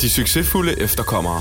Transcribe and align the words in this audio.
De 0.00 0.10
succesfulde 0.10 0.80
efterkommere. 0.82 1.40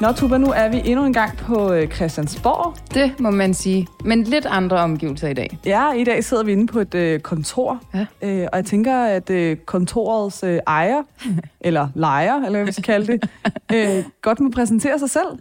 Nå, 0.00 0.12
Tuba, 0.12 0.38
nu 0.38 0.46
er 0.46 0.68
vi 0.68 0.82
endnu 0.84 1.04
en 1.04 1.12
gang 1.12 1.36
på 1.36 1.72
øh, 1.72 1.88
Christiansborg. 1.88 2.74
Det 2.94 3.20
må 3.20 3.30
man 3.30 3.54
sige. 3.54 3.86
Men 4.04 4.24
lidt 4.24 4.46
andre 4.46 4.76
omgivelser 4.76 5.28
i 5.28 5.34
dag. 5.34 5.58
Ja, 5.66 5.92
i 5.92 6.04
dag 6.04 6.24
sidder 6.24 6.42
vi 6.44 6.52
inde 6.52 6.66
på 6.66 6.80
et 6.80 6.94
øh, 6.94 7.20
kontor. 7.20 7.82
Ja. 7.94 8.06
Øh, 8.22 8.48
og 8.52 8.56
jeg 8.56 8.64
tænker, 8.64 9.04
at 9.04 9.30
øh, 9.30 9.56
kontorets 9.56 10.42
øh, 10.42 10.60
ejer, 10.66 11.02
eller 11.60 11.88
lejer, 11.94 12.36
eller 12.36 12.58
hvad 12.58 12.66
vi 12.66 12.72
skal 12.72 12.84
kalde 12.84 13.06
det, 13.12 13.30
øh, 13.74 14.04
godt 14.22 14.40
må 14.40 14.50
præsentere 14.50 14.98
sig 14.98 15.10
selv. 15.10 15.38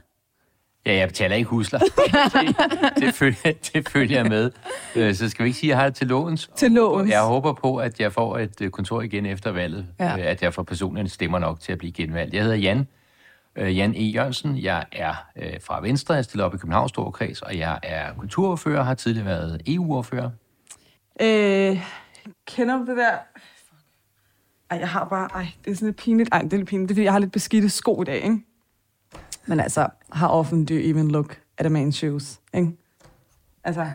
Ja, 0.85 0.93
jeg 0.95 1.07
betaler 1.07 1.35
ikke 1.35 1.49
husler. 1.49 1.79
det, 2.33 3.03
det, 3.03 3.13
følger, 3.13 3.53
det 3.73 3.89
følger 3.89 4.17
jeg 4.17 4.25
med. 4.29 4.51
Øh, 4.95 5.15
Så 5.15 5.29
skal 5.29 5.43
vi 5.43 5.47
ikke 5.49 5.59
sige, 5.59 5.69
at 5.71 5.75
jeg 5.75 5.77
har 5.83 5.85
det 5.89 5.95
til 5.95 6.07
låns? 6.07 6.49
Til 6.55 6.71
låns. 6.71 7.09
Jeg 7.09 7.21
håber 7.21 7.53
på, 7.53 7.77
at 7.77 7.99
jeg 7.99 8.13
får 8.13 8.37
et 8.37 8.61
øh, 8.61 8.69
kontor 8.71 9.01
igen 9.01 9.25
efter 9.25 9.51
valget. 9.51 9.85
Ja. 9.99 10.17
Øh, 10.17 10.25
At 10.27 10.41
jeg 10.41 10.53
får 10.53 10.63
personerne 10.63 11.09
stemmer 11.09 11.39
nok 11.39 11.59
til 11.59 11.71
at 11.71 11.77
blive 11.77 11.91
genvalgt. 11.91 12.33
Jeg 12.33 12.41
hedder 12.43 12.57
Jan. 12.57 12.87
Jan 13.57 13.95
E. 13.95 14.03
Jørgensen. 14.03 14.57
Jeg 14.63 14.85
er 14.91 15.13
fra 15.65 15.81
Venstre. 15.81 16.13
Jeg 16.13 16.23
stiller 16.25 16.45
op 16.45 16.53
i 16.53 16.57
Københavns 16.57 16.89
Storkreds, 16.89 17.41
og 17.41 17.57
jeg 17.57 17.79
er 17.83 18.13
kulturordfører. 18.13 18.83
Har 18.83 18.93
tidligere 18.93 19.25
været 19.27 19.61
EU-ordfører. 19.67 20.29
Øh, 21.21 21.81
kender 22.47 22.77
du 22.77 22.85
det 22.85 22.97
der... 22.97 23.11
Ej, 24.71 24.77
jeg 24.79 24.89
har 24.89 25.05
bare... 25.09 25.29
Ej, 25.35 25.47
det 25.65 25.71
er 25.71 25.75
sådan 25.75 25.87
lidt 25.87 25.97
pinligt. 25.97 26.29
Ej, 26.31 26.41
det 26.41 26.53
er 26.53 26.57
lidt 26.57 26.69
pinligt. 26.69 26.89
Det 26.89 26.93
er, 26.93 26.95
fordi 26.95 27.03
jeg 27.05 27.11
har 27.11 27.19
lidt 27.19 27.31
beskidte 27.31 27.69
sko 27.69 28.01
i 28.01 28.05
dag, 28.05 28.15
ikke? 28.23 28.39
Men 29.45 29.59
altså, 29.59 29.87
how 30.11 30.29
often 30.29 30.65
do 30.65 30.73
you 30.73 30.89
even 30.89 31.11
look 31.11 31.37
at 31.57 31.65
a 31.65 31.69
man's 31.69 31.91
shoes, 31.91 32.39
ikke? 32.53 32.71
Altså, 33.63 33.85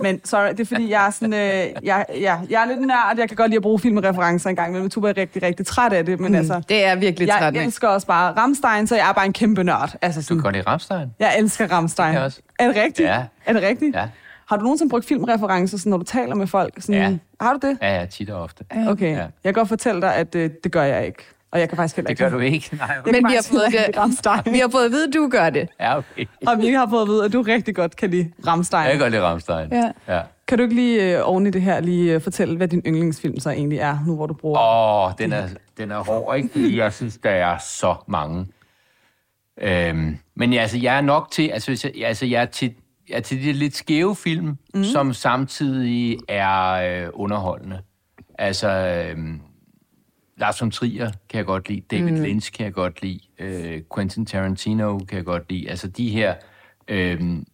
men 0.00 0.24
sorry, 0.24 0.48
det 0.50 0.60
er 0.60 0.64
fordi, 0.64 0.90
jeg 0.90 1.06
er 1.06 1.10
sådan... 1.10 1.32
Øh, 1.32 1.84
jeg, 1.86 2.06
jeg, 2.20 2.40
jeg 2.50 2.62
er 2.62 2.66
lidt 2.66 2.80
nørd. 2.80 3.14
Jeg 3.18 3.28
kan 3.28 3.36
godt 3.36 3.50
lide 3.50 3.56
at 3.56 3.62
bruge 3.62 3.78
filmreferencer 3.78 4.50
en 4.50 4.56
gang, 4.56 4.72
men 4.72 4.90
Tuba 4.90 5.08
er 5.08 5.16
rigtig, 5.16 5.42
rigtig 5.42 5.66
træt 5.66 5.92
af 5.92 6.06
det. 6.06 6.20
Men 6.20 6.32
mm, 6.32 6.38
altså, 6.38 6.62
Det 6.68 6.84
er 6.84 6.94
virkelig 6.94 7.28
jeg 7.28 7.36
træt. 7.38 7.56
elsker 7.56 7.88
også 7.88 8.06
bare 8.06 8.32
Rammstein, 8.32 8.86
så 8.86 8.96
jeg 8.96 9.08
er 9.08 9.12
bare 9.12 9.26
en 9.26 9.32
kæmpe 9.32 9.64
nørd. 9.64 9.94
Altså, 10.02 10.20
Du 10.20 10.24
sådan, 10.24 10.36
kan 10.36 10.42
godt 10.42 10.54
lide 10.54 10.66
Rammstein? 10.66 11.08
jeg 11.18 11.38
elsker 11.38 11.66
Rammstein. 11.72 12.14
Jeg 12.14 12.22
også. 12.22 12.40
Er 12.58 12.66
det 12.66 12.76
rigtigt? 12.76 13.08
Ja. 13.08 13.24
Er 13.46 13.52
det 13.52 13.62
rigtigt? 13.62 13.96
Ja. 13.96 14.08
Har 14.48 14.56
du 14.56 14.62
nogensinde 14.62 14.90
brugt 14.90 15.04
filmreferencer, 15.06 15.78
sådan, 15.78 15.90
når 15.90 15.96
du 15.96 16.04
taler 16.04 16.34
med 16.34 16.46
folk? 16.46 16.74
Sådan, 16.78 16.94
Ja. 17.12 17.16
Har 17.44 17.52
du 17.54 17.66
det? 17.68 17.78
Ja, 17.82 17.98
ja, 18.00 18.06
tit 18.06 18.30
og 18.30 18.42
ofte. 18.42 18.64
Okay, 18.88 19.10
Ja. 19.12 19.16
jeg 19.18 19.28
kan 19.44 19.52
godt 19.54 19.68
fortælle 19.68 20.00
dig, 20.00 20.14
at 20.14 20.34
øh, 20.34 20.50
det 20.64 20.72
gør 20.72 20.82
jeg 20.82 21.06
ikke. 21.06 21.22
Og 21.52 21.60
jeg 21.60 21.68
kan 21.68 21.76
faktisk 21.76 21.96
heller 21.96 22.06
Det 22.08 22.12
ikke. 22.12 22.22
gør 22.24 22.30
du 22.30 22.38
ikke? 22.38 22.76
Nej, 22.76 22.96
okay. 23.00 23.12
Men 23.12 23.30
vi 23.30 23.34
har 23.34 23.46
fået 23.50 23.62
det-. 24.46 24.52
Vi 24.52 24.58
har 24.58 24.68
fået 24.72 24.84
at 24.84 24.90
vide, 24.90 25.06
at 25.08 25.14
du 25.14 25.28
gør 25.28 25.50
det. 25.50 25.68
Ja, 25.80 25.98
okay. 25.98 26.26
Og 26.46 26.58
vi 26.58 26.66
har 26.68 26.86
fået 26.90 27.02
at 27.02 27.08
vide, 27.08 27.24
at 27.24 27.32
du 27.32 27.42
rigtig 27.42 27.74
godt 27.74 27.96
kan 27.96 28.10
lide 28.10 28.32
Rammstein. 28.46 28.82
Jeg 28.82 28.90
kan 28.92 29.00
godt 29.00 29.10
lide 29.10 29.22
Rammstein. 29.22 29.68
Ja. 29.72 29.90
ja. 30.08 30.20
Kan 30.48 30.58
du 30.58 30.64
ikke 30.64 30.74
lige 30.74 31.16
øh, 31.18 31.28
oven 31.28 31.46
i 31.46 31.50
det 31.50 31.62
her 31.62 31.80
lige 31.80 32.14
øh, 32.14 32.20
fortælle, 32.20 32.56
hvad 32.56 32.68
din 32.68 32.82
yndlingsfilm 32.86 33.38
så 33.38 33.50
egentlig 33.50 33.78
er, 33.78 33.98
nu 34.06 34.16
hvor 34.16 34.26
du 34.26 34.34
bruger... 34.34 34.60
Åh, 34.60 35.06
oh, 35.06 35.12
den 35.18 35.32
er, 35.32 35.48
den 35.78 35.90
er 35.90 35.98
hård, 35.98 36.36
ikke? 36.36 36.48
Fordi 36.52 36.78
jeg 36.78 36.92
synes, 36.92 37.18
der 37.22 37.30
er 37.30 37.58
så 37.58 37.94
mange. 38.08 38.46
Øhm, 39.60 40.18
men 40.36 40.52
altså, 40.52 40.78
jeg 40.78 40.96
er 40.96 41.00
nok 41.00 41.28
til, 41.30 41.48
altså, 41.48 41.70
hvis 41.70 41.84
jeg, 41.84 41.92
altså, 42.04 42.26
jeg 42.26 42.42
er 42.42 42.46
til, 42.46 42.74
jeg 43.08 43.16
er 43.16 43.20
til 43.20 43.42
de 43.42 43.52
lidt 43.52 43.76
skæve 43.76 44.16
film, 44.16 44.56
mm. 44.74 44.84
som 44.84 45.12
samtidig 45.12 46.18
er 46.28 46.72
øh, 46.72 47.08
underholdende. 47.12 47.80
Altså, 48.38 48.68
øhm, 48.68 49.40
Lars 50.36 50.60
von 50.60 50.70
Trier 50.70 51.10
kan 51.28 51.38
jeg 51.38 51.46
godt 51.46 51.68
lide, 51.68 51.80
David 51.80 52.10
mm. 52.10 52.22
Lynch 52.22 52.52
kan 52.52 52.64
jeg 52.64 52.72
godt 52.72 53.02
lide, 53.02 53.20
øh, 53.38 53.82
Quentin 53.94 54.26
Tarantino 54.26 54.98
kan 54.98 55.16
jeg 55.16 55.24
godt 55.24 55.50
lide. 55.50 55.70
Altså, 55.70 55.88
de 55.88 56.10
her... 56.10 56.34
Øhm, 56.88 57.46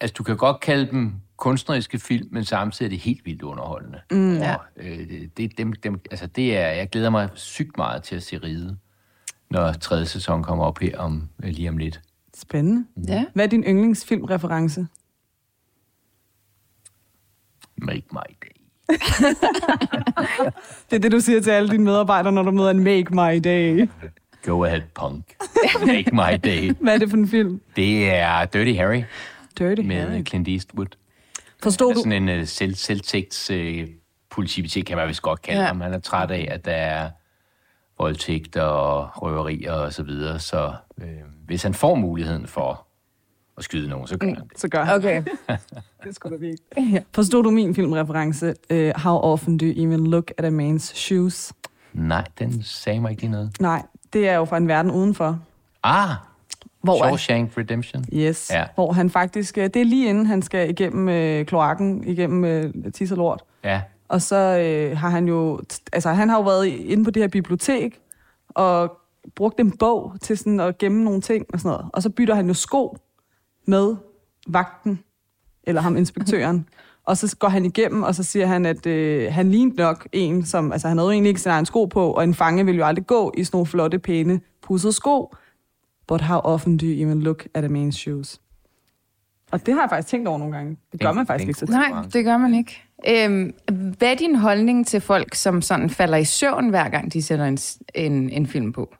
altså, 0.00 0.14
du 0.18 0.22
kan 0.22 0.36
godt 0.36 0.60
kalde 0.60 0.90
dem 0.90 1.12
kunstneriske 1.36 1.98
film, 1.98 2.28
men 2.30 2.44
samtidig 2.44 2.86
er 2.86 2.90
det 2.90 2.98
helt 2.98 3.26
vildt 3.26 3.42
underholdende. 3.42 4.00
Mm, 4.10 4.36
ja. 4.36 4.54
og, 4.54 4.64
øh, 4.76 4.98
det, 4.98 5.36
det, 5.36 5.58
dem, 5.58 5.72
dem, 5.72 6.00
altså 6.10 6.26
det 6.26 6.56
er, 6.56 6.68
jeg 6.68 6.90
glæder 6.90 7.10
mig 7.10 7.28
sygt 7.34 7.76
meget 7.76 8.02
til 8.02 8.16
at 8.16 8.22
se 8.22 8.38
Ride, 8.38 8.78
når 9.50 9.72
tredje 9.72 10.06
sæson 10.06 10.42
kommer 10.42 10.64
op 10.64 10.78
her 10.78 10.98
om, 10.98 11.28
øh, 11.42 11.50
lige 11.50 11.68
om 11.68 11.78
lidt. 11.78 12.00
Spændende. 12.36 12.86
Ja. 13.08 13.24
Hvad 13.34 13.44
er 13.44 13.48
din 13.48 13.64
yndlingsfilmreference? 13.64 14.86
Make 17.76 18.06
my 18.12 18.34
day. 18.42 18.63
Det 20.90 20.96
er 20.96 20.98
det, 20.98 21.12
du 21.12 21.20
siger 21.20 21.40
til 21.40 21.50
alle 21.50 21.68
dine 21.70 21.84
medarbejdere, 21.84 22.32
når 22.32 22.42
du 22.42 22.50
møder 22.50 22.70
en 22.70 22.84
Make 22.84 23.06
My 23.10 23.40
Day. 23.44 23.88
Go 24.44 24.64
ahead, 24.64 24.80
punk. 24.94 25.24
Make 25.86 26.10
my 26.12 26.38
day. 26.44 26.72
Hvad 26.80 26.94
er 26.94 26.98
det 26.98 27.10
for 27.10 27.16
en 27.16 27.28
film? 27.28 27.60
Det 27.76 28.10
er 28.10 28.44
Dirty 28.44 28.72
Harry 28.78 29.02
Dirty 29.58 29.82
med 29.82 29.96
Harry. 29.96 30.22
Clint 30.24 30.48
Eastwood. 30.48 30.86
Forstod 31.62 31.94
du? 31.94 31.98
sådan 32.00 32.28
en 32.28 32.40
uh, 32.40 32.46
selv, 32.46 32.74
selvtægts 32.74 33.50
uh, 33.50 33.56
politibetjent, 34.30 34.86
kan 34.86 34.96
man 34.96 35.08
vist 35.08 35.22
godt 35.22 35.42
kalde 35.42 35.60
Ja. 35.60 35.66
ham. 35.66 35.80
Han 35.80 35.94
er 35.94 35.98
træt 36.00 36.30
af, 36.30 36.48
at 36.50 36.64
der 36.64 36.72
er 36.72 37.10
voldtægter 37.98 38.62
og 38.62 39.22
røverier 39.22 39.72
og 39.72 39.92
så 39.92 40.02
videre. 40.02 40.38
Så 40.38 40.72
øh, 41.02 41.08
hvis 41.46 41.62
han 41.62 41.74
får 41.74 41.94
muligheden 41.94 42.46
for 42.46 42.86
at 43.58 43.64
skyde 43.64 43.88
nogen, 43.88 44.06
så 44.06 44.16
gør 44.18 44.26
han 44.26 44.36
det. 44.36 44.60
Så 44.60 44.68
gør 44.68 44.84
han. 44.84 44.96
Okay. 44.96 45.22
Det 46.04 46.14
skulle 46.14 46.36
da 46.36 46.40
virkelig. 46.40 47.04
Forstod 47.14 47.42
du 47.42 47.50
min 47.50 47.74
filmreference? 47.74 48.54
Uh, 48.70 48.90
how 48.96 49.16
often 49.18 49.58
do 49.58 49.66
you 49.66 49.86
even 49.86 50.06
look 50.06 50.30
at 50.38 50.44
a 50.44 50.50
man's 50.50 50.94
shoes? 50.94 51.52
Nej, 51.92 52.24
den 52.38 52.62
sagde 52.62 53.00
mig 53.00 53.10
ikke 53.10 53.22
lige 53.22 53.30
noget. 53.32 53.50
Nej, 53.60 53.82
det 54.12 54.28
er 54.28 54.34
jo 54.36 54.44
fra 54.44 54.56
en 54.56 54.68
verden 54.68 54.90
udenfor. 54.92 55.38
Ah, 55.82 56.08
Hvor 56.82 56.96
Shawshank 56.96 57.58
Redemption. 57.58 58.04
Yes, 58.12 58.50
ja. 58.50 58.58
Ja. 58.58 58.66
hvor 58.74 58.92
han 58.92 59.10
faktisk, 59.10 59.58
øh, 59.58 59.64
det 59.64 59.76
er 59.76 59.84
lige 59.84 60.08
inden 60.08 60.26
han 60.26 60.42
skal 60.42 60.70
igennem 60.70 61.08
øh, 61.08 61.46
kloakken, 61.46 62.04
igennem 62.04 62.44
øh, 62.44 62.72
tis 62.94 63.10
og 63.12 63.16
lort. 63.18 63.42
Ja, 63.64 63.82
Og 64.08 64.22
så 64.22 64.36
øh, 64.36 64.98
har 64.98 65.08
han 65.08 65.28
jo, 65.28 65.60
altså 65.92 66.10
han 66.10 66.28
har 66.28 66.36
jo 66.36 66.42
været 66.42 66.66
inde 66.66 67.04
på 67.04 67.10
det 67.10 67.22
her 67.22 67.28
bibliotek, 67.28 68.00
og 68.48 68.98
brugt 69.34 69.60
en 69.60 69.76
bog 69.78 70.12
til 70.20 70.38
sådan 70.38 70.60
at 70.60 70.78
gemme 70.78 71.04
nogle 71.04 71.20
ting 71.20 71.46
og 71.52 71.60
sådan 71.60 71.68
noget. 71.68 71.86
Og 71.92 72.02
så 72.02 72.10
bytter 72.10 72.34
han 72.34 72.46
jo 72.46 72.54
sko 72.54 72.96
med 73.66 73.96
vagten, 74.46 75.00
eller 75.64 75.80
ham 75.80 75.96
inspektøren. 75.96 76.68
Og 77.06 77.16
så 77.16 77.36
går 77.36 77.48
han 77.48 77.64
igennem, 77.64 78.02
og 78.02 78.14
så 78.14 78.22
siger 78.22 78.46
han, 78.46 78.66
at 78.66 78.86
øh, 78.86 79.32
han 79.32 79.50
lignede 79.50 79.76
nok 79.76 80.08
en, 80.12 80.46
som, 80.46 80.72
altså 80.72 80.88
han 80.88 80.98
havde 80.98 81.06
jo 81.06 81.12
egentlig 81.12 81.28
ikke 81.28 81.40
sin 81.40 81.50
egen 81.50 81.66
sko 81.66 81.84
på, 81.84 82.10
og 82.10 82.24
en 82.24 82.34
fange 82.34 82.64
ville 82.64 82.78
jo 82.78 82.84
aldrig 82.84 83.06
gå 83.06 83.32
i 83.36 83.44
sådan 83.44 83.56
nogle 83.56 83.66
flotte, 83.66 83.98
pæne, 83.98 84.40
pussede 84.62 84.92
sko. 84.92 85.34
But 86.06 86.20
how 86.20 86.38
often 86.38 86.76
do 86.76 86.86
you 86.86 87.06
even 87.06 87.22
look 87.22 87.46
at 87.54 87.64
a 87.64 87.68
man's 87.68 87.90
shoes? 87.90 88.40
Og 89.50 89.66
det 89.66 89.74
har 89.74 89.80
jeg 89.80 89.90
faktisk 89.90 90.08
tænkt 90.08 90.28
over 90.28 90.38
nogle 90.38 90.56
gange. 90.56 90.76
Det 90.92 91.00
gør 91.00 91.12
man 91.12 91.26
faktisk 91.26 91.48
ikke 91.48 91.60
så 91.60 91.66
tit. 91.66 91.74
Nej, 91.74 92.02
det 92.12 92.24
gør 92.24 92.36
man 92.36 92.54
ikke. 92.54 92.82
Øhm, 93.08 93.54
hvad 93.98 94.10
er 94.10 94.14
din 94.14 94.34
holdning 94.34 94.86
til 94.86 95.00
folk, 95.00 95.34
som 95.34 95.62
sådan 95.62 95.90
falder 95.90 96.16
i 96.16 96.24
søvn, 96.24 96.68
hver 96.68 96.88
gang 96.88 97.12
de 97.12 97.22
sætter 97.22 97.44
en, 97.44 97.58
en, 97.94 98.30
en 98.30 98.46
film 98.46 98.72
på? 98.72 98.94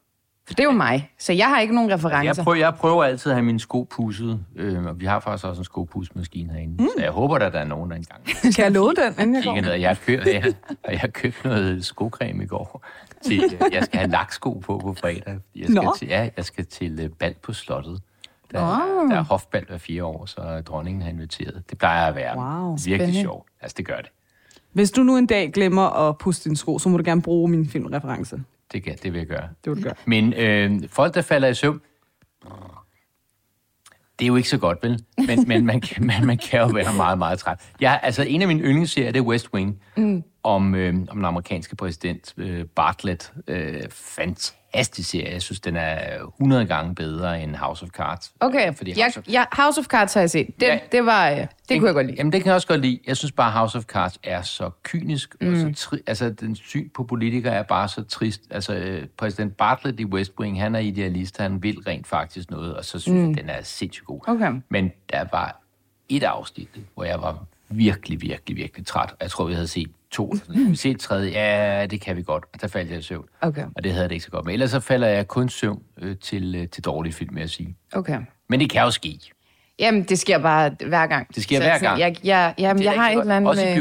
For 0.47 0.53
det 0.53 0.59
er 0.59 0.63
jo 0.63 0.71
mig, 0.71 1.11
så 1.17 1.33
jeg 1.33 1.47
har 1.47 1.59
ikke 1.59 1.75
nogen 1.75 1.89
jeg 1.89 1.97
referencer. 1.97 2.43
prøver, 2.43 2.57
jeg 2.57 2.73
prøver 2.75 3.03
altid 3.03 3.31
at 3.31 3.35
have 3.35 3.45
mine 3.45 3.59
sko 3.59 3.83
pusset, 3.89 4.39
øh, 4.55 4.85
og 4.85 4.99
vi 4.99 5.05
har 5.05 5.19
faktisk 5.19 5.45
også 5.45 5.59
en 5.59 5.65
skopusmaskine 5.65 6.53
herinde. 6.53 6.83
Mm. 6.83 6.89
Så 6.97 7.03
jeg 7.03 7.11
håber, 7.11 7.35
at 7.35 7.53
der 7.53 7.59
er 7.59 7.63
nogen, 7.65 7.89
der 7.91 7.95
engang 7.97 8.25
Kan 8.55 8.63
jeg 8.63 8.71
love 8.71 8.93
den, 8.93 9.13
inden 9.21 9.35
jeg 9.35 9.43
går? 9.43 9.61
ned. 9.61 9.73
Jeg 9.73 9.97
jeg, 10.07 10.53
og 10.83 10.91
jeg 10.91 10.99
har 10.99 11.07
købt 11.07 11.43
noget 11.45 11.85
skocreme 11.85 12.43
i 12.43 12.47
går. 12.47 12.85
Til, 13.25 13.43
øh, 13.43 13.73
jeg 13.73 13.83
skal 13.83 13.99
have 13.99 14.11
laksko 14.11 14.53
på 14.53 14.77
på 14.77 14.93
fredag. 14.93 15.39
Jeg 15.55 15.63
skal 15.63 15.73
Nå. 15.75 15.95
til, 15.99 16.07
ja, 16.07 16.29
jeg 16.37 16.45
skal 16.45 16.65
til 16.65 16.99
øh, 17.03 17.09
bal 17.09 17.35
på 17.43 17.53
slottet. 17.53 18.01
Der, 18.51 18.61
Åh. 18.61 19.09
der 19.11 19.17
er 19.17 19.23
hofbal 19.23 19.65
hver 19.67 19.77
fire 19.77 20.03
år, 20.05 20.25
så 20.25 20.61
dronningen 20.65 21.01
har 21.01 21.09
inviteret. 21.09 21.63
Det 21.69 21.77
plejer 21.77 22.07
at 22.07 22.15
være 22.15 22.37
Wow. 22.37 22.69
virkelig 22.71 22.95
Spændende. 22.97 23.21
sjovt. 23.21 23.47
Altså, 23.61 23.75
det 23.77 23.85
gør 23.87 23.95
det. 23.97 24.09
Hvis 24.73 24.91
du 24.91 25.03
nu 25.03 25.17
en 25.17 25.25
dag 25.27 25.51
glemmer 25.53 26.09
at 26.09 26.17
puste 26.17 26.43
dine 26.43 26.57
sko, 26.57 26.79
så 26.79 26.89
må 26.89 26.97
du 26.97 27.03
gerne 27.05 27.21
bruge 27.21 27.49
min 27.49 27.67
filmreference. 27.69 28.37
Det, 28.75 28.83
kan, 28.83 28.97
det 29.03 29.13
vil 29.13 29.19
jeg 29.19 29.27
gøre. 29.27 29.49
Det 29.65 29.71
vil 29.71 29.77
du 29.77 29.81
gøre. 29.83 29.93
Men 30.05 30.33
øh, 30.33 30.89
folk, 30.89 31.13
der 31.13 31.21
falder 31.21 31.47
i 31.47 31.53
søvn, 31.53 31.81
det 34.19 34.25
er 34.25 34.27
jo 34.27 34.35
ikke 34.35 34.49
så 34.49 34.57
godt, 34.57 34.77
vel? 34.83 35.03
Men, 35.17 35.47
men 35.47 35.65
man, 35.65 35.81
kan, 35.81 36.05
man, 36.05 36.25
man 36.25 36.37
kan 36.37 36.59
jo 36.59 36.67
være 36.67 36.93
meget, 36.97 37.17
meget 37.17 37.39
træt. 37.39 37.71
Jeg, 37.81 37.99
altså, 38.03 38.23
en 38.23 38.41
af 38.41 38.47
mine 38.47 38.59
yndlingsserier, 38.59 39.11
det 39.11 39.19
er 39.19 39.23
West 39.23 39.53
Wing, 39.53 39.81
mm. 39.97 40.23
om, 40.43 40.75
øh, 40.75 40.93
om 40.93 41.17
den 41.17 41.25
amerikanske 41.25 41.75
præsident 41.75 42.33
øh, 42.37 42.65
Bartlett. 42.65 43.33
Øh, 43.47 43.81
fantastisk 43.91 44.55
serie. 44.83 45.31
Jeg 45.33 45.41
synes, 45.41 45.59
den 45.59 45.75
er 45.75 45.99
100 46.39 46.65
gange 46.65 46.95
bedre 46.95 47.43
end 47.43 47.55
House 47.55 47.83
of 47.83 47.89
Cards. 47.89 48.33
Okay, 48.39 48.73
Fordi 48.75 48.93
jeg, 48.97 49.03
House 49.05 49.19
of, 49.19 49.23
jeg, 49.29 49.45
House 49.51 49.79
of 49.79 49.85
Cards 49.85 50.13
har 50.13 50.21
jeg 50.21 50.29
set. 50.29 50.47
Det, 50.59 50.65
Ja. 50.67 50.79
det, 50.91 51.05
var, 51.05 51.29
øh, 51.29 51.37
det 51.37 51.47
kunne 51.79 51.87
jeg 51.87 51.93
godt 51.93 52.05
lide. 52.05 52.17
Jamen, 52.17 52.33
det 52.33 52.41
kan 52.41 52.47
jeg 52.47 52.55
også 52.55 52.67
godt 52.67 52.81
lide. 52.81 52.99
Jeg 53.07 53.17
synes 53.17 53.31
bare, 53.31 53.51
House 53.51 53.77
of 53.77 53.83
Cards 53.83 54.19
er 54.23 54.41
så 54.41 54.69
kynisk. 54.83 55.35
Mm. 55.41 55.47
Og 55.53 55.57
så 55.59 55.73
tri- 55.95 56.03
altså, 56.07 56.29
den 56.29 56.55
syn 56.55 56.89
på 56.89 57.03
politikere 57.03 57.53
er 57.53 57.63
bare 57.63 57.87
så 57.87 58.03
trist. 58.03 58.41
Altså, 58.51 58.75
øh, 58.75 59.03
præsident 59.17 59.57
Bartlett 59.57 59.99
i 59.99 60.05
West 60.05 60.31
Wing, 60.39 60.61
han 60.61 60.75
er 60.75 60.79
idealist. 60.79 61.37
Han 61.37 61.63
vil 61.63 61.77
rent 61.87 62.07
faktisk 62.07 62.51
noget, 62.51 62.75
og 62.75 62.85
så 62.85 62.99
synes 62.99 63.21
mm. 63.23 63.29
jeg, 63.29 63.37
den 63.37 63.49
er 63.49 63.61
sindssygt 63.63 64.05
god. 64.05 64.19
Okay. 64.27 64.51
Men 64.69 64.91
der 65.11 65.25
var 65.31 65.61
et 66.09 66.23
afsnit, 66.23 66.69
hvor 66.93 67.03
jeg 67.03 67.21
var 67.21 67.45
virkelig, 67.69 68.21
virkelig, 68.21 68.57
virkelig 68.57 68.85
træt. 68.85 69.09
Jeg 69.21 69.31
tror, 69.31 69.45
vi 69.45 69.53
havde 69.53 69.67
set 69.67 69.91
to. 70.11 70.33
Mm. 70.55 70.71
Vi 70.71 70.75
set 70.75 70.99
tredje. 70.99 71.31
Ja, 71.31 71.85
det 71.85 72.01
kan 72.01 72.17
vi 72.17 72.23
godt. 72.23 72.43
Og 72.53 72.61
der 72.61 72.67
faldt 72.67 72.91
jeg 72.91 72.99
i 72.99 73.01
søvn. 73.01 73.25
Okay. 73.41 73.65
Og 73.75 73.83
det 73.83 73.91
havde 73.91 74.01
jeg 74.01 74.09
det 74.09 74.15
ikke 74.15 74.25
så 74.25 74.31
godt 74.31 74.45
med. 74.45 74.53
Ellers 74.53 74.71
så 74.71 74.79
falder 74.79 75.07
jeg 75.07 75.27
kun 75.27 75.49
søvn 75.49 75.83
øh, 76.01 76.17
til, 76.17 76.55
øh, 76.55 76.67
til 76.69 76.83
dårlige 76.83 77.13
film, 77.13 77.35
vil 77.35 77.41
jeg 77.41 77.49
sige. 77.49 77.75
Okay. 77.93 78.19
Men 78.49 78.59
det 78.59 78.69
kan 78.69 78.81
jo 78.81 78.91
ske. 78.91 79.19
Jamen, 79.79 80.03
det 80.03 80.19
sker 80.19 80.37
bare 80.37 80.75
hver 80.87 81.07
gang. 81.07 81.35
Det 81.35 81.43
sker 81.43 81.57
Så 81.57 81.63
hver 81.63 81.77
sådan, 81.77 81.89
gang? 81.89 81.99
Jeg, 81.99 82.15
jeg, 82.23 82.53
jamen, 82.57 82.77
Det 82.77 82.85
jeg 82.85 82.93
har 82.93 83.09
et 83.09 83.19
eller 83.19 83.35
andet 83.35 83.49
Også 83.49 83.61
i 83.61 83.65
med... 83.65 83.75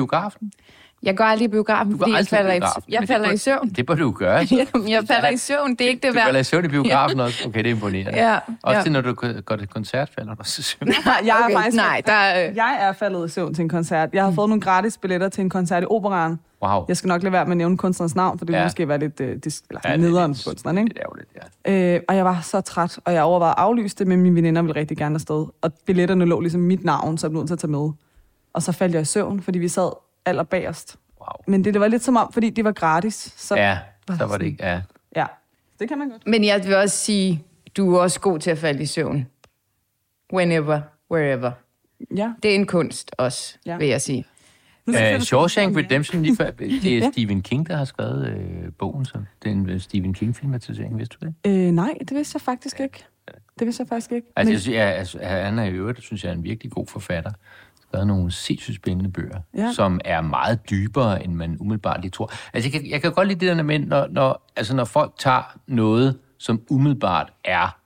Jeg 1.04 1.16
går 1.16 1.24
aldrig 1.24 1.44
i 1.44 1.48
biografen, 1.48 1.92
Du 1.92 1.98
går 1.98 2.04
fordi 2.04 2.16
jeg 2.16 2.26
falder, 2.26 2.52
i, 2.52 2.58
biografen. 2.60 2.82
jeg 2.92 3.08
falder 3.08 3.26
det 3.26 3.34
i 3.34 3.38
søvn. 3.38 3.68
Det 3.68 3.86
bør 3.86 3.94
du 3.94 4.10
gøre. 4.10 4.38
altså. 4.38 4.54
Jamen, 4.74 4.88
jeg 4.88 5.04
falder 5.08 5.28
i 5.28 5.36
søvn. 5.36 5.70
Det 5.70 5.80
er 5.80 5.88
ikke 5.88 6.02
det 6.06 6.14
Du 6.14 6.18
falder 6.18 6.32
værd. 6.32 6.40
i 6.40 6.44
søvn 6.44 6.64
i 6.64 6.68
biografen 6.68 7.20
også. 7.20 7.48
Okay, 7.48 7.58
det 7.58 7.66
er 7.66 7.74
imponerende. 7.74 8.12
Ja, 8.30 8.38
Også 8.62 8.76
ja. 8.78 8.82
til, 8.82 8.92
når 8.92 9.00
du 9.00 9.12
går 9.44 9.56
til 9.56 9.68
koncert, 9.68 10.10
falder 10.18 10.34
du 10.34 10.40
også 10.40 10.60
i 10.60 10.62
søvn. 10.62 10.88
Jeg 11.26 11.38
er 11.40 11.44
Okay, 11.44 11.54
faktisk, 11.54 11.76
nej, 11.76 12.02
der 12.06 12.12
er... 12.12 12.48
øh, 12.50 12.56
jeg 12.56 12.76
er 12.80 12.92
faldet 12.92 13.26
i 13.26 13.32
søvn 13.32 13.54
til 13.54 13.62
en 13.62 13.68
koncert. 13.68 14.08
Jeg 14.12 14.24
har 14.24 14.30
fået 14.32 14.48
nogle 14.48 14.60
gratis 14.60 14.98
billetter 14.98 15.28
til 15.28 15.40
en 15.40 15.50
koncert 15.50 15.82
i 15.82 15.86
Operan. 15.90 16.38
Wow. 16.62 16.84
Jeg 16.88 16.96
skal 16.96 17.08
nok 17.08 17.22
lade 17.22 17.32
være 17.32 17.44
med 17.44 17.52
at 17.52 17.56
nævne 17.56 17.76
kunstnerens 17.78 18.14
navn, 18.14 18.38
for 18.38 18.44
det 18.44 18.52
Ja. 18.54 18.62
måske 18.64 18.88
være 18.88 18.98
lidt 18.98 19.20
uh, 19.20 19.26
dis- 19.26 19.62
eller 19.70 19.80
Ja, 19.84 19.90
ja, 19.90 19.96
det 19.96 20.04
er 20.04 20.08
nederen 20.08 20.30
lidt- 20.32 20.44
kunstneren, 20.46 20.78
ikke? 20.78 20.88
Det 20.88 20.98
er 20.98 21.02
jo 21.12 21.14
lidt, 21.16 21.28
ja. 21.66 21.94
Øh, 21.96 22.00
og 22.08 22.16
jeg 22.16 22.24
var 22.24 22.40
så 22.42 22.60
træt, 22.60 22.98
og 23.04 23.12
jeg 23.14 23.22
overvejede 23.22 23.54
at 23.58 23.62
aflyse 23.62 23.96
det, 23.96 24.06
men 24.06 24.20
mine 24.22 24.34
veninder 24.34 24.62
ville 24.62 24.80
rigtig 24.80 24.96
gerne 24.96 25.14
afsted. 25.14 25.46
Og 25.62 25.72
billetterne 25.86 26.24
lå 26.24 26.40
ligesom 26.40 26.60
mit 26.60 26.84
navn, 26.84 27.18
så 27.18 27.26
jeg 27.26 27.30
blev 27.30 27.40
nødt 27.40 27.48
til 27.48 27.54
at 27.54 27.58
tage 27.58 27.70
med. 27.70 27.90
Og 28.54 28.62
så 28.62 28.72
faldt 28.72 28.94
jeg 28.94 29.02
i 29.02 29.04
søvn, 29.04 29.40
fordi 29.42 29.58
vi 29.58 29.68
sad 29.68 29.90
allerbagerst. 30.26 30.97
Wow. 31.21 31.44
Men 31.47 31.65
det, 31.65 31.75
det 31.75 31.81
var 31.81 31.88
lidt 31.88 32.03
som 32.05 32.17
om, 32.17 32.32
fordi 32.32 32.50
det 32.50 32.65
var 32.65 32.73
gratis. 32.73 33.35
Så, 33.37 33.56
Ja, 33.56 33.79
så 34.19 34.26
var 34.26 34.38
det 34.38 34.47
ikke... 34.47 34.65
Ja. 34.67 34.81
ja. 35.17 35.26
Det 35.79 35.88
kan 35.88 35.99
man 35.99 36.09
godt. 36.11 36.26
Men 36.26 36.44
jeg 36.44 36.65
vil 36.67 36.75
også 36.76 36.97
sige, 36.97 37.44
du 37.76 37.94
er 37.94 38.00
også 38.00 38.21
god 38.21 38.38
til 38.38 38.50
at 38.50 38.59
falde 38.59 38.82
i 38.82 38.87
søvn. 38.87 39.26
Whenever, 40.32 40.81
wherever. 41.12 41.50
Ja. 42.17 42.32
Det 42.43 42.50
er 42.50 42.55
en 42.55 42.67
kunst 42.67 43.11
også, 43.19 43.59
Ja. 43.67 43.76
vil 43.76 43.88
jeg 43.88 44.00
sige. 44.00 44.25
Uh, 44.87 44.94
Shawshank 45.21 45.76
Redemption, 45.76 46.23
lige 46.23 46.37
før, 46.37 46.50
det 46.82 46.99
er 46.99 47.11
Stephen 47.12 47.43
King, 47.43 47.67
der 47.69 47.76
har 47.76 47.85
skrevet 47.85 48.26
øh, 48.29 48.73
bogen, 48.79 49.05
så 49.05 49.19
det 49.43 49.49
er 49.49 49.53
en 49.55 49.71
øh, 49.71 49.81
Stephen 49.81 50.15
King-filmatisering, 50.15 50.99
vidste 50.99 51.17
du 51.21 51.26
det? 51.26 51.35
Øh, 51.47 51.73
nej, 51.73 51.94
det 52.00 52.17
vidste 52.17 52.37
jeg 52.37 52.41
faktisk 52.41 52.81
ikke. 52.81 53.05
Det 53.59 53.67
vidste 53.67 53.81
jeg 53.81 53.88
faktisk 53.88 54.12
ikke. 54.12 54.26
Altså, 54.37 54.49
Men- 54.49 54.53
jeg, 54.53 54.61
synes, 54.61 54.76
jeg, 54.76 54.87
altså, 54.94 55.19
han 55.23 55.59
er 55.59 55.65
i 55.65 55.71
øvrigt, 55.71 56.03
synes 56.03 56.25
jeg, 56.25 56.31
er 56.31 56.35
en 56.35 56.43
virkelig 56.44 56.73
god 56.73 56.87
forfatter. 56.87 57.31
Skrevet 57.94 58.06
nogle 58.06 58.31
sindssygt 58.32 58.76
spændende 58.76 59.11
bøger, 59.12 59.41
Ja. 59.56 59.73
som 59.73 60.00
er 60.05 60.20
meget 60.20 60.70
dybere, 60.70 61.25
end 61.25 61.35
man 61.35 61.56
umiddelbart 61.61 62.00
lige 62.00 62.11
tror. 62.11 62.31
Altså, 62.52 62.70
jeg 62.73 62.81
kan, 62.81 62.91
jeg 62.91 63.02
kan 63.02 63.12
godt 63.12 63.29
lide 63.29 63.46
det 63.46 63.56
der 63.56 63.62
med, 63.62 63.79
når, 63.79 64.06
når, 64.11 64.46
altså, 64.56 64.76
når 64.76 64.85
folk 64.85 65.12
tager 65.19 65.58
noget, 65.67 66.19
som 66.38 66.61
umiddelbart 66.70 67.32
er 67.44 67.76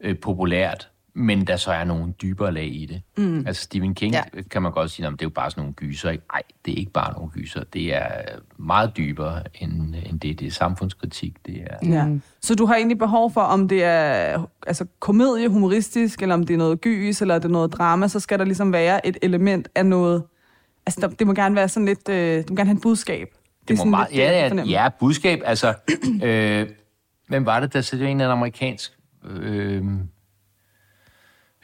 øh, 0.00 0.18
populært, 0.18 0.88
men 1.14 1.46
der 1.46 1.56
så 1.56 1.72
er 1.72 1.84
nogle 1.84 2.12
dybere 2.22 2.52
lag 2.52 2.64
i 2.66 2.86
det. 2.86 3.02
Mm. 3.24 3.46
Altså 3.46 3.62
Stephen 3.62 3.94
King 3.94 4.14
Ja. 4.14 4.22
kan 4.50 4.62
man 4.62 4.72
godt 4.72 4.90
sige, 4.90 5.06
at 5.06 5.12
det 5.12 5.22
er 5.22 5.26
jo 5.26 5.30
bare 5.30 5.50
sådan 5.50 5.60
nogle 5.60 5.74
gyser. 5.74 6.10
Ikke? 6.10 6.24
Nej, 6.32 6.42
det 6.64 6.72
er 6.74 6.76
ikke 6.78 6.92
bare 6.92 7.12
nogle 7.12 7.30
gyser. 7.30 7.64
Det 7.64 7.94
er 7.94 8.08
meget 8.56 8.96
dybere 8.96 9.42
end, 9.60 9.94
end 10.10 10.20
det. 10.20 10.38
Det 10.40 10.46
er 10.46 10.50
samfundskritik. 10.50 11.46
Det 11.46 11.64
er, 11.66 11.88
Ja. 11.88 12.06
Så 12.42 12.54
du 12.54 12.66
har 12.66 12.74
egentlig 12.74 12.98
behov 12.98 13.32
for, 13.32 13.40
om 13.40 13.68
det 13.68 13.84
er 13.84 14.46
altså, 14.66 14.86
komedie, 15.00 15.48
humoristisk, 15.48 16.22
eller 16.22 16.34
om 16.34 16.46
det 16.46 16.54
er 16.54 16.58
noget 16.58 16.80
gys, 16.80 17.20
eller 17.20 17.34
er 17.34 17.38
det 17.38 17.50
noget 17.50 17.72
drama, 17.72 18.08
så 18.08 18.20
skal 18.20 18.38
der 18.38 18.44
ligesom 18.44 18.72
være 18.72 19.06
et 19.06 19.16
element 19.22 19.68
af 19.74 19.86
noget... 19.86 20.22
Altså, 20.86 21.00
der, 21.00 21.08
det 21.08 21.26
må 21.26 21.34
gerne 21.34 21.54
være 21.54 21.68
sådan 21.68 21.86
lidt... 21.86 22.08
Øh, 22.08 22.38
du 22.48 22.52
må 22.52 22.56
gerne 22.56 22.68
have 22.68 22.76
et 22.76 22.82
budskab. 22.82 23.28
Det 23.68 23.76
må 23.76 23.76
sådan 23.76 23.90
meget, 23.90 24.08
lidt 24.10 24.18
det, 24.20 24.24
jeg 24.24 24.52
ja, 24.54 24.56
ja, 24.56 24.82
ja, 24.82 24.88
budskab. 25.00 25.40
Altså, 25.44 25.74
øh, 26.24 26.68
hvem 27.28 27.46
var 27.46 27.60
det, 27.60 27.72
der 27.72 27.80
så 27.80 27.96
det 27.96 28.04
var 28.04 28.10
en 28.10 28.16
eller 28.20 28.24
anden 28.32 28.38
amerikansk 28.38 28.92
øh, 29.24 29.76
øh, 29.76 29.84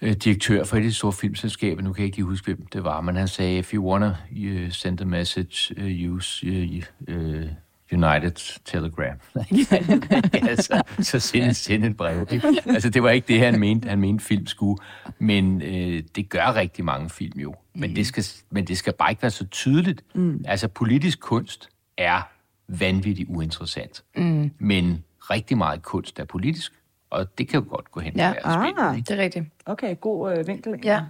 direktør 0.00 0.65
for 0.65 0.77
et 0.77 0.81
af 0.81 0.85
de 0.85 0.95
store 0.95 1.12
filmselskaber, 1.12 1.83
nu 1.83 1.93
kan 1.93 2.00
jeg 2.00 2.06
ikke 2.06 2.17
lige 2.17 2.27
huske, 2.27 2.45
hvem 2.45 2.67
det 2.67 2.85
var, 2.85 3.00
men 3.00 3.17
han 3.17 3.29
sagde, 3.29 3.59
if 3.59 3.75
you 3.75 3.91
wanna 3.91 4.17
uh, 4.31 4.71
send 4.71 5.00
a 5.00 5.05
message, 5.05 5.75
uh, 5.77 6.12
use 6.12 6.47
uh, 6.47 7.15
uh, 7.15 7.45
United 7.93 8.61
Telegram. 8.65 9.21
altså, 10.50 10.83
så 11.00 11.21
send, 11.21 11.55
send 11.55 11.85
et 11.85 11.97
brev. 11.97 12.27
Altså, 12.67 12.91
det 12.91 13.03
var 13.03 13.11
ikke 13.11 13.29
det, 13.29 13.41
han 13.41 13.61
mente, 13.61 13.89
han 13.89 14.00
mente 14.00 14.25
film 14.25 14.47
skulle. 14.47 14.79
Men 15.19 15.62
øh, 15.62 16.03
det 16.17 16.29
gør 16.29 16.55
rigtig 16.55 16.85
mange 16.85 17.11
film 17.11 17.41
jo. 17.41 17.55
Men, 17.75 17.97
det 17.97 18.06
skal, 18.06 18.25
men 18.51 18.67
det 18.67 18.79
skal 18.79 18.93
bare 18.93 19.11
ikke 19.11 19.23
være 19.23 19.31
så 19.31 19.47
tydeligt. 19.47 20.03
Mm. 20.15 20.44
Altså, 20.44 20.69
politisk 20.69 21.21
kunst 21.21 21.69
er 21.97 22.29
vanvittigt 22.69 23.29
uinteressant. 23.31 24.05
Mm. 24.17 24.51
Men 24.59 25.05
rigtig 25.31 25.59
meget 25.59 25.83
kunst 25.83 26.19
er 26.19 26.25
politisk. 26.25 26.73
Og 27.10 27.38
det 27.38 27.49
kan 27.49 27.60
jo 27.60 27.66
godt 27.70 27.90
gå 27.90 28.00
hen 28.00 28.12
og 28.12 28.19
Ja. 28.19 28.32
være 28.44 28.52
spændende. 28.55 28.88
Ah. 28.88 28.96
Det 28.96 29.10
er 29.10 29.16
rigtigt. 29.16 29.44
Okay, 29.66 29.96
god 30.00 30.31
øh, 30.32 30.46
vinkel. 30.46 30.69
egentlig. 30.72 30.84
Ja, 30.88 31.00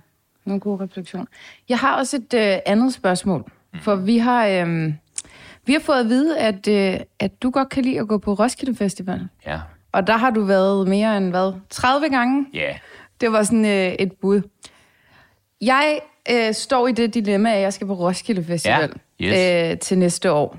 nogle 0.44 0.60
gode 0.60 0.84
refleksioner. 0.84 1.26
Jeg 1.68 1.78
har 1.78 1.96
også 1.98 2.16
et 2.16 2.34
øh, 2.34 2.58
andet 2.66 2.94
spørgsmål. 2.94 3.52
For 3.82 3.94
vi 3.94 4.18
har, 4.18 4.46
øh, 4.46 4.92
vi 5.66 5.72
har 5.72 5.80
fået 5.80 6.00
at 6.00 6.08
vide, 6.08 6.38
at, 6.38 6.68
øh, 6.68 7.00
at 7.20 7.42
du 7.42 7.50
godt 7.50 7.68
kan 7.68 7.82
lide 7.84 8.00
at 8.00 8.08
gå 8.08 8.18
på 8.18 8.32
Roskilde 8.34 8.74
Festival. 8.76 9.28
Ja. 9.46 9.60
Og 9.92 10.06
der 10.06 10.16
har 10.16 10.30
du 10.30 10.42
været 10.44 10.88
mere 10.88 11.16
end, 11.16 11.30
hvad, 11.30 11.52
30 11.70 12.08
gange? 12.08 12.46
Ja. 12.54 12.76
Det 13.20 13.32
var 13.32 13.42
sådan 13.42 13.64
øh, 13.64 13.92
et 13.92 14.12
bud. 14.12 14.42
Jeg 15.60 16.00
øh, 16.30 16.54
står 16.54 16.88
i 16.88 16.92
det 16.92 17.14
dilemma, 17.14 17.54
at 17.54 17.60
jeg 17.60 17.72
skal 17.72 17.86
på 17.86 17.94
Roskilde 17.94 18.44
Festival 18.44 18.92
Ja, 19.20 19.70
øh, 19.72 19.78
til 19.78 19.98
næste 19.98 20.32
år. 20.32 20.56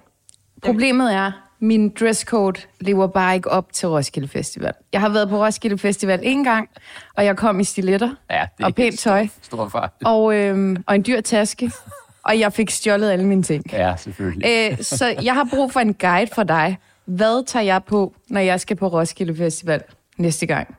Problemet 0.62 1.14
er, 1.14 1.32
min 1.60 1.90
dresscode 2.00 2.62
lever 2.80 3.08
bare 3.08 3.36
ikke 3.36 3.52
op 3.52 3.74
til 3.74 3.88
Roskilde 3.88 4.28
Festival. 4.28 4.74
Jeg 4.94 5.02
har 5.02 5.10
været 5.10 5.30
på 5.30 5.46
Roskilde 5.46 5.78
Festival 5.78 6.20
en 6.24 6.44
gang, 6.44 6.70
og 7.18 7.26
jeg 7.26 7.38
kom 7.38 7.60
i 7.60 7.64
stiletter 7.64 8.16
Ja, 8.30 8.46
det 8.58 8.66
og 8.66 8.76
pænt 8.76 9.00
tøj 9.00 9.28
Stor 9.42 9.70
far. 9.70 9.92
og, 10.06 10.36
øh, 10.36 10.78
og 10.88 10.96
en 10.96 11.04
dyr 11.08 11.22
taske, 11.22 11.72
og 12.24 12.40
jeg 12.40 12.54
fik 12.54 12.70
stjålet 12.70 13.12
alle 13.12 13.26
mine 13.26 13.44
ting. 13.44 13.64
Ja, 13.72 13.96
selvfølgelig. 13.98 14.72
Øh, 14.72 14.78
så 14.84 15.16
jeg 15.24 15.34
har 15.34 15.48
brug 15.54 15.72
for 15.74 15.80
en 15.80 15.94
guide 15.94 16.32
fra 16.36 16.44
dig. 16.44 16.78
Hvad 17.06 17.46
tager 17.46 17.64
jeg 17.64 17.84
på, 17.84 18.14
når 18.28 18.40
jeg 18.42 18.60
skal 18.62 18.76
på 18.76 18.88
Roskilde 18.88 19.36
Festival 19.36 19.82
næste 20.18 20.46
gang? 20.46 20.76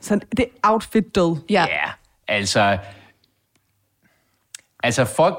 Så 0.00 0.20
det 0.36 0.44
er 0.44 0.68
outfit 0.70 1.14
død. 1.14 1.36
Ja. 1.50 1.66
Ja, 1.68 1.90
altså... 2.28 2.78
Altså, 4.82 5.04
folk, 5.04 5.38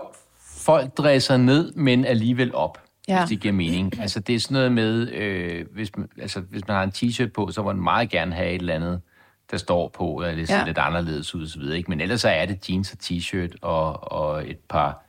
folk 0.57 0.97
dresser 0.97 1.37
ned, 1.37 1.71
men 1.73 2.05
alligevel 2.05 2.55
op, 2.55 2.81
Ja. 3.09 3.13
ja. 3.13 3.19
hvis 3.19 3.29
det 3.29 3.39
giver 3.39 3.53
mening. 3.53 3.99
Altså, 4.01 4.19
det 4.19 4.35
er 4.35 4.39
sådan 4.39 4.53
noget 4.55 4.71
med, 4.71 5.11
øh, 5.11 5.65
hvis, 5.73 5.97
man, 5.97 6.09
altså, 6.21 6.39
hvis 6.39 6.67
man 6.67 6.77
har 6.77 6.83
en 6.83 6.91
t-shirt 6.95 7.31
på, 7.31 7.51
så 7.51 7.61
må 7.63 7.73
man 7.73 7.83
meget 7.83 8.09
gerne 8.09 8.33
have 8.35 8.49
et 8.49 8.59
eller 8.61 8.73
andet, 8.75 9.01
der 9.51 9.57
står 9.57 9.87
på, 9.87 10.21
eller 10.21 10.35
det 10.35 10.47
ser 10.47 10.53
Ja. 10.55 10.59
ja. 10.59 10.65
lidt 10.65 10.77
anderledes 10.77 11.35
ud, 11.35 11.43
og 11.43 11.61
videre, 11.61 11.77
ikke? 11.77 11.89
Men 11.91 12.01
ellers 12.01 12.21
så 12.21 12.29
er 12.29 12.45
det 12.45 12.69
jeans 12.69 12.91
og 12.91 12.97
t-shirt 13.03 13.55
og, 13.61 14.11
og 14.11 14.49
et 14.49 14.57
par 14.69 15.03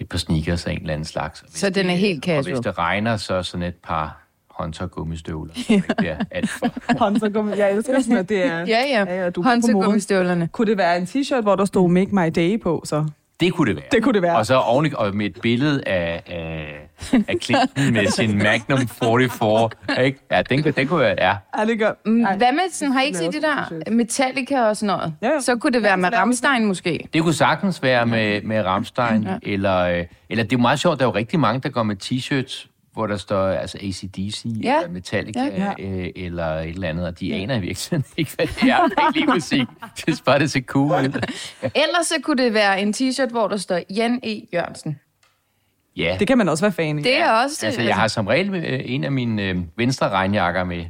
et 0.00 0.08
par 0.08 0.18
sneakers 0.18 0.66
af 0.66 0.72
en 0.72 0.80
eller 0.80 0.92
anden 0.94 1.04
slags. 1.04 1.42
Og 1.42 1.48
Så 1.50 1.70
den 1.70 1.86
er 1.86 1.90
det- 1.90 1.98
helt 1.98 2.18
Og 2.18 2.22
casual. 2.26 2.54
hvis 2.54 2.64
det 2.64 2.78
regner, 2.78 3.16
så 3.16 3.42
sådan 3.42 3.66
et 3.66 3.74
par 3.74 4.18
Hunter 4.50 4.86
gummistøvler. 4.86 5.54
Ja. 5.70 5.74
Det 6.00 6.10
er 6.10 6.18
alt 6.30 6.50
for. 6.50 6.66
Håndter 7.04 7.28
gummi. 7.28 7.52
Jeg 7.56 7.72
elsker 7.72 8.00
sådan, 8.00 8.16
at 8.16 8.28
det 8.28 8.44
er... 8.46 8.58
Ja, 8.58 8.64
ja. 8.90 9.04
ja, 9.22 9.30
du 9.30 9.40
er 9.40 9.44
Hånd 9.44 9.62
på 9.62 9.66
til 9.66 9.72
moden. 9.74 9.84
gummistøvlerne. 9.84 10.48
Kunne 10.52 10.66
det 10.66 10.78
være 10.78 10.96
en 10.98 11.04
t-shirt, 11.04 11.40
hvor 11.40 11.56
der 11.56 11.64
stod 11.64 11.90
Make 11.90 12.14
My 12.14 12.30
Day 12.34 12.60
på, 12.60 12.82
så? 12.84 13.06
Det 13.42 13.52
kunne 13.52 13.68
det 13.68 13.76
være. 13.76 13.84
Det 13.92 14.02
kunne 14.02 14.14
det 14.14 14.22
være. 14.22 14.36
Og 14.36 14.46
så 14.46 14.54
oven, 14.54 14.96
og 14.96 15.16
med 15.16 15.26
et 15.26 15.40
billede 15.42 15.82
af, 15.88 16.22
af, 16.26 16.88
af 17.28 17.34
Clinton 17.42 17.92
med 17.92 18.06
sin 18.18 18.38
Magnum 18.38 18.88
44. 18.88 19.70
Ikke? 20.04 20.18
Ja, 20.30 20.42
den, 20.42 20.64
den 20.64 20.88
kunne 20.88 21.00
være, 21.00 21.14
ja. 21.18 21.34
Ja, 21.58 21.64
det 21.66 21.78
gør. 21.78 21.92
Mm. 22.06 22.26
Hvad 22.36 22.52
med 22.52 22.72
sådan, 22.72 22.92
har 22.92 23.00
I 23.00 23.06
ikke 23.06 23.18
set 23.18 23.32
det 23.32 23.42
der 23.42 23.90
Metallica 23.90 24.62
og 24.62 24.76
sådan 24.76 24.96
noget? 24.96 25.14
Ja, 25.22 25.28
ja. 25.28 25.40
Så 25.40 25.56
kunne 25.56 25.72
det 25.72 25.82
være 25.82 25.96
med 25.96 26.12
Ramstein 26.14 26.64
måske. 26.64 27.08
Det 27.14 27.22
kunne 27.22 27.34
sagtens 27.34 27.82
være 27.82 28.06
med, 28.06 28.42
med 28.42 28.62
Rammstein, 28.64 29.22
ja. 29.22 29.36
eller, 29.42 29.78
øh, 29.78 30.04
eller 30.30 30.44
det 30.44 30.52
er 30.52 30.56
jo 30.56 30.62
meget 30.62 30.80
sjovt, 30.80 30.98
der 30.98 31.04
er 31.04 31.08
jo 31.08 31.14
rigtig 31.14 31.40
mange, 31.40 31.60
der 31.60 31.68
går 31.68 31.82
med 31.82 31.96
t-shirts, 32.04 32.68
hvor 32.92 33.06
der 33.06 33.16
står 33.16 33.46
altså 33.46 33.78
ACDC, 33.78 34.44
Ja. 34.44 34.76
eller 34.76 34.90
Metallica, 34.92 35.40
Ja. 35.44 35.72
ja. 35.78 35.84
øh, 35.84 36.08
eller 36.16 36.46
et 36.46 36.68
eller 36.68 36.88
andet, 36.88 37.06
og 37.06 37.20
de 37.20 37.34
aner 37.34 37.54
i 37.56 37.60
virkeligheden 37.60 38.04
ikke, 38.16 38.30
hvad 38.36 38.46
det 38.46 38.62
er. 38.70 38.84
Det 38.88 38.92
er 38.98 39.06
ikke 39.08 39.20
lige 39.20 39.26
musik. 39.34 39.66
Det 40.06 40.08
er 40.08 40.22
bare, 40.24 40.38
det 40.38 40.50
ser 40.50 40.60
cool 40.60 40.90
ud. 40.92 41.04
Ellers 41.84 42.06
så 42.06 42.14
kunne 42.22 42.44
det 42.44 42.54
være 42.54 42.80
en 42.82 42.94
t-shirt, 42.96 43.30
hvor 43.30 43.48
der 43.48 43.56
står 43.56 43.80
Jan 43.90 44.20
E. 44.22 44.40
Jørgensen. 44.54 44.98
Ja, 45.96 46.16
Det 46.18 46.26
kan 46.26 46.38
man 46.38 46.48
også 46.48 46.64
være 46.64 46.72
fan 46.72 46.98
i. 46.98 47.02
Det 47.02 47.18
er 47.18 47.30
også... 47.30 47.66
altså 47.66 47.82
jeg 47.82 47.94
har 47.94 48.08
som 48.08 48.26
regel 48.26 48.54
øh, 48.54 48.80
en 48.84 49.04
af 49.04 49.12
mine 49.12 49.42
øh, 49.42 49.56
venstre 49.76 50.08
regnjakker 50.08 50.64
med, 50.64 50.84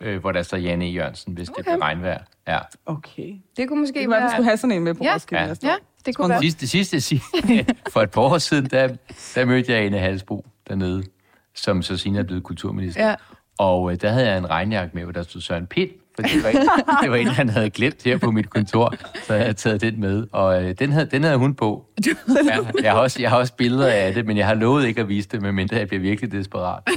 øh, 0.00 0.20
hvor 0.20 0.32
der 0.32 0.42
står 0.42 0.56
Janne 0.56 0.84
E. 0.84 0.88
Jørgensen, 0.88 1.34
hvis 1.34 1.48
okay. 1.48 1.56
det 1.56 1.64
bliver 1.64 1.82
regnvejr. 1.82 2.18
Ja. 2.48 2.58
Okay. 2.86 3.34
det 3.56 3.68
kunne 3.68 3.80
måske 3.80 3.98
Det 3.98 4.04
kunne 4.06 4.12
være, 4.12 4.20
være... 4.22 4.30
skulle 4.30 4.44
have 4.44 4.56
sådan 4.56 4.76
en 4.76 4.82
med 4.82 4.94
på 4.94 5.04
Ja. 5.04 5.14
Roskilde 5.14 5.42
Ja. 5.62 5.68
Ja, 5.68 5.74
det 6.06 6.16
kunne 6.16 6.28
være. 6.28 6.40
Sidste, 6.40 6.68
sidste, 6.68 7.00
sidste, 7.00 7.66
for 7.92 8.02
et 8.02 8.10
par 8.10 8.20
år 8.20 8.38
siden, 8.38 8.66
der, 8.66 8.88
der 9.34 9.44
mødte 9.44 9.72
jeg 9.72 9.80
Ane 9.82 9.98
Halsbro 9.98 10.46
dernede, 10.68 11.02
som 11.56 11.82
så 11.82 11.96
senere 11.96 12.22
er 12.22 12.26
blevet 12.26 12.42
kulturminister. 12.42 13.08
Ja. 13.08 13.14
Og 13.58 13.92
øh, 13.92 13.98
der 14.00 14.08
havde 14.10 14.28
jeg 14.28 14.38
en 14.38 14.50
regnjakke 14.50 14.90
med, 14.94 15.02
hvor 15.02 15.12
der 15.12 15.22
stod 15.22 15.40
Søren 15.40 15.66
Pind, 15.66 15.90
for 16.14 16.22
det 16.22 16.42
var, 16.44 16.48
en, 16.50 16.56
det 17.02 17.10
var 17.10 17.16
en, 17.16 17.26
han 17.26 17.48
havde 17.48 17.70
glemt 17.70 18.02
her 18.04 18.18
på 18.18 18.30
mit 18.30 18.50
kontor, 18.50 18.94
så 19.26 19.34
jeg 19.34 19.42
havde 19.42 19.54
taget 19.54 19.80
den 19.80 20.00
med, 20.00 20.26
og 20.32 20.64
øh, 20.64 20.74
den, 20.78 20.92
havde, 20.92 21.06
den 21.06 21.22
havde 21.24 21.36
hun 21.36 21.54
på. 21.54 21.84
Ja, 22.06 22.12
jeg, 22.82 22.92
har 22.92 22.98
også, 22.98 23.22
jeg 23.22 23.30
har 23.30 23.36
også 23.38 23.52
billeder 23.54 23.86
af 23.88 24.14
det, 24.14 24.26
men 24.26 24.36
jeg 24.36 24.46
har 24.46 24.54
lovet 24.54 24.86
ikke 24.86 25.00
at 25.00 25.08
vise 25.08 25.28
det, 25.28 25.42
medmindre 25.42 25.76
jeg 25.76 25.88
bliver 25.88 26.00
virkelig 26.00 26.32
desperat. 26.32 26.82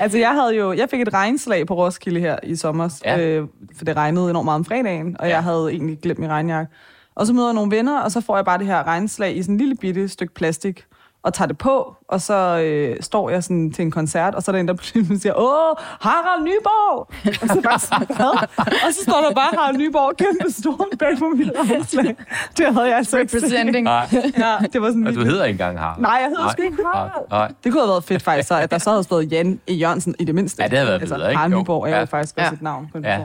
Altså, 0.00 0.18
jeg 0.18 0.30
havde 0.34 0.56
jo, 0.56 0.72
jeg 0.72 0.88
fik 0.90 1.00
et 1.00 1.12
regnslag 1.14 1.66
på 1.66 1.74
Roskilde 1.74 2.20
her 2.20 2.36
i 2.42 2.56
sommer, 2.56 3.00
Ja. 3.04 3.20
øh, 3.20 3.46
for 3.76 3.84
det 3.84 3.96
regnede 3.96 4.30
enormt 4.30 4.44
meget 4.44 4.58
om 4.58 4.64
fredagen, 4.64 5.16
og 5.20 5.26
Ja. 5.26 5.34
jeg 5.34 5.42
havde 5.42 5.68
egentlig 5.70 5.98
glemt 6.02 6.18
min 6.18 6.28
regnjakke. 6.30 6.72
Og 7.14 7.26
så 7.26 7.32
møder 7.32 7.46
jeg 7.48 7.54
nogle 7.54 7.76
venner, 7.76 8.00
og 8.00 8.12
så 8.12 8.20
får 8.20 8.36
jeg 8.36 8.44
bare 8.44 8.58
det 8.58 8.66
her 8.66 8.86
regnslag 8.86 9.36
i 9.36 9.42
sådan 9.42 9.54
en 9.54 9.58
lille 9.58 9.74
bitte 9.76 10.08
stykke 10.08 10.34
plastik. 10.34 10.84
Og 11.22 11.34
tager 11.34 11.46
det 11.48 11.58
på, 11.58 11.96
og 12.08 12.20
så 12.20 12.34
øh, 12.64 12.96
står 13.00 13.30
jeg 13.30 13.42
sådan 13.44 13.72
til 13.72 13.82
en 13.82 13.90
koncert, 13.90 14.34
og 14.34 14.42
så 14.42 14.50
er 14.50 14.52
der 14.52 14.60
en, 14.60 14.68
der 14.68 14.74
pludselig 14.74 15.20
siger, 15.22 15.34
åh, 15.36 15.74
Harald 16.00 16.42
Nyborg! 16.42 16.98
Og 17.42 17.48
så, 17.48 17.60
bare 17.62 17.78
sådan, 17.78 18.06
"Hvad?" 18.16 18.48
og 18.86 18.92
så 18.94 19.02
står 19.02 19.20
der 19.28 19.34
bare 19.34 19.50
Harald 19.58 19.76
Nyborg 19.76 20.16
kæmpe 20.16 20.52
stor 20.52 20.88
bag 20.98 21.18
på 21.18 21.24
mit 21.28 21.50
omslag. 21.56 22.16
Det 22.58 22.74
havde 22.74 22.86
jeg 22.88 22.96
altså 22.96 23.18
ikke 23.18 23.32
set. 23.32 23.42
Presenting. 23.42 23.84
Nej, 23.84 24.08
Ja, 24.44 24.56
det 24.72 24.82
var 24.82 24.88
sådan 24.88 25.06
og 25.06 25.12
du 25.14 25.18
lidt- 25.18 25.28
hedder 25.30 25.44
ikke 25.44 25.54
engang 25.54 25.78
Harald. 25.78 26.00
Nej, 26.02 26.10
jeg 26.12 26.28
hedder 26.28 26.42
Nej, 26.42 26.52
sgu 26.52 26.62
ikke 26.62 26.76
Harald. 26.94 27.10
nej. 27.30 27.52
Det 27.64 27.72
kunne 27.72 27.82
have 27.82 27.88
været 27.90 28.04
fedt 28.04 28.22
faktisk, 28.22 28.48
så 28.48 28.54
at 28.54 28.70
der 28.70 28.78
så 28.78 28.90
havde 28.90 29.02
stået 29.02 29.32
Jan 29.32 29.60
E. 29.68 29.72
Jørgensen 29.72 30.14
i 30.18 30.24
det 30.24 30.34
mindste. 30.34 30.62
Ja, 30.62 30.68
det 30.68 30.78
havde 30.78 30.88
været 30.90 31.00
bedre, 31.00 31.28
ikke? 31.30 31.36
Harald. 31.38 31.54
Nyborg 31.54 31.84
er 31.86 31.88
Ja. 31.90 31.98
jo 32.00 32.06
faktisk 32.06 32.36
også 32.38 32.48
Ja. 32.50 32.54
et 32.54 32.62
navn 32.62 32.88
på 32.92 32.98
en 32.98 33.04
Ja. 33.04 33.18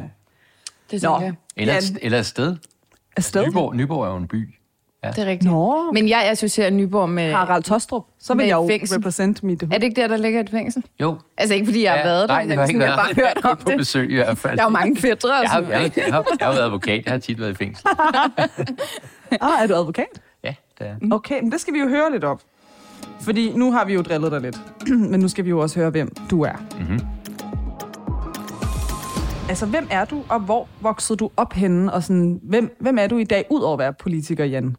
Det 0.91 1.01
synes 1.01 1.03
jeg. 1.03 1.33
Eller, 1.57 1.73
eller 2.01 2.19
et 2.19 2.25
sted. 2.25 2.55
Afsted? 3.17 3.47
Nyborg, 3.47 3.75
Nyborg 3.75 4.03
er 4.05 4.09
jo 4.09 4.15
en 4.17 4.27
by. 4.27 4.55
Det 5.11 5.17
er 5.19 5.25
rigtigt. 5.25 5.51
Nå. 5.51 5.91
Men 5.93 6.09
jeg 6.09 6.23
associerer 6.31 6.69
Nyborg 6.69 7.09
med... 7.09 7.31
Harald 7.33 7.63
Tostrup. 7.63 8.03
Så 8.19 8.33
vil 8.33 8.45
jeg 8.45 8.53
jo 8.55 8.67
fængsel. 8.67 8.97
represent 8.97 9.43
mit 9.43 9.63
Er 9.63 9.67
det 9.67 9.83
ikke 9.83 10.01
der, 10.01 10.07
der 10.07 10.17
ligger 10.17 10.39
et 10.39 10.49
fængsel? 10.49 10.83
Jo. 11.01 11.15
Altså 11.37 11.53
ikke 11.53 11.65
fordi 11.65 11.83
jeg 11.83 11.91
har 11.91 11.97
Ja, 11.97 12.03
været 12.05 12.29
der, 12.29 12.35
nej, 12.35 12.45
men 12.45 12.57
har 12.57 12.65
sådan, 12.65 12.75
ikke 12.75 12.85
jeg 12.85 12.93
har 12.93 13.03
bare 13.03 13.15
været. 13.17 13.33
hørt 13.43 13.45
om 13.51 13.57
på 13.57 13.69
det. 13.69 13.77
besøg 13.77 14.11
i 14.11 14.15
hvert 14.15 14.37
fald. 14.37 14.57
Der 14.57 14.63
er 14.63 14.67
jo 14.67 14.69
mange 14.69 14.97
fædre 14.97 15.29
og 15.37 15.43
Jeg 15.43 15.49
har, 15.49 15.61
sådan 15.61 15.71
jeg, 15.81 15.91
jeg, 15.97 16.05
har, 16.13 16.25
jeg 16.39 16.47
har 16.47 16.53
været 16.53 16.65
advokat. 16.65 17.05
Jeg 17.05 17.13
har 17.13 17.19
tit 17.19 17.39
været 17.39 17.51
i 17.51 17.55
fængsel. 17.55 17.85
Ah, 19.41 19.63
er 19.63 19.67
du 19.67 19.73
advokat? 19.75 20.05
Ja, 20.43 20.53
det 20.79 20.87
er. 20.87 20.95
Okay, 21.11 21.41
men 21.41 21.51
det 21.51 21.61
skal 21.61 21.73
vi 21.73 21.79
jo 21.79 21.87
høre 21.87 22.11
lidt 22.11 22.23
om. 22.23 22.39
Fordi 23.21 23.51
nu 23.55 23.71
har 23.71 23.85
vi 23.85 23.93
jo 23.93 24.01
drillet 24.01 24.31
dig 24.31 24.41
lidt. 24.41 24.57
men 25.11 25.19
nu 25.19 25.27
skal 25.27 25.45
vi 25.45 25.49
jo 25.49 25.59
også 25.59 25.79
høre, 25.79 25.89
hvem 25.89 26.15
du 26.29 26.41
er. 26.41 26.53
Mhm. 26.79 26.99
Altså, 29.49 29.65
hvem 29.65 29.87
er 29.91 30.05
du, 30.05 30.21
og 30.29 30.39
hvor 30.39 30.67
voksede 30.81 31.17
du 31.17 31.29
op 31.37 31.53
henne? 31.53 31.93
Og 31.93 32.03
sådan, 32.03 32.39
hvem, 32.43 32.75
hvem 32.79 32.97
er 32.97 33.07
du 33.07 33.17
i 33.17 33.23
dag, 33.23 33.45
ud 33.49 33.61
over 33.61 33.73
at 33.73 33.79
være 33.79 33.93
politiker, 33.93 34.45
Jan? 34.45 34.75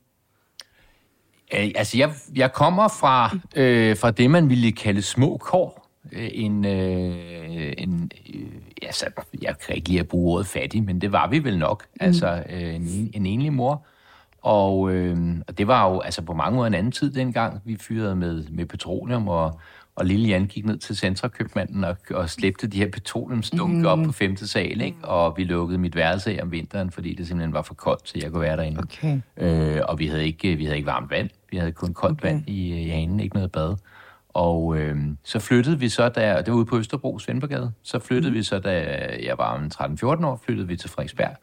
Øh, 1.54 1.70
altså, 1.74 1.98
jeg, 1.98 2.12
jeg 2.36 2.52
kommer 2.52 2.88
fra, 2.88 3.36
øh, 3.56 3.96
fra 3.96 4.10
det, 4.10 4.30
man 4.30 4.48
ville 4.48 4.72
kalde 4.72 5.02
små 5.02 5.36
kår. 5.36 5.80
Øh, 6.12 6.28
En, 6.32 6.64
øh, 6.64 7.72
en, 7.78 8.10
øh, 8.34 8.42
altså, 8.82 9.06
jeg 9.42 9.54
kan 9.66 9.76
ikke 9.76 9.88
lide 9.88 10.00
at 10.00 10.08
bruge 10.08 10.32
ordet 10.34 10.46
fattig, 10.46 10.82
men 10.84 11.00
det 11.00 11.12
var 11.12 11.28
vi 11.28 11.44
vel 11.44 11.58
nok. 11.58 11.84
Mm. 11.90 11.96
Altså, 12.06 12.42
øh, 12.50 12.74
en, 12.74 12.82
en- 12.82 13.10
en 13.14 13.26
enlig 13.26 13.52
mor. 13.52 13.86
Og, 14.42 14.90
øh, 14.92 15.16
og 15.48 15.58
det 15.58 15.66
var 15.66 15.90
jo 15.90 16.00
altså 16.00 16.22
på 16.22 16.32
mange 16.32 16.56
måder 16.56 16.66
en 16.66 16.74
anden 16.74 16.92
tid 16.92 17.10
dengang. 17.12 17.60
Vi 17.64 17.76
fyrede 17.76 18.16
med, 18.16 18.44
med 18.50 18.66
petroleum, 18.66 19.28
og, 19.28 19.60
og 19.96 20.06
lille 20.06 20.28
Jan 20.28 20.46
gik 20.46 20.64
ned 20.64 20.78
til 20.78 20.96
centrakøbmanden 20.96 21.84
og, 21.84 21.96
og 22.10 22.30
slæbte 22.30 22.66
de 22.66 22.78
her 22.78 22.90
petroleumsdunke 22.90 23.78
mm. 23.78 23.86
op 23.86 23.98
på 24.04 24.12
femte 24.12 24.48
sal, 24.48 24.80
ikke? 24.80 24.96
Og 25.02 25.34
vi 25.36 25.44
lukkede 25.44 25.78
mit 25.78 25.96
værelse 25.96 26.30
af 26.30 26.42
om 26.42 26.52
vinteren, 26.52 26.90
fordi 26.90 27.14
det 27.14 27.26
simpelthen 27.26 27.52
var 27.52 27.62
for 27.62 27.74
koldt, 27.74 28.08
så 28.08 28.14
jeg 28.22 28.30
kunne 28.30 28.42
være 28.42 28.56
derinde. 28.56 28.80
Okay. 28.80 29.20
Øh, 29.36 29.82
og 29.88 29.98
vi 29.98 30.06
havde, 30.06 30.26
ikke, 30.26 30.56
vi 30.56 30.64
havde 30.64 30.76
ikke 30.76 30.86
varmt 30.86 31.10
vand. 31.10 31.30
Vi 31.50 31.56
havde 31.56 31.72
kun 31.72 31.94
koldt 31.94 32.20
okay. 32.20 32.28
vand 32.28 32.48
i, 32.48 32.82
i 32.82 32.88
hanen, 32.88 33.20
ikke 33.20 33.36
noget 33.36 33.52
bad. 33.52 33.76
Og 34.28 34.76
øh, 34.76 34.96
så 35.24 35.38
flyttede 35.38 35.78
vi 35.78 35.88
så, 35.88 36.08
da, 36.08 36.38
det 36.38 36.52
var 36.52 36.58
ude 36.58 36.66
på 36.66 36.78
Østerbro, 36.78 37.18
Svendborgade, 37.18 37.72
så 37.82 37.98
flyttede 37.98 38.30
mm. 38.30 38.36
vi 38.36 38.42
så, 38.42 38.58
da 38.58 39.06
jeg 39.22 39.38
var 39.38 39.58
en 39.58 39.70
13-14 39.74 40.26
år, 40.26 40.40
flyttede 40.44 40.68
vi 40.68 40.76
til 40.76 40.90
Frederiksberg. 40.90 41.36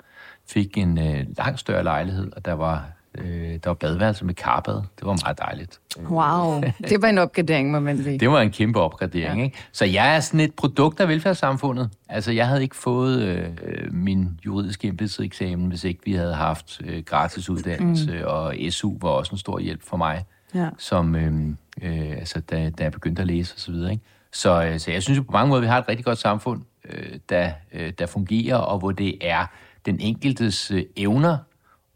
Fik 0.50 0.77
en 0.77 0.98
øh, 0.98 1.25
langt 1.38 1.60
større 1.60 1.84
lejlighed, 1.84 2.31
og 2.36 2.46
der 2.46 2.53
var, 2.53 2.91
øh, 3.18 3.25
der 3.53 3.60
var 3.65 3.74
badeværelse 3.74 4.25
med 4.25 4.34
karbad. 4.34 4.75
Det 4.75 5.06
var 5.06 5.18
meget 5.25 5.39
dejligt. 5.39 5.80
Wow. 6.10 6.62
Det 6.89 7.01
var 7.01 7.08
en 7.08 7.18
opgradering, 7.18 7.72
må 7.72 7.80
man 7.80 8.03
sige. 8.03 8.18
Det 8.18 8.30
var 8.30 8.41
en 8.41 8.51
kæmpe 8.51 8.80
opgradering, 8.80 9.39
ja. 9.39 9.44
ikke? 9.46 9.58
Så 9.72 9.86
jeg 9.86 10.15
er 10.15 10.20
sådan 10.20 10.39
et 10.39 10.53
produkt 10.53 11.00
af 11.00 11.08
velfærdssamfundet. 11.08 11.89
Altså, 12.10 12.32
jeg 12.32 12.48
havde 12.48 12.62
ikke 12.62 12.75
fået 12.75 13.22
øh, 13.22 13.48
min 13.91 14.39
juridiske 14.46 14.88
embedseksamen, 14.88 15.68
hvis 15.68 15.84
ikke 15.84 16.00
vi 16.06 16.13
havde 16.13 16.34
haft 16.34 16.82
øh, 16.86 17.03
gratis 17.03 17.50
uddannelse, 17.50 18.12
mm. 18.12 18.24
og 18.25 18.56
SU 18.70 18.98
var 19.01 19.10
også 19.10 19.32
en 19.32 19.38
stor 19.38 19.60
hjælp 19.60 19.82
for 19.84 19.98
mig, 19.98 20.25
Ja. 20.56 20.70
som, 20.77 21.15
øh, 21.15 21.34
øh, 21.82 22.12
altså, 22.12 22.39
da, 22.39 22.70
da 22.70 22.84
jeg 22.84 22.91
begyndte 22.91 23.22
at 23.22 23.27
læse 23.27 23.53
osv., 23.58 23.74
ikke? 23.91 24.03
Så, 24.34 24.63
øh, 24.63 24.80
så 24.80 24.91
jeg 24.91 25.03
synes 25.03 25.18
jo 25.18 25.24
på 25.24 25.32
mange 25.32 25.50
måder, 25.50 25.62
vi 25.62 25.68
har 25.68 25.77
et 25.77 25.88
rigtig 25.89 26.06
godt 26.06 26.18
samfund, 26.18 26.62
øh, 26.89 27.20
der, 27.30 27.51
øh, 27.74 27.94
der 28.00 28.06
fungerer, 28.06 28.56
og 28.56 28.80
hvor 28.80 28.91
det 28.91 29.18
er 29.22 29.46
den 29.86 30.00
enkeltes 30.00 30.72
øh, 30.72 30.84
evner 30.96 31.38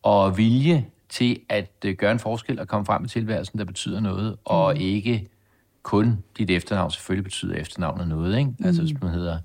og 0.04 0.38
vilje 0.38 0.86
til 1.10 1.40
at 1.50 1.72
øh, 1.86 1.96
gøre 1.96 2.12
en 2.12 2.20
forskel 2.20 2.60
og 2.60 2.68
komme 2.68 2.86
frem 2.86 3.06
i 3.06 3.08
tilværelsen, 3.08 3.60
der 3.60 3.66
betyder 3.66 4.00
noget, 4.00 4.32
mm. 4.32 4.38
og 4.46 4.78
ikke 4.78 5.28
kun 5.84 6.18
dit 6.38 6.50
efternavn. 6.50 6.92
Selvfølgelig 6.92 7.24
betyder 7.24 7.56
efternavnet 7.56 8.08
noget, 8.08 8.38
ikke? 8.40 8.52
Altså 8.66 8.82
hvis 8.82 8.94
man 9.02 9.12
hedder 9.12 9.38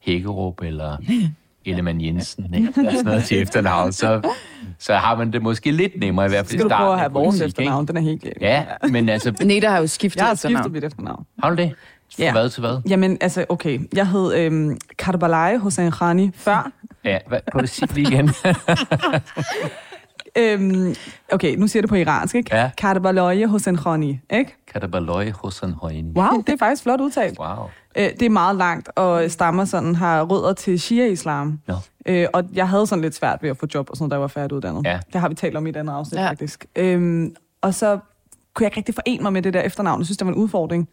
Hækkerup 0.00 0.60
eller 0.62 0.96
Ellemann 1.64 2.00
Jensen, 2.00 2.54
ikke? 2.54 2.72
Eller 2.76 2.90
sådan 2.90 3.04
noget 3.04 3.24
til 3.24 3.42
efternavn, 3.42 3.92
så, 3.92 4.32
så 4.78 4.94
har 4.94 5.16
man 5.16 5.32
det 5.32 5.42
måske 5.42 5.70
lidt 5.70 6.00
nemmere 6.00 6.26
i 6.26 6.28
hvert 6.28 6.46
fald 6.46 6.54
i 6.54 6.58
Skal 6.58 6.64
du 6.64 6.68
starten. 6.68 6.82
prøve 6.84 6.92
at 6.92 6.98
have 7.00 7.12
vores 7.12 7.40
efternavn? 7.40 7.86
Den 7.88 7.96
er 7.96 8.00
helt 8.00 8.22
galt. 8.22 8.38
Ja, 8.40 8.64
men 8.90 9.08
altså, 9.08 9.32
Neda 9.44 9.68
har 9.68 9.78
jo 9.78 9.86
skiftet 9.86 10.16
Jeg 10.16 10.26
har 10.26 10.32
efternavn. 10.32 10.56
skiftet 10.62 10.72
mit 10.72 10.84
efternavn. 10.84 11.26
har 11.42 11.50
du 11.50 11.56
det? 11.56 11.74
Fra 12.16 12.22
Ja. 12.22 12.32
hvad 12.32 12.48
til 12.50 12.60
hvad? 12.60 12.80
Jamen, 12.88 13.18
altså, 13.20 13.44
okay. 13.48 13.80
Jeg 13.94 14.08
hed 14.08 14.34
øhm, 14.34 14.78
Karbalaye 14.98 15.58
Hossein 15.58 15.90
Khani 15.90 16.30
før. 16.34 16.72
Ja, 17.04 17.18
hvad, 17.28 17.40
prøv 17.52 17.62
at 17.62 17.68
sige 17.68 17.86
det 17.86 17.94
lige 17.94 18.08
igen. 18.12 18.28
øhm, 20.38 20.94
okay, 21.32 21.56
nu 21.56 21.66
siger 21.66 21.82
det 21.82 21.88
på 21.88 21.94
iransk, 21.94 22.34
ikke? 22.34 22.56
Ja. 22.56 22.70
Karbalaye 22.78 23.46
Hossein 23.46 23.76
Khani, 23.76 24.20
ikke? 24.30 24.56
Katabaløje 24.72 25.30
hos 25.32 25.60
en 25.60 25.72
højne. 25.72 26.12
Wow, 26.16 26.42
det 26.46 26.52
er 26.52 26.56
faktisk 26.58 26.82
flot 26.82 27.00
udtalt. 27.00 27.38
Wow. 27.38 27.66
Øh, 27.96 28.04
det 28.04 28.22
er 28.22 28.30
meget 28.30 28.56
langt, 28.56 28.88
og 28.96 29.30
stammer 29.30 29.64
sådan, 29.64 29.94
har 29.94 30.22
rødder 30.22 30.52
til 30.52 30.80
Shia-islam. 30.80 31.60
Nå. 31.68 31.74
Øh, 32.06 32.26
og 32.32 32.44
jeg 32.52 32.68
havde 32.68 32.86
sådan 32.86 33.02
lidt 33.02 33.14
svært 33.14 33.42
ved 33.42 33.50
at 33.50 33.56
få 33.56 33.66
job 33.74 33.90
og 33.90 33.96
sådan 33.96 34.02
noget, 34.02 34.10
da 34.10 34.14
jeg 34.14 34.20
var 34.20 34.28
færdiguddannet. 34.28 34.84
Ja. 34.84 35.00
Det 35.12 35.20
har 35.20 35.28
vi 35.28 35.34
talt 35.34 35.56
om 35.56 35.66
i 35.66 35.70
et 35.70 35.76
andet 35.76 35.92
afsnit, 35.92 36.18
Ja. 36.18 36.24
ja. 36.24 36.30
faktisk. 36.30 36.66
Øhm, 36.76 37.34
og 37.60 37.74
så 37.74 37.98
kunne 38.54 38.64
jeg 38.64 38.66
ikke 38.66 38.76
rigtig 38.76 38.94
forene 38.94 39.22
mig 39.22 39.32
med 39.32 39.42
det 39.42 39.54
der 39.54 39.60
efternavn. 39.62 40.00
Jeg 40.00 40.06
synes, 40.06 40.18
det 40.18 40.26
var 40.26 40.32
en 40.32 40.38
udfordring. 40.38 40.88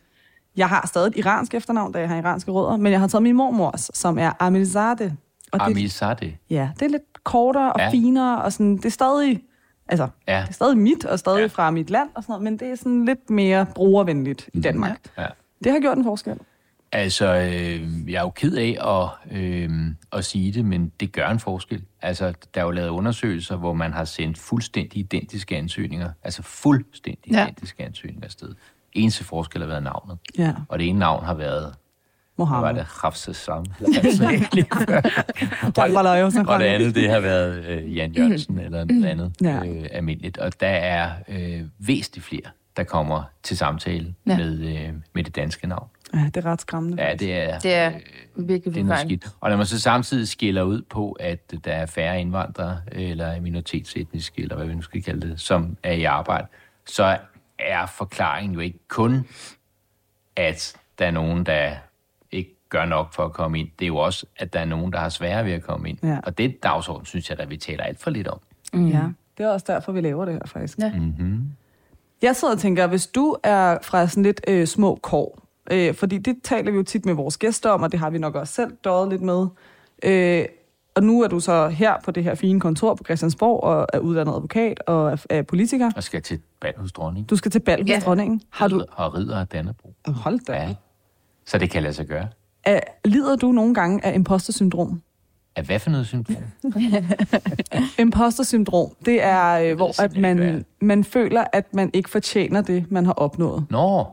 Jeg 0.57 0.69
har 0.69 0.87
stadig 0.87 1.07
et 1.07 1.17
iransk 1.17 1.53
efternavn, 1.53 1.91
da 1.91 1.99
jeg 1.99 2.09
har 2.09 2.17
iranske 2.17 2.51
rødder, 2.51 2.77
men 2.77 2.91
jeg 2.91 2.99
har 2.99 3.07
taget 3.07 3.23
min 3.23 3.35
mormors, 3.35 3.91
som 3.93 4.19
er 4.19 4.31
Amirzadeh. 4.39 5.11
Og 5.51 5.59
det, 5.59 5.75
ja, 6.49 6.69
det 6.79 6.85
er 6.85 6.89
lidt 6.89 7.14
kortere 7.25 7.73
og 7.73 7.79
Ja. 7.79 7.89
finere, 7.91 8.41
og 8.41 8.53
sådan, 8.53 8.77
det 8.77 8.85
er 8.85 8.89
stadig, 8.89 9.41
altså, 9.87 10.07
Ja. 10.27 10.41
det 10.41 10.49
er 10.49 10.53
stadig 10.53 10.77
mit, 10.77 11.05
og 11.05 11.19
stadig 11.19 11.39
Ja. 11.41 11.47
fra 11.47 11.71
mit 11.71 11.89
land, 11.89 12.09
og 12.15 12.23
sådan 12.23 12.31
noget, 12.33 12.43
men 12.43 12.59
det 12.59 12.67
er 12.67 12.75
sådan 12.75 13.05
lidt 13.05 13.29
mere 13.29 13.65
brugervenligt 13.75 14.49
i 14.53 14.59
Danmark. 14.61 14.97
Ja. 15.17 15.21
Ja. 15.21 15.27
Det 15.63 15.71
har 15.71 15.79
gjort 15.79 15.97
en 15.97 16.03
forskel. 16.03 16.39
Altså, 16.91 17.25
øh, 17.35 18.11
jeg 18.11 18.17
er 18.17 18.21
jo 18.21 18.29
ked 18.29 18.55
af 18.57 18.77
at, 19.31 19.37
øh, 19.37 19.69
at 20.13 20.25
sige 20.25 20.51
det, 20.51 20.65
men 20.65 20.91
det 20.99 21.11
gør 21.11 21.27
en 21.29 21.39
forskel. 21.39 21.83
Altså, 22.01 22.33
der 22.53 22.61
er 22.61 22.65
jo 22.65 22.71
lavet 22.71 22.89
undersøgelser, 22.89 23.55
hvor 23.55 23.73
man 23.73 23.93
har 23.93 24.05
sendt 24.05 24.37
fuldstændig 24.37 24.99
identiske 24.99 25.57
ansøgninger. 25.57 26.09
Altså 26.23 26.41
fuldstændig 26.43 27.31
ja. 27.31 27.43
identiske 27.45 27.83
ansøgninger 27.83 28.25
afsted. 28.25 28.55
Eneste 28.93 29.23
forskel 29.23 29.61
har 29.61 29.67
været 29.67 29.83
navnet. 29.83 30.17
Ja, 30.37 30.53
Og 30.69 30.79
det 30.79 30.87
ene 30.89 30.99
navn 30.99 31.25
har 31.25 31.33
været, 31.33 31.75
hvad 32.35 32.45
var 32.45 32.51
Mohammed. 32.61 32.75
det, 32.79 32.87
Hafsasam. 33.01 33.65
Karbalaye 35.75 36.23
Hossein 36.23 36.47
Og 36.47 36.59
det 36.59 36.65
andet, 36.65 36.95
det 36.95 37.09
har 37.09 37.19
været 37.19 37.65
øh, 37.65 37.95
Jan 37.95 38.11
Jørgensen 38.11 38.59
eller 38.59 38.85
noget 38.85 39.05
andet 39.05 39.33
Ja. 39.41 39.65
øh, 39.65 39.85
almindeligt. 39.91 40.37
Og 40.37 40.59
der 40.59 40.67
er 40.67 41.11
øh, 41.27 41.61
væsentligt 41.79 42.25
flere, 42.25 42.41
der 42.77 42.83
kommer 42.83 43.23
til 43.43 43.57
samtale 43.57 44.15
Ja. 44.27 44.37
med, 44.37 44.59
øh, 44.59 44.93
med 45.13 45.23
det 45.23 45.35
danske 45.35 45.67
navn. 45.67 45.87
Ja, 46.13 46.19
det 46.33 46.37
er 46.37 46.45
ret 46.45 46.61
skræmmende. 46.61 47.03
Ja, 47.03 47.15
det 47.15 47.33
er, 47.35 47.59
Det 47.59 47.73
er 47.73 47.91
øh, 48.35 48.49
virkelig 48.49 48.75
det 48.75 48.91
er 48.91 48.95
skidt. 48.97 49.25
Og 49.41 49.49
når 49.49 49.57
man 49.57 49.65
så 49.65 49.79
samtidig 49.81 50.27
skiller 50.27 50.61
ud 50.63 50.81
på, 50.89 51.11
at 51.11 51.53
der 51.65 51.71
er 51.73 51.85
færre 51.85 52.21
indvandrere, 52.21 52.77
eller 52.91 53.41
minoritetsetniske, 53.41 54.41
eller 54.41 54.55
hvad 54.55 54.65
vi 54.67 54.75
nu 54.75 54.81
skal 54.81 55.03
kalde 55.03 55.29
det, 55.29 55.39
som 55.41 55.77
er 55.83 55.91
i 55.91 56.03
arbejde, 56.03 56.47
så 56.85 57.17
er 57.59 57.85
forklaringen 57.85 58.53
jo 58.53 58.59
ikke 58.59 58.79
kun, 58.87 59.27
at 60.35 60.75
der 60.99 61.05
er 61.05 61.11
nogen, 61.11 61.45
der 61.45 61.71
gør 62.75 62.85
nok 62.85 63.13
for 63.13 63.23
at 63.25 63.33
komme 63.33 63.59
ind. 63.59 63.67
Det 63.79 63.85
er 63.85 63.87
jo 63.87 63.97
også, 63.97 64.25
at 64.37 64.53
der 64.53 64.59
er 64.59 64.65
nogen, 64.65 64.93
der 64.93 64.99
har 64.99 65.09
sværere 65.09 65.45
ved 65.45 65.51
at 65.51 65.63
komme 65.63 65.89
ind. 65.89 65.97
Ja. 66.03 66.17
Og 66.23 66.37
det 66.37 66.63
dagsorden, 66.63 67.05
synes 67.05 67.29
jeg, 67.29 67.39
at 67.39 67.49
vi 67.49 67.57
taler 67.57 67.83
alt 67.83 67.99
for 67.99 68.09
lidt 68.11 68.27
om. 68.27 68.39
Mm. 68.73 68.87
Ja, 68.87 69.03
det 69.37 69.43
er 69.43 69.49
også 69.49 69.65
derfor, 69.69 69.91
vi 69.91 70.01
laver 70.01 70.25
det 70.25 70.33
her, 70.33 70.41
faktisk. 70.45 70.77
Ja. 70.79 70.91
Mm-hmm. 70.95 71.51
Jeg 72.21 72.35
sidder 72.35 72.53
og 72.53 72.59
tænker, 72.59 72.87
hvis 72.87 73.07
du 73.07 73.35
er 73.43 73.77
fra 73.83 74.07
sådan 74.07 74.23
lidt 74.23 74.41
øh, 74.47 74.67
små 74.67 74.95
kår, 74.95 75.39
øh, 75.71 75.93
fordi 75.93 76.17
det 76.17 76.35
taler 76.43 76.71
vi 76.71 76.77
jo 76.77 76.83
tit 76.83 77.05
med 77.05 77.13
vores 77.13 77.37
gæster 77.37 77.69
om, 77.69 77.83
og 77.83 77.91
det 77.91 77.99
har 77.99 78.09
vi 78.09 78.17
nok 78.17 78.35
også 78.35 78.53
selv 78.53 78.71
døjet 78.83 79.09
lidt 79.09 79.21
med. 79.21 79.47
Øh, 80.03 80.45
og 80.95 81.03
nu 81.03 81.21
er 81.21 81.27
du 81.27 81.39
så 81.39 81.67
her 81.67 81.93
på 82.05 82.11
det 82.11 82.23
her 82.23 82.35
fine 82.35 82.59
kontor 82.59 82.95
på 82.95 83.03
Christiansborg, 83.03 83.63
og 83.63 83.87
er 83.93 83.99
uddannet 83.99 84.33
advokat 84.33 84.79
og 84.87 85.11
er, 85.11 85.25
er 85.29 85.41
politiker. 85.41 85.91
Og 85.95 86.03
skal 86.03 86.21
til 86.21 86.39
bal 86.61 86.73
hos 86.77 86.91
dronning. 86.91 87.29
Du 87.29 87.35
skal 87.35 87.51
til 87.51 87.59
bal 87.59 87.81
hos 87.81 87.89
Ja. 87.89 87.99
dronningen. 88.05 88.41
Har 88.49 88.67
du... 88.67 88.83
Og 88.91 89.15
ridder 89.15 89.39
af 89.39 89.47
Dannebro. 89.47 89.93
Hold 90.07 90.39
da. 90.45 90.53
Ja. 90.53 90.75
Så 91.45 91.57
det 91.57 91.69
kan 91.69 91.83
lade 91.83 91.93
sig 91.93 92.07
gøre. 92.07 92.27
Er, 92.65 92.79
lider 93.05 93.35
du 93.35 93.51
nogle 93.51 93.73
gange 93.73 94.05
af 94.05 94.13
imposter-syndrom? 94.15 95.01
Af 95.55 95.63
hvad 95.63 95.79
for 95.79 95.89
noget 95.89 96.07
syndrom? 96.07 96.43
Imposter-syndrom, 97.99 98.89
det 99.05 99.23
er, 99.23 99.51
øh, 99.51 99.75
hvor 99.75 100.01
at 100.01 100.17
man, 100.17 100.65
man 100.81 101.03
føler, 101.03 101.43
at 101.53 101.73
man 101.73 101.89
ikke 101.93 102.09
fortjener 102.09 102.61
det, 102.61 102.91
man 102.91 103.05
har 103.05 103.13
opnået. 103.13 103.65
Nå, 103.69 104.05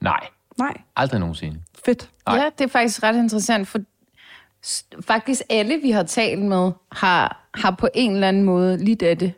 nej. 0.00 0.20
Nej, 0.58 0.74
Aldrig 0.96 1.20
nogensinde. 1.20 1.60
fedt. 1.84 2.10
Nej. 2.26 2.36
Ja, 2.36 2.44
det 2.58 2.64
er 2.64 2.68
faktisk 2.68 3.02
ret 3.02 3.16
interessant, 3.16 3.68
for 3.68 3.78
faktisk 5.00 5.42
alle, 5.50 5.78
vi 5.82 5.90
har 5.90 6.02
talt 6.02 6.42
med, 6.42 6.72
har, 6.92 7.48
har 7.54 7.70
på 7.70 7.88
en 7.94 8.12
eller 8.12 8.28
anden 8.28 8.42
måde 8.42 8.84
lidt 8.84 9.02
af 9.02 9.18
det. 9.18 9.32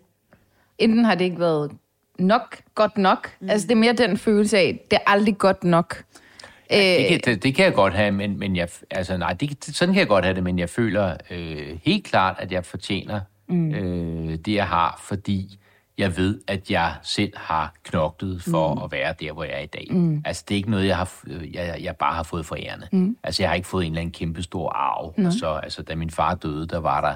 Enten 0.79 1.05
har 1.05 1.15
det 1.15 1.25
ikke 1.25 1.41
været 1.41 1.71
nok 2.19 2.57
godt 2.75 2.99
nok. 2.99 3.31
Mm. 3.41 3.51
Altså, 3.51 3.67
det 3.67 3.73
er 3.75 3.79
mere 3.79 3.93
den 3.93 4.19
følelse 4.19 4.59
af, 4.59 4.87
det 4.91 4.97
er 4.97 5.11
aldrig 5.11 5.39
godt 5.39 5.65
nok. 5.65 6.05
Det 6.71 7.05
Øh, 7.05 7.09
kan, 7.09 7.21
det, 7.25 7.43
det 7.43 7.55
kan 7.55 7.65
jeg 7.65 7.75
godt 7.75 7.95
have, 7.95 8.13
men, 8.13 8.39
men 8.39 8.57
jeg, 8.57 8.69
altså 8.91 9.17
nej, 9.17 9.33
det, 9.33 9.65
sådan 9.65 9.95
kan 9.95 10.01
jeg 10.01 10.09
godt 10.09 10.25
have 10.25 10.35
det, 10.35 10.45
men 10.45 10.59
jeg 10.59 10.69
føler 10.69 11.17
øh, 11.31 11.79
helt 11.83 12.05
klart, 12.05 12.37
at 12.39 12.53
jeg 12.53 12.65
fortjener 12.65 13.21
mm. 13.49 13.75
øh, 13.75 14.39
det, 14.45 14.55
jeg 14.55 14.67
har, 14.67 15.01
fordi 15.05 15.59
jeg 15.99 16.17
ved, 16.17 16.41
at 16.47 16.71
jeg 16.71 16.95
selv 17.03 17.33
har 17.37 17.75
knoklet 17.85 18.43
for 18.43 18.75
mm. 18.75 18.83
at 18.83 18.93
være 18.93 19.15
der, 19.21 19.33
hvor 19.33 19.45
jeg 19.45 19.53
er 19.53 19.63
i 19.63 19.67
dag. 19.67 19.87
Mm. 19.91 20.23
Altså, 20.25 20.45
det 20.49 20.55
er 20.55 20.57
ikke 20.57 20.71
noget, 20.71 20.87
jeg, 20.87 20.97
har, 20.97 21.11
øh, 21.27 21.55
jeg, 21.55 21.79
jeg 21.83 21.97
bare 21.97 22.15
har 22.15 22.23
fået 22.23 22.47
forærende. 22.47 22.89
Mm. 22.93 23.17
Altså, 23.23 23.43
jeg 23.43 23.51
har 23.51 23.55
ikke 23.55 23.69
fået 23.69 23.87
en 23.87 23.93
eller 23.93 24.01
anden 24.01 24.13
kæmpe 24.13 24.43
stor 24.43 24.71
arv. 24.71 25.15
Og 25.27 25.33
så, 25.33 25.61
altså, 25.63 25.83
da 25.83 25.95
min 25.95 26.11
far 26.11 26.35
døde, 26.35 26.67
der 26.67 26.79
var 26.79 27.01
der 27.01 27.15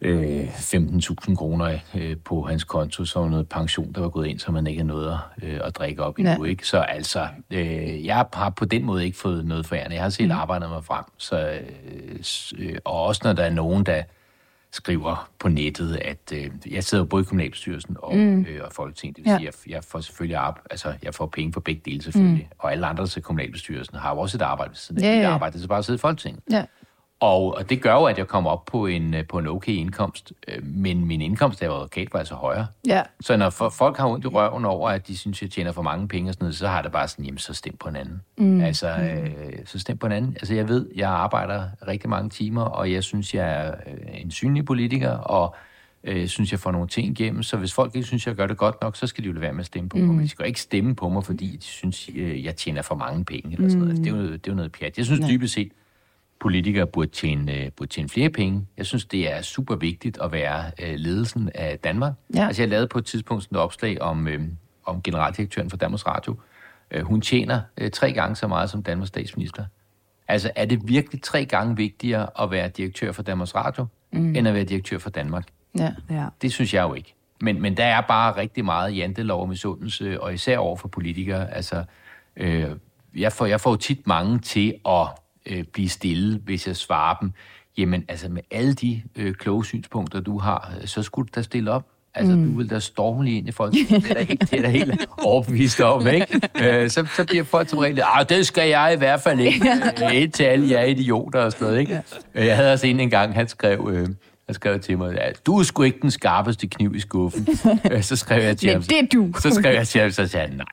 øh, 0.00 0.48
15.000 0.48 1.34
kroner 1.34 1.78
øh, 1.94 2.16
på 2.24 2.42
hans 2.42 2.64
konto, 2.64 3.04
så 3.04 3.20
var 3.20 3.28
noget 3.28 3.48
pension, 3.48 3.92
der 3.92 4.00
var 4.00 4.08
gået 4.08 4.26
ind, 4.26 4.38
så 4.38 4.52
man 4.52 4.66
ikke 4.66 4.78
havde 4.78 4.88
noget 4.88 5.18
at, 5.42 5.48
øh, 5.48 5.60
at 5.64 5.76
drikke 5.76 6.02
op 6.02 6.18
endnu. 6.18 6.44
Ja. 6.44 6.50
Ikke? 6.50 6.66
Så 6.68 6.78
altså, 6.78 7.26
øh, 7.50 8.06
jeg 8.06 8.26
har 8.34 8.50
på 8.50 8.64
den 8.64 8.84
måde 8.84 9.04
ikke 9.04 9.18
fået 9.18 9.44
noget 9.46 9.66
forærende. 9.66 9.94
Jeg 9.96 10.02
har 10.02 10.10
selv 10.10 10.28
mm. 10.32 10.38
arbejdet 10.38 10.70
mig 10.70 10.84
frem. 10.84 11.04
Så, 11.16 11.50
øh, 11.50 12.18
øh, 12.58 12.78
og 12.84 13.02
også 13.02 13.20
når 13.24 13.32
der 13.32 13.42
er 13.44 13.50
nogen, 13.50 13.86
der 13.86 14.02
skriver 14.72 15.30
på 15.38 15.48
nettet, 15.48 15.96
at 15.96 16.32
øh, 16.32 16.50
jeg 16.70 16.84
sidder 16.84 17.04
både 17.04 17.22
i 17.22 17.24
kommunalbestyrelsen 17.24 17.96
og, 18.02 18.16
mm. 18.16 18.40
øh, 18.40 18.60
og 18.64 18.72
Folketinget. 18.72 19.16
Det 19.16 19.24
vil 19.24 19.30
Ja. 19.30 19.36
sige, 19.38 19.48
at 19.48 19.54
jeg, 19.66 19.72
jeg 19.74 19.84
får 19.84 20.00
selvfølgelig 20.00 20.38
op, 20.40 20.60
altså, 20.70 20.92
jeg 21.02 21.14
får 21.14 21.26
penge 21.26 21.52
for 21.52 21.60
begge 21.60 21.82
dele 21.84 22.02
selvfølgelig. 22.02 22.48
Mm. 22.50 22.56
Og 22.58 22.72
alle 22.72 22.86
andre 22.86 23.06
til 23.06 23.22
kommunalbestyrelsen 23.22 23.96
har 23.96 24.14
jo 24.14 24.18
også 24.20 24.36
et 24.38 24.42
arbejde 24.42 24.70
ved 24.70 24.76
siden 24.76 25.02
af. 25.02 25.06
Ja, 25.06 25.10
Ja, 25.12 25.16
ja. 25.16 25.22
ja. 25.28 25.34
arbejde, 25.34 25.60
så 25.60 25.68
bare 25.68 25.78
at 25.78 25.84
sidde 25.84 25.96
i 25.96 26.00
Folketinget. 26.00 26.42
ja. 26.50 26.64
Og, 27.20 27.54
og 27.54 27.70
det 27.70 27.82
gør 27.82 27.92
jo, 27.92 28.04
at 28.04 28.18
jeg 28.18 28.26
kommer 28.26 28.50
op 28.50 28.64
på 28.64 28.86
en, 28.86 29.14
øh, 29.14 29.26
på 29.26 29.38
en 29.38 29.46
okay 29.46 29.72
indkomst. 29.72 30.32
Øh, 30.48 30.66
Men 30.66 31.04
min 31.04 31.20
indkomst 31.20 31.62
af 31.62 31.66
advokat 31.66 32.08
var 32.12 32.18
altså 32.18 32.34
højere. 32.34 32.66
ja. 32.86 33.02
Så 33.20 33.36
når 33.36 33.50
for, 33.50 33.68
folk 33.68 33.96
har 33.96 34.08
ondt 34.08 34.24
i 34.24 34.28
røven 34.28 34.64
over, 34.64 34.90
at 34.90 35.08
de 35.08 35.16
synes, 35.18 35.42
jeg 35.42 35.50
tjener 35.50 35.72
for 35.72 35.82
mange 35.82 36.08
penge 36.08 36.30
og 36.30 36.34
sådan 36.34 36.44
noget, 36.44 36.56
så 36.56 36.68
har 36.68 36.82
det 36.82 36.92
bare 36.92 37.08
sådan, 37.08 37.24
jamen 37.24 37.38
så 37.38 37.54
stem 37.54 37.76
på 37.76 37.88
en 37.88 37.96
anden. 37.96 38.22
Mm. 38.38 38.60
Altså, 38.60 38.88
øh, 38.88 39.30
så 39.64 39.78
stem 39.78 39.98
på 39.98 40.06
en 40.06 40.12
anden. 40.12 40.32
Altså 40.40 40.54
jeg 40.54 40.68
ved, 40.68 40.88
jeg 40.96 41.10
arbejder 41.10 41.62
rigtig 41.88 42.10
mange 42.10 42.30
timer, 42.30 42.62
og 42.62 42.92
jeg 42.92 43.04
synes, 43.04 43.34
jeg 43.34 43.66
er 43.66 43.74
øh, 43.86 44.20
en 44.20 44.30
synlig 44.30 44.64
politiker, 44.64 45.10
og 45.10 45.54
øh, 46.04 46.26
synes, 46.28 46.52
jeg 46.52 46.60
får 46.60 46.70
nogle 46.72 46.88
ting 46.88 47.20
igennem. 47.20 47.42
Så 47.42 47.56
hvis 47.56 47.72
folk 47.72 47.94
ikke 47.94 48.06
synes, 48.06 48.26
jeg 48.26 48.34
gør 48.34 48.46
det 48.46 48.56
godt 48.56 48.76
nok, 48.82 48.96
så 48.96 49.06
skal 49.06 49.24
de 49.24 49.26
jo 49.26 49.32
lade 49.32 49.42
være 49.42 49.52
med 49.52 49.60
at 49.60 49.66
stemme 49.66 49.88
på 49.88 49.96
mig. 49.96 50.06
Men 50.14 50.24
de 50.24 50.28
skal 50.28 50.46
ikke 50.46 50.60
stemme 50.60 50.94
på 50.96 51.08
mig, 51.08 51.24
fordi 51.24 51.56
de 51.56 51.64
synes, 51.64 52.10
jeg 52.16 52.56
tjener 52.56 52.82
for 52.82 52.94
mange 52.94 53.24
penge. 53.24 53.52
Eller 53.52 53.68
sådan 53.68 53.78
noget. 53.78 53.90
Altså, 53.90 54.04
det, 54.04 54.12
er 54.12 54.16
jo, 54.16 54.32
det 54.32 54.46
er 54.46 54.52
jo 54.52 54.54
noget 54.54 54.72
pjat. 54.72 54.96
Jeg 54.98 55.06
synes 55.06 55.20
dybest 55.28 55.54
set, 55.54 55.72
politikere 56.40 56.86
burde 56.86 57.10
tjene, 57.10 57.54
øh, 57.54 57.70
burde 57.76 57.90
tjene 57.90 58.08
flere 58.08 58.30
penge. 58.30 58.66
Jeg 58.76 58.86
synes, 58.86 59.04
det 59.04 59.32
er 59.32 59.42
super 59.42 59.76
vigtigt 59.76 60.18
at 60.22 60.32
være 60.32 60.70
øh, 60.82 60.94
ledelsen 60.94 61.50
af 61.54 61.78
Danmark. 61.78 62.12
Ja. 62.34 62.46
Altså, 62.46 62.62
jeg 62.62 62.68
lavede 62.68 62.88
på 62.88 62.98
et 62.98 63.04
tidspunkt 63.04 63.42
sådan 63.42 63.56
et 63.56 63.62
opslag 63.62 64.02
om, 64.02 64.28
øh, 64.28 64.40
om 64.84 65.02
generaldirektøren 65.02 65.70
for 65.70 65.76
Danmarks 65.76 66.06
Radio. 66.06 66.36
Øh, 66.90 67.02
hun 67.02 67.20
tjener 67.20 67.60
øh, 67.78 67.90
tre 67.90 68.12
gange 68.12 68.36
så 68.36 68.48
meget 68.48 68.70
som 68.70 68.82
Danmarks 68.82 69.08
statsminister. 69.08 69.64
Altså, 70.28 70.50
er 70.56 70.64
det 70.64 70.80
virkelig 70.88 71.22
tre 71.22 71.44
gange 71.44 71.76
vigtigere 71.76 72.28
at 72.40 72.50
være 72.50 72.68
direktør 72.68 73.12
for 73.12 73.22
Danmarks 73.22 73.54
Radio, 73.54 73.86
mm. 74.12 74.36
end 74.36 74.48
at 74.48 74.54
være 74.54 74.64
direktør 74.64 74.98
for 74.98 75.10
Danmark? 75.10 75.46
ja. 75.78 75.92
Ja. 76.10 76.26
Det 76.42 76.52
synes 76.52 76.74
jeg 76.74 76.82
jo 76.82 76.94
ikke. 76.94 77.14
Men, 77.40 77.62
men 77.62 77.76
der 77.76 77.84
er 77.84 78.00
bare 78.00 78.36
rigtig 78.36 78.64
meget 78.64 78.96
jantelov 78.96 79.40
og 79.40 79.48
misundelse, 79.48 80.20
og 80.20 80.34
især 80.34 80.58
over 80.58 80.76
for 80.76 80.88
politikere. 80.88 81.54
Altså, 81.54 81.84
øh, 82.36 82.70
jeg, 83.16 83.32
får, 83.32 83.46
jeg 83.46 83.60
får 83.60 83.76
tit 83.76 84.06
mange 84.06 84.38
til 84.38 84.74
at 84.88 85.06
øh, 85.46 85.64
blive 85.72 85.88
stille, 85.88 86.38
hvis 86.44 86.66
jeg 86.66 86.76
svarer 86.76 87.16
dem. 87.20 87.32
Jamen, 87.78 88.04
altså 88.08 88.28
med 88.28 88.42
alle 88.50 88.74
de 88.74 89.02
øh, 89.16 89.34
kloge 89.34 89.64
synspunkter, 89.64 90.20
du 90.20 90.38
har, 90.38 90.72
så 90.84 91.02
skulle 91.02 91.26
du 91.26 91.32
da 91.36 91.42
stille 91.42 91.70
op. 91.70 91.86
Altså, 92.14 92.36
mm. 92.36 92.50
du 92.52 92.58
vil 92.58 92.70
da 92.70 92.78
storme 92.78 93.24
lige 93.24 93.38
ind 93.38 93.48
i 93.48 93.52
folk. 93.52 93.72
Det 93.72 94.10
er 94.10 94.14
da 94.14 94.22
helt, 94.22 94.50
det 94.50 94.58
er 94.58 94.62
da 94.62 94.68
helt 94.68 95.08
overbevist 95.24 95.80
om, 95.80 96.06
ikke? 96.06 96.40
Øh, 96.62 96.90
så, 96.90 97.06
så 97.16 97.24
bliver 97.24 97.44
folk 97.44 97.68
som 97.68 97.78
regel, 97.78 98.02
ah, 98.04 98.28
det 98.28 98.46
skal 98.46 98.68
jeg 98.68 98.92
i 98.94 98.98
hvert 98.98 99.20
fald 99.20 99.40
ikke. 99.40 99.70
Øh, 100.04 100.22
Indtil 100.22 100.44
alle 100.44 100.70
jer 100.70 100.82
idioter 100.84 101.40
og 101.40 101.52
sådan 101.52 101.66
noget, 101.66 101.80
ikke? 101.80 102.02
Øh, 102.34 102.46
Jeg 102.46 102.56
havde 102.56 102.72
også 102.72 102.86
en 102.86 103.00
engang, 103.00 103.34
han 103.34 103.48
skrev... 103.48 103.90
Øh, 103.92 104.08
han 104.46 104.54
skrev 104.54 104.80
til 104.80 104.98
mig, 104.98 105.18
at 105.20 105.46
du 105.46 105.58
er 105.58 105.62
sgu 105.62 105.82
ikke 105.82 105.98
den 106.02 106.10
skarpeste 106.10 106.66
kniv 106.66 106.94
i 106.94 107.00
skuffen. 107.00 107.48
Øh, 107.92 108.02
så 108.02 108.16
skrev 108.16 108.42
jeg 108.42 108.56
til 108.58 108.70
ham, 108.72 108.82
det 108.82 108.98
er 108.98 109.06
du. 109.12 109.32
så 109.40 109.50
skrev 109.50 109.74
jeg 109.74 109.88
til 109.88 110.00
ham, 110.00 110.10
så 110.10 110.26
sagde 110.26 110.48
han, 110.48 110.56
nej. 110.56 110.66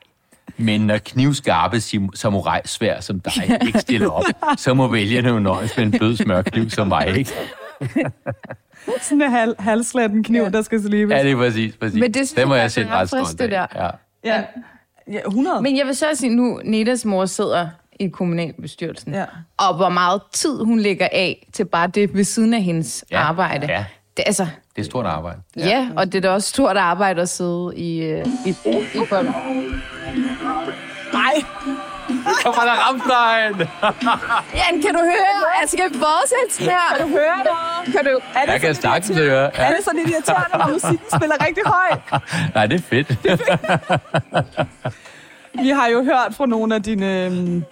Men 0.56 0.80
når 0.80 0.98
knivskarpe 0.98 1.80
samurai-svær 2.14 3.00
som 3.00 3.20
dig 3.20 3.58
ikke 3.66 3.78
stiller 3.80 4.10
op, 4.10 4.24
så 4.56 4.74
må 4.74 4.88
vælgerne 4.88 5.28
jo 5.28 5.38
nøjes 5.38 5.76
med 5.76 5.84
en 5.84 5.90
blød 5.90 6.16
smørkniv 6.16 6.70
som 6.70 6.88
mig, 6.88 7.16
ikke? 7.18 7.30
Sådan 9.02 9.22
en 9.22 9.30
hal, 9.30 9.54
halslatten 9.58 10.24
kniv, 10.24 10.42
ja. 10.42 10.48
der 10.48 10.62
skal 10.62 10.82
slives. 10.82 11.12
Ja, 11.12 11.22
det 11.22 11.32
er 11.32 11.36
præcis, 11.36 11.76
præcis. 11.76 12.00
Men 12.00 12.14
det 12.14 12.16
synes 12.16 12.32
det 12.32 12.48
må 12.48 12.54
jeg 12.54 12.70
jeg 12.76 12.84
er 12.84 12.90
ret 12.90 13.08
stolt 13.08 13.40
af. 13.40 13.48
der. 13.50 13.66
Ja. 13.74 13.90
ja. 14.36 14.42
ja 15.12 15.18
100. 15.26 15.62
Men 15.62 15.76
jeg 15.78 15.86
vil 15.86 15.94
så 15.96 16.06
sige 16.14 16.36
nu, 16.36 16.60
Nedas 16.64 17.04
mor 17.04 17.24
sidder 17.26 17.68
i 18.00 18.08
kommunalbestyrelsen, 18.08 19.12
Ja. 19.14 19.24
og 19.56 19.76
hvor 19.76 19.88
meget 19.88 20.22
tid 20.32 20.64
hun 20.64 20.78
lægger 20.80 21.08
af 21.12 21.46
til 21.52 21.64
bare 21.64 21.86
det 21.86 22.14
ved 22.14 22.24
siden 22.24 22.54
af 22.54 22.62
hendes 22.62 23.04
Ja, 23.10 23.18
arbejde. 23.20 23.66
ja. 23.72 23.84
Det, 24.16 24.22
altså, 24.26 24.46
Det 24.76 24.82
er 24.82 24.86
stort 24.86 25.06
arbejde. 25.06 25.38
ja. 25.56 25.66
ja, 25.68 25.88
og 25.96 26.06
det 26.06 26.14
er 26.14 26.20
da 26.20 26.30
også 26.30 26.48
stort 26.48 26.76
arbejde 26.76 27.22
at 27.22 27.28
sidde 27.28 27.72
i, 27.76 27.98
øh, 28.02 28.26
i, 28.46 28.50
i 28.70 29.06
folk. 29.08 29.28
Nej, 32.08 32.32
Kommer 32.44 32.62
der 32.62 32.76
Rammstein? 32.84 33.68
Jan, 34.58 34.82
kan 34.82 34.94
du 34.94 35.00
høre? 35.00 35.44
Jeg 35.60 35.68
skal 35.68 35.90
fortsætte 35.94 36.70
her. 36.70 36.96
kan 36.96 37.06
du 37.06 37.12
høre 37.12 37.38
det? 37.44 37.92
Kan 37.94 38.04
du? 38.04 38.20
Er 38.34 38.40
det, 38.44 38.52
Jeg 38.52 38.60
kan 38.60 38.74
sådan, 38.74 38.92
sagtens 38.92 39.18
høre. 39.18 39.50
Ja. 39.58 39.62
er 39.64 39.74
det 39.76 39.84
sådan 39.84 40.00
irriterende, 40.00 40.58
når 40.58 40.68
musikken 40.72 41.08
spiller 41.16 41.36
rigtig 41.46 41.62
højt? 41.66 42.22
Nej, 42.54 42.66
det 42.66 42.80
er 42.80 42.84
fedt. 42.90 43.08
Vi 45.62 45.68
har 45.68 45.88
jo 45.88 46.02
hørt 46.02 46.34
fra 46.34 46.46
nogle 46.46 46.74
af 46.74 46.82
dine... 46.82 47.24
øhm, 47.24 47.64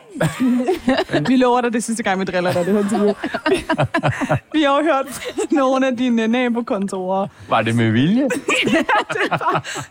vi 1.29 1.37
lover 1.37 1.61
dig 1.61 1.73
det 1.73 1.85
sidste 1.85 2.03
gang, 2.03 2.21
vi 2.21 2.25
driller 2.25 2.53
dig 2.53 2.66
det 2.66 2.75
her 2.75 2.81
interview. 2.81 3.09
vi 4.55 4.62
har 4.62 4.77
jo 4.77 4.83
hørt 4.83 5.07
fra 5.09 5.47
nogle 5.51 5.87
af 5.87 5.97
dine 5.97 6.27
nabokontorer. 6.29 7.27
Var 7.49 7.62
det 7.62 7.75
med 7.77 7.90
vilje? 7.90 8.23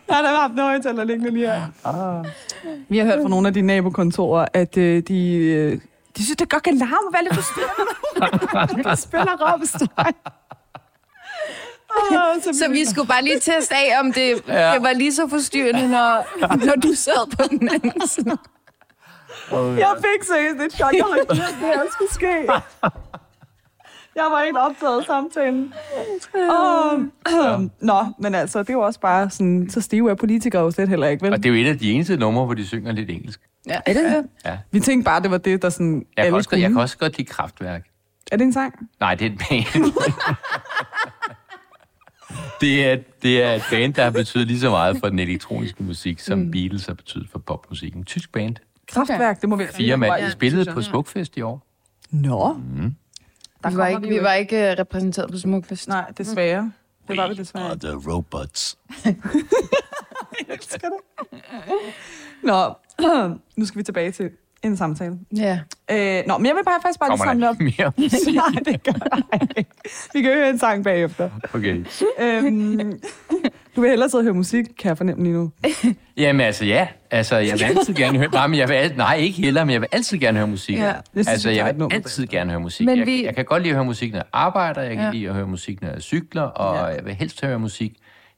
Jeg 0.08 0.16
har 0.16 0.22
da 0.22 0.28
haft 0.28 0.54
en 0.54 0.60
højtaler 0.60 1.04
liggende 1.04 1.32
lige 1.32 1.48
her. 1.48 2.24
Vi 2.90 2.98
har 2.98 3.06
hørt 3.06 3.20
fra 3.22 3.30
nogle 3.30 3.48
af 3.48 3.54
dine 3.54 3.68
nabokontorer, 3.68 4.46
at 4.54 4.78
øh, 4.78 5.04
de, 5.08 5.34
øh, 5.36 5.80
de 6.18 6.24
synes, 6.24 6.38
det 6.38 6.50
godt 6.50 6.64
kan 6.64 6.78
larme 6.78 7.08
og 7.08 7.14
være 7.14 7.24
lidt 7.24 7.36
forstyrrende. 7.36 8.84
Der 8.84 8.96
spiller 8.96 9.32
Rammstein. 9.42 9.88
Oh, 12.12 12.42
så, 12.44 12.60
Så 12.60 12.72
vi 12.72 12.86
skulle 12.86 13.08
bare 13.08 13.24
lige 13.24 13.40
teste 13.40 13.76
af, 13.76 14.00
om 14.00 14.14
det, 14.14 14.42
Ja. 14.48 14.60
ja. 14.70 14.74
det 14.74 14.82
var 14.84 14.94
lige 14.94 15.14
så 15.14 15.28
forstyrrende, 15.28 15.88
når, 15.90 16.28
når 16.66 16.74
du 16.76 16.94
sad 16.96 17.30
på 17.38 17.44
den 17.50 17.70
anden 17.74 18.08
side. 18.16 18.38
Jeg 19.80 19.96
fik 19.98 20.24
seriøst 20.28 20.62
et 20.62 20.74
chok. 20.74 20.94
Jeg 20.94 21.06
har 21.10 21.16
ikke 21.16 21.34
vidst, 21.34 21.50
det 21.60 21.68
her 21.68 21.82
skulle 21.92 22.14
ske. 22.14 22.52
Jeg 24.16 24.24
var 24.32 24.42
ikke 24.42 24.60
optaget 24.60 25.06
samtalen. 25.06 25.74
Oh, 26.36 27.00
Nå, 27.80 28.06
men 28.20 28.36
altså, 28.36 28.60
det 28.60 28.70
er 28.70 28.74
jo 28.74 28.80
også 28.82 29.00
bare 29.00 29.30
sådan, 29.30 29.70
så 29.70 29.82
stive 29.82 30.12
er 30.12 30.16
politikere 30.16 30.62
jo 30.64 30.72
slet 30.72 30.90
heller 30.90 31.08
ikke, 31.08 31.24
vel? 31.26 31.34
Og 31.34 31.38
det 31.44 31.46
er 31.46 31.54
jo 31.54 31.62
et 31.66 31.70
af 31.70 31.80
de 31.80 31.92
eneste 31.92 32.18
numre, 32.18 32.46
hvor 32.46 32.54
de 32.54 32.68
synger 32.68 32.92
lidt 32.92 33.10
engelsk. 33.10 33.40
Ja. 33.68 33.80
Er 33.86 33.94
det 33.94 34.04
det? 34.04 34.26
Ja. 34.46 34.58
Vi 34.72 34.80
tænkte 34.80 35.06
bare, 35.06 35.22
det 35.22 35.32
var 35.32 35.38
det, 35.38 35.62
der 35.62 35.70
sådan 35.70 36.06
Jeg 36.18 36.26
kan, 36.26 36.34
også, 36.34 36.50
godt- 36.50 36.62
jeg 36.62 36.70
kan 36.70 36.78
også 36.80 36.98
godt 36.98 37.18
lide 37.18 37.28
kraftværk. 37.30 37.82
Er 38.32 38.38
det 38.38 38.44
en 38.44 38.54
sang? 38.54 38.74
Nej, 39.00 39.16
det 39.16 39.28
er 39.28 39.32
et 39.32 39.38
band. 39.50 39.94
Det, 42.62 42.86
er, 42.92 42.98
det 43.22 43.44
er 43.44 43.52
et 43.54 43.64
band, 43.72 43.94
der 43.94 44.04
har 44.04 44.12
betydet 44.12 44.48
lige 44.48 44.60
så 44.60 44.70
meget 44.70 44.98
for 45.00 45.10
den 45.10 45.20
elektroniske 45.20 45.84
musik, 45.84 46.20
som 46.20 46.40
mm. 46.40 46.52
Beatles 46.52 46.86
har 46.86 46.94
betydet 46.94 47.30
for 47.30 47.40
popmusikken. 47.40 48.04
Tysk 48.06 48.32
band. 48.32 48.56
Kraftværk, 48.88 49.42
det 49.42 49.50
må 49.50 49.56
vi 49.56 49.64
Fire 49.74 49.98
mand. 49.98 50.14
Ja, 50.14 50.26
De 50.26 50.32
spillede 50.32 50.66
på 50.72 50.80
jeg. 50.80 50.84
Smukfest 50.84 51.38
i 51.38 51.42
år. 51.42 51.68
Nå, 52.10 52.54
Mm. 52.54 52.96
der 53.64 53.70
Vi 53.70 53.78
var 53.78 53.88
ikke, 53.88 54.08
vi 54.08 54.22
var 54.22 54.34
ikke 54.34 54.72
øh, 54.72 54.76
repræsenteret 54.80 55.32
på 55.32 55.38
Smukfest. 55.38 55.88
Nej, 55.88 56.12
desværre. 56.18 56.72
Det 57.08 57.18
var 57.18 57.28
vi 57.28 57.34
desværre. 57.36 57.78
the 57.78 58.12
robots. 58.12 58.78
Skal 60.60 60.90
det? 60.90 61.40
Nå, 62.44 62.74
nu 63.58 63.66
skal 63.66 63.80
vi 63.80 63.84
tilbage 63.84 64.12
til 64.12 64.30
en 64.64 64.78
samtale. 64.78 65.18
Ja. 65.38 65.60
Øh, 65.92 66.24
nå, 66.28 66.38
men 66.38 66.46
jeg 66.46 66.56
vil 66.56 66.64
bare 66.66 66.80
faktisk 66.82 67.00
bare 67.00 67.10
lige 67.10 67.18
Kommer 67.18 67.26
samle 67.26 67.46
der 67.46 67.50
op. 67.50 67.60
mere? 67.60 67.92
Nej, 68.36 68.64
det 68.74 68.84
gør 68.84 68.92
der 68.92 69.48
ikke. 69.58 69.70
Vi 70.14 70.22
kan 70.22 70.34
høre 70.34 70.50
en 70.50 70.60
sang 70.60 70.84
bagefter. 70.84 71.30
Okay. 71.54 71.86
Øhm, 72.22 73.00
du 73.76 73.82
vil 73.82 73.90
hellere 73.90 74.10
sidde 74.10 74.22
og 74.22 74.24
høre 74.24 74.34
musik, 74.34 74.66
kan 74.80 74.90
jeg 74.90 74.98
fornemme 74.98 75.24
lige 75.24 75.34
nu. 75.34 75.52
Jamen 76.18 76.42
altså, 76.42 76.66
ja. 76.66 76.88
Altså, 77.12 77.38
jeg 77.38 77.54
vil 77.54 77.64
altid 77.64 77.94
gerne 77.94 78.18
høre... 78.18 78.30
Nej, 78.32 78.48
men 78.48 78.60
jeg 78.60 78.70
vil, 78.70 78.74
al- 78.74 78.94
nej, 78.98 79.16
ikke 79.16 79.42
heller, 79.42 79.64
men 79.66 79.74
jeg 79.74 79.82
vil 79.82 79.88
altid 79.92 80.18
gerne 80.18 80.38
høre 80.38 80.48
musik. 80.48 80.78
Ja. 80.78 80.86
Jeg 80.86 80.96
synes, 81.16 81.28
altså, 81.28 81.50
jeg 81.50 81.66
vil 81.66 81.76
nummer 81.76 81.96
altid 81.96 82.28
gerne 82.28 82.50
høre 82.52 82.60
musik. 82.62 82.86
Men 82.86 82.98
jeg, 82.98 83.06
vi- 83.06 83.26
jeg 83.26 83.36
kan 83.36 83.46
godt 83.46 83.64
lide 83.64 83.72
at 83.72 83.76
høre 83.76 83.86
musik, 83.86 84.12
når 84.12 84.18
jeg 84.20 84.26
arbejder. 84.34 84.82
Jeg 84.82 84.96
kan 84.96 85.06
Ja. 85.06 85.12
lide 85.12 85.28
at 85.30 85.36
høre 85.36 85.48
musik, 85.48 85.82
når 85.82 85.90
jeg 85.90 86.02
cykler. 86.02 86.42
Og 86.42 86.76
Ja. 86.76 86.84
jeg 86.96 87.06
vil 87.06 87.14
helst 87.14 87.46
høre 87.46 87.60
musik 87.60 87.94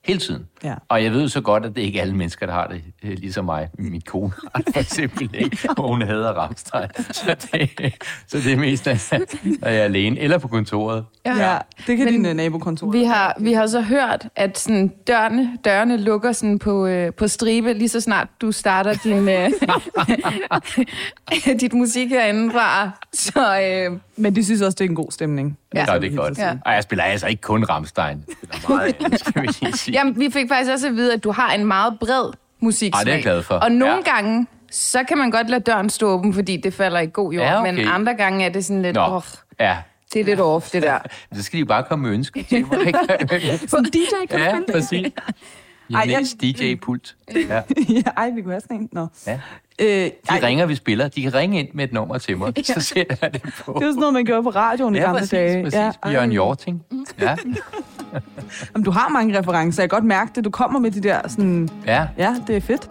Hele 0.06 0.20
tiden. 0.20 0.48
Ja. 0.64 0.74
Og 0.90 1.04
jeg 1.04 1.12
ved 1.12 1.22
jo 1.22 1.28
så 1.28 1.42
godt, 1.42 1.66
at 1.66 1.76
det 1.76 1.82
ikke 1.82 1.98
er 1.98 2.02
alle 2.02 2.16
mennesker, 2.16 2.46
der 2.46 2.54
har 2.54 2.68
det 2.68 2.82
øh, 3.04 3.12
ligesom 3.12 3.46
mig. 3.46 3.70
Min 3.80 4.02
kone 4.02 4.32
har 4.54 4.62
det 4.62 4.74
for 4.74 4.82
eksempel 4.82 5.30
ikke, 5.34 5.58
og 5.78 5.88
hun 5.88 6.02
hader 6.02 6.32
Ramstein. 6.32 6.88
Så 7.12 7.36
det, 7.52 7.94
så 8.28 8.38
det 8.38 8.54
er 8.54 8.58
mest, 8.58 8.86
når 8.86 9.68
jeg 9.68 9.80
er 9.80 9.84
alene. 9.84 10.20
Eller 10.20 10.38
på 10.38 10.48
kontoret. 10.48 11.06
Ja, 11.26 11.58
det 11.88 11.98
kan 11.98 12.06
Men 12.06 12.24
din 12.24 12.36
nabokontor. 12.36 12.92
Vi 12.92 13.04
har, 13.04 13.36
vi 13.40 13.54
har 13.54 13.68
så 13.68 13.82
hørt, 13.82 14.28
at 14.36 14.60
sådan 14.60 14.92
dørene, 15.08 15.58
dørene 15.66 15.98
lukker 15.98 16.32
sådan 16.32 16.60
på, 16.60 16.88
øh, 16.88 17.14
på 17.14 17.28
stribe, 17.28 17.74
lige 17.74 17.90
så 17.90 18.02
snart 18.02 18.28
du 18.42 18.52
starter 18.52 18.94
din, 18.94 19.30
øh, 19.30 19.52
dit 21.62 21.74
musik 21.74 22.10
herindefra. 22.10 22.92
Så 23.14 23.62
øh, 23.62 24.00
Men 24.18 24.36
de 24.36 24.46
synes 24.46 24.62
også, 24.62 24.76
det 24.80 24.86
er 24.86 24.90
en 24.90 24.96
god 24.96 25.12
stemning. 25.12 25.58
Ja. 25.76 25.86
Så 25.86 25.92
er 25.92 26.00
det 26.00 26.16
godt. 26.18 26.38
Ja. 26.38 26.58
Og 26.66 26.74
jeg 26.74 26.84
spiller 26.84 27.04
altså 27.04 27.28
ikke 27.28 27.42
kun 27.42 27.64
Ramstein. 27.64 28.24
Jeg 28.28 28.36
spiller 28.54 28.70
meget 28.70 29.20
skal 29.28 29.42
vi 29.42 29.48
lige 29.62 29.78
sige. 29.78 29.94
jamen, 29.94 30.20
vi 30.20 30.30
fik 30.34 30.48
faktisk 30.50 30.72
også 30.72 30.88
at 30.88 30.96
vide, 30.96 31.14
at 31.14 31.24
du 31.24 31.32
har 31.32 31.52
en 31.54 31.66
meget 31.66 31.98
bred 32.00 32.34
musiksmag. 32.60 33.00
Ej, 33.00 33.04
det 33.04 33.10
er 33.12 33.16
jeg 33.16 33.24
glad 33.24 33.44
for. 33.44 33.56
Og 33.56 33.72
nogle 33.72 33.96
Ja. 34.06 34.12
gange, 34.12 34.48
så 34.72 35.04
kan 35.04 35.18
man 35.18 35.32
godt 35.32 35.50
lade 35.50 35.62
døren 35.64 35.90
stå 35.90 36.08
åben, 36.10 36.34
fordi 36.34 36.58
det 36.58 36.74
falder 36.74 37.00
i 37.00 37.10
god 37.14 37.34
jord. 37.34 37.46
Ja, 37.46 37.60
okay. 37.62 37.74
Men 37.74 37.88
andre 37.88 38.14
gange 38.14 38.46
er 38.46 38.50
det 38.50 38.66
sådan 38.66 38.82
lidt, 38.82 38.96
Nå, 38.96 39.16
åh, 39.16 39.22
ja. 39.60 39.78
det 40.14 40.22
er 40.22 40.26
lidt 40.26 40.40
off, 40.40 40.70
det 40.72 40.84
der. 40.84 41.00
Så 41.36 41.44
skal 41.44 41.60
de 41.60 41.66
bare 41.66 41.84
komme 41.84 42.04
med 42.08 42.12
ønsker 42.14 42.44
til 42.44 42.66
mig. 42.68 42.94
Som 43.70 43.86
DJ 43.86 43.98
kan 44.30 44.40
ja, 44.40 44.50
spille 44.52 44.66
præcis. 44.74 45.08
Ej, 45.96 46.06
jeg- 46.10 46.26
DJ-pult. 46.42 47.16
Ja. 47.50 47.62
det? 47.70 47.90
ja, 47.90 48.02
ej, 48.18 48.30
vi 48.30 48.42
kunne 48.42 48.54
have 48.54 48.62
sådan 48.62 48.78
en. 48.78 48.90
Nå. 48.92 49.08
Ja. 49.28 49.40
Øh, 49.82 49.88
De 49.88 50.12
ej, 50.30 50.40
ringer, 50.44 50.66
vi 50.66 50.76
spiller. 50.76 51.08
De 51.08 51.22
kan 51.22 51.34
ringe 51.34 51.60
ind 51.60 51.68
med 51.74 51.84
et 51.84 51.94
nummer 51.94 52.18
til 52.18 52.38
mig, 52.38 52.54
så 52.66 52.80
sætter 52.80 53.16
jeg 53.22 53.34
det 53.34 53.42
på. 53.42 53.74
det 53.80 53.86
er 53.88 53.92
sådan 53.92 53.94
noget, 54.00 54.14
man 54.14 54.26
gjorde 54.26 54.44
på 54.44 54.50
radioen 54.50 54.96
i 54.96 54.98
Ja, 54.98 55.04
gamle 55.04 55.20
præcis, 55.20 55.30
dage. 55.32 55.64
præcis. 55.64 55.78
Ja, 55.80 55.92
Ja, 56.06 56.10
Jørgen 56.12 56.30
ej. 56.30 56.36
Jorting. 56.36 56.84
Ja, 57.22 57.36
Jamen, 58.76 58.86
du 58.86 58.92
har 58.92 59.10
mange 59.10 59.40
referencer. 59.40 59.84
Jeg 59.84 59.90
kan 59.90 59.96
godt 59.98 60.06
mærke 60.08 60.32
det. 60.36 60.46
Du 60.46 60.50
kommer 60.50 60.80
med 60.80 60.92
de 60.92 61.02
der 61.04 61.28
sådan... 61.28 61.70
ja. 61.86 62.08
Ja, 62.18 62.36
det 62.48 62.56
er 62.58 62.62
fedt. 62.62 62.88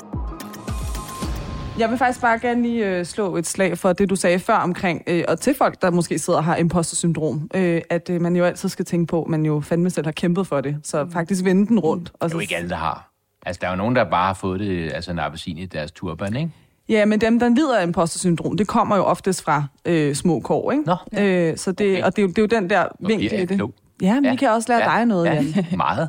Jeg 1.79 1.91
vil 1.91 1.99
faktisk 1.99 2.21
bare 2.21 2.39
gerne 2.39 2.63
lige 2.63 2.87
øh, 2.87 3.05
slå 3.07 3.37
et 3.37 3.47
slag 3.47 3.79
for 3.79 3.93
det, 3.93 4.11
du 4.11 4.17
sagde 4.17 4.39
før 4.39 4.55
omkring, 4.55 5.03
øh, 5.07 5.25
og 5.29 5.41
til 5.41 5.55
folk, 5.55 5.83
der 5.83 5.91
måske 5.91 6.19
sidder 6.19 6.39
og 6.39 6.45
har 6.45 6.57
imposter-syndrom, 6.57 7.51
øh, 7.55 7.81
at 7.91 8.11
øh, 8.11 8.21
man 8.21 8.37
jo 8.37 8.45
altid 8.45 8.69
skal 8.69 8.85
tænke 8.85 9.07
på, 9.11 9.23
at 9.23 9.29
man 9.29 9.47
jo 9.47 9.61
fandme 9.61 9.91
selv 9.91 10.07
har 10.07 10.13
kæmpet 10.13 10.47
for 10.47 10.61
det. 10.61 10.77
Så 10.85 11.07
faktisk 11.13 11.45
vende 11.45 11.67
den 11.67 11.79
rundt. 11.81 12.11
Og 12.15 12.19
Det 12.21 12.25
er 12.25 12.29
så, 12.29 12.37
jo 12.37 12.41
ikke 12.41 12.57
alle, 12.57 12.71
der 12.71 12.77
har. 12.77 13.09
Altså, 13.47 13.59
der 13.61 13.67
er 13.67 13.71
jo 13.71 13.77
nogen, 13.77 13.97
der 13.97 14.05
bare 14.11 14.27
har 14.27 14.35
fået 14.35 14.61
det, 14.61 14.93
altså 14.95 15.11
en 15.11 15.19
appelsin 15.19 15.59
i 15.59 15.67
deres 15.67 15.93
turban, 15.93 16.37
ikke? 16.37 16.51
Ja, 16.93 17.05
men 17.05 17.21
dem, 17.21 17.39
der 17.39 17.49
lider 17.49 17.79
af 17.79 17.87
imposter-syndrom, 17.87 18.57
det 18.57 18.67
kommer 18.69 18.97
jo 18.97 19.03
oftest 19.05 19.43
fra 19.45 19.65
øh, 19.85 20.15
små 20.15 20.41
kår, 20.41 20.73
ikke? 20.73 20.85
Nå. 20.87 20.97
Øh, 21.21 21.57
så 21.57 21.73
det, 21.73 21.93
Okay. 21.93 22.03
og 22.03 22.17
det, 22.17 22.23
er 22.23 22.27
jo, 22.27 22.29
det 22.29 22.39
er 22.39 22.43
jo 22.43 22.47
den 22.61 22.71
der 22.71 22.85
Nå, 23.01 23.09
vinkel 23.09 23.33
i 23.33 23.45
det. 23.45 23.57
klog. 23.57 23.75
Ja, 24.03 24.15
men 24.15 24.25
Ja. 24.25 24.31
vi 24.31 24.37
kan 24.37 24.51
også 24.51 24.73
lære 24.73 24.91
Ja. 24.93 24.97
dig 24.99 25.07
noget, 25.07 25.27
Ja, 25.27 25.33
Jan. 25.35 25.67
meget. 25.77 26.09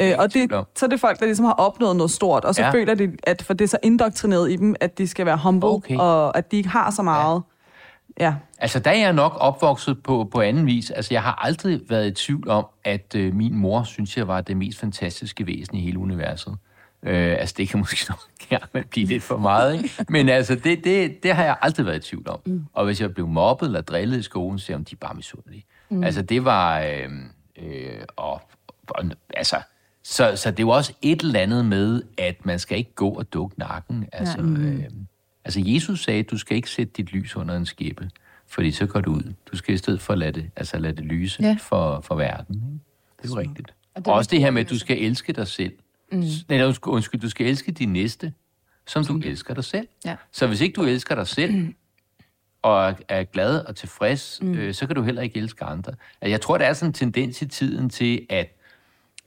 Øh, 0.00 0.12
og 0.18 0.34
det, 0.34 0.50
så 0.76 0.86
er 0.86 0.90
det 0.90 1.00
folk, 1.00 1.18
der 1.20 1.24
ligesom 1.26 1.44
har 1.44 1.52
opnået 1.52 1.96
noget 1.96 2.10
stort, 2.10 2.44
og 2.44 2.54
så 2.54 2.60
ja. 2.62 2.66
Ja. 2.66 2.72
føler 2.74 2.94
de, 2.94 3.12
at 3.22 3.42
for 3.42 3.54
det 3.54 3.64
er 3.64 3.68
så 3.68 3.78
indoktrineret 3.82 4.50
i 4.52 4.56
dem, 4.56 4.74
at 4.80 4.98
de 4.98 5.08
skal 5.08 5.26
være 5.26 5.36
humble, 5.42 5.68
Okay. 5.68 5.96
og 5.96 6.38
at 6.38 6.50
de 6.52 6.56
ikke 6.56 6.68
har 6.68 6.90
så 6.90 7.02
meget. 7.02 7.42
Ja. 8.20 8.24
ja. 8.24 8.34
Altså, 8.58 8.78
der 8.78 8.90
er 8.90 8.98
jeg 8.98 9.12
nok 9.12 9.32
opvokset 9.40 10.02
på, 10.02 10.28
på 10.32 10.40
anden 10.40 10.66
vis. 10.66 10.90
Altså, 10.90 11.14
jeg 11.14 11.22
har 11.22 11.44
aldrig 11.44 11.80
været 11.88 12.06
i 12.06 12.10
tvivl 12.10 12.48
om, 12.48 12.66
at 12.84 13.14
øh, 13.16 13.34
min 13.34 13.54
mor 13.56 13.82
synes, 13.82 14.16
jeg 14.16 14.28
var 14.28 14.40
det 14.40 14.56
mest 14.56 14.78
fantastiske 14.78 15.46
væsen 15.46 15.76
i 15.76 15.80
hele 15.80 15.98
universet. 15.98 16.54
Øh, 17.04 17.36
altså, 17.38 17.54
det 17.58 17.68
kan 17.68 17.78
måske 17.78 18.06
nok 18.12 18.20
gerne 18.48 18.84
blive 18.90 19.06
lidt 19.06 19.22
for 19.22 19.36
meget, 19.36 19.74
ikke? 19.74 19.90
Men 20.08 20.28
altså, 20.28 20.54
det, 20.54 20.84
det, 20.84 21.22
det 21.22 21.34
har 21.34 21.44
jeg 21.44 21.56
aldrig 21.62 21.86
været 21.86 22.06
i 22.06 22.08
tvivl 22.10 22.28
om. 22.28 22.40
Mm. 22.46 22.64
Og 22.72 22.84
hvis 22.84 23.00
jeg 23.00 23.14
blev 23.14 23.28
mobbet 23.28 23.66
eller 23.66 23.80
drillet 23.80 24.18
i 24.18 24.22
skolen, 24.22 24.58
så 24.58 24.74
om 24.74 24.84
de 24.84 24.96
bare 24.96 25.14
misundelige. 25.14 25.64
Mm. 25.88 26.04
Altså, 26.04 26.22
det 26.22 26.44
var... 26.44 26.80
Øh, 26.80 27.08
øh, 27.62 28.02
og, 28.16 28.42
og, 28.88 29.04
altså, 29.36 29.56
så, 30.02 30.32
så 30.36 30.50
det 30.50 30.66
var 30.66 30.72
også 30.72 30.92
et 31.02 31.22
eller 31.22 31.40
andet 31.40 31.64
med, 31.66 32.02
at 32.18 32.46
man 32.46 32.58
skal 32.58 32.78
ikke 32.78 32.94
gå 32.94 33.10
og 33.10 33.32
dukke 33.32 33.58
nakken. 33.58 34.08
Altså, 34.12 34.40
øh, 34.40 34.84
altså 35.44 35.60
Jesus 35.64 36.04
sagde, 36.04 36.20
at 36.20 36.30
du 36.30 36.38
skal 36.38 36.56
ikke 36.56 36.70
sætte 36.70 36.92
dit 36.96 37.12
lys 37.12 37.36
under 37.36 37.56
en 37.56 37.66
skæppe, 37.66 38.10
fordi 38.46 38.70
så 38.70 38.86
går 38.86 39.00
du 39.00 39.12
ud. 39.12 39.32
Du 39.52 39.56
skal 39.56 39.74
i 39.74 39.78
stedet 39.78 40.00
for 40.00 40.14
lade 40.14 40.32
det, 40.32 40.50
altså 40.56 40.78
lade 40.78 40.96
det 40.96 41.04
lyse 41.04 41.42
Ja. 41.42 41.48
ja. 41.48 41.56
for, 41.60 42.00
for 42.00 42.14
verden. 42.14 42.54
Ikke? 42.54 42.66
Det 43.22 43.30
er 43.30 43.34
jo 43.34 43.48
rigtigt. 43.48 43.74
Og 43.94 44.00
det 44.04 44.06
Og 44.06 44.14
også 44.14 44.30
det 44.30 44.40
her 44.40 44.50
med, 44.50 44.60
at 44.64 44.70
du 44.70 44.78
skal 44.78 44.98
elske 45.02 45.32
dig 45.32 45.46
selv. 45.46 45.72
Mm. 46.14 46.24
Nej, 46.48 46.64
undskyld, 46.66 46.92
undskyld, 46.92 47.20
du 47.20 47.28
skal 47.28 47.46
elske 47.46 47.72
din 47.72 47.92
næste, 47.92 48.32
som 48.86 49.04
du 49.04 49.18
elsker 49.24 49.54
dig 49.54 49.64
selv. 49.64 49.88
Ja. 50.04 50.16
Så 50.32 50.46
hvis 50.46 50.60
ikke 50.60 50.74
du 50.76 50.82
elsker 50.82 51.14
dig 51.14 51.26
selv, 51.26 51.74
og 52.62 52.88
er- 52.88 52.94
er 53.08 53.24
glad 53.24 53.58
og 53.64 53.76
tilfreds, 53.76 54.38
mm. 54.42 54.54
øh, 54.54 54.74
så 54.74 54.86
kan 54.86 54.96
du 54.96 55.02
heller 55.02 55.22
ikke 55.22 55.38
elske 55.38 55.64
andre. 55.64 55.92
Altså, 56.20 56.30
jeg 56.30 56.40
tror, 56.40 56.58
der 56.58 56.64
er 56.64 56.72
sådan 56.72 56.90
en 56.90 56.92
tendens 56.92 57.42
i 57.42 57.46
tiden 57.48 57.90
til, 57.90 58.26
at, 58.30 58.56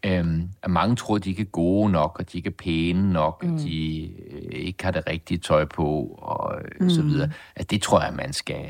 øhm, 0.05 0.49
at 0.63 0.69
mange 0.71 0.95
tror, 0.95 1.15
at 1.15 1.23
de 1.23 1.29
ikke 1.29 1.41
er 1.41 1.45
gode 1.45 1.91
nok, 1.91 2.15
og 2.19 2.31
de 2.31 2.37
ikke 2.37 2.47
er 2.47 2.53
pæne 2.57 3.13
nok, 3.13 3.43
mm. 3.43 3.53
og 3.53 3.59
de 3.59 4.07
øh, 4.31 4.41
ikke 4.51 4.83
har 4.83 4.91
det 4.91 5.03
rigtige 5.07 5.37
tøj 5.37 5.65
på, 5.65 6.17
og 6.21 6.61
øh, 6.79 6.89
så 6.89 7.01
videre. 7.01 7.31
At 7.55 7.71
det 7.71 7.81
tror 7.81 8.03
jeg, 8.03 8.13
man 8.13 8.33
skal 8.33 8.65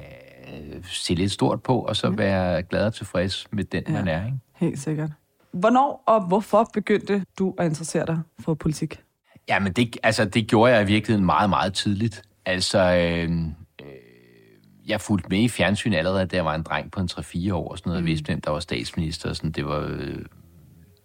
øh, 0.53 0.83
se 0.85 1.13
lidt 1.15 1.31
stort 1.31 1.63
på, 1.63 1.79
og 1.79 1.95
så 1.95 2.09
være 2.09 2.63
glad 2.63 2.85
og 2.85 2.93
tilfreds 2.93 3.47
med 3.51 3.63
den, 3.63 3.83
ja. 3.87 3.91
man 3.93 4.07
er. 4.07 4.25
Ikke? 4.25 4.37
Helt 4.55 4.79
sikkert. 4.79 5.09
Hvornår 5.53 6.03
og 6.05 6.21
hvorfor 6.27 6.69
begyndte 6.73 7.25
du 7.39 7.55
at 7.57 7.65
interessere 7.65 8.05
dig 8.05 8.19
for 8.39 8.53
politik? 8.53 9.01
Jamen, 9.49 9.73
det, 9.73 9.97
altså, 10.03 10.25
det 10.25 10.47
gjorde 10.47 10.73
jeg 10.73 10.83
i 10.83 10.85
virkeligheden 10.85 11.25
meget, 11.25 11.49
meget 11.49 11.73
tidligt. 11.73 12.21
Altså, 12.45 12.79
øh, 12.79 13.31
øh, 13.81 13.87
jeg 14.87 15.01
fulgte 15.01 15.29
med 15.29 15.39
i 15.39 15.49
fjernsyn 15.49 15.93
allerede, 15.93 16.25
da 16.25 16.35
jeg 16.35 16.45
var 16.45 16.55
en 16.55 16.63
dreng 16.63 16.91
på 16.91 16.99
en 16.99 17.09
3-4 17.11 17.53
år 17.53 17.71
og 17.71 17.77
sådan 17.77 17.89
noget, 17.89 18.03
mm. 18.03 18.05
og 18.05 18.07
vidste, 18.07 18.25
hvem 18.25 18.41
der 18.41 18.51
var 18.51 18.59
statsminister, 18.59 19.29
og 19.29 19.35
sådan, 19.35 19.51
det 19.51 19.65
var 19.65 19.87
øh, 19.89 20.25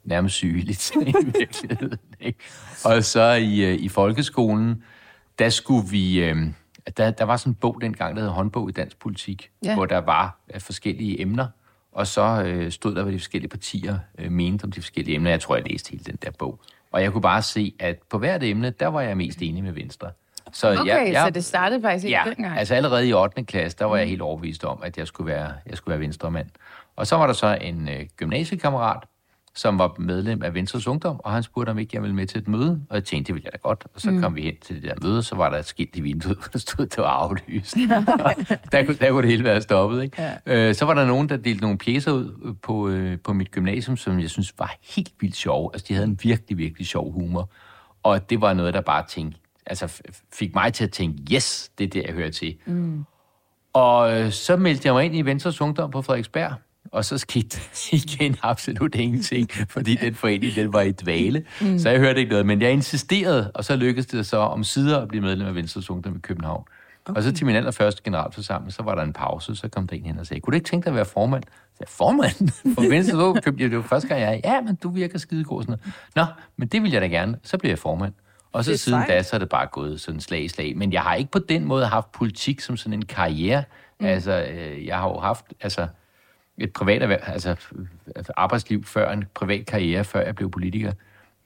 nærmest 0.05 0.35
sygeligt 0.35 0.93
i 1.09 1.15
virkeligheden. 1.39 1.99
Ikke? 2.21 2.39
Og 2.85 3.05
så 3.05 3.33
i, 3.33 3.65
øh, 3.65 3.75
i 3.75 3.89
folkeskolen, 3.89 4.83
der 5.39 5.49
skulle 5.49 5.89
vi... 5.91 6.25
Øh, 6.25 6.37
der, 6.97 7.11
der 7.11 7.25
var 7.25 7.37
sådan 7.37 7.51
en 7.51 7.55
bog 7.55 7.79
dengang, 7.81 8.17
der 8.17 8.23
hed 8.23 8.31
Håndbog 8.31 8.69
i 8.69 8.73
dansk 8.73 8.99
politik, 8.99 9.51
Ja. 9.65 9.75
hvor 9.75 9.87
der 9.87 9.99
var 9.99 10.41
øh, 10.55 10.61
forskellige 10.61 11.21
emner, 11.21 11.47
og 11.93 12.07
så 12.07 12.43
øh, 12.47 12.73
stod 12.73 12.95
der, 12.95 13.03
hvad 13.03 13.13
de 13.13 13.19
forskellige 13.19 13.49
partier 13.51 13.99
øh, 14.19 14.31
mente 14.31 14.65
om 14.65 14.73
de 14.73 14.81
forskellige 14.81 15.15
emner. 15.17 15.31
Jeg 15.31 15.41
tror, 15.41 15.57
jeg 15.57 15.65
læste 15.71 15.91
hele 15.91 16.05
den 16.05 16.19
der 16.23 16.31
bog. 16.39 16.61
Og 16.93 17.03
jeg 17.03 17.13
kunne 17.13 17.23
bare 17.23 17.43
se, 17.43 17.75
at 17.79 17.99
på 18.11 18.19
hvert 18.19 18.43
emne, 18.43 18.71
der 18.71 18.87
var 18.87 19.01
jeg 19.01 19.17
mest 19.17 19.43
enig 19.43 19.65
med 19.65 19.73
Venstre. 19.73 20.11
Så 20.53 20.71
Okay, 20.71 20.87
jeg, 20.87 21.13
jeg, 21.13 21.25
så 21.27 21.31
det 21.31 21.45
startede 21.45 21.83
faktisk 21.83 22.05
ikke 22.05 22.19
ja, 22.19 22.25
dengang. 22.37 22.59
altså 22.59 22.75
allerede 22.75 23.09
i 23.09 23.13
8. 23.13 23.45
klasse, 23.45 23.79
der 23.79 23.85
var 23.85 23.97
jeg 23.97 24.09
helt 24.09 24.23
overbevist 24.23 24.65
om, 24.65 24.81
at 24.83 24.99
jeg 24.99 25.07
skulle 25.07 25.33
være, 25.35 25.53
jeg 25.67 25.77
skulle 25.77 25.93
være 25.93 26.01
venstremand. 26.01 26.47
Og 26.97 27.07
så 27.07 27.17
var 27.17 27.27
der 27.27 27.35
så 27.35 27.59
en 27.61 27.89
øh, 27.89 28.07
gymnasiekammerat, 28.17 29.03
som 29.55 29.79
var 29.79 29.95
medlem 29.99 30.43
af 30.43 30.55
Venstres 30.55 30.87
Ungdom, 30.87 31.21
og 31.25 31.33
han 31.33 31.43
spurgte, 31.43 31.71
om 31.71 31.79
ikke 31.79 31.91
jeg 31.95 32.03
ville 32.03 32.17
med 32.17 32.27
til 32.27 32.39
et 32.39 32.49
møde, 32.49 32.83
og 32.91 32.97
jeg 32.97 33.05
tænkte, 33.05 33.27
det 33.27 33.35
ville 33.35 33.45
jeg 33.45 33.53
da 33.53 33.59
godt. 33.69 33.87
Og 33.95 34.01
så 34.01 34.11
mm. 34.11 34.21
kom 34.21 34.37
vi 34.37 34.43
hen 34.43 34.57
til 34.61 34.77
det 34.77 34.83
der 34.83 34.95
møde, 35.09 35.23
så 35.23 35.35
var 35.35 35.51
der 35.51 35.59
et 35.59 35.67
skilt 35.67 35.97
i 35.97 36.01
vinduet, 36.01 36.37
hvor 36.37 36.47
der 36.53 36.59
stod, 36.59 36.87
det 36.87 36.99
var 36.99 37.05
aflyst. 37.05 37.75
der, 38.73 38.85
kunne, 38.87 38.97
der 38.97 39.11
kunne 39.11 39.23
det 39.23 39.31
hele 39.31 39.45
være 39.45 39.61
stoppet, 39.61 40.03
ikke? 40.03 40.23
Ja. 40.23 40.69
Øh, 40.69 40.75
så 40.75 40.85
var 40.85 40.95
der 40.95 41.07
nogen, 41.07 41.29
der 41.29 41.37
delte 41.37 41.63
nogle 41.63 41.79
pjæser 41.79 42.13
ud 42.13 42.55
på, 42.63 42.89
øh, 42.89 43.19
på 43.19 43.33
mit 43.33 43.51
gymnasium, 43.51 43.97
som 43.97 44.21
jeg 44.21 44.31
synes 44.31 44.55
var 44.59 44.77
helt 44.97 45.13
vildt 45.21 45.37
sjove. 45.37 45.71
Altså, 45.73 45.87
de 45.89 45.95
havde 45.95 46.09
en 46.09 46.19
virkelig, 46.23 46.59
virkelig 46.59 46.87
sjov 46.87 47.13
humor. 47.13 47.51
Og 48.03 48.31
det 48.31 48.41
var 48.41 48.53
noget, 48.53 48.75
der 48.75 48.81
bare 48.81 49.05
tænkte, 49.09 49.39
altså 49.67 50.03
fik 50.33 50.55
mig 50.55 50.73
til 50.73 50.85
at 50.85 50.93
tænke, 50.93 51.35
yes, 51.35 51.71
det 51.79 51.85
er 51.85 51.89
det, 51.89 52.03
jeg 52.07 52.15
hører 52.15 52.31
til. 52.31 52.57
Mm. 52.67 53.05
Og 53.73 54.21
øh, 54.21 54.31
så 54.31 54.57
meldte 54.57 54.87
jeg 54.87 54.95
mig 54.95 55.05
ind 55.05 55.17
i 55.17 55.23
Venstres 55.23 55.61
Ungdom 55.61 55.91
på 55.91 56.03
Frederiksberg, 56.03 56.53
og 56.93 57.05
så 57.05 57.19
skete 57.19 57.49
der 57.49 57.61
igen 57.97 58.37
absolut 58.43 58.95
ingenting, 58.95 59.51
fordi 59.69 59.95
den 59.95 60.15
forening, 60.15 60.55
den 60.55 60.73
var 60.73 60.81
i 60.81 60.93
dvale. 60.93 61.45
Mm. 61.61 61.79
Så 61.79 61.91
jeg 61.91 61.99
hørte 61.99 62.21
ikke 62.21 62.31
noget, 62.31 62.47
men 62.47 62.63
jeg 62.63 62.73
insisterede, 62.73 63.51
og 63.55 63.65
så 63.65 63.77
lykkedes 63.77 64.07
det 64.07 64.27
så 64.27 64.37
om 64.37 64.65
sider 64.65 65.01
at 65.01 65.09
blive 65.09 65.23
medlem 65.23 65.47
af 65.47 65.55
Venstres 65.55 65.91
Ungdom 65.91 66.17
i 66.17 66.21
København. 66.21 66.65
Okay. 67.05 67.17
Og 67.17 67.23
så 67.23 67.33
til 67.33 67.47
min 67.47 67.57
allerførste 67.57 68.03
generalforsamling, 68.03 68.73
så 68.73 68.83
var 68.83 68.95
der 68.95 69.03
en 69.03 69.13
pause, 69.13 69.57
så 69.57 69.69
kom 69.69 69.87
der 69.87 69.97
en 69.97 70.07
hen 70.07 70.19
og 70.19 70.27
sagde, 70.27 70.41
kunne 70.41 70.53
du 70.53 70.55
ikke 70.55 70.69
tænke 70.69 70.85
dig 70.85 70.91
at 70.91 70.97
være 70.97 71.05
formand? 71.05 71.43
Så 71.43 71.77
jeg, 71.81 71.89
formand? 71.89 72.75
For 72.75 72.89
Venstres 72.89 73.15
Ungdom, 73.15 73.57
det 73.57 73.77
var 73.77 73.83
første 73.83 74.09
gang, 74.09 74.21
jeg 74.21 74.41
ja, 74.45 74.61
men 74.61 74.75
du 74.75 74.91
virker 74.91 75.19
skide 75.19 75.45
god. 75.45 75.63
Sådan 75.63 75.79
noget. 76.17 76.29
Nå, 76.29 76.43
men 76.57 76.69
det 76.69 76.83
vil 76.83 76.91
jeg 76.91 77.01
da 77.01 77.07
gerne. 77.07 77.39
Så 77.43 77.59
bliver 77.59 77.71
jeg 77.71 77.79
formand. 77.79 78.13
Og 78.53 78.65
så 78.65 78.77
siden 78.77 79.01
sejt. 79.01 79.09
da, 79.09 79.23
så 79.23 79.37
er 79.37 79.39
det 79.39 79.49
bare 79.49 79.67
gået 79.67 80.01
sådan 80.01 80.21
slag 80.21 80.45
i 80.45 80.49
slag. 80.49 80.77
Men 80.77 80.93
jeg 80.93 81.03
har 81.03 81.15
ikke 81.15 81.31
på 81.31 81.39
den 81.39 81.65
måde 81.65 81.87
haft 81.87 82.13
politik 82.13 82.61
som 82.61 82.77
sådan 82.77 82.93
en 82.93 83.05
karriere. 83.05 83.65
Mm. 84.01 84.07
Altså, 84.07 84.47
øh, 84.53 84.87
jeg 84.87 84.99
har 84.99 85.09
jo 85.09 85.19
haft 85.19 85.45
altså, 85.61 85.87
et 86.63 86.73
privat 86.73 87.03
erhverv, 87.03 87.21
altså, 87.27 87.57
øh, 88.17 88.25
arbejdsliv 88.37 88.85
før 88.85 89.13
en 89.13 89.25
privat 89.35 89.67
karriere, 89.67 90.05
før 90.05 90.21
jeg 90.21 90.35
blev 90.35 90.51
politiker. 90.51 90.93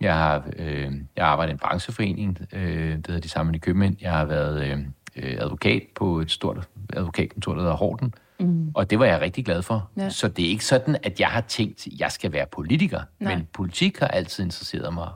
Jeg 0.01 0.15
har, 0.15 0.45
øh, 0.59 0.93
jeg 1.17 1.27
arbejdet 1.27 1.51
i 1.51 1.53
en 1.53 1.59
brancheforening, 1.59 2.39
øh, 2.53 2.97
det 2.97 3.07
hedder 3.07 3.21
de 3.21 3.29
sammen 3.29 3.55
i 3.55 3.59
København. 3.59 3.97
Jeg 4.01 4.13
har 4.13 4.25
været 4.25 4.65
øh, 4.65 4.79
øh, 5.17 5.37
advokat 5.39 5.83
på 5.95 6.21
et 6.21 6.31
stort 6.31 6.69
advokatkontor, 6.93 7.55
der 7.55 7.61
hedder 7.61 7.77
Horten. 7.77 8.15
Mm. 8.41 8.71
Og 8.75 8.91
det 8.91 8.99
var 8.99 9.05
jeg 9.05 9.21
rigtig 9.21 9.45
glad 9.45 9.63
for. 9.63 9.91
Ja. 9.97 10.11
Så 10.11 10.29
det 10.29 10.45
er 10.45 10.49
ikke 10.49 10.65
sådan, 10.65 10.97
at 11.03 11.21
jeg 11.21 11.29
har 11.29 11.41
tænkt, 11.41 11.87
at 11.87 11.93
jeg 11.99 12.13
skal 12.13 12.33
være 12.33 12.47
politiker. 12.53 13.01
Nej. 13.21 13.35
Men 13.35 13.49
politik 13.53 13.99
har 13.99 14.09
altid 14.09 14.45
interesseret 14.45 14.95
mig 14.95 15.09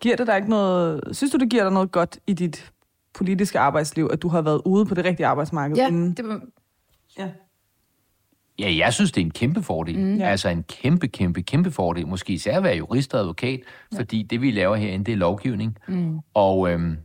Giver 0.00 0.16
det 0.16 0.26
dig 0.26 0.36
ikke 0.36 0.50
noget... 0.50 1.00
Synes 1.12 1.32
du, 1.32 1.38
det 1.38 1.50
giver 1.50 1.62
dig 1.62 1.72
noget 1.72 1.92
godt 1.92 2.18
i 2.26 2.32
dit 2.32 2.72
politiske 3.14 3.58
arbejdsliv, 3.58 4.08
at 4.12 4.22
du 4.22 4.28
har 4.28 4.42
været 4.42 4.62
ude 4.64 4.86
på 4.86 4.94
det 4.94 5.04
rigtige 5.04 5.26
arbejdsmarked? 5.26 5.76
Ja, 5.76 5.88
inden? 5.88 6.14
det 6.14 6.28
var, 6.28 6.40
ja. 7.18 7.28
Ja, 8.60 8.74
jeg 8.76 8.92
synes, 8.94 9.12
det 9.12 9.20
er 9.20 9.24
en 9.24 9.30
kæmpe 9.30 9.62
fordel. 9.62 9.98
Mm. 9.98 10.22
Altså 10.22 10.48
en 10.48 10.62
kæmpe, 10.62 11.08
kæmpe, 11.08 11.42
kæmpe 11.42 11.70
fordel. 11.70 12.06
Måske 12.06 12.32
især 12.32 12.56
at 12.56 12.62
være 12.62 12.76
jurist 12.76 13.14
og 13.14 13.20
advokat, 13.20 13.60
ja. 13.92 13.98
fordi 13.98 14.22
det, 14.22 14.40
vi 14.42 14.50
laver 14.50 14.76
herinde, 14.76 15.04
det 15.04 15.12
er 15.12 15.16
lovgivning. 15.16 15.78
Mm. 15.88 16.18
Og, 16.34 16.70
øhm, 16.70 16.96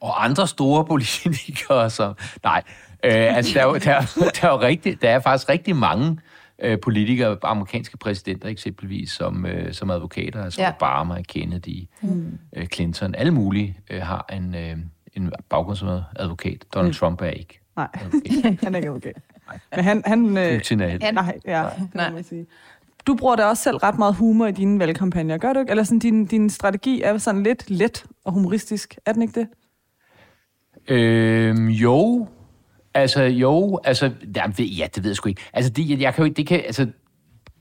og 0.00 0.24
andre 0.24 0.46
store 0.48 0.84
politikere, 0.92 1.90
som... 1.90 2.14
Nej, 2.44 2.62
øh, 3.04 3.36
altså 3.36 3.54
der 3.54 3.60
er, 3.60 3.66
jo, 3.66 3.74
der, 3.74 3.94
er- 3.94 4.30
der, 4.40 4.48
er 4.48 4.52
jo 4.52 4.60
rigtig, 4.60 5.02
der 5.02 5.10
er 5.10 5.20
faktisk 5.20 5.48
rigtig 5.48 5.76
mange 5.76 6.18
øh, 6.62 6.78
politikere, 6.82 7.36
amerikanske 7.42 7.96
præsidenter 7.98 8.48
eksempelvis, 8.48 9.10
som, 9.10 9.46
øh, 9.46 9.72
som 9.72 9.90
advokater, 9.90 10.44
altså 10.44 10.60
Ja. 10.62 10.72
Obama, 10.76 11.22
Kennedy, 11.22 11.88
mm. 12.02 12.38
øh, 12.56 12.66
Clinton, 12.66 13.14
alle 13.14 13.32
mulige 13.32 13.78
øh, 13.90 14.02
har 14.02 14.26
en, 14.32 14.54
øh, 14.54 14.76
en 15.14 15.32
baggrund 15.48 15.76
som 15.76 16.00
advokat. 16.16 16.64
Donald 16.74 16.92
mm. 16.92 16.94
Trump 16.94 17.22
er 17.22 17.26
ikke 17.30 17.60
Nej, 17.76 17.88
advokat. 17.94 18.58
han 18.64 18.74
er 18.74 18.78
ikke 18.78 18.90
okay. 18.90 19.12
Men 19.76 19.84
han... 19.84 20.02
han 20.06 20.36
øh, 20.38 20.58
Putin 20.58 20.80
er 20.80 20.88
helt. 20.88 21.04
Han- 21.04 21.14
nej, 21.14 21.38
ja, 21.46 21.62
må 21.62 21.86
Nej. 21.94 22.10
man 22.12 22.24
sige. 22.24 22.46
Du 23.06 23.14
bruger 23.14 23.36
da 23.36 23.44
også 23.44 23.62
selv 23.62 23.76
ret 23.76 23.98
meget 23.98 24.14
humor 24.14 24.46
i 24.46 24.52
dine 24.52 24.78
valgkampagner, 24.78 25.38
gør 25.38 25.52
du 25.52 25.60
ikke? 25.60 25.70
Eller 25.70 25.82
sådan, 25.84 25.98
din, 25.98 26.26
din 26.26 26.50
strategi 26.50 27.02
er 27.02 27.18
sådan 27.18 27.42
lidt 27.42 27.70
let 27.70 28.04
og 28.24 28.32
humoristisk, 28.32 28.98
er 29.06 29.12
den 29.12 29.22
ikke 29.22 29.40
det? 29.40 29.48
Øhm, 30.88 31.68
jo. 31.68 32.28
Altså, 32.94 33.22
jo. 33.22 33.80
Altså, 33.84 34.10
jamen, 34.36 34.54
det- 34.56 34.78
ja, 34.78 34.86
det 34.94 35.02
ved 35.04 35.10
jeg 35.10 35.16
sgu 35.16 35.28
ikke. 35.28 35.42
Altså, 35.52 35.70
det, 35.70 36.00
jeg, 36.00 36.14
kan 36.14 36.22
jo 36.22 36.24
ikke, 36.24 36.36
det 36.36 36.46
kan, 36.46 36.60
altså, 36.66 36.86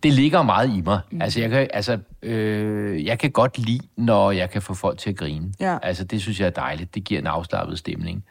det 0.04 0.14
ligger 0.14 0.42
meget 0.44 0.78
i 0.78 0.82
mig. 0.82 1.00
Mm. 1.12 1.22
Altså, 1.22 1.40
jeg 1.42 1.50
kan, 1.50 1.68
altså, 1.74 1.98
øh, 2.22 3.06
jeg 3.06 3.20
kan 3.20 3.32
godt 3.32 3.58
lide, 3.58 3.80
når 3.98 4.32
jeg 4.32 4.50
kan 4.50 4.62
få 4.62 4.74
folk 4.74 4.98
til 5.00 5.10
at 5.10 5.16
grine. 5.18 5.54
Ja. 5.60 5.78
Altså, 5.84 6.04
det 6.04 6.22
synes 6.22 6.40
jeg 6.40 6.46
er 6.46 6.50
dejligt. 6.50 6.96
Det 6.96 7.04
giver 7.04 7.22
en 7.22 7.28
afslappet 7.28 7.80
stemning. 7.80 8.24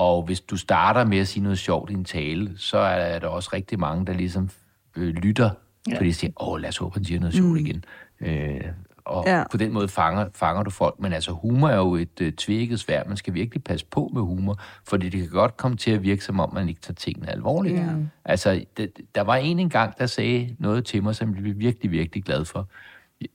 Og 0.00 0.22
hvis 0.22 0.40
du 0.40 0.56
starter 0.56 1.04
med 1.04 1.18
at 1.18 1.28
sige 1.28 1.42
noget 1.42 1.58
sjovt 1.58 1.90
i 1.90 1.94
en 1.94 2.04
tale, 2.04 2.52
så 2.56 2.78
er 2.78 3.18
der 3.18 3.26
også 3.26 3.50
rigtig 3.52 3.78
mange, 3.78 4.06
der 4.06 4.12
ligesom 4.12 4.50
øh, 4.96 5.14
lytter, 5.14 5.50
ja. 5.88 5.96
fordi 5.96 6.08
de 6.08 6.14
siger, 6.14 6.32
åh, 6.40 6.60
lad 6.60 6.68
os 6.68 6.76
håbe, 6.76 6.94
han 6.94 7.04
siger 7.04 7.20
noget 7.20 7.34
sjovt 7.34 7.58
igen. 7.58 7.84
Øh, 8.20 8.60
og 9.04 9.24
ja. 9.26 9.44
på 9.50 9.56
den 9.56 9.72
måde 9.72 9.88
fanger, 9.88 10.28
fanger 10.34 10.62
du 10.62 10.70
folk. 10.70 10.94
Men 10.98 11.12
altså, 11.12 11.32
humor 11.32 11.68
er 11.68 11.76
jo 11.76 11.94
et 11.94 12.20
øh, 12.20 12.32
tvækket 12.32 12.80
svær. 12.80 13.04
Man 13.08 13.16
skal 13.16 13.34
virkelig 13.34 13.64
passe 13.64 13.86
på 13.86 14.10
med 14.14 14.22
humor, 14.22 14.60
fordi 14.88 15.08
det 15.08 15.20
kan 15.20 15.30
godt 15.30 15.56
komme 15.56 15.76
til 15.76 15.90
at 15.90 16.02
virke, 16.02 16.24
som 16.24 16.40
om 16.40 16.54
man 16.54 16.68
ikke 16.68 16.80
tager 16.80 16.94
tingene 16.94 17.30
alvorligt. 17.30 17.76
Ja. 17.76 17.86
Altså, 18.24 18.64
det, 18.76 18.92
der 19.14 19.20
var 19.20 19.36
en 19.36 19.58
engang, 19.58 19.98
der 19.98 20.06
sagde 20.06 20.56
noget 20.58 20.84
til 20.84 21.02
mig, 21.02 21.16
som 21.16 21.34
jeg 21.34 21.42
blev 21.42 21.58
virkelig, 21.58 21.90
virkelig 21.90 22.24
glad 22.24 22.44
for. 22.44 22.68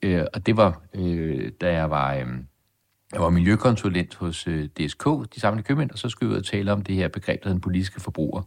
Øh, 0.02 0.26
og 0.34 0.46
det 0.46 0.58
var, 0.58 0.82
øh, 0.94 1.52
da 1.62 1.74
jeg 1.74 1.90
var... 1.90 2.14
Øh, 2.14 2.28
jeg 3.16 3.24
var 3.24 3.30
miljøkonsulent 3.30 4.16
hos 4.16 4.48
øh, 4.48 4.66
DSK, 4.66 5.06
de 5.36 5.40
samlede 5.40 5.64
købmænd, 5.64 5.92
og 5.92 5.98
så 5.98 6.10
skulle 6.10 6.30
jeg 6.30 6.34
ud 6.34 6.40
og 6.40 6.46
tale 6.46 6.72
om 6.72 6.82
det 6.82 6.96
her 6.96 7.08
begreb, 7.08 7.44
der 7.44 7.50
hedder 7.50 7.56
den 7.56 7.62
politiske 7.62 8.02
forbruger. 8.02 8.42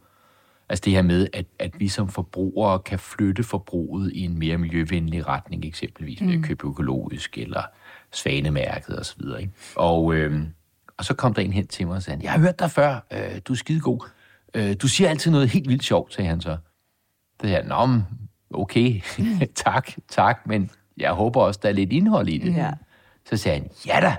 Altså 0.68 0.82
det 0.84 0.92
her 0.92 1.02
med, 1.02 1.26
at, 1.32 1.46
at 1.58 1.80
vi 1.80 1.88
som 1.88 2.08
forbrugere 2.08 2.78
kan 2.78 2.98
flytte 2.98 3.42
forbruget 3.42 4.12
i 4.12 4.20
en 4.20 4.38
mere 4.38 4.58
miljøvenlig 4.58 5.28
retning, 5.28 5.64
eksempelvis 5.64 6.20
ved 6.20 6.34
at 6.34 6.42
købe 6.42 6.66
økologisk 6.66 7.38
eller 7.38 7.62
svanemærket 8.12 8.98
osv. 8.98 9.20
Ikke? 9.40 9.52
Og, 9.76 10.14
øh, 10.14 10.40
og 10.96 11.04
så 11.04 11.14
kom 11.14 11.34
der 11.34 11.42
en 11.42 11.52
hen 11.52 11.66
til 11.66 11.86
mig 11.86 11.96
og 11.96 12.02
sagde, 12.02 12.20
jeg 12.22 12.32
har 12.32 12.38
hørt 12.38 12.58
dig 12.58 12.70
før, 12.70 13.06
øh, 13.12 13.40
du 13.44 13.52
er 13.52 13.56
skidegod. 13.56 14.08
Øh, 14.54 14.74
du 14.82 14.88
siger 14.88 15.10
altid 15.10 15.30
noget 15.30 15.48
helt 15.48 15.68
vildt 15.68 15.84
sjovt, 15.84 16.14
sagde 16.14 16.28
han 16.28 16.40
så. 16.40 16.56
Det 17.42 17.50
her, 17.50 17.64
nå, 17.64 18.02
okay, 18.54 19.00
tak, 19.64 19.90
tak, 20.08 20.46
men 20.46 20.70
jeg 20.96 21.12
håber 21.12 21.40
også, 21.40 21.60
der 21.62 21.68
er 21.68 21.72
lidt 21.72 21.92
indhold 21.92 22.28
i 22.28 22.38
det. 22.38 22.54
Ja. 22.54 22.72
Så 23.24 23.36
sagde 23.36 23.58
han, 23.58 23.70
ja 23.86 24.00
da, 24.00 24.16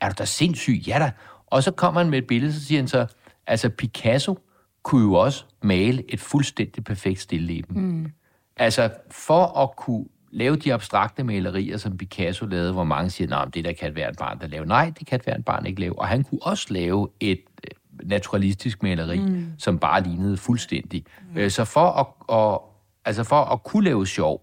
er 0.00 0.08
du 0.08 0.14
da 0.18 0.24
sindssyg, 0.24 0.82
ja 0.86 0.98
da. 0.98 1.12
Og 1.46 1.62
så 1.62 1.70
kommer 1.70 2.00
han 2.00 2.10
med 2.10 2.18
et 2.18 2.26
billede, 2.26 2.52
så 2.52 2.64
siger 2.64 2.80
han 2.80 2.88
så, 2.88 3.06
altså 3.46 3.68
Picasso 3.68 4.38
kunne 4.82 5.02
jo 5.02 5.14
også 5.14 5.44
male 5.62 6.04
et 6.08 6.20
fuldstændig 6.20 6.84
perfekt 6.84 7.20
stilleben. 7.20 7.80
Mm. 7.80 8.12
Altså 8.56 8.90
for 9.10 9.58
at 9.58 9.76
kunne 9.76 10.04
lave 10.30 10.56
de 10.56 10.74
abstrakte 10.74 11.24
malerier, 11.24 11.76
som 11.76 11.96
Picasso 11.96 12.46
lavede, 12.46 12.72
hvor 12.72 12.84
mange 12.84 13.10
siger, 13.10 13.28
nej, 13.28 13.44
det 13.44 13.64
der 13.64 13.72
kan 13.72 13.88
et 13.88 13.94
hvert 13.94 14.16
barn, 14.18 14.40
der 14.40 14.46
lave. 14.46 14.66
Nej, 14.66 14.92
det 14.98 15.06
kan 15.06 15.16
et 15.16 15.24
hvert 15.24 15.44
barn 15.44 15.66
ikke 15.66 15.80
lave. 15.80 15.98
Og 15.98 16.08
han 16.08 16.24
kunne 16.24 16.42
også 16.42 16.66
lave 16.70 17.08
et 17.20 17.40
øh, 17.64 18.08
naturalistisk 18.08 18.82
maleri, 18.82 19.20
mm. 19.20 19.46
som 19.58 19.78
bare 19.78 20.02
lignede 20.02 20.36
fuldstændig. 20.36 21.04
Mm. 21.34 21.50
Så 21.50 21.64
for 21.64 21.86
at, 21.86 22.06
og, 22.20 22.70
altså 23.04 23.24
for 23.24 23.40
at 23.44 23.62
kunne 23.62 23.84
lave 23.84 24.06
sjov 24.06 24.42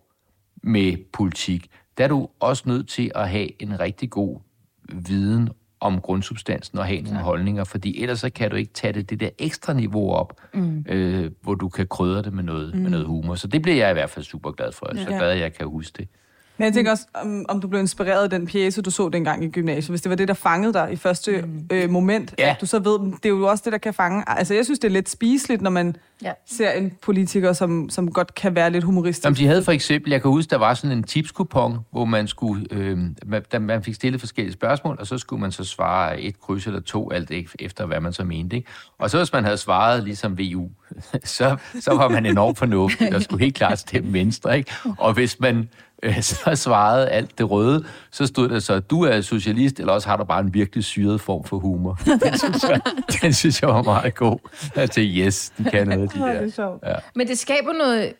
med 0.63 0.97
politik, 1.13 1.67
der 1.97 2.03
er 2.03 2.07
du 2.07 2.27
også 2.39 2.63
nødt 2.65 2.89
til 2.89 3.11
at 3.15 3.29
have 3.29 3.61
en 3.61 3.79
rigtig 3.79 4.09
god 4.09 4.39
viden 4.91 5.49
om 5.79 6.01
grundsubstansen 6.01 6.77
og 6.79 6.85
have 6.85 7.01
nogle 7.01 7.19
holdninger, 7.19 7.63
fordi 7.63 8.01
ellers 8.01 8.19
så 8.19 8.29
kan 8.29 8.49
du 8.49 8.55
ikke 8.55 8.73
tage 8.73 8.93
det, 8.93 9.09
det 9.09 9.19
der 9.19 9.29
ekstra 9.39 9.73
niveau 9.73 10.11
op, 10.11 10.41
mm. 10.53 10.85
øh, 10.89 11.31
hvor 11.41 11.55
du 11.55 11.69
kan 11.69 11.87
krydre 11.87 12.21
det 12.21 12.33
med 12.33 12.43
noget, 12.43 12.75
mm. 12.75 12.81
med 12.81 12.89
noget 12.89 13.05
humor. 13.05 13.35
Så 13.35 13.47
det 13.47 13.61
bliver 13.61 13.77
jeg 13.77 13.89
i 13.89 13.93
hvert 13.93 14.09
fald 14.09 14.25
super 14.25 14.51
glad 14.51 14.71
for. 14.71 14.89
Så 14.95 15.11
Ja. 15.11 15.17
glad, 15.17 15.31
at 15.31 15.39
jeg 15.39 15.53
kan 15.53 15.67
huske 15.67 15.97
det. 15.97 16.07
Men 16.57 16.65
jeg 16.65 16.73
tænker 16.73 16.91
også, 16.91 17.05
om, 17.13 17.45
om 17.49 17.61
du 17.61 17.67
blev 17.67 17.81
inspireret 17.81 18.23
af 18.23 18.29
den 18.29 18.47
pjæse, 18.47 18.81
du 18.81 18.91
så 18.91 19.09
dengang 19.09 19.43
i 19.43 19.49
gymnasiet. 19.49 19.89
Hvis 19.89 20.01
det 20.01 20.09
var 20.09 20.15
det, 20.15 20.27
der 20.27 20.33
fangede 20.33 20.73
dig 20.73 20.89
i 20.91 20.95
første 20.95 21.41
mm. 21.41 21.67
øh, 21.71 21.89
moment, 21.89 22.35
Ja. 22.39 22.49
at 22.49 22.61
du 22.61 22.65
så 22.65 22.79
ved, 22.79 22.99
det 23.11 23.25
er 23.25 23.29
jo 23.29 23.47
også 23.47 23.61
det, 23.65 23.73
der 23.73 23.77
kan 23.79 23.93
fange. 23.93 24.23
Altså, 24.27 24.53
jeg 24.53 24.65
synes, 24.65 24.79
det 24.79 24.87
er 24.87 24.91
lidt 24.91 25.09
spiseligt, 25.09 25.61
når 25.61 25.69
man 25.69 25.95
Ja. 26.23 26.31
ser 26.49 26.71
en 26.71 26.91
politiker, 27.01 27.53
som, 27.53 27.89
som 27.89 28.11
godt 28.11 28.35
kan 28.35 28.55
være 28.55 28.69
lidt 28.69 28.83
humoristisk. 28.83 29.25
Jamen, 29.25 29.37
de 29.37 29.47
havde 29.47 29.63
for 29.63 29.71
eksempel, 29.71 30.11
jeg 30.11 30.21
kan 30.21 30.31
huske, 30.31 30.49
der 30.49 30.57
var 30.57 30.73
sådan 30.73 30.97
en 30.97 31.03
tipskupon, 31.03 31.77
hvor 31.91 32.05
man 32.05 32.27
skulle, 32.27 32.65
øh, 32.71 32.97
man, 33.25 33.43
man 33.61 33.83
fik 33.83 33.95
stillet 33.95 34.19
forskellige 34.21 34.53
spørgsmål, 34.53 34.97
og 34.99 35.07
så 35.07 35.17
skulle 35.17 35.41
man 35.41 35.51
så 35.51 35.63
svare 35.63 36.21
et 36.21 36.39
kryds 36.39 36.67
eller 36.67 36.79
to, 36.81 37.11
alt 37.11 37.31
ek- 37.31 37.53
efter 37.59 37.85
hvad 37.85 37.99
man 37.99 38.13
så 38.13 38.23
mente. 38.23 38.55
Ikke? 38.55 38.69
Og 38.99 39.09
så 39.09 39.17
hvis 39.17 39.33
man 39.33 39.43
havde 39.43 39.57
svaret 39.57 40.03
ligesom 40.03 40.37
VU, 40.39 40.69
så, 41.23 41.57
så 41.79 41.93
var 41.95 42.07
man 42.09 42.25
enormt 42.25 42.57
fornuftig 42.57 43.15
og 43.15 43.21
skulle 43.21 43.43
helt 43.43 43.55
klart 43.55 43.79
stemme 43.79 44.13
venstre. 44.13 44.57
Ikke? 44.57 44.71
Og 44.97 45.13
hvis 45.13 45.39
man 45.39 45.69
så 46.21 46.55
svarede 46.55 47.09
alt 47.09 47.37
det 47.37 47.51
røde, 47.51 47.85
så 48.11 48.27
stod 48.27 48.49
der 48.49 48.59
så, 48.59 48.79
du 48.79 49.03
er 49.03 49.21
socialist, 49.21 49.79
eller 49.79 49.93
også 49.93 50.09
har 50.09 50.17
du 50.17 50.23
bare 50.23 50.39
en 50.39 50.53
virkelig 50.53 50.83
syret 50.83 51.21
form 51.21 51.43
for 51.43 51.59
humor. 51.59 51.99
Den 52.23 52.37
synes 52.37 52.63
jeg, 52.63 52.81
den 53.21 53.33
synes 53.33 53.61
jeg 53.61 53.69
var 53.69 53.81
meget 53.81 54.15
god. 54.15 54.37
Jeg 54.75 54.91
tænkte, 54.91 55.01
yes, 55.01 55.53
de 55.57 55.63
kan 55.63 55.87
noget, 55.87 56.13
de 56.13 56.19
er 56.19 56.51
der. 56.55 56.77
Ja. 56.85 56.95
Men 57.15 57.27
det 57.27 57.39
skaber 57.39 57.73
noget 57.73 58.13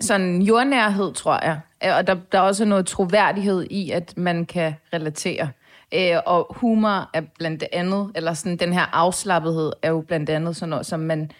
sådan 0.00 0.42
jordnærhed, 0.42 1.12
tror 1.14 1.44
jeg. 1.44 1.60
Øh, 1.84 1.96
Og 1.96 2.06
der, 2.06 2.16
der 2.32 2.38
er 2.38 2.42
også 2.42 2.64
noget 2.64 2.86
troværdighed 2.86 3.66
i, 3.70 3.90
at 3.90 4.14
man 4.16 4.46
kan 4.46 4.74
relatere. 4.92 5.48
Øh, 5.94 6.16
og 6.26 6.46
humor 6.50 7.10
er 7.14 7.22
blandt 7.38 7.64
andet, 7.72 8.10
eller 8.14 8.34
sådan 8.34 8.56
den 8.56 8.72
her 8.72 8.94
afslappethed, 8.96 9.72
er 9.82 9.90
jo 9.90 10.00
blandt 10.00 10.30
andet 10.30 10.56
sådan 10.56 10.70
noget, 10.70 10.86
som 10.86 11.00
man 11.00 11.30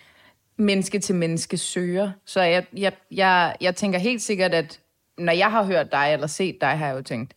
menneske 0.56 0.98
til 0.98 1.14
menneske 1.14 1.56
søger. 1.58 2.10
Så 2.26 2.42
jeg, 2.42 2.64
jeg, 2.76 2.92
jeg, 3.10 3.54
jeg 3.60 3.76
tænker 3.76 3.98
helt 3.98 4.22
sikkert, 4.22 4.54
at 4.54 4.78
når 5.22 5.32
jeg 5.32 5.50
har 5.50 5.64
hørt 5.64 5.92
dig, 5.92 6.10
eller 6.12 6.26
set 6.26 6.60
dig, 6.60 6.78
har 6.78 6.86
jeg 6.86 6.96
jo 6.96 7.02
tænkt, 7.02 7.34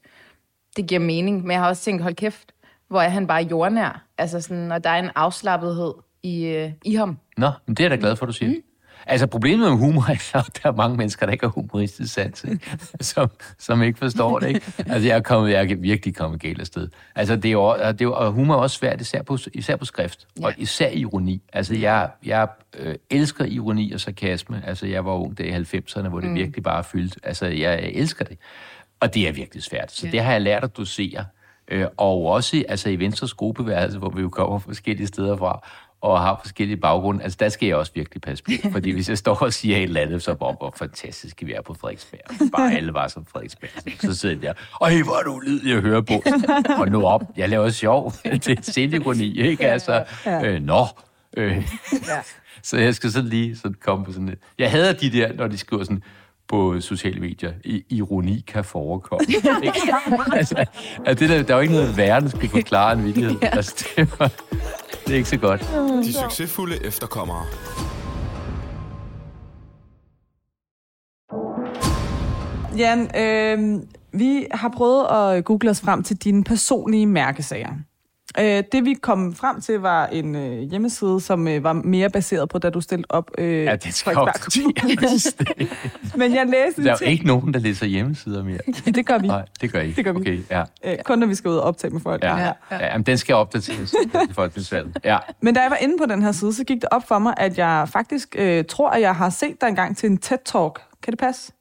det 0.75 0.87
giver 0.87 0.99
mening. 0.99 1.41
Men 1.41 1.51
jeg 1.51 1.59
har 1.59 1.67
også 1.67 1.83
tænkt, 1.83 2.03
hold 2.03 2.15
kæft, 2.15 2.51
hvor 2.87 3.01
er 3.01 3.09
han 3.09 3.27
bare 3.27 3.43
jordnær. 3.43 4.05
Altså 4.17 4.41
sådan, 4.41 4.71
og 4.71 4.83
der 4.83 4.89
er 4.89 4.99
en 4.99 5.09
afslappethed 5.15 5.93
i, 6.23 6.45
øh, 6.45 6.71
i 6.85 6.95
ham. 6.95 7.17
Nå, 7.37 7.51
men 7.65 7.75
det 7.75 7.85
er 7.85 7.89
jeg 7.89 7.91
da 7.91 8.01
glad 8.01 8.15
for, 8.15 8.25
du 8.25 8.33
siger. 8.33 8.49
Mm. 8.49 8.61
Altså, 9.07 9.27
problemet 9.27 9.69
med 9.69 9.77
humor 9.77 10.01
er, 10.09 10.39
at 10.39 10.59
der 10.63 10.69
er 10.69 10.75
mange 10.75 10.97
mennesker, 10.97 11.25
der 11.25 11.33
ikke 11.33 11.45
har 11.45 11.51
humoristisk 11.51 12.13
sans, 12.13 12.43
ikke? 12.43 12.77
som, 13.13 13.29
som 13.59 13.83
ikke 13.83 13.99
forstår 13.99 14.39
det. 14.39 14.47
Ikke? 14.47 14.61
Altså, 14.77 15.07
jeg 15.07 15.17
er, 15.17 15.21
kommet, 15.21 15.51
jeg 15.51 15.71
er 15.71 15.75
virkelig 15.75 16.15
kommet 16.15 16.41
galt 16.41 16.59
af 16.59 16.65
sted. 16.65 16.87
Altså, 17.15 17.35
det 17.35 17.45
er 17.45 17.51
jo, 17.51 17.73
det 17.73 17.83
er 17.83 17.95
jo, 18.01 18.13
og 18.13 18.31
humor 18.31 18.53
er 18.53 18.57
også 18.57 18.77
svært, 18.77 19.01
især 19.01 19.21
på, 19.21 19.37
især 19.53 19.75
på 19.75 19.85
skrift, 19.85 20.27
ja. 20.39 20.45
og 20.45 20.53
især 20.57 20.89
ironi. 20.89 21.41
Altså, 21.53 21.75
jeg, 21.75 22.09
jeg 22.25 22.47
øh, 22.77 22.95
elsker 23.09 23.45
ironi 23.45 23.91
og 23.91 23.99
sarkasme. 23.99 24.61
Altså, 24.65 24.87
jeg 24.87 25.05
var 25.05 25.11
ung 25.11 25.37
der 25.37 25.43
i 25.43 25.79
90'erne, 25.79 26.07
hvor 26.07 26.19
det 26.19 26.29
mm. 26.29 26.35
virkelig 26.35 26.63
bare 26.63 26.77
er 26.77 26.83
fyldt. 26.83 27.17
Altså, 27.23 27.45
jeg, 27.45 27.59
jeg 27.59 27.91
elsker 27.93 28.25
det. 28.25 28.37
Og 28.99 29.13
det 29.13 29.27
er 29.27 29.31
virkelig 29.31 29.63
svært. 29.63 29.91
Så 29.91 30.05
ja. 30.05 30.11
det 30.11 30.21
har 30.21 30.31
jeg 30.31 30.41
lært 30.41 30.63
at 30.63 30.77
dosere. 30.77 31.25
Øh, 31.67 31.87
og 31.97 32.25
også 32.25 32.63
altså, 32.69 32.89
i 32.89 32.99
Venstres 32.99 33.33
gruppeværelse, 33.33 33.97
hvor 33.97 34.09
vi 34.09 34.21
jo 34.21 34.29
kommer 34.29 34.59
forskellige 34.59 35.07
steder 35.07 35.37
fra, 35.37 35.67
og 36.05 36.21
har 36.21 36.39
forskellige 36.43 36.77
baggrunde, 36.77 37.23
altså 37.23 37.37
der 37.39 37.49
skal 37.49 37.67
jeg 37.67 37.75
også 37.75 37.91
virkelig 37.95 38.21
passe 38.21 38.43
på. 38.43 38.51
Fordi 38.71 38.91
hvis 38.91 39.09
jeg 39.09 39.17
står 39.17 39.35
og 39.41 39.53
siger 39.53 39.77
et 39.77 39.83
eller 39.83 40.01
andet, 40.01 40.21
så 40.21 40.33
hvor, 40.33 40.53
hvor 40.53 40.73
fantastisk 40.77 41.43
vi 41.45 41.53
er 41.53 41.61
på 41.61 41.73
Frederiksberg. 41.73 42.19
Bare 42.51 42.73
alle 42.73 42.93
var 42.93 43.07
som 43.07 43.25
Frederiksberg. 43.25 43.69
Så 43.99 44.15
sidder 44.15 44.35
jeg 44.35 44.41
der, 44.41 44.53
og 44.73 44.89
hey, 44.89 45.03
hvor 45.03 45.15
er 45.19 45.23
du 45.23 45.33
ulydig 45.35 45.75
at 45.75 45.81
høre 45.81 46.03
på. 46.03 46.23
Og 46.81 46.87
nu 46.87 47.05
op, 47.05 47.23
jeg 47.37 47.49
laver 47.49 47.69
sjov. 47.69 48.13
Det 48.45 48.47
er 48.47 48.61
selvironi, 48.61 49.41
ikke? 49.41 49.67
Altså, 49.67 50.03
øh, 50.43 50.61
nå. 50.61 50.85
Øh. 51.37 51.71
Så 52.63 52.77
jeg 52.77 52.95
skal 52.95 53.11
sådan 53.11 53.29
lige 53.29 53.55
sådan 53.57 53.75
komme 53.81 54.05
på 54.05 54.11
sådan 54.11 54.29
et... 54.29 54.39
Jeg 54.59 54.71
hader 54.71 54.93
de 54.93 55.11
der, 55.11 55.33
når 55.33 55.47
de 55.47 55.57
skriver 55.57 55.83
sådan, 55.83 56.03
på 56.47 56.81
sociale 56.81 57.19
medier. 57.19 57.53
I, 57.63 57.83
ironi 57.89 58.43
kan 58.47 58.63
forekomme. 58.63 59.25
Altså, 60.33 60.65
altså, 61.05 61.27
det 61.27 61.29
der, 61.29 61.43
der 61.43 61.53
er 61.53 61.57
jo 61.57 61.61
ikke 61.61 61.73
noget 61.73 61.97
værre, 61.97 62.21
der 62.21 62.29
skal 62.29 62.49
forklare 62.49 62.93
en 62.93 63.05
vittighed. 63.05 63.35
Altså, 63.41 63.87
det, 63.95 64.19
var, 64.19 64.31
det 65.05 65.13
er 65.13 65.17
ikke 65.17 65.29
så 65.29 65.37
godt. 65.37 65.61
De 66.03 66.13
succesfulde 66.13 66.85
efterkommere. 66.85 67.45
Jan, 72.77 72.99
øh, 73.21 73.81
vi 74.11 74.47
har 74.51 74.69
prøvet 74.69 75.05
at 75.05 75.45
google 75.45 75.69
os 75.69 75.81
frem 75.81 76.03
til 76.03 76.17
dine 76.17 76.43
personlige 76.43 77.05
mærkesager. 77.05 77.73
Øh, 78.39 78.63
det 78.71 78.85
vi 78.85 78.93
kom 78.93 79.35
frem 79.35 79.61
til 79.61 79.79
var 79.79 80.07
en 80.07 80.35
øh, 80.35 80.59
hjemmeside, 80.59 81.21
som 81.21 81.47
øh, 81.47 81.63
var 81.63 81.73
mere 81.73 82.09
baseret 82.09 82.49
på, 82.49 82.57
da 82.57 82.69
du 82.69 82.81
stillede 82.81 83.07
op 83.09 83.31
øh, 83.37 83.63
Ja, 83.63 83.75
det 83.75 83.93
skal 83.93 84.13
Kommune. 84.13 84.31
Men 86.17 86.33
jeg 86.35 86.45
læste 86.45 86.83
Der 86.83 86.87
er 86.87 86.91
jo 86.93 86.97
ting. 86.97 87.11
ikke 87.11 87.27
nogen, 87.27 87.53
der 87.53 87.59
læser 87.59 87.85
hjemmesider 87.85 88.43
mere. 88.43 88.57
Det 88.95 89.05
gør 89.05 89.17
vi. 89.17 89.27
Nej, 89.27 89.45
det 89.61 89.71
gør 89.71 89.79
I 89.81 89.85
ikke. 89.87 89.95
Det 89.95 90.05
gør 90.05 90.11
vi. 90.11 90.19
Okay, 90.19 90.39
ja. 90.51 90.63
Øh, 90.83 90.97
kun 91.05 91.19
når 91.19 91.27
vi 91.27 91.35
skal 91.35 91.49
ud 91.49 91.55
og 91.55 91.63
optage 91.63 91.93
med 91.93 92.01
folk. 92.01 92.23
Ja, 92.23 92.37
ja. 92.37 92.51
ja. 92.71 92.85
Jamen, 92.85 93.05
den 93.05 93.17
skal 93.17 93.35
opdateres 93.35 93.91
til 93.91 94.33
folketingsvalget. 94.33 94.97
Ja. 95.03 95.17
Men 95.41 95.53
da 95.53 95.61
jeg 95.61 95.71
var 95.71 95.77
inde 95.77 95.97
på 95.97 96.05
den 96.05 96.21
her 96.21 96.31
side, 96.31 96.53
så 96.53 96.63
gik 96.63 96.81
det 96.81 96.89
op 96.91 97.07
for 97.07 97.19
mig, 97.19 97.33
at 97.37 97.57
jeg 97.57 97.89
faktisk 97.89 98.35
øh, 98.39 98.65
tror, 98.69 98.89
at 98.89 99.01
jeg 99.01 99.15
har 99.15 99.29
set 99.29 99.61
dig 99.61 99.67
engang 99.67 99.97
til 99.97 100.09
en 100.09 100.19
TED-talk. 100.25 100.81
Kan 101.03 101.11
det 101.11 101.19
passe? 101.19 101.51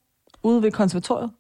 Ude 0.43 0.63
ved 0.63 0.71
konservatoriet. 0.71 1.31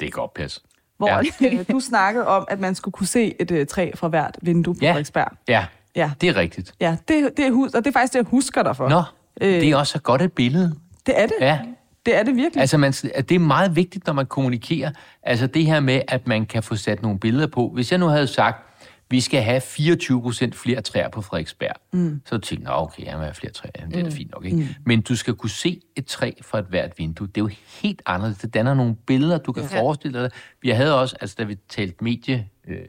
Det 0.00 0.12
kan 0.12 0.20
godt 0.20 0.34
passe. 0.34 0.60
Hvor 0.98 1.08
Ja. 1.08 1.20
øh, 1.58 1.64
du 1.72 1.80
snakkede 1.80 2.26
om, 2.26 2.44
at 2.48 2.60
man 2.60 2.74
skulle 2.74 2.92
kunne 2.92 3.06
se 3.06 3.34
et 3.40 3.50
øh, 3.50 3.66
træ 3.66 3.90
fra 3.94 4.08
hvert 4.08 4.36
vindue 4.42 4.74
på 4.74 4.78
Ja. 4.82 4.90
Frederiksberg. 4.90 5.28
Ja, 5.48 5.66
Ja, 5.96 6.10
det 6.20 6.28
er 6.28 6.36
rigtigt. 6.36 6.74
ja 6.80 6.96
det, 7.08 7.30
det 7.36 7.46
er 7.46 7.50
hus- 7.52 7.74
og 7.74 7.84
det 7.84 7.90
er 7.90 7.92
faktisk 7.92 8.12
det, 8.12 8.18
jeg 8.18 8.26
husker 8.30 8.62
dig 8.62 8.76
for. 8.76 8.88
Nå, 8.88 9.02
Øh. 9.40 9.48
det 9.60 9.70
er 9.70 9.76
også 9.76 9.92
så 9.92 9.98
godt 10.00 10.22
et 10.22 10.32
billede. 10.32 10.74
Det 11.06 11.20
er 11.20 11.26
det. 11.26 11.34
Ja, 11.40 11.58
Det 12.06 12.16
er 12.18 12.22
det 12.22 12.36
virkelig. 12.36 12.60
altså 12.60 12.78
man, 12.78 12.92
det 12.92 13.32
er 13.32 13.38
meget 13.38 13.76
vigtigt, 13.76 14.06
når 14.06 14.12
man 14.14 14.26
kommunikerer. 14.26 14.90
Altså 15.22 15.46
det 15.46 15.66
her 15.66 15.80
med, 15.80 16.02
at 16.08 16.26
man 16.26 16.46
kan 16.46 16.62
få 16.62 16.76
sat 16.76 17.02
nogle 17.02 17.18
billeder 17.18 17.46
på. 17.46 17.70
Hvis 17.74 17.90
jeg 17.90 17.98
nu 17.98 18.06
havde 18.06 18.26
sagt, 18.26 18.64
vi 19.10 19.20
skal 19.20 19.42
have 19.42 19.60
24 19.60 20.22
procent 20.22 20.54
flere 20.54 20.80
træer 20.80 21.08
på 21.08 21.22
Frederiksberg, 21.22 21.74
mm. 21.92 22.20
så 22.26 22.38
tænkte 22.38 22.70
jeg, 22.70 22.78
okay, 22.78 23.04
jeg 23.04 23.18
have 23.18 23.34
flere 23.34 23.52
træer. 23.52 23.72
Jamen, 23.78 23.92
det 23.92 24.00
er 24.00 24.04
da 24.04 24.10
fint 24.10 24.30
nok, 24.30 24.44
ikke? 24.44 24.56
Mm. 24.56 24.66
Men 24.86 25.00
du 25.00 25.16
skal 25.16 25.34
kunne 25.34 25.50
se 25.50 25.80
et 25.96 26.06
træ 26.06 26.32
fra 26.42 26.58
et 26.58 26.66
hvert 26.68 26.98
vindue. 26.98 27.26
Det 27.26 27.36
er 27.36 27.44
jo 27.44 27.50
helt 27.82 28.02
anderledes. 28.06 28.38
Det 28.38 28.54
danner 28.54 28.74
nogle 28.74 28.96
billeder, 29.06 29.38
du 29.38 29.52
kan 29.52 29.62
ja. 29.72 29.80
forestille 29.80 30.22
dig. 30.22 30.30
Vi 30.62 30.70
havde 30.70 31.00
også, 31.00 31.16
altså 31.20 31.36
da 31.38 31.44
vi 31.44 31.56
talte 31.68 32.04
medie, 32.04 32.48
øh, 32.68 32.84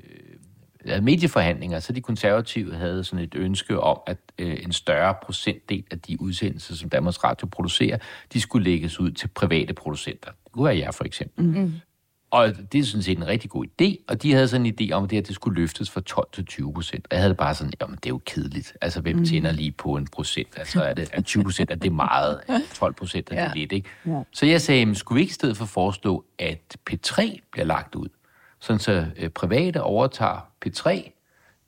medieforhandlinger, 1.01 1.79
så 1.79 1.93
de 1.93 2.01
konservative 2.01 2.75
havde 2.75 3.03
sådan 3.03 3.25
et 3.25 3.35
ønske 3.35 3.79
om, 3.79 3.99
at 4.07 4.17
øh, 4.39 4.57
en 4.63 4.71
større 4.71 5.15
procentdel 5.23 5.83
af 5.91 5.99
de 5.99 6.21
udsendelser, 6.21 6.75
som 6.75 6.89
Danmarks 6.89 7.23
Radio 7.23 7.47
producerer, 7.47 7.97
de 8.33 8.41
skulle 8.41 8.63
lægges 8.63 8.99
ud 8.99 9.11
til 9.11 9.27
private 9.27 9.73
producenter. 9.73 10.31
Det 10.43 10.51
kunne 10.51 10.65
være 10.65 10.77
jer 10.77 10.91
for 10.91 11.03
eksempel. 11.03 11.45
Mm. 11.45 11.73
Og 12.31 12.53
det 12.71 12.79
er 12.79 12.83
sådan 12.83 13.01
set 13.03 13.17
en 13.17 13.27
rigtig 13.27 13.49
god 13.49 13.65
idé, 13.65 13.95
og 14.07 14.23
de 14.23 14.33
havde 14.33 14.47
sådan 14.47 14.65
en 14.65 14.73
idé 14.81 14.91
om, 14.93 15.03
at 15.03 15.09
det, 15.09 15.15
her, 15.15 15.23
det 15.23 15.35
skulle 15.35 15.61
løftes 15.61 15.89
fra 15.89 16.01
12 16.01 16.27
til 16.33 16.45
20 16.45 16.73
procent. 16.73 17.07
Og 17.09 17.15
jeg 17.15 17.21
havde 17.21 17.35
bare 17.35 17.55
sådan, 17.55 17.73
jamen 17.81 17.95
det 17.95 18.05
er 18.05 18.09
jo 18.09 18.21
kedeligt. 18.25 18.73
Altså, 18.81 19.01
hvem 19.01 19.25
tjener 19.25 19.51
lige 19.51 19.71
på 19.71 19.95
en 19.95 20.07
procent? 20.07 20.47
Altså, 20.57 20.81
er 20.83 20.93
det 20.93 21.09
er 21.13 21.21
20 21.21 21.43
procent, 21.43 21.71
er 21.71 21.75
det 21.75 21.91
meget? 21.91 22.39
12 22.79 22.93
procent 22.93 23.29
er 23.31 23.35
det 23.35 23.41
Ja. 23.41 23.51
lidt, 23.59 23.71
ikke? 23.71 23.89
Så 24.31 24.45
jeg 24.45 24.61
sagde, 24.61 24.79
jamen, 24.79 24.95
skulle 24.95 25.15
vi 25.17 25.21
ikke 25.21 25.31
i 25.31 25.33
stedet 25.33 25.57
for 25.57 25.65
foreslå, 25.65 26.25
at 26.39 26.77
P3 26.89 27.37
bliver 27.51 27.65
lagt 27.65 27.95
ud? 27.95 28.07
Sådan 28.59 28.79
så 28.79 29.05
øh, 29.17 29.29
private 29.29 29.81
overtager 29.83 30.47
P3. 30.65 31.11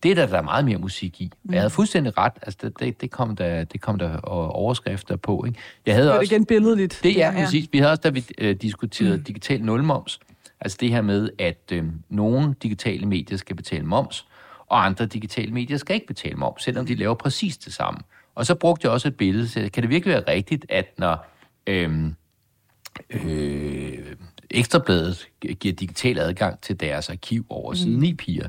Det 0.04 0.12
er 0.12 0.16
der, 0.16 0.26
der 0.26 0.38
er 0.38 0.42
meget 0.42 0.66
mere 0.66 0.78
musik 0.78 1.22
i. 1.22 1.32
Jeg 1.52 1.60
havde 1.60 1.70
fuldstændig 1.70 2.18
ret. 2.18 2.34
Altså, 2.42 2.58
det, 2.62 2.80
det, 2.80 3.02
det, 3.02 3.12
kom 3.12 3.36
der, 3.36 3.64
det 3.64 3.82
kom 3.82 3.98
der 4.00 4.18
overskrifter 4.26 5.16
på, 5.16 5.44
ikke? 5.48 5.60
Jeg 5.86 5.94
havde 5.96 6.08
det 6.08 6.14
er 6.16 6.20
også... 6.20 6.34
igen 6.34 6.46
billedligt. 6.46 7.00
Det 7.04 7.22
er 7.24 7.32
ja. 7.32 7.44
præcis. 7.44 7.70
Vi 7.72 7.78
havde 7.78 7.92
også, 7.92 8.02
da 8.02 8.10
vi 8.10 8.26
øh, 8.38 8.56
diskuterede 8.56 9.18
mm. 9.18 9.24
digital 9.24 9.62
nulmoms, 9.64 10.20
altså 10.62 10.78
det 10.82 10.90
her 10.90 11.02
med, 11.02 11.30
at 11.40 11.72
øh, 11.72 11.86
nogle 12.10 12.56
digitale 12.64 13.06
medier 13.06 13.38
skal 13.38 13.56
betale 13.56 13.86
moms, 13.86 14.28
og 14.68 14.86
andre 14.86 15.06
digitale 15.06 15.52
medier 15.52 15.78
skal 15.78 15.94
ikke 15.94 16.08
betale 16.08 16.36
moms, 16.36 16.64
selvom 16.64 16.86
de 16.86 16.96
laver 16.96 17.16
præcis 17.16 17.58
det 17.58 17.74
samme. 17.74 18.00
Og 18.36 18.46
så 18.46 18.56
brugte 18.56 18.86
jeg 18.86 18.92
også 18.92 19.08
et 19.08 19.18
billede, 19.18 19.48
så 19.48 19.70
kan 19.74 19.84
det 19.84 19.90
virkelig 19.90 20.14
være 20.14 20.36
rigtigt, 20.36 20.66
at 20.70 21.00
når 21.00 21.26
øh, 21.68 22.12
øh, 23.10 24.16
Ekstrabladet 24.54 25.28
giver 25.60 25.76
digital 25.76 26.20
adgang 26.20 26.62
til 26.62 26.80
deres 26.80 27.10
arkiv 27.10 27.46
over 27.50 27.74
side 27.74 28.00
9 28.00 28.14
piger, 28.14 28.48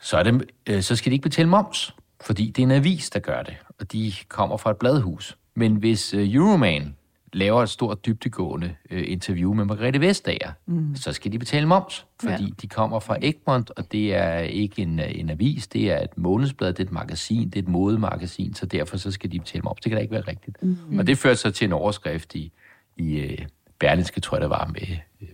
så, 0.00 0.16
er 0.16 0.22
det, 0.22 0.44
øh, 0.68 0.82
så 0.82 0.96
skal 0.96 1.10
de 1.10 1.14
ikke 1.14 1.22
betale 1.22 1.48
moms, 1.48 1.94
fordi 2.20 2.50
det 2.50 2.62
er 2.62 2.66
en 2.66 2.70
avis, 2.70 3.10
der 3.10 3.20
gør 3.20 3.42
det, 3.42 3.56
og 3.78 3.92
de 3.92 4.12
kommer 4.28 4.56
fra 4.56 4.70
et 4.70 4.76
bladhus. 4.76 5.38
Men 5.54 5.76
hvis 5.76 6.14
øh, 6.14 6.34
Euroman 6.34 6.96
laver 7.32 7.62
et 7.62 7.68
stort 7.68 8.06
dybtegående 8.06 8.74
øh, 8.90 9.04
interview 9.06 9.54
med 9.54 9.64
Margrethe 9.64 10.00
Vestager, 10.00 10.52
mm. 10.66 10.96
så 10.96 11.12
skal 11.12 11.32
de 11.32 11.38
betale 11.38 11.66
moms, 11.66 12.06
fordi 12.20 12.44
ja. 12.44 12.50
de 12.62 12.68
kommer 12.68 13.00
fra 13.00 13.16
Egmont, 13.22 13.70
og 13.76 13.92
det 13.92 14.14
er 14.14 14.38
ikke 14.38 14.82
en, 14.82 15.00
øh, 15.00 15.18
en 15.18 15.30
avis, 15.30 15.66
det 15.66 15.90
er 15.90 16.02
et 16.02 16.18
månedsblad, 16.18 16.72
det 16.72 16.80
er 16.80 16.84
et 16.84 16.92
magasin, 16.92 17.50
det 17.50 17.56
er 17.56 17.62
et 17.62 17.68
modemagasin, 17.68 18.54
så 18.54 18.66
derfor 18.66 18.96
så 18.96 19.10
skal 19.10 19.32
de 19.32 19.38
betale 19.38 19.62
moms. 19.62 19.80
Det 19.80 19.90
kan 19.90 19.96
da 19.96 20.02
ikke 20.02 20.14
være 20.14 20.28
rigtigt. 20.28 20.62
Mm. 20.62 20.98
Og 20.98 21.06
det 21.06 21.18
førte 21.18 21.36
så 21.36 21.50
til 21.50 21.64
en 21.64 21.72
overskrift 21.72 22.34
i, 22.34 22.52
i 22.96 23.16
øh, 23.18 23.38
Berlingske, 23.78 24.20
tror 24.20 24.36
jeg, 24.36 24.42
der 24.42 24.48
var 24.48 24.70
med 24.74 24.96
øh, 25.20 25.28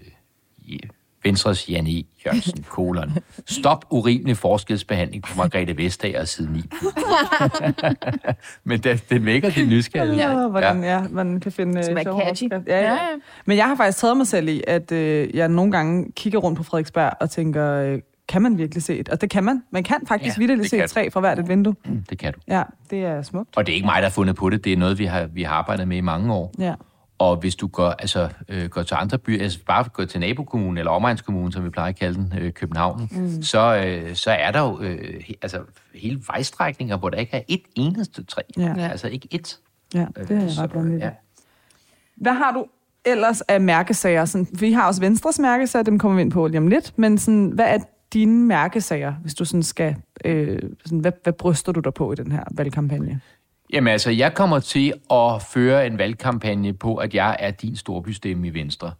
i, 0.58 0.80
Venstres 1.24 1.68
Jan 1.70 1.86
E. 1.86 2.02
Jørgensen, 2.26 2.62
kolon. 2.70 3.10
Stop 3.46 3.84
urimelig 3.90 4.36
forskelsbehandling 4.36 5.22
på 5.22 5.28
Margrethe 5.36 5.76
Vestager 5.76 6.24
side 6.24 6.52
9. 6.52 6.62
Men 8.64 8.80
det, 8.80 9.10
det 9.10 9.24
vækker 9.24 9.50
din 9.50 9.68
nysgerrighed. 9.68 10.16
Ja, 10.16 10.48
hvordan, 10.48 10.82
ja. 10.84 10.90
ja, 10.96 11.02
man 11.10 11.40
kan 11.40 11.52
finde 11.52 11.84
Som 11.84 11.92
øh, 11.94 12.00
er 12.00 12.02
sjove 12.04 12.20
catchy. 12.26 12.48
Ja, 12.66 12.92
ja. 12.92 12.98
Men 13.46 13.56
jeg 13.56 13.66
har 13.66 13.76
faktisk 13.76 13.98
taget 13.98 14.16
mig 14.16 14.26
selv 14.26 14.48
i, 14.48 14.62
at 14.66 14.92
øh, 14.92 15.36
jeg 15.36 15.48
nogle 15.48 15.72
gange 15.72 16.12
kigger 16.16 16.38
rundt 16.38 16.56
på 16.56 16.62
Frederiksberg 16.62 17.12
og 17.20 17.30
tænker, 17.30 17.72
øh, 17.72 17.98
kan 18.28 18.42
man 18.42 18.58
virkelig 18.58 18.82
se 18.82 18.98
et? 18.98 19.08
Og 19.08 19.20
det 19.20 19.30
kan 19.30 19.44
man. 19.44 19.62
Man 19.70 19.82
kan 19.84 19.96
faktisk 20.08 20.38
Ja, 20.38 20.46
det 20.46 20.70
se 20.70 20.84
et 20.84 20.90
træ 20.90 21.08
fra 21.12 21.20
hvert 21.20 21.38
et 21.38 21.48
vindue. 21.48 21.74
Mm, 21.84 22.04
Det 22.10 22.18
kan 22.18 22.32
du. 22.32 22.40
Ja, 22.48 22.62
det 22.90 23.04
er 23.04 23.22
smukt. 23.22 23.56
Og 23.56 23.66
det 23.66 23.72
er 23.72 23.76
ikke 23.76 23.86
mig, 23.86 23.96
der 23.96 24.02
har 24.02 24.10
fundet 24.10 24.36
på 24.36 24.50
det. 24.50 24.64
Det 24.64 24.72
er 24.72 24.76
noget, 24.76 24.98
vi 24.98 25.04
har, 25.04 25.26
vi 25.26 25.42
har 25.42 25.54
arbejdet 25.54 25.88
med 25.88 25.96
i 25.96 26.00
mange 26.00 26.34
år. 26.34 26.52
Ja. 26.58 26.74
Og 27.18 27.36
hvis 27.36 27.56
du 27.56 27.66
går, 27.66 27.88
altså, 27.88 28.28
øh, 28.48 28.68
går 28.68 28.82
til 28.82 28.94
andre 29.00 29.18
byer, 29.18 29.42
altså 29.42 29.58
bare 29.66 29.84
går 29.92 30.04
til 30.04 30.20
nabokommunen, 30.20 30.78
eller 30.78 30.90
omegnskommunen, 30.90 31.52
som 31.52 31.64
vi 31.64 31.70
plejer 31.70 31.88
at 31.88 31.96
kalde 31.98 32.14
den, 32.14 32.32
øh, 32.38 32.52
København, 32.52 33.08
mm. 33.12 33.42
så, 33.42 33.84
øh, 33.86 34.14
så 34.14 34.30
er 34.30 34.50
der 34.50 34.60
jo 34.60 34.80
øh, 34.80 35.22
he, 35.22 35.34
altså, 35.42 35.60
hele 35.94 36.22
vejstrækninger, 36.26 36.96
hvor 36.96 37.10
der 37.10 37.18
ikke 37.18 37.36
er 37.36 37.40
et 37.48 37.62
eneste 37.74 38.24
træ. 38.24 38.42
Ja. 38.58 38.74
Altså 38.78 39.08
ikke 39.08 39.28
et. 39.30 39.58
Ja, 39.94 40.06
det 40.28 40.30
er 40.42 40.48
Så, 40.48 40.62
ret 40.62 40.74
vanvittigt. 40.74 41.04
ja. 41.04 41.10
Hvad 42.16 42.32
har 42.32 42.52
du 42.52 42.66
ellers 43.04 43.40
af 43.40 43.60
mærkesager? 43.60 44.24
Sådan, 44.24 44.46
vi 44.60 44.72
har 44.72 44.86
også 44.86 45.00
Venstres 45.00 45.38
mærkesager, 45.38 45.82
dem 45.82 45.98
kommer 45.98 46.16
vi 46.16 46.22
ind 46.22 46.30
på 46.30 46.46
lige 46.46 46.58
om 46.58 46.66
lidt. 46.66 46.92
Men 46.98 47.18
sådan, 47.18 47.46
hvad 47.54 47.64
er 47.64 47.78
dine 48.12 48.46
mærkesager, 48.46 49.14
hvis 49.22 49.34
du 49.34 49.44
sådan 49.44 49.62
skal... 49.62 49.96
Øh, 50.24 50.58
sådan, 50.84 50.98
hvad, 50.98 51.12
hvad 51.22 51.32
bryster 51.32 51.72
du 51.72 51.80
dig 51.80 51.94
på 51.94 52.12
i 52.12 52.14
den 52.16 52.32
her 52.32 52.44
valgkampagne? 52.50 53.20
Jamen 53.74 53.92
altså, 53.92 54.10
jeg 54.10 54.34
kommer 54.34 54.58
til 54.58 54.92
at 55.10 55.42
føre 55.42 55.86
en 55.86 55.98
valgkampagne 55.98 56.72
på, 56.72 56.96
at 56.96 57.14
jeg 57.14 57.36
er 57.38 57.50
din 57.50 57.76
storbystemme 57.76 58.46
i 58.46 58.54
Venstre. 58.54 58.92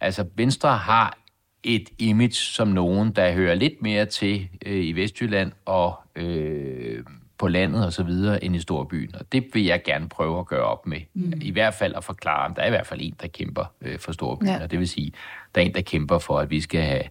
Altså, 0.00 0.26
Venstre 0.34 0.76
har 0.76 1.18
et 1.62 1.88
image 1.98 2.32
som 2.32 2.68
nogen, 2.68 3.10
der 3.12 3.32
hører 3.32 3.54
lidt 3.54 3.82
mere 3.82 4.06
til 4.06 4.48
øh, 4.66 4.84
i 4.84 4.92
Vestjylland 4.92 5.52
og 5.64 5.94
øh, 6.16 7.04
på 7.38 7.48
landet 7.48 7.86
og 7.86 7.92
så 7.92 8.02
videre 8.02 8.44
end 8.44 8.56
i 8.56 8.60
storbyen. 8.60 9.14
Og 9.14 9.32
det 9.32 9.44
vil 9.52 9.64
jeg 9.64 9.82
gerne 9.84 10.08
prøve 10.08 10.38
at 10.38 10.46
gøre 10.46 10.64
op 10.64 10.86
med. 10.86 11.00
Mm. 11.14 11.32
I 11.40 11.50
hvert 11.50 11.74
fald 11.74 11.94
at 11.94 12.04
forklare, 12.04 12.46
om 12.46 12.54
der 12.54 12.62
er 12.62 12.66
i 12.66 12.70
hvert 12.70 12.86
fald 12.86 13.00
en, 13.02 13.14
der 13.22 13.28
kæmper 13.28 13.64
øh, 13.80 13.98
for 13.98 14.12
storbyen. 14.12 14.48
Ja. 14.48 14.62
Og 14.62 14.70
det 14.70 14.78
vil 14.78 14.88
sige, 14.88 15.12
der 15.54 15.60
er 15.60 15.64
en, 15.64 15.74
der 15.74 15.82
kæmper 15.82 16.18
for, 16.18 16.38
at 16.38 16.50
vi 16.50 16.60
skal 16.60 16.82
have 16.82 17.02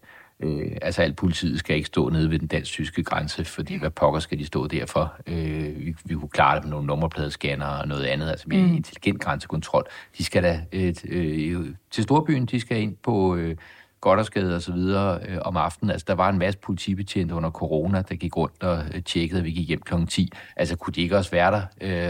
Øh, 0.41 0.71
altså 0.81 1.01
alt 1.01 1.15
politiet 1.15 1.59
skal 1.59 1.75
ikke 1.75 1.87
stå 1.87 2.09
nede 2.09 2.29
ved 2.29 2.39
den 2.39 2.47
dansk-tyske 2.47 3.03
grænse, 3.03 3.45
fordi 3.45 3.75
hvad 3.75 3.89
pokker 3.89 4.19
skal 4.19 4.39
de 4.39 4.45
stå 4.45 4.67
derfor? 4.67 5.13
Øh, 5.27 5.85
vi, 5.85 5.95
vi 6.05 6.15
kunne 6.15 6.29
klare 6.29 6.55
det 6.55 6.63
med 6.63 6.71
nogle 6.71 6.87
nummerpladescanner 6.87 7.65
og 7.65 7.87
noget 7.87 8.03
andet, 8.03 8.29
altså 8.29 8.45
mere 8.49 8.67
mm. 8.67 8.75
intelligent 8.75 9.21
grænsekontrol. 9.21 9.83
De 10.17 10.23
skal 10.23 10.43
da 10.43 10.61
øh, 10.71 10.95
øh, 11.09 11.65
til 11.91 12.03
Storbyen, 12.03 12.45
de 12.45 12.59
skal 12.59 12.81
ind 12.81 12.95
på 13.03 13.35
øh, 13.35 13.55
Goddersgade 14.01 14.55
og 14.55 14.61
så 14.61 14.71
videre 14.73 15.19
øh, 15.27 15.37
om 15.41 15.57
aftenen. 15.57 15.91
Altså 15.91 16.05
der 16.07 16.13
var 16.13 16.29
en 16.29 16.37
masse 16.37 16.59
politibetjente 16.59 17.35
under 17.35 17.49
corona, 17.49 18.01
der 18.09 18.15
gik 18.15 18.37
rundt 18.37 18.63
og 18.63 18.83
øh, 18.93 19.03
tjekkede, 19.03 19.39
at 19.39 19.45
vi 19.45 19.51
gik 19.51 19.67
hjem 19.67 19.81
kl. 19.81 20.05
10. 20.09 20.29
Altså 20.55 20.75
kunne 20.75 20.93
de 20.93 21.01
ikke 21.01 21.17
også 21.17 21.31
være 21.31 21.51
der 21.51 21.61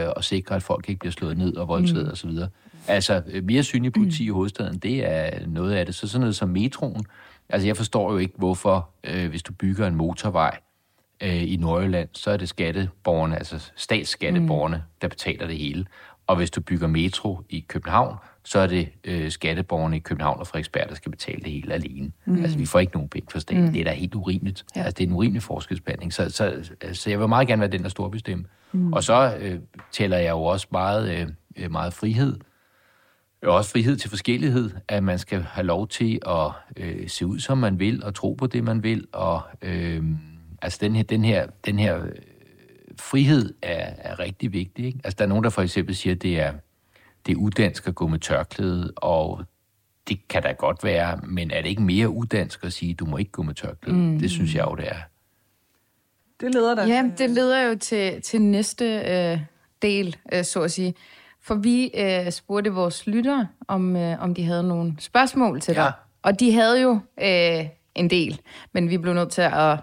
øh, 0.06 0.10
og 0.16 0.24
sikre, 0.24 0.56
at 0.56 0.64
folk 0.64 0.90
ikke 0.90 1.00
bliver 1.00 1.12
slået 1.12 1.38
ned 1.38 1.56
og 1.56 1.68
voldtaget 1.68 2.06
mm. 2.06 2.12
og 2.12 2.18
så 2.18 2.28
videre? 2.28 2.50
Altså 2.88 3.22
øh, 3.28 3.44
mere 3.44 3.64
synlig 3.64 3.94
politi 3.94 4.24
mm. 4.24 4.28
i 4.28 4.32
hovedstaden, 4.32 4.78
det 4.78 5.12
er 5.12 5.48
noget 5.48 5.74
af 5.74 5.86
det. 5.86 5.96
Så 5.96 6.08
sådan 6.08 6.22
noget 6.22 6.36
som 6.36 6.50
metroen, 6.50 7.06
Altså, 7.52 7.68
jeg 7.68 7.78
forstår 7.78 8.12
jo 8.12 8.18
ikke, 8.18 8.34
hvorfor, 8.38 8.90
øh, 9.04 9.30
hvis 9.30 9.44
du 9.44 9.54
bygger 9.54 9.88
en 9.88 9.96
motorvej 9.96 10.60
øh, 11.24 11.52
i 11.52 11.58
Nordjylland, 11.58 12.10
så 12.14 12.32
er 12.32 12.38
det 12.38 12.50
skatteborgerne, 12.50 13.38
altså 13.38 13.72
statsskatteborgerne, 13.76 14.78
mm. 14.78 14.84
der 15.02 15.08
betaler 15.08 15.48
det 15.48 15.58
hele. 15.58 15.86
Og 16.28 16.36
hvis 16.36 16.52
du 16.52 16.62
bygger 16.62 16.88
metro 16.88 17.42
i 17.50 17.66
København, 17.68 18.16
så 18.44 18.60
er 18.60 18.68
det 18.68 18.90
øh, 19.04 19.32
skatteborgerne 19.32 19.96
i 19.96 20.00
København 20.00 20.40
og 20.40 20.48
Frederiksberg, 20.48 20.90
der 20.90 20.96
skal 20.96 21.12
betale 21.12 21.42
det 21.42 21.52
hele 21.52 21.74
alene. 21.74 22.12
Mm. 22.26 22.42
Altså, 22.42 22.58
vi 22.58 22.66
får 22.66 22.80
ikke 22.80 22.94
nogen 22.94 23.10
penge 23.10 23.28
for 23.32 23.40
staten. 23.40 23.66
Mm. 23.66 23.72
Det 23.72 23.80
er 23.80 23.84
da 23.84 23.92
helt 23.92 24.16
urimeligt. 24.16 24.66
Ja. 24.76 24.82
Altså, 24.82 24.98
det 24.98 25.04
er 25.04 25.08
en 25.08 25.14
urimelig 25.14 25.44
forskelsbehandling. 25.44 26.14
Så, 26.14 26.30
så, 26.30 26.72
så 26.94 27.10
jeg 27.10 27.20
vil 27.20 27.28
meget 27.28 27.48
gerne 27.48 27.60
være 27.60 27.72
den, 27.72 27.84
der 27.84 27.90
storbestemme. 27.90 28.46
Mm. 28.72 28.94
Og 28.94 29.04
så 29.04 29.38
øh, 29.40 29.60
tæller 29.92 30.18
jeg 30.18 30.30
jo 30.30 30.44
også 30.44 30.68
meget, 30.72 31.32
øh, 31.58 31.72
meget 31.72 31.94
frihed 31.94 32.36
jo 33.44 33.56
også 33.56 33.72
frihed 33.72 33.98
til 33.98 34.10
forskellighed, 34.10 34.70
at 34.88 35.04
man 35.04 35.20
skal 35.20 35.42
have 35.42 35.66
lov 35.66 35.88
til 35.88 36.20
at 36.28 36.52
øh, 36.78 37.10
se 37.10 37.26
ud, 37.26 37.40
som 37.40 37.58
man 37.58 37.80
vil, 37.80 38.04
og 38.04 38.16
tro 38.16 38.34
på 38.34 38.48
det, 38.48 38.64
man 38.64 38.84
vil. 38.84 39.08
Og 39.12 39.42
øh, 39.62 40.04
altså 40.62 40.78
den 40.82 40.96
her, 40.96 41.04
den 41.04 41.26
her, 41.26 41.48
den 41.66 41.80
her 41.80 42.04
øh, 42.04 42.10
frihed 43.00 43.54
er, 43.62 43.94
er 43.98 44.20
rigtig 44.20 44.54
vigtig. 44.54 44.86
Ikke? 44.86 45.00
Altså 45.04 45.16
der 45.18 45.24
er 45.24 45.30
nogen, 45.30 45.44
der 45.44 45.50
for 45.50 45.62
eksempel 45.62 45.96
siger, 45.96 46.16
at 46.16 46.22
det 46.22 46.40
er, 46.40 46.54
det 47.26 47.32
er 47.32 47.36
udansk 47.36 47.88
at 47.88 47.96
gå 47.96 48.08
med 48.08 48.20
tørklæde, 48.20 48.94
og 48.96 49.44
det 50.08 50.28
kan 50.28 50.44
da 50.44 50.52
godt 50.52 50.84
være, 50.84 51.20
men 51.24 51.52
er 51.52 51.62
det 51.62 51.70
ikke 51.70 51.82
mere 51.82 52.10
udansk 52.10 52.64
at 52.64 52.74
sige, 52.74 52.92
at 52.92 53.00
du 53.00 53.06
må 53.06 53.18
ikke 53.18 53.32
gå 53.32 53.44
med 53.44 53.54
tørklæde? 53.54 53.98
Mm. 53.98 54.20
Det 54.20 54.32
synes 54.32 54.56
jeg 54.56 54.66
jo, 54.70 54.76
det 54.76 54.88
er. 54.88 55.00
Det 56.42 56.54
leder 56.54 56.76
da. 56.76 56.82
Ja, 56.82 57.12
det 57.18 57.30
leder 57.30 57.62
jo 57.62 57.76
til, 57.76 58.22
til 58.22 58.42
næste 58.42 58.86
øh, 58.86 59.40
del, 59.82 60.18
øh, 60.34 60.44
så 60.44 60.62
at 60.62 60.72
sige. 60.72 60.94
For 61.44 61.56
vi 61.56 61.92
øh, 61.98 62.32
spurgte 62.32 62.72
vores 62.72 63.08
lyttere, 63.08 63.48
om, 63.68 63.96
øh, 63.96 64.24
om 64.24 64.34
de 64.34 64.46
havde 64.46 64.64
nogle 64.64 64.96
spørgsmål 65.00 65.62
til 65.62 65.76
dig. 65.76 65.82
Ja. 65.82 65.92
Og 66.24 66.40
de 66.40 66.54
havde 66.54 66.82
jo 66.82 67.00
øh, 67.22 67.66
en 67.96 68.10
del, 68.10 68.42
men 68.74 68.90
vi 68.90 68.98
blev 68.98 69.14
nødt 69.14 69.30
til 69.30 69.42
at, 69.42 69.78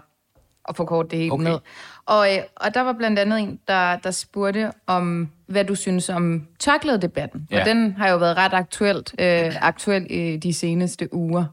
at 0.69 0.75
forkorte 0.75 1.09
det 1.09 1.19
helt 1.19 1.33
Okay. 1.33 1.43
ned. 1.43 1.59
Og, 2.05 2.35
øh, 2.35 2.41
og 2.55 2.73
der 2.73 2.81
var 2.81 2.93
blandt 2.93 3.19
andet 3.19 3.39
en, 3.39 3.59
der, 3.67 3.95
der 3.95 4.11
spurgte 4.11 4.71
om, 4.87 5.29
hvad 5.47 5.65
du 5.65 5.75
synes 5.75 6.09
om 6.09 6.47
tørklædedebatten. 6.59 7.47
Ja. 7.51 7.59
Og 7.59 7.65
den 7.65 7.91
har 7.97 8.09
jo 8.09 8.17
været 8.17 8.37
ret 8.37 8.53
aktuelt, 8.53 9.15
øh, 9.19 9.55
aktuel 9.61 10.07
i 10.09 10.37
de 10.37 10.53
seneste 10.53 11.13
uger. 11.13 11.45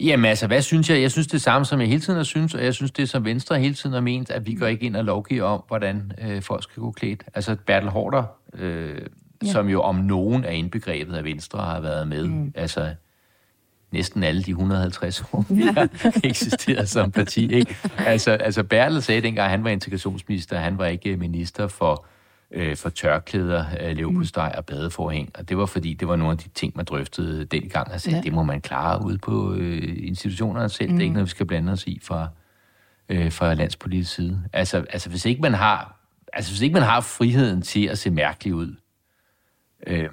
Jamen 0.00 0.24
altså, 0.24 0.46
hvad 0.46 0.62
synes 0.62 0.90
jeg? 0.90 1.02
Jeg 1.02 1.10
synes 1.10 1.26
det 1.26 1.42
samme, 1.42 1.64
som 1.64 1.80
jeg 1.80 1.88
hele 1.88 2.00
tiden 2.00 2.16
har 2.16 2.24
synes, 2.24 2.54
og 2.54 2.64
jeg 2.64 2.74
synes 2.74 2.90
det, 2.90 3.08
som 3.08 3.24
Venstre 3.24 3.58
hele 3.58 3.74
tiden 3.74 3.92
har 3.92 4.00
ment, 4.00 4.30
at 4.30 4.46
vi 4.46 4.54
går 4.54 4.66
ikke 4.66 4.86
ind 4.86 4.96
og 4.96 5.04
lovgiver 5.04 5.44
om, 5.44 5.62
hvordan 5.68 6.12
øh, 6.22 6.42
folk 6.42 6.62
skal 6.62 6.80
gå 6.80 6.90
klædt. 6.90 7.24
Altså 7.34 7.56
Bertel 7.66 7.88
Hårder, 7.88 8.24
øh, 8.54 8.96
ja. 9.44 9.52
som 9.52 9.68
jo 9.68 9.82
om 9.82 9.94
nogen 9.94 10.44
er 10.44 10.50
indbegrebet 10.50 11.14
af 11.14 11.24
Venstre, 11.24 11.58
har 11.58 11.80
været 11.80 12.08
med. 12.08 12.28
Mm. 12.28 12.52
Altså 12.54 12.94
næsten 13.92 14.24
alle 14.24 14.42
de 14.42 14.50
150 14.50 15.24
år, 15.32 15.44
vi 15.48 15.62
har 15.62 15.88
eksisteret 16.24 16.88
som 16.88 17.10
parti. 17.10 17.52
Ikke? 17.52 17.76
Altså, 17.98 18.30
altså 18.30 18.62
Bertel 18.62 19.02
sagde 19.02 19.20
dengang, 19.20 19.50
han 19.50 19.64
var 19.64 19.70
integrationsminister, 19.70 20.58
han 20.58 20.78
var 20.78 20.86
ikke 20.86 21.16
minister 21.16 21.66
for, 21.66 22.06
øh, 22.50 22.76
for 22.76 22.88
tørklæder, 22.88 23.64
øh, 23.80 23.96
leverpostej 23.96 24.54
og 24.56 24.66
badeforhæng. 24.66 25.30
Og 25.34 25.48
det 25.48 25.58
var 25.58 25.66
fordi, 25.66 25.94
det 25.94 26.08
var 26.08 26.16
nogle 26.16 26.32
af 26.32 26.38
de 26.38 26.48
ting, 26.48 26.72
man 26.76 26.84
drøftede 26.84 27.44
dengang. 27.44 27.92
Og 27.92 28.00
sagde, 28.00 28.16
ja. 28.16 28.22
det 28.22 28.32
må 28.32 28.42
man 28.42 28.60
klare 28.60 29.04
ude 29.04 29.18
på 29.18 29.54
øh, 29.54 29.96
institutionerne 30.06 30.68
selv. 30.68 30.90
Mm. 30.90 30.96
Det 30.96 31.02
er 31.02 31.04
ikke 31.04 31.12
noget, 31.12 31.26
vi 31.26 31.30
skal 31.30 31.46
blande 31.46 31.72
os 31.72 31.86
i 31.86 32.00
fra, 32.02 32.28
øh, 33.08 33.32
fra 33.32 33.54
landspolitisk 33.54 34.14
side. 34.14 34.42
Altså, 34.52 34.84
altså, 34.90 35.10
hvis 35.10 35.24
ikke 35.24 35.42
man 35.42 35.54
har, 35.54 36.00
altså, 36.32 36.52
hvis 36.52 36.60
ikke 36.60 36.74
man 36.74 36.82
har 36.82 37.00
friheden 37.00 37.62
til 37.62 37.86
at 37.86 37.98
se 37.98 38.10
mærkelig 38.10 38.54
ud, 38.54 38.74
øh, 39.86 40.08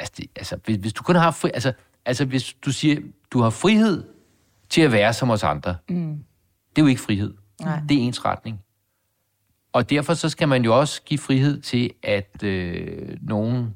altså, 0.00 0.14
det, 0.16 0.26
altså, 0.36 0.58
hvis, 0.64 0.76
hvis 0.76 0.92
du 0.92 1.02
kun 1.02 1.16
har 1.16 1.30
fri, 1.30 1.50
altså, 1.54 1.72
altså, 2.04 2.24
hvis 2.24 2.54
du 2.64 2.72
siger, 2.72 3.00
du 3.30 3.40
har 3.40 3.50
frihed 3.50 4.04
til 4.68 4.82
at 4.82 4.92
være 4.92 5.12
som 5.12 5.30
os 5.30 5.42
andre, 5.42 5.76
mm. 5.88 6.24
det 6.70 6.82
er 6.82 6.82
jo 6.82 6.86
ikke 6.86 7.00
frihed. 7.00 7.34
Nej. 7.62 7.80
Det 7.88 7.96
er 7.96 8.00
ens 8.00 8.24
retning. 8.24 8.60
Og 9.76 9.90
derfor 9.90 10.14
så 10.14 10.28
skal 10.28 10.48
man 10.48 10.64
jo 10.64 10.78
også 10.78 11.02
give 11.02 11.18
frihed 11.18 11.60
til, 11.60 11.90
at 12.02 12.42
øh, 12.42 13.16
nogen 13.20 13.74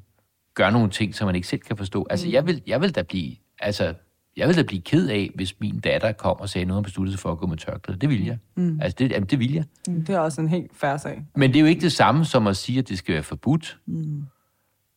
gør 0.54 0.70
nogle 0.70 0.90
ting, 0.90 1.14
som 1.14 1.26
man 1.26 1.34
ikke 1.34 1.48
selv 1.48 1.60
kan 1.60 1.76
forstå. 1.76 2.06
Altså, 2.10 2.28
jeg, 2.28 2.46
vil, 2.46 2.62
jeg 2.66 2.80
vil 2.80 2.94
da 2.94 3.02
blive, 3.02 3.36
altså, 3.58 3.94
jeg 4.36 4.48
vil 4.48 4.56
da 4.56 4.62
blive 4.62 4.82
ked 4.82 5.08
af, 5.08 5.30
hvis 5.34 5.60
min 5.60 5.80
datter 5.80 6.12
kom 6.12 6.36
og 6.40 6.48
sagde 6.48 6.64
noget 6.64 6.78
om 6.78 6.84
besluttet 6.84 7.12
sig 7.12 7.20
for 7.20 7.32
at 7.32 7.38
gå 7.38 7.46
med 7.46 7.56
tørklæde. 7.56 7.98
Det 7.98 8.08
vil 8.08 8.24
jeg. 8.24 8.38
Mm. 8.56 8.80
Altså, 8.82 8.96
det, 8.98 9.10
jamen, 9.10 9.26
det 9.26 9.38
vil 9.38 9.52
jeg. 9.52 9.64
Det 9.86 10.10
er 10.10 10.18
også 10.18 10.40
en 10.40 10.48
helt 10.48 10.70
færre 10.74 10.98
sag. 10.98 11.24
Men 11.36 11.50
det 11.50 11.56
er 11.56 11.60
jo 11.60 11.66
ikke 11.66 11.80
det 11.80 11.92
samme 11.92 12.24
som 12.24 12.46
at 12.46 12.56
sige, 12.56 12.78
at 12.78 12.88
det 12.88 12.98
skal 12.98 13.14
være 13.14 13.22
forbudt. 13.22 13.78
Mm. 13.86 14.22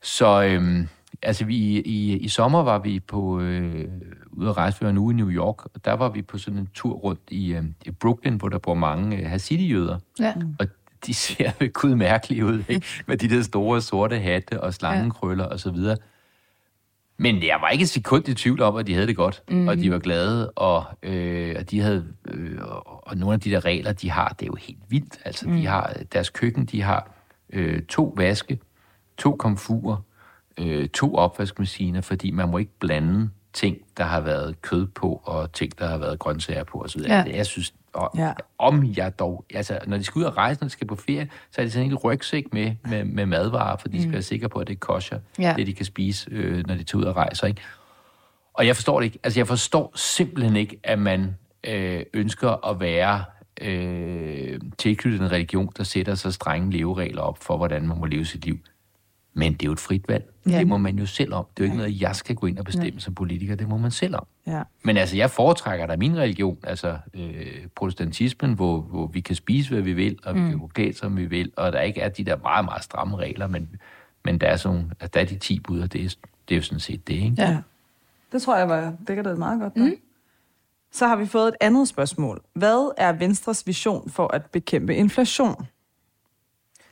Så 0.04 0.43
øhm, 0.43 0.88
altså 1.22 1.45
vi, 1.45 1.56
i, 1.82 2.18
i 2.18 2.28
sommer 2.28 2.64
var 2.64 2.80
vi 2.80 2.99
på 2.99 3.39
øh, 3.39 3.88
ude 4.32 4.49
at 4.49 4.58
rejse, 4.58 4.80
vi 4.80 4.84
var 4.84 4.89
en 4.89 4.97
uge 4.97 5.14
i 5.14 5.18
New 5.18 5.30
York, 5.30 5.66
og 5.66 5.86
der 5.86 5.93
var 5.93 6.10
vi 6.10 6.22
på 6.22 6.38
sådan 6.38 6.60
en 6.60 6.68
tur 6.74 6.93
rundt 6.93 7.22
i, 7.32 7.54
øh, 7.54 7.64
i 7.86 7.91
Brooklyn, 7.91 8.38
hvor 8.38 8.49
der 8.49 8.58
bor 8.58 8.74
mange 8.74 9.18
øh, 9.18 9.30
Hasiди-jøder. 9.30 9.99
Ja. 10.20 10.34
Og 10.60 10.68
de 11.08 11.14
ser 11.14 11.51
ved 11.60 11.74
gud 11.74 11.95
mærkelige 11.95 12.45
ud, 12.45 12.64
ikke? 12.68 12.86
Med 13.08 13.18
de 13.18 13.30
der 13.30 13.41
store 13.41 13.82
sorte 13.82 14.20
hatte 14.20 14.62
og 14.62 14.74
slangekrøller 14.74 15.45
og 15.45 15.60
så 15.60 15.72
videre. 15.72 15.97
Men 17.18 17.43
jeg 17.43 17.58
var 17.62 17.70
ikke 17.70 17.82
et 17.82 17.89
sekund 17.89 18.28
i 18.28 18.34
tvivl 18.34 18.62
om, 18.62 18.76
at 18.76 18.88
de 18.88 18.93
havde 18.93 19.08
det 19.08 19.16
godt, 19.16 19.43
mm. 19.49 19.68
og 19.68 19.78
de 19.78 19.91
var 19.91 19.99
glade, 19.99 20.51
og, 20.51 20.86
øh, 21.04 21.56
og 21.60 21.72
de 21.72 21.80
havde, 21.80 22.06
øh, 22.28 22.58
og 22.62 22.93
og 23.08 23.18
nogle 23.18 23.34
af 23.34 23.39
de 23.39 23.51
der 23.51 23.66
regler, 23.66 23.91
de 23.91 24.12
har, 24.12 24.36
det 24.39 24.45
er 24.45 24.47
jo 24.47 24.56
helt 24.56 24.80
vildt. 24.89 25.20
Altså, 25.26 25.49
mm. 25.49 25.56
de 25.56 25.66
har 25.66 25.93
deres 26.14 26.30
køkken, 26.30 26.66
de 26.66 26.82
har 26.82 27.12
øh, 27.49 27.82
to 27.82 28.14
vaske, 28.18 28.60
to 29.18 29.36
komfurer, 29.36 29.97
øh, 30.58 30.89
to 30.89 31.16
opvaskemaskiner, 31.16 32.01
fordi 32.01 32.32
man 32.32 32.49
må 32.49 32.58
ikke 32.58 32.80
blande 32.80 33.30
ting, 33.54 33.78
der 33.97 34.04
har 34.04 34.22
været 34.22 34.62
kød 34.62 34.88
på, 34.88 35.22
og 35.26 35.51
ting, 35.54 35.80
der 35.80 35.88
har 35.88 35.97
været 35.97 36.20
grøntsager 36.20 36.64
på, 36.64 36.82
osv. 36.82 37.01
Ja. 37.08 37.24
Jeg 37.28 37.45
synes, 37.45 37.74
og, 37.93 38.12
Ja. 38.18 38.34
om 38.58 38.86
jeg 38.97 39.20
dog, 39.20 39.45
altså, 39.54 39.80
når 39.88 39.97
de 39.97 40.04
skal 40.04 40.20
ud 40.20 40.24
og 40.24 40.38
rejse, 40.38 40.62
når 40.62 40.66
de 40.68 40.72
skal 40.72 40.88
på 40.88 40.95
ferie, 40.95 41.30
så 41.51 41.62
er 41.62 41.66
det 41.66 41.74
sådan 41.74 41.88
en 41.91 41.95
rygsæk 41.95 42.54
med, 42.54 42.76
med, 42.89 43.04
med 43.04 43.26
madvarer, 43.26 43.78
for 43.78 43.88
de 43.88 44.01
skal 44.01 44.14
være 44.14 44.22
sikre 44.22 44.49
på, 44.49 44.60
at 44.60 44.68
det 44.68 44.74
er 44.74 44.78
kosher, 44.80 45.20
Ja. 45.39 45.54
det 45.58 45.68
de 45.68 45.74
kan 45.74 45.86
spise, 45.86 46.28
øh, 46.32 46.68
når 46.68 46.76
de 46.76 46.84
tager 46.84 46.99
ud 47.01 47.06
og 47.06 47.16
rejser, 47.16 47.47
ikke? 47.47 47.62
Og 48.54 48.68
jeg 48.68 48.76
forstår 48.76 48.99
det 48.99 49.06
ikke. 49.06 49.20
Altså, 49.24 49.39
jeg 49.39 49.47
forstår 49.47 49.91
simpelthen 49.95 50.56
ikke, 50.56 50.80
at 50.84 50.99
man 50.99 51.38
øh, 51.64 52.04
ønsker 52.14 52.70
at 52.70 52.80
være 52.80 53.24
øh, 53.62 54.60
tilknyttet 54.78 55.22
en 55.22 55.32
religion, 55.32 55.70
der 55.78 55.84
sætter 55.84 56.16
så 56.16 56.32
strenge 56.32 56.72
leveregler 56.72 57.22
op 57.22 57.38
for, 57.43 57.58
hvordan 57.58 57.88
man 57.88 57.97
må 57.97 58.06
leve 58.06 58.26
sit 58.26 58.45
liv. 58.45 58.60
Men 59.34 59.53
det 59.53 59.61
er 59.61 59.65
jo 59.65 59.71
et 59.71 59.79
frit 59.79 60.09
valg. 60.09 60.34
Ja. 60.45 60.51
Ja. 60.51 60.59
Det 60.59 60.67
må 60.67 60.77
man 60.77 60.99
jo 60.99 61.05
selv 61.05 61.34
om. 61.34 61.45
Det 61.57 61.63
er 61.63 61.67
jo 61.67 61.71
ikke 61.71 61.77
noget, 61.77 62.01
jeg 62.01 62.15
skal 62.15 62.36
gå 62.36 62.47
ind 62.47 62.59
og 62.59 62.65
bestemme 62.65 62.99
som 62.99 63.15
politiker. 63.15 63.55
Det 63.55 63.69
må 63.69 63.77
man 63.77 63.91
selv 63.91 64.15
om. 64.15 64.25
Ja. 64.47 64.63
Men 64.84 64.97
altså, 64.97 65.17
jeg 65.17 65.31
foretrækker 65.31 65.86
da 65.86 65.97
min 65.97 66.17
religion, 66.17 66.57
altså 66.63 66.97
øh, 67.13 67.67
protestantismen, 67.75 68.53
hvor, 68.53 68.81
hvor 68.81 69.07
vi 69.07 69.21
kan 69.21 69.36
spise, 69.36 69.69
hvad 69.69 69.81
vi 69.81 69.93
vil, 69.93 70.19
og 70.23 70.36
vi 70.36 70.39
kan 70.39 70.59
gå 70.59 70.67
klædt, 70.67 70.97
som 70.97 71.17
vi 71.17 71.25
vil, 71.25 71.51
og 71.55 71.71
der 71.71 71.81
ikke 71.81 72.01
er 72.01 72.09
de 72.09 72.23
der 72.23 72.38
meget, 72.38 72.65
meget 72.65 72.84
stramme 72.84 73.17
regler, 73.17 73.47
men, 73.47 73.69
men 74.25 74.38
der 74.38 74.47
er, 74.47 74.55
sådan, 74.55 74.91
altså, 74.99 75.09
der 75.13 75.19
er 75.19 75.25
de 75.25 75.38
10 75.38 75.59
bud, 75.59 75.79
og 75.79 75.93
det 75.93 76.05
er, 76.05 76.15
det 76.49 76.55
er 76.55 76.57
jo 76.57 76.61
sådan 76.61 76.79
set 76.79 77.07
det, 77.07 77.13
ikke? 77.13 77.36
Ja. 77.38 77.57
Det 78.31 78.41
tror 78.41 78.57
jeg 78.57 78.69
var 78.69 78.93
dækker 79.07 79.23
det 79.23 79.38
meget 79.38 79.61
godt. 79.61 79.77
Mm. 79.77 79.95
Så 80.91 81.07
har 81.07 81.15
vi 81.15 81.25
fået 81.25 81.47
et 81.47 81.55
andet 81.61 81.88
spørgsmål. 81.88 82.41
Hvad 82.53 82.93
er 82.97 83.13
Venstres 83.13 83.67
vision 83.67 84.09
for 84.09 84.34
at 84.34 84.45
bekæmpe 84.45 84.95
inflation? 84.95 85.67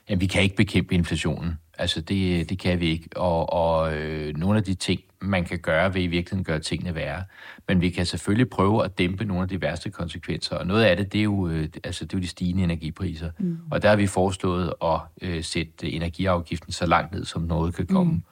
Jamen, 0.08 0.20
vi 0.20 0.26
kan 0.26 0.42
ikke 0.42 0.56
bekæmpe 0.56 0.94
inflationen. 0.94 1.58
Altså, 1.82 2.00
det, 2.00 2.50
det 2.50 2.58
kan 2.58 2.80
vi 2.80 2.86
ikke. 2.86 3.08
Og, 3.16 3.52
og 3.52 3.96
øh, 3.96 4.36
nogle 4.36 4.58
af 4.58 4.64
de 4.64 4.74
ting, 4.74 5.00
man 5.20 5.44
kan 5.44 5.58
gøre, 5.58 5.92
vil 5.92 6.02
i 6.02 6.06
virkeligheden 6.06 6.44
gøre 6.44 6.58
tingene 6.58 6.94
værre. 6.94 7.24
Men 7.68 7.80
vi 7.80 7.90
kan 7.90 8.06
selvfølgelig 8.06 8.50
prøve 8.50 8.84
at 8.84 8.98
dæmpe 8.98 9.24
nogle 9.24 9.42
af 9.42 9.48
de 9.48 9.60
værste 9.60 9.90
konsekvenser. 9.90 10.56
Og 10.56 10.66
noget 10.66 10.84
af 10.84 10.96
det, 10.96 11.12
det 11.12 11.18
er 11.18 11.22
jo, 11.22 11.48
øh, 11.48 11.68
altså, 11.84 12.04
det 12.04 12.14
er 12.14 12.18
jo 12.18 12.22
de 12.22 12.28
stigende 12.28 12.62
energipriser. 12.62 13.30
Mm. 13.38 13.58
Og 13.70 13.82
der 13.82 13.88
har 13.88 13.96
vi 13.96 14.06
foreslået 14.06 14.72
at 14.82 15.00
øh, 15.22 15.44
sætte 15.44 15.90
energiafgiften 15.90 16.72
så 16.72 16.86
langt 16.86 17.12
ned, 17.12 17.24
som 17.24 17.42
noget 17.42 17.74
kan 17.74 17.86
komme. 17.86 18.12
Mm. 18.12 18.22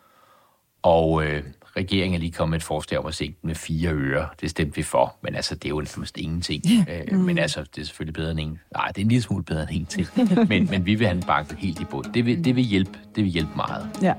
Og 0.83 1.25
øh, 1.25 1.43
regeringen 1.77 2.15
er 2.15 2.19
lige 2.21 2.33
kommet 2.33 2.51
med 2.51 2.57
et 2.59 2.63
forslag 2.63 3.01
om 3.01 3.07
at 3.07 3.15
sænke 3.15 3.39
den 3.43 3.47
med 3.49 3.55
fire 3.55 3.91
øre. 3.93 4.27
Det 4.41 4.51
stemte 4.51 4.77
vi 4.77 4.83
for, 4.83 5.17
men 5.23 5.35
altså, 5.35 5.55
det 5.55 5.65
er 5.65 5.69
jo 5.69 5.77
nærmest 5.81 6.19
ingenting. 6.19 6.63
Øh, 7.13 7.19
men 7.19 7.39
altså, 7.39 7.61
det 7.75 7.81
er 7.83 7.87
selvfølgelig 7.87 8.15
bedre 8.15 8.31
end 8.31 8.41
ingen. 8.41 8.61
Nej, 8.77 8.89
det 8.89 8.99
er 8.99 9.03
en 9.03 9.09
lille 9.09 9.23
smule 9.23 9.45
bedre 9.45 9.63
end 9.63 9.71
ingenting. 9.71 10.07
men, 10.49 10.69
men 10.71 10.87
vi 10.87 10.95
vil 10.95 11.07
have 11.07 11.15
den 11.21 11.27
banket 11.27 11.59
helt 11.59 11.81
i 11.81 11.85
bund. 11.85 12.05
Det 12.15 12.27
vil, 12.27 12.45
det 12.45 12.57
vil 12.57 12.65
hjælpe, 12.65 12.91
det 13.17 13.25
vil 13.25 13.33
hjælpe 13.33 13.51
meget. 13.57 13.89
Ja. 14.03 14.13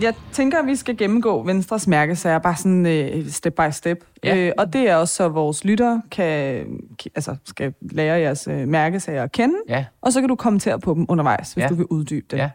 Jeg 0.00 0.14
tænker, 0.32 0.58
at 0.58 0.66
vi 0.66 0.76
skal 0.76 0.96
gennemgå 0.96 1.42
Venstres 1.42 1.86
mærkesager, 1.86 2.38
bare 2.38 2.56
sådan 2.56 2.86
øh, 2.86 3.28
step 3.28 3.54
by 3.54 3.70
step. 3.70 4.04
Ja. 4.24 4.36
Øh, 4.36 4.52
og 4.58 4.72
det 4.72 4.80
er 4.90 4.96
også, 4.96 5.14
så 5.14 5.28
vores 5.28 5.64
lytter 5.64 6.00
kan, 6.10 6.64
altså, 7.14 7.36
skal 7.44 7.74
lære 7.80 8.18
jeres 8.20 8.48
øh, 8.50 8.68
mærkesager 8.68 9.22
at 9.22 9.32
kende. 9.32 9.54
Ja, 9.68 9.84
Og 10.02 10.12
så 10.12 10.20
kan 10.20 10.28
du 10.28 10.34
kommentere 10.36 10.80
på 10.80 10.94
dem 10.94 11.06
undervejs, 11.08 11.52
hvis 11.52 11.62
Ja. 11.62 11.68
du 11.68 11.74
vil 11.74 11.86
uddybe 11.86 12.26
dem. 12.30 12.38
ja, 12.38 12.50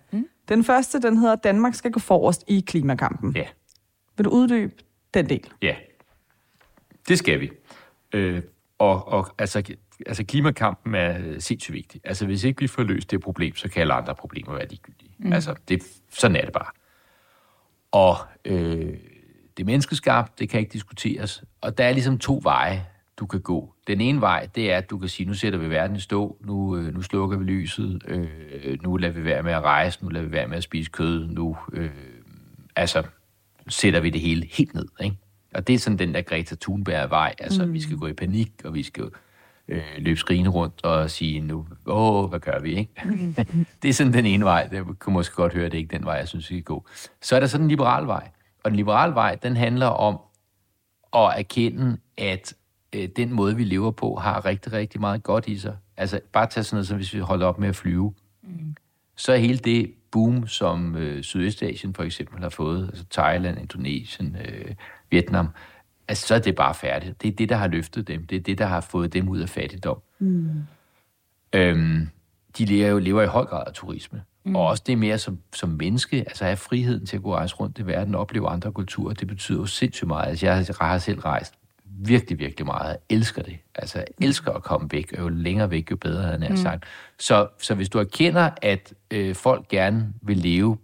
Den 0.50 0.64
første, 0.64 1.02
den 1.02 1.18
hedder, 1.18 1.36
Danmark 1.36 1.74
skal 1.74 1.92
gå 1.92 2.00
forrest 2.00 2.44
i 2.48 2.60
klimakampen. 2.68 3.36
ja, 3.36 3.46
Vil 4.18 4.26
du 4.26 4.30
uddybe 4.30 4.74
den 5.14 5.30
del? 5.30 5.50
ja. 5.62 5.76
Det 7.08 7.18
skal 7.18 7.40
vi. 7.40 7.52
Øh, 8.14 8.42
og, 8.80 9.08
og 9.08 9.28
altså, 9.38 9.64
altså, 10.06 10.24
klimakampen 10.24 10.96
er 10.96 11.18
øh, 11.20 11.42
sindssygt 11.42 11.74
vigtig. 11.74 12.02
Altså, 12.04 12.26
hvis 12.26 12.44
ikke 12.44 12.60
vi 12.62 12.68
får 12.68 12.84
løst 12.84 13.12
det 13.12 13.22
problem, 13.22 13.56
så 13.56 13.70
kan 13.70 13.82
alle 13.82 13.94
andre 13.94 14.16
problemer 14.16 14.54
være 14.54 14.68
ligegyldige. 14.68 15.12
Mm. 15.18 15.34
Altså, 15.34 15.56
det, 15.68 15.84
sådan 16.10 16.36
er 16.36 16.42
det 16.42 16.54
bare. 16.54 16.72
Og 17.92 18.18
øh, 18.46 18.94
det 19.58 19.66
menneskeskabt, 19.66 20.40
det 20.40 20.50
kan 20.50 20.60
ikke 20.60 20.74
diskuteres. 20.74 21.44
Og 21.62 21.78
der 21.78 21.84
er 21.84 21.92
ligesom 21.94 22.18
to 22.20 22.40
veje, 22.44 22.86
du 23.20 23.26
kan 23.26 23.42
gå. 23.42 23.74
Den 23.88 24.02
ene 24.02 24.22
vej, 24.22 24.48
det 24.56 24.72
er, 24.72 24.78
at 24.78 24.90
du 24.90 24.98
kan 24.98 25.10
sige, 25.10 25.28
nu 25.28 25.34
sætter 25.34 25.60
vi 25.60 25.70
verden 25.70 25.96
i 25.96 26.00
stå, 26.00 26.38
nu, 26.42 26.78
øh, 26.78 26.94
nu 26.94 27.02
slukker 27.02 27.38
vi 27.38 27.44
lyset, 27.44 28.02
øh, 28.08 28.84
nu 28.84 28.98
lader 28.98 29.14
vi 29.14 29.26
være 29.26 29.44
med 29.44 29.54
at 29.54 29.64
rejse, 29.64 30.04
nu 30.04 30.10
lader 30.10 30.26
vi 30.26 30.32
være 30.32 30.48
med 30.48 30.58
at 30.58 30.64
spise 30.64 30.92
kød, 30.92 31.28
nu 31.28 31.58
øh, 31.74 31.90
altså, 32.76 33.04
sætter 33.68 34.00
vi 34.00 34.10
det 34.10 34.22
hele 34.22 34.48
helt 34.52 34.74
ned. 34.74 34.88
Ikke? 35.02 35.18
Og 35.54 35.68
det 35.68 35.76
er 35.76 35.80
sådan 35.80 36.00
den 36.00 36.14
der 36.14 36.22
Greta 36.22 36.56
Thunberg-vej. 36.62 37.36
Altså, 37.40 37.66
mm. 37.66 37.74
vi 37.74 37.82
skal 37.82 37.98
gå 37.98 38.08
i 38.08 38.14
panik, 38.14 38.52
og 38.64 38.74
vi 38.74 38.84
skal 38.84 39.10
øh, 39.68 39.84
løbe 39.98 40.20
skrigende 40.20 40.52
rundt 40.52 40.86
og 40.86 41.10
sige 41.10 41.42
nu, 41.42 41.68
åh, 41.86 42.30
hvad 42.30 42.40
gør 42.40 42.60
vi, 42.60 42.76
ikke? 42.76 42.94
det 43.82 43.90
er 43.90 43.94
sådan 43.94 44.14
den 44.14 44.26
ene 44.26 44.46
vej. 44.46 44.68
Det 44.68 45.00
kunne 45.00 45.14
måske 45.14 45.36
godt 45.36 45.54
høre, 45.54 45.66
det 45.66 45.74
er 45.74 45.78
ikke 45.78 45.98
den 45.98 46.06
vej, 46.06 46.14
jeg 46.14 46.28
synes, 46.28 46.50
vi 46.50 46.56
skal 46.56 46.64
gå. 46.64 46.86
Så 47.22 47.36
er 47.36 47.40
der 47.40 47.48
sådan 47.48 47.66
en 47.66 47.70
liberal 47.70 48.06
vej. 48.06 48.30
Og 48.64 48.72
den 48.72 48.76
liberale 48.76 49.14
vej, 49.14 49.36
den 49.36 49.56
handler 49.56 49.88
om 49.88 50.20
at 51.14 51.40
erkende, 51.40 51.98
at 52.18 52.54
øh, 52.96 53.10
den 53.16 53.34
måde, 53.34 53.56
vi 53.56 53.64
lever 53.64 53.92
på, 53.92 54.16
har 54.16 54.46
rigtig, 54.46 54.74
rigtig 54.74 55.02
meget 55.02 55.24
godt 55.24 55.48
i 55.48 55.58
sig. 55.58 55.78
Altså, 55.98 56.20
bare 56.32 56.48
tage 56.48 56.64
sådan 56.64 56.76
noget, 56.76 56.88
som 56.88 56.98
hvis 56.98 57.14
vi 57.14 57.20
holder 57.20 57.46
op 57.46 57.60
med 57.60 57.70
at 57.70 57.76
flyve. 57.76 58.14
Mm. 58.44 58.76
Så 59.16 59.34
er 59.34 59.38
hele 59.38 59.58
det 59.58 59.94
boom, 60.12 60.48
som 60.48 60.96
øh, 60.96 61.24
Sydøstasien 61.24 61.94
for 61.94 62.04
eksempel 62.04 62.42
har 62.42 62.50
fået, 62.50 62.88
altså 62.88 63.06
Thailand, 63.12 63.60
Indonesien, 63.60 64.38
øh, 64.46 64.76
Vietnam, 65.10 65.50
altså, 66.08 66.28
så 66.28 66.36
er 66.36 66.40
det 66.40 66.56
bare 66.56 66.74
færdigt. 66.74 67.22
Det 67.22 67.28
er 67.28 67.32
det, 67.32 67.50
der 67.50 67.56
har 67.56 67.68
løftet 67.68 68.08
dem. 68.08 68.28
Det 68.28 68.36
er 68.36 68.40
det, 68.42 68.58
der 68.58 68.66
har 68.66 68.82
fået 68.82 69.14
dem 69.14 69.30
ud 69.30 69.40
af 69.40 69.50
fattigdom. 69.50 70.02
Mm. 70.20 70.50
Øhm, 71.54 72.10
de 72.58 72.66
lever 72.66 72.90
jo 72.90 72.98
lever 72.98 73.22
i 73.22 73.28
høj 73.28 73.46
grad 73.46 73.64
af 73.68 73.74
turisme. 73.74 74.22
Mm. 74.44 74.56
Og 74.56 74.68
også 74.68 74.84
det 74.88 74.98
mere 74.98 75.18
som, 75.18 75.40
som 75.54 75.70
menneske, 75.70 76.18
altså 76.18 76.46
have 76.46 76.58
friheden 76.58 77.06
til 77.06 77.18
at 77.18 77.24
gå 77.24 77.36
rejse 77.36 77.56
rundt 77.56 77.80
i 77.80 77.86
verden 77.86 78.16
og 78.16 78.22
opleve 78.22 78.50
andre 78.50 78.72
kulturer, 78.72 79.14
det 79.14 79.28
betyder 79.28 79.60
jo 79.60 79.66
sindssygt 79.66 80.08
meget. 80.08 80.28
Altså, 80.28 80.46
jeg 80.46 80.66
har 80.82 80.98
selv 80.98 81.20
rejst 81.20 81.54
virkelig, 82.06 82.40
virkelig 82.40 82.66
meget. 82.66 82.90
Jeg 82.90 82.98
elsker 83.10 83.42
det. 83.42 83.58
Altså, 83.76 83.98
jeg 83.98 84.28
elsker 84.28 84.52
at 84.52 84.64
komme 84.64 84.88
væk, 84.92 85.14
og 85.14 85.20
jo 85.20 85.30
længere 85.30 85.72
væk, 85.72 85.92
jo 85.92 85.96
bedre, 85.96 86.24
havde 86.24 86.42
jeg 86.42 86.50
mm. 86.50 86.58
sagt. 86.58 86.84
Så, 87.20 87.48
så 87.62 87.76
hvis 87.76 87.90
du 87.90 88.00
erkender, 88.00 88.50
at 88.62 88.94
øh, 89.12 89.36
folk 89.36 89.68
gerne 89.68 90.14
vil 90.22 90.38
leve 90.38 90.78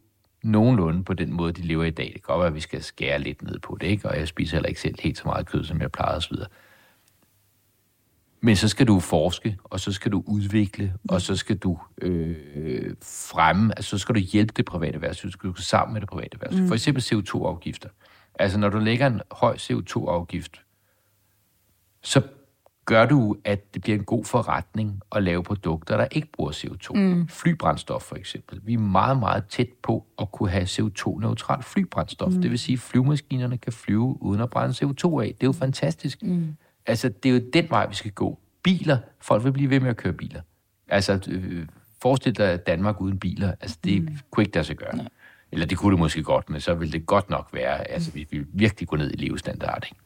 nogenlunde 0.43 1.03
på 1.03 1.13
den 1.13 1.33
måde, 1.33 1.53
de 1.53 1.61
lever 1.61 1.83
i 1.83 1.89
dag, 1.89 2.05
det 2.05 2.13
kan 2.13 2.21
godt 2.21 2.39
være, 2.39 2.47
at 2.47 2.55
vi 2.55 2.59
skal 2.59 2.83
skære 2.83 3.19
lidt 3.19 3.43
ned 3.43 3.59
på 3.59 3.77
det, 3.81 3.87
ikke? 3.87 4.09
og 4.09 4.19
jeg 4.19 4.27
spiser 4.27 4.57
heller 4.57 4.69
ikke 4.69 4.81
selv 4.81 4.95
helt 4.99 5.17
så 5.17 5.23
meget 5.25 5.45
kød, 5.45 5.63
som 5.63 5.81
jeg 5.81 5.91
plejede 5.91 6.17
osv., 6.17 6.35
men 8.41 8.55
så 8.55 8.67
skal 8.67 8.87
du 8.87 8.99
forske, 8.99 9.57
og 9.63 9.79
så 9.79 9.91
skal 9.91 10.11
du 10.11 10.23
udvikle, 10.27 10.93
og 11.09 11.21
så 11.21 11.35
skal 11.35 11.57
du 11.57 11.79
øh, 12.01 12.35
fremme, 13.03 13.73
altså 13.77 13.89
så 13.89 13.97
skal 13.97 14.15
du 14.15 14.19
hjælpe 14.19 14.53
det 14.57 14.65
private 14.65 14.93
erhvervsliv, 14.93 15.31
så 15.31 15.33
skal 15.33 15.47
du 15.47 15.53
gå 15.53 15.61
sammen 15.61 15.93
med 15.93 16.01
det 16.01 16.09
private 16.09 16.29
erhvervsliv. 16.33 16.61
Mm. 16.61 16.67
For 16.67 16.75
eksempel 16.75 17.03
CO2-afgifter. 17.03 17.89
Altså 18.39 18.57
når 18.59 18.69
du 18.69 18.79
lægger 18.79 19.07
en 19.07 19.21
høj 19.31 19.55
CO2-afgift, 19.55 20.64
så 22.05 22.21
gør 22.85 23.05
du, 23.05 23.37
at 23.43 23.73
det 23.73 23.81
bliver 23.81 23.97
en 23.97 24.03
god 24.03 24.25
forretning 24.25 25.01
at 25.11 25.23
lave 25.23 25.43
produkter, 25.43 25.97
der 25.97 26.07
ikke 26.11 26.27
bruger 26.31 26.51
CO2. 26.51 26.93
Mm. 26.93 27.27
Flybrændstof 27.27 28.01
for 28.01 28.15
eksempel. 28.15 28.61
Vi 28.63 28.73
er 28.73 28.77
meget, 28.77 29.19
meget 29.19 29.45
tæt 29.49 29.67
på 29.83 30.05
at 30.21 30.31
kunne 30.31 30.49
have 30.49 30.63
CO2-neutralt 30.63 31.65
flybrændstof. 31.65 32.33
Mm. 32.33 32.41
Det 32.41 32.51
vil 32.51 32.59
sige, 32.59 32.73
at 32.73 32.79
flyvemaskinerne 32.79 33.57
kan 33.57 33.73
flyve 33.73 34.17
uden 34.21 34.41
at 34.41 34.49
brænde 34.49 34.73
CO2 34.73 35.19
af. 35.19 35.27
Det 35.27 35.43
er 35.43 35.47
jo 35.47 35.51
fantastisk. 35.51 36.23
Mm. 36.23 36.55
Altså, 36.85 37.09
det 37.09 37.29
er 37.29 37.33
jo 37.33 37.41
den 37.53 37.69
vej, 37.69 37.87
vi 37.87 37.95
skal 37.95 38.11
gå. 38.11 38.39
Biler, 38.63 38.97
folk 39.21 39.43
vil 39.43 39.51
blive 39.51 39.69
ved 39.69 39.79
med 39.79 39.89
at 39.89 39.97
køre 39.97 40.13
biler. 40.13 40.41
Altså, 40.87 41.19
øh, 41.27 41.67
forestil 42.01 42.37
dig 42.37 42.67
Danmark 42.67 43.01
uden 43.01 43.19
biler. 43.19 43.53
Altså, 43.61 43.77
det 43.83 44.01
mm. 44.01 44.17
kunne 44.31 44.43
ikke 44.43 44.55
lade 44.55 44.65
sig 44.65 44.75
gøre. 44.75 44.95
Nej. 44.95 45.07
Eller 45.51 45.65
det 45.65 45.77
kunne 45.77 45.91
det 45.91 45.99
måske 45.99 46.23
godt, 46.23 46.49
men 46.49 46.61
så 46.61 46.73
ville 46.73 46.91
det 46.91 47.05
godt 47.05 47.29
nok 47.29 47.49
være, 47.53 47.91
altså, 47.91 48.11
vi 48.11 48.27
vil 48.31 48.45
virkelig 48.53 48.87
gå 48.87 48.95
ned 48.95 49.11
i 49.11 49.15
levestandard, 49.15 49.83
ikke? 49.85 50.04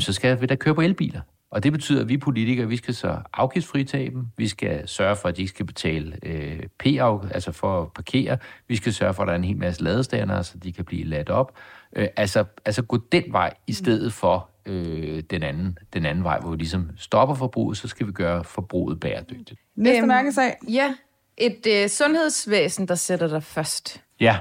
Så 0.00 0.12
skal 0.12 0.40
vi 0.40 0.46
da 0.46 0.54
køre 0.54 0.74
på 0.74 0.80
elbiler. 0.80 1.20
Og 1.50 1.62
det 1.62 1.72
betyder, 1.72 2.00
at 2.00 2.08
vi 2.08 2.16
politikere, 2.16 2.68
vi 2.68 2.76
skal 2.76 2.94
så 2.94 3.18
afgiftsfritage 3.32 4.10
dem, 4.10 4.26
vi 4.36 4.48
skal 4.48 4.88
sørge 4.88 5.16
for, 5.16 5.28
at 5.28 5.36
de 5.36 5.42
ikke 5.42 5.50
skal 5.50 5.66
betale 5.66 6.16
øh, 6.22 6.62
p 6.78 6.86
altså 6.86 7.52
for 7.52 7.82
at 7.82 7.92
parkere, 7.92 8.38
vi 8.68 8.76
skal 8.76 8.94
sørge 8.94 9.14
for, 9.14 9.22
at 9.22 9.26
der 9.26 9.32
er 9.32 9.38
en 9.38 9.44
hel 9.44 9.56
masse 9.56 9.82
ladestander, 9.82 10.42
så 10.42 10.58
de 10.58 10.72
kan 10.72 10.84
blive 10.84 11.04
ladt 11.04 11.30
op. 11.30 11.58
Øh, 11.96 12.08
altså, 12.16 12.44
altså 12.64 12.82
gå 12.82 12.98
den 13.12 13.24
vej 13.28 13.54
i 13.66 13.72
stedet 13.72 14.12
for 14.12 14.48
øh, 14.66 15.22
den, 15.30 15.42
anden, 15.42 15.78
den 15.92 16.06
anden 16.06 16.24
vej, 16.24 16.40
hvor 16.40 16.50
vi 16.50 16.56
ligesom 16.56 16.90
stopper 16.96 17.34
forbruget, 17.34 17.76
så 17.76 17.88
skal 17.88 18.06
vi 18.06 18.12
gøre 18.12 18.44
forbruget 18.44 19.00
bæredygtigt. 19.00 19.60
Næste 19.76 19.98
øhm, 19.98 20.08
mærkesag. 20.08 20.56
Ja, 20.68 20.94
et 21.36 21.66
øh, 21.68 21.88
sundhedsvæsen, 21.88 22.88
der 22.88 22.94
sætter 22.94 23.28
dig 23.28 23.42
først. 23.42 24.02
Ja. 24.20 24.38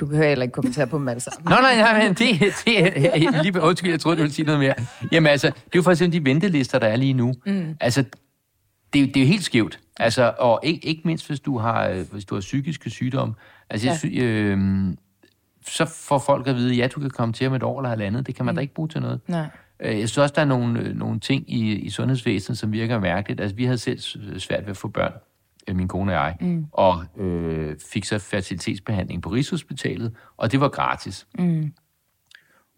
Du 0.00 0.06
behøver 0.06 0.28
heller 0.28 0.42
ikke 0.42 0.52
kommentere 0.52 0.86
på 0.86 0.98
dem 0.98 1.08
alle 1.08 1.20
sammen. 1.20 1.50
Nå, 1.50 1.56
nej, 1.56 1.76
nej, 1.76 2.02
men 2.02 2.14
det, 2.14 2.40
det 2.64 2.84
er 2.84 3.42
lige 3.42 3.62
undskyld, 3.62 3.90
jeg 3.90 4.00
troede, 4.00 4.16
du 4.16 4.22
ville 4.22 4.34
sige 4.34 4.46
noget 4.46 4.60
mere. 4.60 4.74
Jamen 5.12 5.30
altså, 5.30 5.46
det 5.46 5.56
er 5.56 5.76
jo 5.76 5.82
for 5.82 5.90
eksempel 5.90 6.20
de 6.20 6.24
ventelister, 6.24 6.78
der 6.78 6.86
er 6.86 6.96
lige 6.96 7.12
nu. 7.12 7.34
Mm. 7.46 7.76
Altså, 7.80 8.04
det, 8.92 9.02
er, 9.02 9.06
det 9.06 9.16
er 9.16 9.20
jo 9.20 9.26
helt 9.26 9.44
skævt. 9.44 9.78
Altså, 9.96 10.34
og 10.38 10.60
ikke, 10.62 10.86
ikke 10.86 11.02
mindst, 11.04 11.26
hvis 11.26 11.40
du 11.40 11.58
har, 11.58 12.04
hvis 12.12 12.24
du 12.24 12.34
har 12.34 12.40
psykiske 12.40 12.90
sygdomme. 12.90 13.34
Altså, 13.70 13.88
ja. 13.88 14.22
jeg, 14.22 14.22
øh, 14.22 14.58
så 15.66 15.84
får 15.84 16.18
folk 16.18 16.46
at 16.46 16.56
vide, 16.56 16.74
ja, 16.74 16.86
du 16.86 17.00
kan 17.00 17.10
komme 17.10 17.32
til 17.32 17.46
om 17.46 17.54
et 17.54 17.62
år 17.62 17.80
eller 17.80 17.88
halvandet. 17.88 18.26
Det 18.26 18.34
kan 18.34 18.44
man 18.44 18.52
mm. 18.52 18.56
da 18.56 18.60
ikke 18.60 18.74
bruge 18.74 18.88
til 18.88 19.00
noget. 19.00 19.20
Nej. 19.28 19.46
Øh, 19.80 20.00
jeg 20.00 20.08
synes 20.08 20.18
også, 20.18 20.32
der 20.34 20.40
er 20.40 20.46
nogle, 20.46 20.80
øh, 20.80 20.96
nogle 20.96 21.20
ting 21.20 21.52
i, 21.52 21.72
i 21.72 21.90
sundhedsvæsenet, 21.90 22.58
som 22.58 22.72
virker 22.72 23.00
mærkeligt. 23.00 23.40
Altså, 23.40 23.56
vi 23.56 23.64
havde 23.64 23.78
selv 23.78 23.98
svært 24.38 24.62
ved 24.62 24.70
at 24.70 24.76
få 24.76 24.88
børn, 24.88 25.12
øh, 25.12 25.18
min 25.68 25.88
kone 25.88 26.12
og 26.12 26.14
jeg, 26.14 26.36
mm. 26.40 26.66
og 26.72 27.04
øh, 27.16 27.76
fik 27.92 28.04
så 28.04 28.18
fertilitetsbehandling 28.18 29.22
på 29.22 29.30
Rigshospitalet, 29.30 30.14
og 30.36 30.52
det 30.52 30.60
var 30.60 30.68
gratis. 30.68 31.26
Mm. 31.38 31.72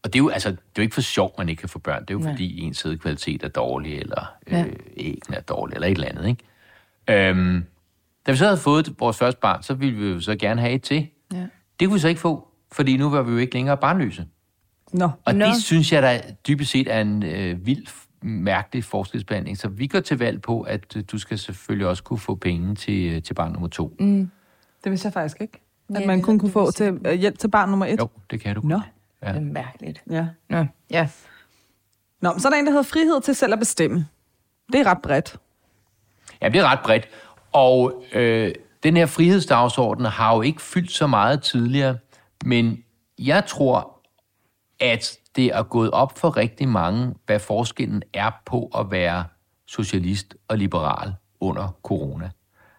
Og 0.03 0.12
det 0.12 0.18
er, 0.18 0.22
jo, 0.22 0.28
altså, 0.28 0.51
det 0.51 0.57
er 0.57 0.62
jo 0.78 0.82
ikke 0.82 0.95
for 0.95 1.01
sjov, 1.01 1.35
man 1.39 1.49
ikke 1.49 1.61
kan 1.61 1.68
få 1.68 1.78
børn. 1.78 2.03
Det 2.03 2.11
er 2.11 2.14
jo 2.14 2.20
Nej. 2.20 2.32
fordi 2.32 2.61
ens 2.61 2.78
sædkvalitet 2.78 3.43
er 3.43 3.49
dårlig, 3.49 3.99
eller 3.99 4.32
ja. 4.51 4.64
øh, 4.64 4.76
æggene 4.97 5.37
er 5.37 5.41
dårlige, 5.41 5.74
eller 5.74 5.89
et 5.89 5.95
eller 5.95 6.09
andet. 6.09 6.28
Ikke? 6.28 7.28
Øhm, 7.30 7.64
da 8.26 8.32
vi 8.32 8.37
så 8.37 8.45
havde 8.45 8.59
fået 8.59 8.95
vores 8.99 9.18
første 9.18 9.41
barn, 9.41 9.62
så 9.62 9.74
ville 9.74 9.99
vi 9.99 10.09
jo 10.09 10.20
så 10.20 10.37
gerne 10.37 10.61
have 10.61 10.72
et 10.72 10.82
til. 10.82 11.09
Ja. 11.32 11.47
Det 11.80 11.89
kunne 11.89 11.95
vi 11.95 12.01
så 12.01 12.09
ikke 12.09 12.20
få 12.20 12.49
fordi 12.74 12.97
nu 12.97 13.11
var 13.11 13.22
vi 13.22 13.32
jo 13.32 13.39
ikke 13.39 13.55
længere 13.55 13.76
barnløse. 13.76 14.26
Nå. 14.93 15.11
Og 15.24 15.35
Nå. 15.35 15.47
det 15.47 15.62
synes 15.62 15.93
jeg 15.93 16.03
da 16.03 16.20
dybest 16.49 16.70
set 16.70 16.93
er 16.93 17.01
en 17.01 17.22
øh, 17.22 17.66
vild, 17.66 17.87
mærkelig 18.25 18.85
forskelsbehandling. 18.85 19.59
Så 19.59 19.68
vi 19.68 19.87
går 19.87 20.01
til 20.01 20.18
valg 20.18 20.43
på, 20.43 20.61
at 20.61 20.97
øh, 20.97 21.05
du 21.12 21.18
skal 21.18 21.39
selvfølgelig 21.39 21.87
også 21.87 22.03
kunne 22.03 22.18
få 22.18 22.35
penge 22.35 22.75
til, 22.75 23.12
øh, 23.12 23.22
til 23.22 23.35
barn 23.35 23.53
nummer 23.53 23.68
to. 23.68 23.97
Mm. 24.01 24.31
Det 24.85 24.91
vidste 24.91 25.07
jeg 25.07 25.12
faktisk 25.12 25.41
ikke. 25.41 25.61
At 25.95 26.01
ja, 26.01 26.07
man 26.07 26.22
kun 26.22 26.39
kunne 26.39 26.51
få 26.51 26.70
til, 26.70 27.01
øh, 27.07 27.12
hjælp 27.12 27.39
til 27.39 27.49
barn 27.49 27.68
nummer 27.68 27.87
et. 27.87 27.99
Jo, 27.99 28.09
det 28.31 28.41
kan 28.41 28.55
du. 28.55 28.61
Nå. 28.64 28.81
Ja. 29.22 29.29
Det 29.29 29.37
er 29.37 29.41
mærkeligt. 29.41 30.03
Ja. 30.11 30.27
Nå, 30.49 30.66
ja. 30.91 31.09
Nå, 32.20 32.35
så 32.39 32.49
er 32.49 32.51
der 32.51 32.59
en, 32.59 32.66
der 32.66 32.72
hedder 32.72 32.83
frihed 32.83 33.20
til 33.20 33.35
selv 33.35 33.53
at 33.53 33.59
bestemme. 33.59 34.07
Det 34.72 34.81
er 34.81 34.87
ret 34.87 35.03
bredt. 35.03 35.37
Ja, 36.43 36.49
det 36.49 36.61
er 36.61 36.64
ret 36.64 36.79
bredt. 36.85 37.09
Og 37.53 38.05
øh, 38.12 38.53
den 38.83 38.97
her 38.97 39.07
frihedsdagsorden 39.07 40.05
har 40.05 40.35
jo 40.35 40.43
ikke 40.43 40.62
fyldt 40.62 40.93
så 40.93 41.07
meget 41.07 41.43
tidligere. 41.43 41.99
Men 42.45 42.85
jeg 43.18 43.47
tror, 43.47 44.01
at 44.81 45.18
det 45.37 45.47
er 45.47 45.62
gået 45.62 45.91
op 45.91 46.18
for 46.18 46.37
rigtig 46.37 46.68
mange, 46.68 47.14
hvad 47.26 47.39
forskellen 47.39 48.03
er 48.12 48.30
på 48.47 48.70
at 48.78 48.91
være 48.91 49.24
socialist 49.66 50.35
og 50.49 50.59
liberal 50.59 51.14
under 51.41 51.76
corona. 51.82 52.30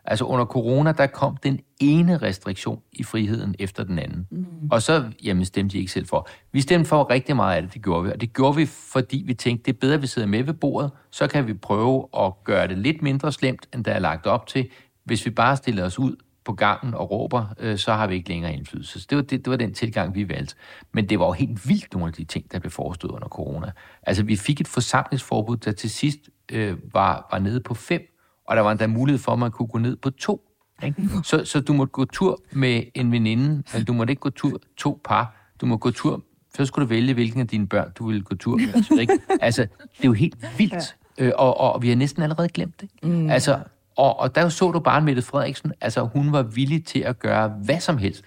Altså 0.07 0.25
under 0.25 0.45
corona, 0.45 0.91
der 0.91 1.07
kom 1.07 1.37
den 1.37 1.59
ene 1.79 2.17
restriktion 2.17 2.81
i 2.91 3.03
friheden 3.03 3.55
efter 3.59 3.83
den 3.83 3.99
anden. 3.99 4.27
Mm. 4.31 4.45
Og 4.71 4.81
så, 4.81 5.03
jamen, 5.23 5.45
stemte 5.45 5.73
de 5.73 5.79
ikke 5.79 5.91
selv 5.91 6.07
for. 6.07 6.27
Vi 6.51 6.61
stemte 6.61 6.89
for 6.89 7.09
rigtig 7.09 7.35
meget 7.35 7.55
af 7.55 7.61
det, 7.61 7.73
det 7.73 7.83
gjorde 7.83 8.03
vi. 8.03 8.11
Og 8.11 8.21
det 8.21 8.33
gjorde 8.33 8.55
vi, 8.55 8.65
fordi 8.65 9.23
vi 9.25 9.33
tænkte, 9.33 9.65
det 9.65 9.75
er 9.75 9.79
bedre, 9.79 9.93
at 9.93 10.01
vi 10.01 10.07
sidder 10.07 10.27
med 10.27 10.43
ved 10.43 10.53
bordet, 10.53 10.91
så 11.11 11.27
kan 11.27 11.47
vi 11.47 11.53
prøve 11.53 12.07
at 12.19 12.33
gøre 12.43 12.67
det 12.67 12.77
lidt 12.77 13.01
mindre 13.01 13.31
slemt, 13.31 13.67
end 13.73 13.85
der 13.85 13.91
er 13.91 13.99
lagt 13.99 14.27
op 14.27 14.47
til, 14.47 14.69
hvis 15.03 15.25
vi 15.25 15.31
bare 15.31 15.57
stiller 15.57 15.85
os 15.85 15.99
ud 15.99 16.15
på 16.45 16.53
gangen 16.53 16.93
og 16.93 17.11
råber, 17.11 17.45
øh, 17.59 17.77
så 17.77 17.93
har 17.93 18.07
vi 18.07 18.15
ikke 18.15 18.29
længere 18.29 18.53
indflydelse. 18.53 18.99
Så 18.99 19.07
det 19.09 19.15
var, 19.15 19.21
det, 19.21 19.45
det 19.45 19.51
var 19.51 19.57
den 19.57 19.73
tilgang, 19.73 20.15
vi 20.15 20.29
valgte. 20.29 20.55
Men 20.93 21.09
det 21.09 21.19
var 21.19 21.25
jo 21.25 21.31
helt 21.31 21.69
vildt 21.69 21.93
nogle 21.93 22.07
af 22.07 22.13
de 22.13 22.23
ting, 22.23 22.51
der 22.51 22.59
blev 22.59 22.71
forestået 22.71 23.11
under 23.11 23.27
corona. 23.27 23.71
Altså, 24.03 24.23
vi 24.23 24.35
fik 24.35 24.61
et 24.61 24.67
forsamlingsforbud, 24.67 25.57
der 25.57 25.71
til 25.71 25.89
sidst 25.89 26.19
øh, 26.51 26.77
var, 26.93 27.27
var 27.31 27.39
nede 27.39 27.59
på 27.59 27.73
fem, 27.73 28.01
og 28.47 28.55
der 28.55 28.61
var 28.61 28.71
endda 28.71 28.87
mulighed 28.87 29.19
for, 29.19 29.31
at 29.31 29.39
man 29.39 29.51
kunne 29.51 29.67
gå 29.67 29.77
ned 29.77 29.95
på 29.95 30.09
to. 30.09 30.41
Ikke? 30.83 31.09
Så, 31.23 31.45
så 31.45 31.61
du 31.61 31.73
måtte 31.73 31.91
gå 31.91 32.05
tur 32.05 32.41
med 32.51 32.83
en 32.93 33.11
veninde, 33.11 33.63
men 33.73 33.85
du 33.85 33.93
måtte 33.93 34.11
ikke 34.11 34.19
gå 34.19 34.29
tur 34.29 34.61
to 34.77 35.01
par. 35.03 35.51
Du 35.61 35.65
må 35.65 35.77
gå 35.77 35.91
tur, 35.91 36.23
så 36.55 36.65
skulle 36.65 36.83
du 36.83 36.89
vælge, 36.89 37.13
hvilken 37.13 37.41
af 37.41 37.47
dine 37.47 37.67
børn, 37.67 37.91
du 37.95 38.07
ville 38.07 38.21
gå 38.21 38.35
tur 38.35 38.57
med. 38.57 38.73
Altså, 38.73 38.95
ikke? 38.99 39.19
altså 39.41 39.61
det 39.61 40.03
er 40.03 40.07
jo 40.07 40.13
helt 40.13 40.45
vildt. 40.57 40.95
Øh, 41.17 41.31
og, 41.35 41.57
og 41.57 41.81
vi 41.81 41.89
har 41.89 41.95
næsten 41.95 42.23
allerede 42.23 42.49
glemt 42.49 42.81
det. 42.81 42.89
Mm. 43.03 43.29
Altså, 43.29 43.59
og, 43.97 44.19
og 44.19 44.35
der 44.35 44.49
så 44.49 44.71
du 44.71 44.79
bare 44.79 45.01
Mette 45.01 45.21
Frederiksen, 45.21 45.73
altså 45.81 46.01
hun 46.01 46.31
var 46.31 46.43
villig 46.43 46.85
til 46.85 46.99
at 46.99 47.19
gøre 47.19 47.47
hvad 47.63 47.79
som 47.79 47.97
helst, 47.97 48.23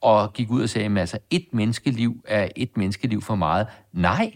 og 0.00 0.32
gik 0.32 0.50
ud 0.50 0.62
og 0.62 0.68
sagde, 0.68 0.86
at 0.86 0.98
altså, 0.98 1.18
et 1.30 1.46
menneskeliv 1.52 2.24
er 2.28 2.48
et 2.56 2.76
menneskeliv 2.76 3.22
for 3.22 3.34
meget. 3.34 3.66
Nej, 3.92 4.32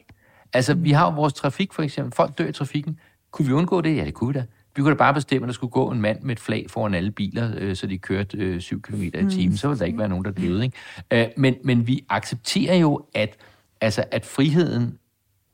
altså 0.52 0.74
vi 0.74 0.90
har 0.92 1.04
jo 1.04 1.10
vores 1.10 1.32
trafik 1.32 1.72
for 1.72 1.82
eksempel, 1.82 2.12
folk 2.16 2.38
dør 2.38 2.46
i 2.46 2.52
trafikken. 2.52 2.98
Kunne 3.30 3.46
vi 3.46 3.52
undgå 3.52 3.80
det? 3.80 3.96
Ja, 3.96 4.04
det 4.04 4.14
kunne 4.14 4.34
vi 4.34 4.38
da. 4.38 4.44
Vi 4.76 4.82
kunne 4.82 4.90
da 4.90 4.98
bare 4.98 5.14
bestemme, 5.14 5.44
at 5.44 5.48
der 5.48 5.52
skulle 5.52 5.70
gå 5.70 5.90
en 5.90 6.00
mand 6.00 6.22
med 6.22 6.32
et 6.32 6.40
flag 6.40 6.66
foran 6.68 6.94
alle 6.94 7.10
biler, 7.10 7.52
øh, 7.58 7.76
så 7.76 7.86
de 7.86 7.98
kørte 7.98 8.36
øh, 8.36 8.60
7 8.60 8.82
km 8.82 9.02
i 9.02 9.10
timen. 9.10 9.48
Mm. 9.48 9.56
Så 9.56 9.68
ville 9.68 9.78
der 9.78 9.84
ikke 9.84 9.98
være 9.98 10.08
nogen, 10.08 10.24
der 10.24 10.30
døde. 10.30 10.64
Ikke? 10.64 10.76
Øh, 11.10 11.26
men, 11.36 11.54
men 11.64 11.86
vi 11.86 12.04
accepterer 12.08 12.76
jo, 12.76 13.06
at, 13.14 13.36
altså, 13.80 14.04
at 14.10 14.26
friheden 14.26 14.98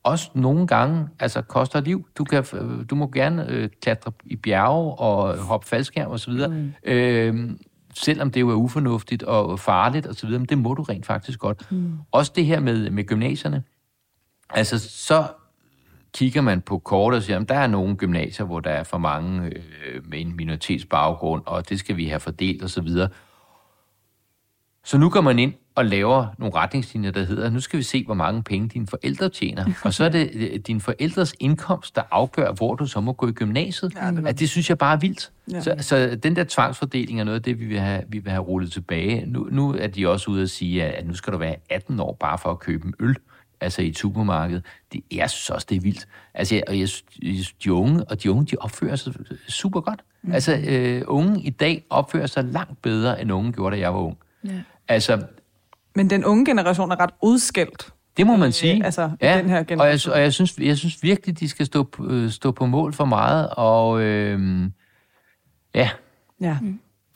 også 0.03 0.31
nogle 0.35 0.67
gange 0.67 1.09
altså, 1.19 1.43
koster 1.43 1.81
liv. 1.81 2.09
Du, 2.19 2.25
kan, 2.25 2.45
du 2.91 2.95
må 2.95 3.11
gerne 3.11 3.49
øh, 3.49 3.69
klatre 3.83 4.13
i 4.25 4.37
bjerge 4.37 4.95
og 4.95 5.39
hoppe 5.39 5.69
faldskærm 5.69 6.11
osv., 6.11 6.33
mm. 6.33 6.73
øh, 6.85 7.51
selvom 7.95 8.31
det 8.31 8.41
jo 8.41 8.51
er 8.51 8.55
ufornuftigt 8.55 9.23
og 9.23 9.61
farligt 9.61 10.07
osv., 10.07 10.31
men 10.31 10.45
det 10.45 10.59
må 10.59 10.75
du 10.75 10.83
rent 10.83 11.07
faktisk 11.07 11.39
godt. 11.39 11.73
Mm. 11.73 11.93
Også 12.13 12.33
det 12.37 12.47
her 12.47 12.61
med, 12.61 12.91
med 12.91 13.05
gymnasierne. 13.05 13.63
Altså, 14.51 14.79
så 14.79 15.25
kigger 16.15 16.41
man 16.41 16.61
på 16.61 16.79
kort 16.79 17.15
og 17.15 17.23
siger, 17.23 17.41
at 17.41 17.49
der 17.49 17.55
er 17.55 17.67
nogle 17.67 17.97
gymnasier, 17.97 18.47
hvor 18.47 18.61
der 18.61 18.71
er 18.71 18.83
for 18.83 18.99
mange 18.99 19.47
øh, 19.47 20.09
med 20.09 20.21
en 20.21 20.37
minoritetsbaggrund, 20.37 21.43
og 21.47 21.69
det 21.69 21.79
skal 21.79 21.97
vi 21.97 22.07
have 22.07 22.21
fordelt 22.21 22.65
osv., 22.65 22.89
så 24.85 24.99
nu 24.99 25.11
går 25.11 25.21
man 25.21 25.39
ind 25.39 25.55
og 25.75 25.85
laver 25.85 26.27
nogle 26.39 26.55
retningslinjer, 26.55 27.11
der 27.11 27.25
hedder, 27.25 27.51
nu 27.51 27.61
skal 27.61 27.79
vi 27.79 27.83
se, 27.83 28.05
hvor 28.05 28.15
mange 28.15 28.43
penge 28.43 28.69
dine 28.69 28.87
forældre 28.87 29.29
tjener. 29.29 29.65
Og 29.85 29.95
så 29.95 30.05
er 30.05 30.09
det 30.09 30.31
øh, 30.35 30.59
din 30.67 30.81
forældres 30.81 31.35
indkomst, 31.41 31.97
der 31.97 32.03
afgør, 32.11 32.53
hvor 32.53 32.75
du 32.75 32.87
så 32.87 33.01
må 33.01 33.13
gå 33.13 33.29
i 33.29 33.33
gymnasiet. 33.33 33.95
Ja, 33.95 34.11
det, 34.11 34.27
at 34.27 34.39
det 34.39 34.49
synes 34.49 34.69
jeg 34.69 34.79
bare 34.79 34.93
er 34.95 34.99
vildt. 34.99 35.31
Ja. 35.53 35.61
Så, 35.61 35.75
så 35.81 36.19
den 36.23 36.37
der 36.37 36.45
tvangsfordeling 36.49 37.21
er 37.21 37.25
noget 37.25 37.39
af 37.39 37.43
det, 37.43 37.61
vi 37.61 37.65
vil 37.65 37.81
have, 37.81 38.03
vi 38.09 38.19
vil 38.19 38.31
have 38.31 38.43
rullet 38.43 38.73
tilbage. 38.73 39.27
Nu, 39.27 39.49
nu 39.51 39.75
er 39.75 39.87
de 39.87 40.09
også 40.09 40.31
ude 40.31 40.43
at 40.43 40.51
sige, 40.51 40.85
at 40.85 41.07
nu 41.07 41.15
skal 41.15 41.33
du 41.33 41.39
være 41.39 41.57
18 41.71 42.01
år 42.01 42.17
bare 42.21 42.39
for 42.39 42.51
at 42.51 42.59
købe 42.59 42.87
en 42.87 42.95
øl. 43.01 43.17
altså 43.61 43.83
i 43.83 43.89
et 43.89 43.99
supermarked. 43.99 44.61
Det, 44.93 45.01
jeg 45.13 45.31
synes 45.31 45.51
også, 45.51 45.67
det 45.71 45.77
er 45.77 45.81
vildt. 45.81 46.09
Altså, 46.35 46.55
jeg, 46.55 46.65
og 46.69 46.79
jeg, 46.79 46.89
de 47.65 47.73
unge, 47.73 48.05
og 48.05 48.23
de 48.23 48.31
unge, 48.31 48.47
de 48.47 48.57
opfører 48.61 48.97
sig 48.97 49.15
super 49.49 49.81
godt. 49.81 50.01
Mm. 50.23 50.33
Altså, 50.33 50.65
øh, 50.69 51.03
unge 51.07 51.43
i 51.43 51.51
dag 51.51 51.85
opfører 51.91 52.27
sig 52.27 52.45
langt 52.45 52.83
bedre, 52.83 53.23
end 53.23 53.33
unge 53.33 53.53
gjorde, 53.53 53.77
da 53.77 53.81
jeg 53.81 53.95
var 53.95 54.01
ung. 54.01 54.19
Ja. 54.45 54.51
Altså, 54.89 55.23
Men 55.95 56.11
den 56.11 56.25
unge 56.25 56.45
generation 56.45 56.91
er 56.91 57.01
ret 57.01 57.11
udskældt. 57.23 57.93
det 58.17 58.27
må 58.27 58.37
man 58.37 58.53
sige. 58.53 58.85
altså, 58.85 59.11
i 59.21 59.25
den 59.27 59.49
her 59.49 59.55
og 59.55 59.59
jeg, 59.59 59.67
generation. 59.67 60.15
og 60.15 60.21
jeg, 60.21 60.33
synes, 60.33 60.59
jeg 60.59 60.77
synes 60.79 61.03
virkelig, 61.03 61.41
de 61.41 61.49
skal 61.49 61.67
stå, 61.67 61.83
på- 61.83 62.07
øh, 62.07 62.31
stå 62.31 62.51
på 62.53 62.67
mål 62.67 62.93
for 62.93 63.05
meget, 63.05 63.49
og 63.57 64.01
øh, 64.03 64.63
ja, 65.75 65.91
Ja. 66.41 66.57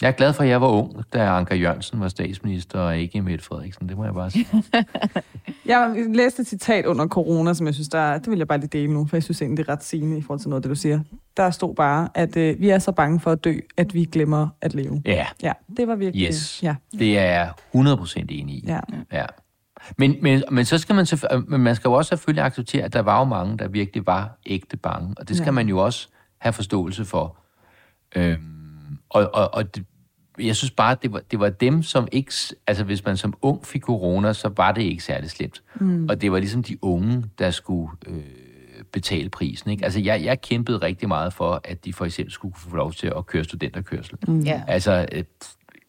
Jeg 0.02 0.08
er 0.08 0.12
glad 0.12 0.32
for, 0.32 0.42
at 0.42 0.48
jeg 0.48 0.60
var 0.60 0.68
ung, 0.68 1.04
da 1.12 1.18
Anker 1.26 1.54
Jørgensen 1.54 2.00
var 2.00 2.08
statsminister, 2.08 2.78
og 2.78 2.98
ikke 2.98 3.22
Mette 3.22 3.44
Frederiksen, 3.44 3.88
det 3.88 3.96
må 3.96 4.04
jeg 4.04 4.14
bare 4.14 4.30
sige. 4.30 4.46
Jeg 5.66 6.06
læste 6.14 6.40
et 6.42 6.46
citat 6.48 6.86
under 6.86 7.06
corona, 7.06 7.54
som 7.54 7.66
jeg 7.66 7.74
synes, 7.74 7.88
der, 7.88 7.98
er- 7.98 8.18
det 8.18 8.30
vil 8.30 8.38
jeg 8.38 8.48
bare 8.48 8.58
lige 8.58 8.68
dele 8.68 8.92
nu, 8.92 9.06
for 9.06 9.16
jeg 9.16 9.22
synes 9.22 9.42
egentlig, 9.42 9.58
det 9.66 9.68
er 9.70 9.72
ret 9.76 9.84
sigende 9.84 10.18
i 10.18 10.22
forhold 10.22 10.40
til 10.40 10.48
noget 10.48 10.58
af 10.58 10.62
det, 10.62 10.70
du 10.70 10.74
siger. 10.74 11.00
Der 11.36 11.50
stod 11.50 11.74
bare, 11.74 12.08
at 12.14 12.36
øh, 12.36 12.60
vi 12.60 12.68
er 12.68 12.78
så 12.78 12.92
bange 12.92 13.20
for 13.20 13.30
at 13.32 13.44
dø, 13.44 13.54
at 13.76 13.94
vi 13.94 14.04
glemmer 14.04 14.48
at 14.60 14.74
leve. 14.74 15.02
Ja, 15.04 15.26
Ja, 15.42 15.52
det 15.76 15.88
var 15.88 15.94
virkelig... 15.96 16.26
Yes. 16.28 16.62
Ja, 16.62 16.74
det 16.92 17.18
er 17.18 17.24
jeg 17.24 17.50
100% 17.76 18.14
enig 18.28 18.54
i. 18.54 18.64
ja. 18.66 18.80
Ja. 19.12 19.24
Men, 19.98 20.16
men, 20.22 20.42
men 20.50 20.64
så 20.64 20.78
skal 20.78 20.94
man, 20.94 21.04
selvfø- 21.04 21.36
men 21.48 21.60
man 21.60 21.74
skal 21.76 21.88
jo 21.88 21.92
også 21.92 22.08
selvfølgelig 22.08 22.44
acceptere, 22.44 22.84
at 22.84 22.92
der 22.92 23.00
var 23.02 23.18
jo 23.18 23.24
mange, 23.24 23.58
der 23.58 23.68
virkelig 23.68 24.06
var 24.06 24.38
ægte 24.46 24.76
bange. 24.76 25.14
Og 25.18 25.28
det 25.28 25.36
skal 25.36 25.46
ja. 25.46 25.50
man 25.52 25.68
jo 25.68 25.78
også 25.78 26.08
have 26.38 26.52
forståelse 26.52 27.04
for. 27.04 27.36
Øhm, 28.16 28.38
og 29.08 29.30
og, 29.34 29.54
og 29.54 29.74
det, 29.74 29.84
jeg 30.38 30.56
synes 30.56 30.70
bare, 30.70 30.96
det 31.02 31.12
var, 31.12 31.20
det 31.30 31.40
var 31.40 31.48
dem, 31.48 31.82
som 31.82 32.08
ikke... 32.12 32.32
Altså, 32.66 32.84
hvis 32.84 33.04
man 33.04 33.16
som 33.16 33.34
ung 33.42 33.66
fik 33.66 33.82
corona, 33.82 34.32
så 34.32 34.50
var 34.56 34.72
det 34.72 34.82
ikke 34.82 35.04
særlig 35.04 35.30
slemt. 35.30 35.62
Mm. 35.80 36.08
Og 36.08 36.20
det 36.20 36.32
var 36.32 36.38
ligesom 36.38 36.62
de 36.62 36.84
unge, 36.84 37.24
der 37.38 37.50
skulle 37.50 37.92
øh, 38.06 38.22
betale 38.92 39.28
prisen. 39.28 39.70
Ikke? 39.70 39.84
Altså, 39.84 40.00
jeg, 40.00 40.24
jeg 40.24 40.40
kæmpede 40.40 40.78
rigtig 40.78 41.08
meget 41.08 41.32
for, 41.32 41.60
at 41.64 41.84
de 41.84 41.92
for 41.92 42.04
eksempel 42.04 42.32
skulle 42.32 42.54
få 42.56 42.76
lov 42.76 42.92
til 42.92 43.12
at 43.16 43.26
køre 43.26 43.44
studenterkørsel. 43.44 44.18
Mm. 44.28 44.40
Ja. 44.40 44.62
Altså, 44.66 45.06
øh, 45.12 45.24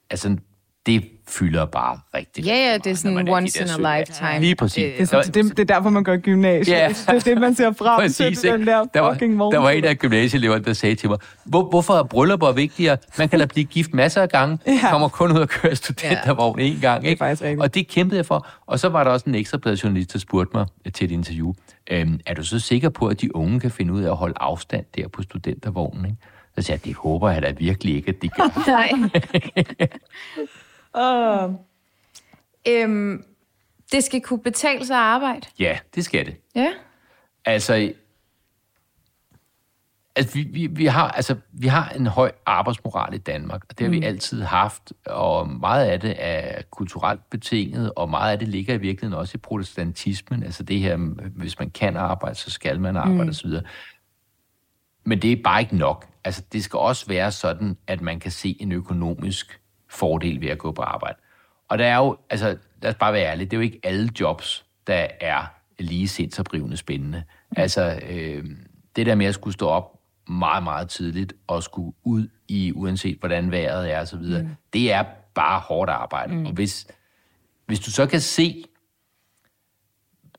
altså, 0.09 0.38
det 0.86 1.04
fylder 1.28 1.66
bare 1.66 2.00
rigtig 2.14 2.46
Ja, 2.46 2.56
ja, 2.56 2.78
det 2.78 2.88
er 2.92 2.96
sådan 2.96 3.28
er 3.28 3.34
once 3.34 3.62
in 3.64 3.86
a 3.86 3.98
lifetime. 4.00 4.40
Lige 4.40 4.56
præcis. 4.56 4.84
Øh, 4.84 4.92
Det 4.92 5.02
er, 5.02 5.06
sådan, 5.06 5.46
det, 5.46 5.58
det 5.58 5.70
er 5.70 5.76
derfor, 5.76 5.90
man 5.90 6.04
gør 6.04 6.18
gymnasiet. 6.18 6.76
Ja. 6.76 6.88
Det 7.08 7.10
er 7.10 7.20
det, 7.20 7.38
man 7.38 7.56
ser 7.56 7.74
frem 7.74 8.00
Præcis, 8.02 8.16
til, 8.40 8.48
ikke? 8.48 8.58
den 8.58 8.68
der 8.68 8.86
der, 8.94 9.00
var, 9.00 9.14
fucking 9.14 9.36
morgen. 9.36 9.54
der 9.56 9.60
var 9.62 9.70
en 9.70 9.84
af 9.86 9.98
gymnasieeleverne, 9.98 10.64
der 10.64 10.74
sagde 10.74 10.96
til 10.96 11.10
mig, 11.10 11.18
Hvor, 11.46 11.70
hvorfor 11.70 11.94
er 11.94 12.04
bryllupper 12.04 12.52
vigtigere? 12.52 12.98
Man 13.18 13.30
kan 13.30 13.40
da 13.40 13.46
blive 13.46 13.66
gift 13.66 13.94
masser 13.94 14.22
af 14.22 14.30
gange. 14.30 14.60
Ja. 14.68 14.72
Ja. 14.84 14.90
kommer 14.92 15.08
kun 15.08 15.32
ud 15.32 15.38
og 15.38 15.50
køre 15.50 15.76
studentervogn 15.76 16.60
én 16.60 16.82
gang. 16.82 17.06
Ikke? 17.08 17.20
faktisk 17.20 17.42
rigtigt. 17.42 17.62
Og 17.62 17.74
det 17.76 17.88
kæmpede 17.88 18.18
jeg 18.18 18.26
for. 18.26 18.48
Og 18.66 18.80
så 18.80 18.90
var 18.90 19.04
der 19.04 19.12
også 19.12 19.26
en 19.30 19.36
ekstrablad 19.36 19.76
journalist, 19.76 20.14
der 20.14 20.20
spurgte 20.20 20.58
mig 20.58 20.66
til 20.94 21.06
et 21.06 21.12
interview. 21.12 21.54
Øhm, 21.92 22.20
er 22.26 22.34
du 22.34 22.44
så 22.44 22.60
sikker 22.60 22.90
på, 22.90 23.08
at 23.08 23.22
de 23.22 23.36
unge 23.36 23.60
kan 23.60 23.72
finde 23.72 23.94
ud 23.94 24.02
af 24.02 24.10
at 24.10 24.16
holde 24.16 24.34
afstand 24.40 24.86
der 24.96 25.08
på 25.08 25.22
studentervognen? 25.22 26.06
Ikke? 26.06 26.18
Så 26.58 26.62
sagde 26.62 26.80
jeg, 26.84 26.86
det 26.86 26.96
håber 26.96 27.32
jeg 27.32 27.42
da 27.42 27.54
virkelig 27.58 27.96
ikke, 27.96 28.10
at 28.10 28.22
de 28.22 28.28
gør. 28.30 28.64
Nej. 28.72 28.90
Åh, 30.96 31.52
øhm, 32.68 33.24
det 33.91 34.04
skal 34.04 34.22
kunne 34.22 34.41
betale 34.41 34.86
sig 34.86 34.96
at 34.96 35.04
arbejde. 35.04 35.48
ja, 35.60 35.80
det 35.96 36.06
skal 36.06 36.26
det. 36.26 36.36
Ja. 36.56 36.74
Altså, 37.46 37.93
altså 40.16 40.34
vi, 40.34 40.43
vi, 40.43 40.68
vi, 40.68 40.86
har, 40.86 41.12
altså, 41.12 41.36
vi 41.52 41.68
har 41.68 41.89
en 41.89 42.08
høj 42.08 42.32
arbejdsmoral 42.46 43.14
i 43.14 43.18
Danmark, 43.18 43.62
og 43.70 43.78
det 43.78 43.86
har 43.86 43.93
mm. 43.93 44.02
vi 44.02 44.06
altid 44.06 44.41
haft, 44.41 44.93
og 45.06 45.50
meget 45.50 45.86
af 45.86 46.00
det 46.00 46.16
er 46.18 46.62
kulturelt 46.72 47.30
betinget, 47.30 47.91
og 47.96 48.10
meget 48.10 48.32
af 48.32 48.39
det 48.39 48.48
ligger 48.48 48.74
i 48.74 48.78
virkeligheden 48.78 49.20
også 49.20 49.32
i 49.36 49.38
protestantismen, 49.38 50.43
altså 50.43 50.64
det 50.64 50.80
her, 50.80 50.98
hvis 51.36 51.60
man 51.60 51.70
kan 51.70 51.98
arbejde, 51.98 52.36
så 52.36 52.52
skal 52.52 52.80
man 52.80 52.98
arbejde 52.98 53.24
mm. 53.24 53.30
osv. 53.30 53.52
Men 55.04 55.22
det 55.22 55.32
er 55.32 55.43
bare 55.43 55.62
ikke 55.62 55.78
nok. 55.78 56.08
Altså, 56.24 56.43
det 56.54 56.64
skal 56.64 56.78
også 56.78 57.08
være 57.08 57.32
sådan, 57.32 57.78
at 57.88 58.02
man 58.02 58.20
kan 58.20 58.32
se 58.32 58.58
en 58.60 58.72
økonomisk 58.72 59.60
fordel 59.90 60.42
ved 60.42 60.50
at 60.50 60.58
gå 60.58 60.72
på 60.72 60.82
arbejde. 60.82 61.18
Og 61.70 61.78
der 61.78 61.86
er 61.86 61.98
jo, 61.98 62.18
altså, 62.30 62.58
lad 62.82 62.92
os 62.92 62.98
bare 63.00 63.14
være 63.14 63.32
ærlige, 63.32 63.46
det 63.46 63.54
er 63.54 63.58
jo 63.58 63.62
ikke 63.62 63.80
alle 63.84 64.10
jobs, 64.20 64.66
der 64.88 65.08
er 65.22 65.44
lige 65.80 66.08
sindsoprivende 66.08 66.78
spændende. 66.78 67.24
Altså, 67.58 68.00
øh, 68.10 68.46
det 68.96 69.06
der 69.06 69.16
med 69.16 69.26
at 69.26 69.34
skulle 69.34 69.54
stå 69.54 69.68
op 69.68 70.00
meget, 70.28 70.64
meget 70.64 70.90
tidligt 70.90 71.34
og 71.48 71.64
skulle 71.64 71.94
ud 72.04 72.28
i, 72.48 72.72
uanset 72.76 73.18
hvordan 73.20 73.52
vejret 73.52 73.92
er 73.92 74.02
osv., 74.02 74.18
mm. 74.18 74.48
det 74.74 74.92
er 74.94 75.04
bare 75.36 75.60
hårdt 75.60 75.92
arbejde. 75.92 76.36
Mm. 76.36 76.46
Og 76.46 76.52
hvis, 76.52 76.88
hvis 77.66 77.80
du 77.80 77.92
så 77.92 78.06
kan 78.06 78.22
se, 78.22 78.64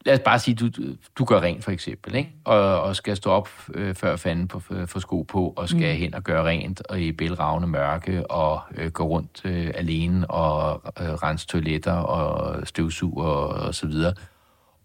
lad 0.07 0.15
os 0.15 0.21
bare 0.25 0.39
sige, 0.39 0.55
du, 0.55 0.71
du 1.19 1.25
gør 1.25 1.41
rent 1.41 1.65
for 1.65 1.71
eksempel, 1.71 2.15
ikke? 2.15 2.33
Og, 2.45 2.81
og 2.81 2.97
skal 2.97 3.17
stå 3.17 3.31
op 3.31 3.49
øh, 3.75 3.95
før 3.95 4.17
fanden 4.17 4.49
på, 4.49 4.61
for 4.61 4.99
sko 4.99 5.23
på, 5.23 5.55
og 5.57 5.69
skal 5.69 5.95
mm. 5.95 6.01
hen 6.01 6.15
og 6.15 6.23
gøre 6.23 6.45
rent, 6.47 6.87
og 6.87 7.01
i 7.01 7.13
bælragende 7.13 7.69
mørke, 7.69 8.31
og 8.31 8.61
øh, 8.75 8.91
gå 8.91 9.05
rundt 9.05 9.41
øh, 9.45 9.71
alene, 9.75 10.31
og 10.31 10.83
øh, 11.01 11.09
rense 11.09 11.47
toiletter, 11.47 11.93
og 11.93 12.67
støvsug, 12.67 13.19
og, 13.21 13.49
og 13.49 13.75
så 13.75 13.87
videre. 13.87 14.15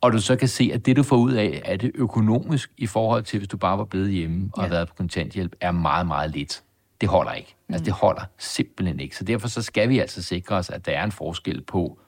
Og 0.01 0.13
du 0.13 0.19
så 0.19 0.35
kan 0.35 0.47
se, 0.47 0.71
at 0.73 0.85
det, 0.85 0.97
du 0.97 1.03
får 1.03 1.15
ud 1.15 1.31
af, 1.31 1.61
er 1.65 1.77
det 1.77 1.91
økonomisk 1.95 2.71
i 2.77 2.87
forhold 2.87 3.23
til, 3.23 3.39
hvis 3.39 3.49
du 3.49 3.57
bare 3.57 3.77
var 3.77 3.83
blevet 3.83 4.11
hjemme 4.11 4.49
og 4.53 4.63
ja. 4.63 4.69
været 4.69 4.87
på 4.87 4.93
kontanthjælp, 4.95 5.55
er 5.61 5.71
meget, 5.71 6.07
meget 6.07 6.31
lidt. 6.31 6.63
Det 7.01 7.09
holder 7.09 7.31
ikke. 7.31 7.55
Mm. 7.67 7.73
Altså, 7.73 7.85
det 7.85 7.93
holder 7.93 8.21
simpelthen 8.37 8.99
ikke. 8.99 9.15
Så 9.15 9.23
derfor 9.23 9.47
så 9.47 9.61
skal 9.61 9.89
vi 9.89 9.99
altså 9.99 10.23
sikre 10.23 10.55
os, 10.55 10.69
at 10.69 10.85
der 10.85 10.91
er 10.91 11.03
en 11.03 11.11
forskel 11.11 11.61
på 11.61 11.99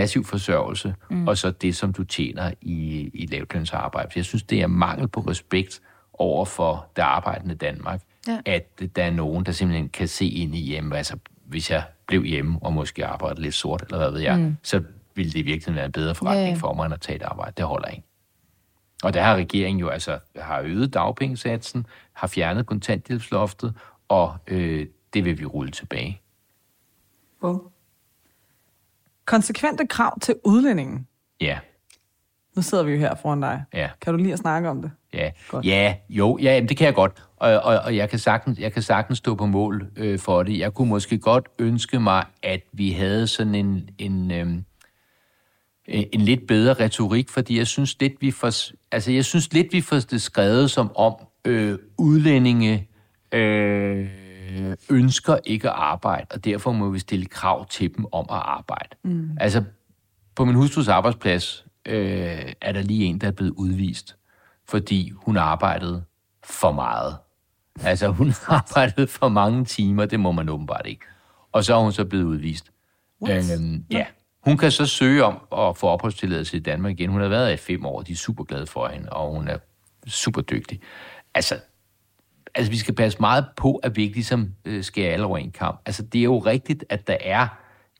passiv 0.00 0.24
forsørgelse, 0.24 0.94
mm. 1.10 1.28
og 1.28 1.38
så 1.38 1.50
det, 1.50 1.76
som 1.76 1.92
du 1.92 2.04
tjener 2.04 2.52
i, 2.60 3.10
i 3.14 3.26
lavtlønsarbejde. 3.26 4.08
For 4.12 4.18
jeg 4.18 4.24
synes, 4.24 4.42
det 4.42 4.62
er 4.62 4.66
mangel 4.66 5.08
på 5.08 5.20
respekt 5.20 5.80
over 6.12 6.44
for 6.44 6.86
det 6.96 7.02
arbejdende 7.02 7.54
Danmark, 7.54 8.00
Ja. 8.28 8.38
at 8.44 8.80
der 8.96 9.04
er 9.04 9.10
nogen, 9.10 9.46
der 9.46 9.52
simpelthen 9.52 9.88
kan 9.88 10.08
se 10.08 10.26
ind 10.26 10.54
i 10.54 10.60
hjemme, 10.60 10.96
altså 10.96 11.16
hvis 11.44 11.70
jeg 11.70 11.82
blev 12.06 12.24
hjemme 12.24 12.58
og 12.62 12.72
måske 12.72 13.06
arbejdede 13.06 13.42
lidt 13.42 13.54
sort, 13.54 13.82
eller 13.82 13.98
hvad 13.98 14.10
ved 14.10 14.20
jeg, 14.20 14.38
mm. 14.38 14.56
så 14.62 14.82
ville 15.14 15.32
det 15.32 15.44
virkelig 15.44 15.74
være 15.74 15.84
en 15.84 15.92
bedre 15.92 16.14
forretning 16.14 16.48
ja. 16.56 16.60
for 16.60 16.72
mig, 16.74 16.84
end 16.84 16.94
at 16.94 17.00
tage 17.00 17.16
et 17.16 17.22
arbejde. 17.22 17.52
Det 17.56 17.64
holder 17.64 17.88
ikke. 17.88 18.02
Og 19.02 19.14
der 19.14 19.22
har 19.22 19.36
regeringen 19.36 19.80
jo 19.80 19.88
altså 19.88 20.18
har 20.36 20.60
øget 20.60 20.94
dagpengesatsen, 20.94 21.86
har 22.12 22.26
fjernet 22.26 22.66
kontanthjælpsloftet, 22.66 23.74
og 24.08 24.36
øh, 24.46 24.86
det 25.14 25.24
vil 25.24 25.38
vi 25.38 25.44
rulle 25.44 25.70
tilbage. 25.70 26.20
Bum. 27.40 27.62
Konsekvente 29.26 29.86
krav 29.86 30.20
til 30.20 30.34
udlændingen. 30.44 31.06
Ja, 31.40 31.58
Nu 32.56 32.62
sidder 32.62 32.84
vi 32.84 32.92
jo 32.92 32.98
her 32.98 33.14
foran 33.14 33.40
dig. 33.40 33.64
ja. 33.74 33.90
Kan 34.00 34.12
du 34.12 34.18
lige 34.18 34.32
at 34.32 34.38
snakke 34.38 34.68
om 34.68 34.82
det? 34.82 34.90
Ja, 35.14 35.30
Godt. 35.48 35.66
ja 35.66 35.94
jo, 36.08 36.38
ja, 36.42 36.60
det 36.68 36.76
kan 36.76 36.84
jeg 36.84 36.94
godt. 36.94 37.22
Og, 37.36 37.50
og, 37.52 37.78
og 37.78 37.96
jeg, 37.96 38.10
kan 38.10 38.18
sagtens, 38.18 38.58
jeg 38.58 38.72
kan 38.72 38.82
sagtens 38.82 39.18
stå 39.18 39.34
på 39.34 39.46
mål 39.46 39.86
øh, 39.96 40.18
for 40.18 40.42
det. 40.42 40.58
Jeg 40.58 40.74
kunne 40.74 40.88
måske 40.88 41.18
godt 41.18 41.48
ønske 41.58 42.00
mig, 42.00 42.24
at 42.42 42.60
vi 42.72 42.92
havde 42.92 43.26
sådan 43.26 43.54
en, 43.54 43.88
en, 43.98 44.30
en, 44.30 44.66
en 45.88 46.20
lidt 46.20 46.46
bedre 46.48 46.74
retorik, 46.74 47.28
fordi 47.28 47.58
jeg 47.58 47.66
synes 47.66 48.00
lidt, 48.00 48.12
vi 48.20 48.30
får, 48.30 48.52
altså, 48.92 49.12
jeg 49.12 49.24
synes 49.24 49.52
lidt, 49.52 49.72
vi 49.72 49.80
får 49.80 49.96
det 49.96 50.22
skrevet 50.22 50.70
som 50.70 50.96
om 50.96 51.14
øh, 51.44 51.78
udlændinge 51.98 52.88
øh, 53.32 54.08
ønsker 54.90 55.38
ikke 55.44 55.68
at 55.68 55.74
arbejde, 55.76 56.26
og 56.30 56.44
derfor 56.44 56.72
må 56.72 56.90
vi 56.90 56.98
stille 56.98 57.26
krav 57.26 57.68
til 57.68 57.96
dem 57.96 58.06
om 58.12 58.26
at 58.30 58.42
arbejde. 58.44 58.96
Mm. 59.04 59.30
Altså, 59.40 59.64
på 60.34 60.44
min 60.44 60.54
hustrus 60.54 60.88
arbejdsplads 60.88 61.66
øh, 61.86 62.52
er 62.60 62.72
der 62.72 62.82
lige 62.82 63.04
en, 63.04 63.18
der 63.18 63.26
er 63.26 63.32
blevet 63.32 63.52
udvist, 63.56 64.16
fordi 64.68 65.10
hun 65.10 65.36
arbejdede 65.36 66.04
for 66.44 66.72
meget. 66.72 67.16
Altså, 67.80 68.08
hun 68.08 68.32
arbejdede 68.48 69.06
for 69.06 69.28
mange 69.28 69.64
timer, 69.64 70.06
det 70.06 70.20
må 70.20 70.32
man 70.32 70.48
åbenbart 70.48 70.86
ikke. 70.86 71.04
Og 71.52 71.64
så 71.64 71.74
er 71.74 71.82
hun 71.82 71.92
så 71.92 72.04
blevet 72.04 72.24
udvist. 72.24 72.70
Øhm, 73.28 73.84
ja. 73.90 74.06
Hun 74.44 74.56
kan 74.56 74.70
så 74.70 74.86
søge 74.86 75.24
om 75.24 75.34
at 75.68 75.76
få 75.76 75.86
opholdstilladelse 75.86 76.56
i 76.56 76.60
Danmark 76.60 76.92
igen. 76.92 77.10
Hun 77.10 77.20
har 77.20 77.28
været 77.28 77.46
her 77.46 77.54
i 77.54 77.56
fem 77.56 77.86
år, 77.86 78.02
de 78.02 78.12
er 78.12 78.16
super 78.16 78.44
glade 78.44 78.66
for 78.66 78.88
hende, 78.88 79.10
og 79.10 79.32
hun 79.32 79.48
er 79.48 79.58
super 80.06 80.40
dygtig. 80.40 80.80
Altså, 81.34 81.54
altså 82.56 82.70
vi 82.70 82.78
skal 82.78 82.94
passe 82.94 83.18
meget 83.20 83.46
på, 83.56 83.76
at 83.76 83.96
vi 83.96 84.02
ikke 84.02 84.14
ligesom 84.14 84.52
øh, 84.64 84.84
skærer 84.84 85.12
alle 85.12 85.26
over 85.26 85.38
en 85.38 85.50
kamp. 85.50 85.80
Altså, 85.86 86.02
det 86.02 86.18
er 86.18 86.24
jo 86.24 86.38
rigtigt, 86.38 86.84
at 86.88 87.06
der 87.06 87.16
er, 87.20 87.48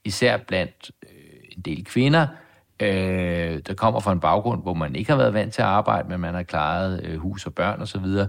især 0.04 0.36
blandt 0.36 0.90
øh, 1.02 1.40
en 1.56 1.62
del 1.62 1.84
kvinder, 1.84 2.26
øh, 2.82 3.60
der 3.66 3.74
kommer 3.76 4.00
fra 4.00 4.12
en 4.12 4.20
baggrund, 4.20 4.62
hvor 4.62 4.74
man 4.74 4.96
ikke 4.96 5.10
har 5.10 5.18
været 5.18 5.34
vant 5.34 5.54
til 5.54 5.62
at 5.62 5.68
arbejde, 5.68 6.08
men 6.08 6.20
man 6.20 6.34
har 6.34 6.42
klaret 6.42 7.00
øh, 7.04 7.18
hus 7.18 7.46
og 7.46 7.54
børn 7.54 7.82
osv., 7.82 8.04
og, 8.04 8.26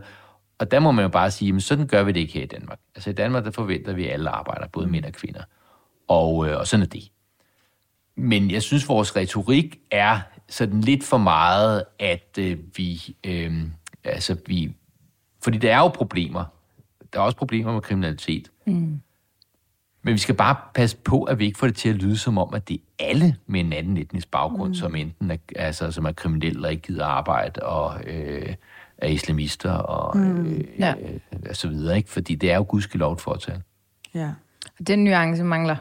og 0.59 0.71
der 0.71 0.79
må 0.79 0.91
man 0.91 1.03
jo 1.03 1.09
bare 1.09 1.31
sige, 1.31 1.51
men 1.51 1.61
sådan 1.61 1.87
gør 1.87 2.03
vi 2.03 2.11
det 2.11 2.19
ikke 2.19 2.33
her 2.33 2.43
i 2.43 2.45
Danmark. 2.45 2.79
Altså 2.95 3.09
i 3.09 3.13
Danmark, 3.13 3.45
der 3.45 3.51
forventer 3.51 3.93
vi, 3.93 4.07
at 4.07 4.13
alle 4.13 4.29
arbejder, 4.29 4.67
både 4.67 4.87
mænd 4.87 5.05
og 5.05 5.11
kvinder. 5.11 5.41
Og, 6.07 6.47
øh, 6.47 6.57
og 6.57 6.67
sådan 6.67 6.83
er 6.83 6.87
det. 6.89 7.11
Men 8.15 8.51
jeg 8.51 8.61
synes, 8.61 8.89
vores 8.89 9.15
retorik 9.15 9.79
er 9.91 10.19
sådan 10.49 10.81
lidt 10.81 11.03
for 11.03 11.17
meget, 11.17 11.83
at 11.99 12.37
øh, 12.39 12.57
vi, 12.77 13.15
øh, 13.23 13.53
altså 14.03 14.37
vi, 14.45 14.75
fordi 15.47 15.57
der 15.57 15.73
er 15.73 15.77
jo 15.79 15.87
problemer. 15.87 16.43
Der 17.13 17.19
er 17.19 17.23
også 17.23 17.37
problemer 17.37 17.73
med 17.73 17.81
kriminalitet. 17.81 18.51
Mm. 18.67 18.99
Men 20.03 20.13
vi 20.13 20.17
skal 20.17 20.35
bare 20.35 20.55
passe 20.73 20.97
på, 20.97 21.23
at 21.23 21.39
vi 21.39 21.45
ikke 21.45 21.59
får 21.59 21.67
det 21.67 21.75
til 21.75 21.89
at 21.89 21.95
lyde 21.95 22.17
som 22.17 22.37
om, 22.37 22.53
at 22.53 22.67
det 22.69 22.73
er 22.99 23.05
alle 23.05 23.35
med 23.47 23.59
en 23.59 23.73
anden 23.73 23.97
etnisk 23.97 24.31
baggrund, 24.31 24.69
mm. 24.69 24.75
som 24.75 24.95
enten 24.95 25.31
er, 25.31 25.37
altså, 25.55 25.91
som 25.91 26.05
er 26.05 26.11
kriminelle 26.11 26.67
og 26.67 26.71
ikke 26.71 26.83
gider 26.87 27.05
arbejde, 27.05 27.63
og 27.63 28.01
øh, 28.07 28.53
er 28.97 29.07
islamister 29.07 29.71
og 29.71 30.17
mm. 30.17 30.45
øh, 30.45 30.63
Ja. 30.79 30.93
øh, 31.01 31.53
så 31.53 31.67
videre. 31.67 31.97
Ikke? 31.97 32.09
Fordi 32.09 32.35
det 32.35 32.51
er 32.51 32.55
jo 32.55 32.65
gudskelov 32.69 33.13
et 33.13 33.21
fortal. 33.21 33.61
Ja. 34.13 34.29
Den 34.87 35.03
nuance 35.03 35.43
mangler. 35.43 35.75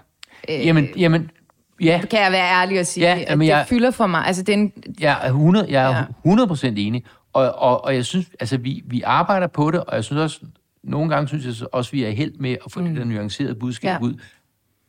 Øh, 0.50 0.66
Jamen, 0.66 0.88
jamen, 0.96 1.30
ja, 1.80 2.00
Kan 2.10 2.20
jeg 2.22 2.32
være 2.32 2.50
ærlig 2.62 2.80
og 2.80 2.86
sige, 2.86 3.06
Ja, 3.06 3.24
at 3.26 3.38
det 3.38 3.46
jeg- 3.46 3.66
fylder 3.68 3.90
for 3.90 4.06
mig. 4.06 4.26
Altså, 4.26 4.42
det 4.42 4.52
er 4.54 4.58
en, 4.58 4.72
jeg 5.00 5.18
er 5.22 5.26
100, 5.28 5.66
jeg 5.70 5.90
er 5.92 5.96
Ja. 5.96 6.04
100 6.24 6.68
enig. 6.86 7.04
Og, 7.37 7.55
og, 7.55 7.84
og 7.84 7.95
jeg 7.95 8.05
synes, 8.05 8.30
altså, 8.41 8.57
vi, 8.59 8.82
vi 8.87 9.03
arbejder 9.03 9.47
på 9.47 9.70
det, 9.70 9.84
og 9.84 9.95
jeg 9.95 10.05
synes 10.05 10.20
også, 10.20 10.41
nogle 10.82 11.11
gange 11.11 11.28
synes 11.28 11.47
jeg 11.47 11.55
så 11.55 11.66
også, 11.72 11.91
vi 11.91 12.05
er 12.05 12.11
held 12.11 12.32
med 12.39 12.57
at 12.64 12.72
få 12.72 12.80
mm. 12.80 12.87
det 12.87 12.97
der 12.97 13.05
nuancerede 13.05 13.55
budskab 13.55 13.89
Ja. 13.89 13.99
ud. 14.03 14.14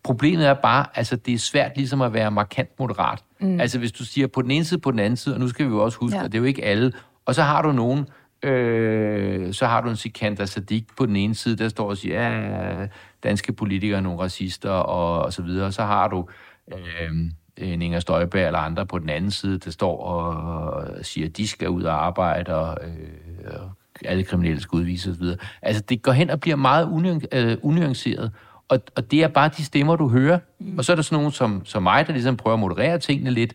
Problemet 0.04 0.48
er 0.48 0.54
bare, 0.54 0.86
altså 0.96 1.16
det 1.16 1.34
er 1.34 1.38
svært 1.38 1.72
ligesom 1.76 2.02
at 2.02 2.14
være 2.14 2.32
markant 2.32 2.80
moderat. 2.80 3.24
Mm. 3.40 3.60
Altså 3.60 3.80
hvis 3.80 3.92
du 3.92 4.06
siger 4.06 4.28
på 4.28 4.42
den 4.42 4.52
ene 4.52 4.66
side, 4.66 4.80
på 4.80 4.92
den 4.92 5.00
anden 5.00 5.18
side, 5.18 5.36
og 5.36 5.40
nu 5.40 5.48
skal 5.48 5.66
vi 5.66 5.72
jo 5.72 5.84
også 5.84 5.98
huske, 5.98 6.18
ja. 6.18 6.24
at 6.26 6.32
det 6.32 6.38
er 6.38 6.40
jo 6.40 6.46
ikke 6.46 6.66
alle, 6.66 6.94
og 7.26 7.36
så 7.36 7.44
har 7.44 7.62
du 7.62 7.72
nogen, 7.72 8.08
øh, 8.44 9.54
så 9.54 9.66
har 9.66 9.82
du 9.82 9.90
en 9.90 9.96
Sikander 9.96 10.46
Sadik 10.46 10.84
på 10.98 11.06
den 11.06 11.16
ene 11.16 11.36
side, 11.36 11.56
der 11.56 11.70
står 11.70 11.90
og 11.90 11.98
siger, 11.98 12.30
ja, 12.30 12.88
danske 13.24 13.54
politikere 13.54 13.98
er 13.98 14.02
nogle 14.02 14.20
racister, 14.20 14.70
og, 14.70 15.22
og 15.26 15.34
så 15.34 15.42
videre. 15.42 15.66
Og 15.66 15.74
så 15.74 15.84
har 15.84 16.08
du 16.08 16.28
øh, 16.74 17.12
en 17.58 17.82
Inger 17.82 18.00
Støjberg 18.00 18.46
eller 18.46 18.60
andre 18.60 18.86
på 18.86 19.00
den 19.00 19.10
anden 19.10 19.32
side, 19.32 19.58
der 19.58 19.72
står 19.72 20.04
og 20.04 20.86
siger, 21.02 21.28
at 21.28 21.38
de 21.38 21.48
skal 21.48 21.70
ud 21.70 21.84
og 21.84 22.06
arbejde, 22.06 22.56
og, 22.56 22.78
øh, 22.84 23.54
og 23.54 23.72
alle 24.06 24.24
kriminelle 24.24 24.62
skal 24.62 24.78
udvises 24.78 25.18
osv. 25.18 25.26
Altså, 25.62 25.84
det 25.90 26.02
går 26.02 26.12
hen 26.12 26.30
og 26.30 26.40
bliver 26.40 26.56
meget 26.56 26.88
øh, 27.32 27.58
unuanceret, 27.62 28.32
og, 28.68 28.80
og 28.96 29.12
det 29.12 29.24
er 29.24 29.28
bare 29.28 29.50
de 29.58 29.66
stemmer, 29.66 29.96
du 29.96 30.10
hører. 30.10 30.40
Mm. 30.60 30.78
Og 30.78 30.86
så 30.86 30.92
er 30.92 30.96
der 30.96 31.04
sådan 31.04 31.16
nogen 31.16 31.32
som, 31.32 31.66
som 31.66 31.84
mig, 31.84 32.08
der 32.08 32.14
ligesom 32.14 32.38
prøver 32.38 32.54
at 32.54 32.60
moderere 32.60 33.00
tingene 33.00 33.32
lidt. 33.32 33.54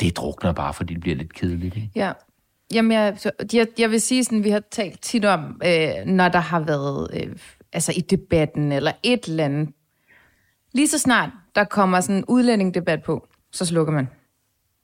Det 0.00 0.16
drukner 0.16 0.52
bare, 0.52 0.74
fordi 0.74 0.94
det 0.94 1.00
bliver 1.00 1.16
lidt 1.16 1.34
kedeligt. 1.34 1.76
Ikke? 1.76 1.90
Ja. 1.94 2.12
Jamen, 2.74 2.92
jeg, 2.92 3.16
jeg, 3.52 3.66
jeg 3.78 3.90
vil 3.90 4.00
sige 4.00 4.24
sådan, 4.24 4.44
vi 4.44 4.50
har 4.50 4.62
talt 4.70 5.02
tit 5.02 5.24
om, 5.24 5.60
øh, 5.64 6.06
når 6.06 6.28
der 6.28 6.38
har 6.38 6.60
været, 6.60 7.08
øh, 7.12 7.36
altså 7.72 7.92
i 7.96 8.00
debatten 8.00 8.72
eller 8.72 8.92
et 9.02 9.24
eller 9.24 9.44
andet. 9.44 9.68
Lige 10.72 10.88
så 10.88 10.98
snart 10.98 11.30
der 11.56 11.64
kommer 11.64 12.00
sådan 12.00 12.16
en 12.16 12.24
udlændingdebat 12.28 13.02
på, 13.02 13.26
så 13.52 13.64
slukker 13.66 13.92
man. 13.92 14.08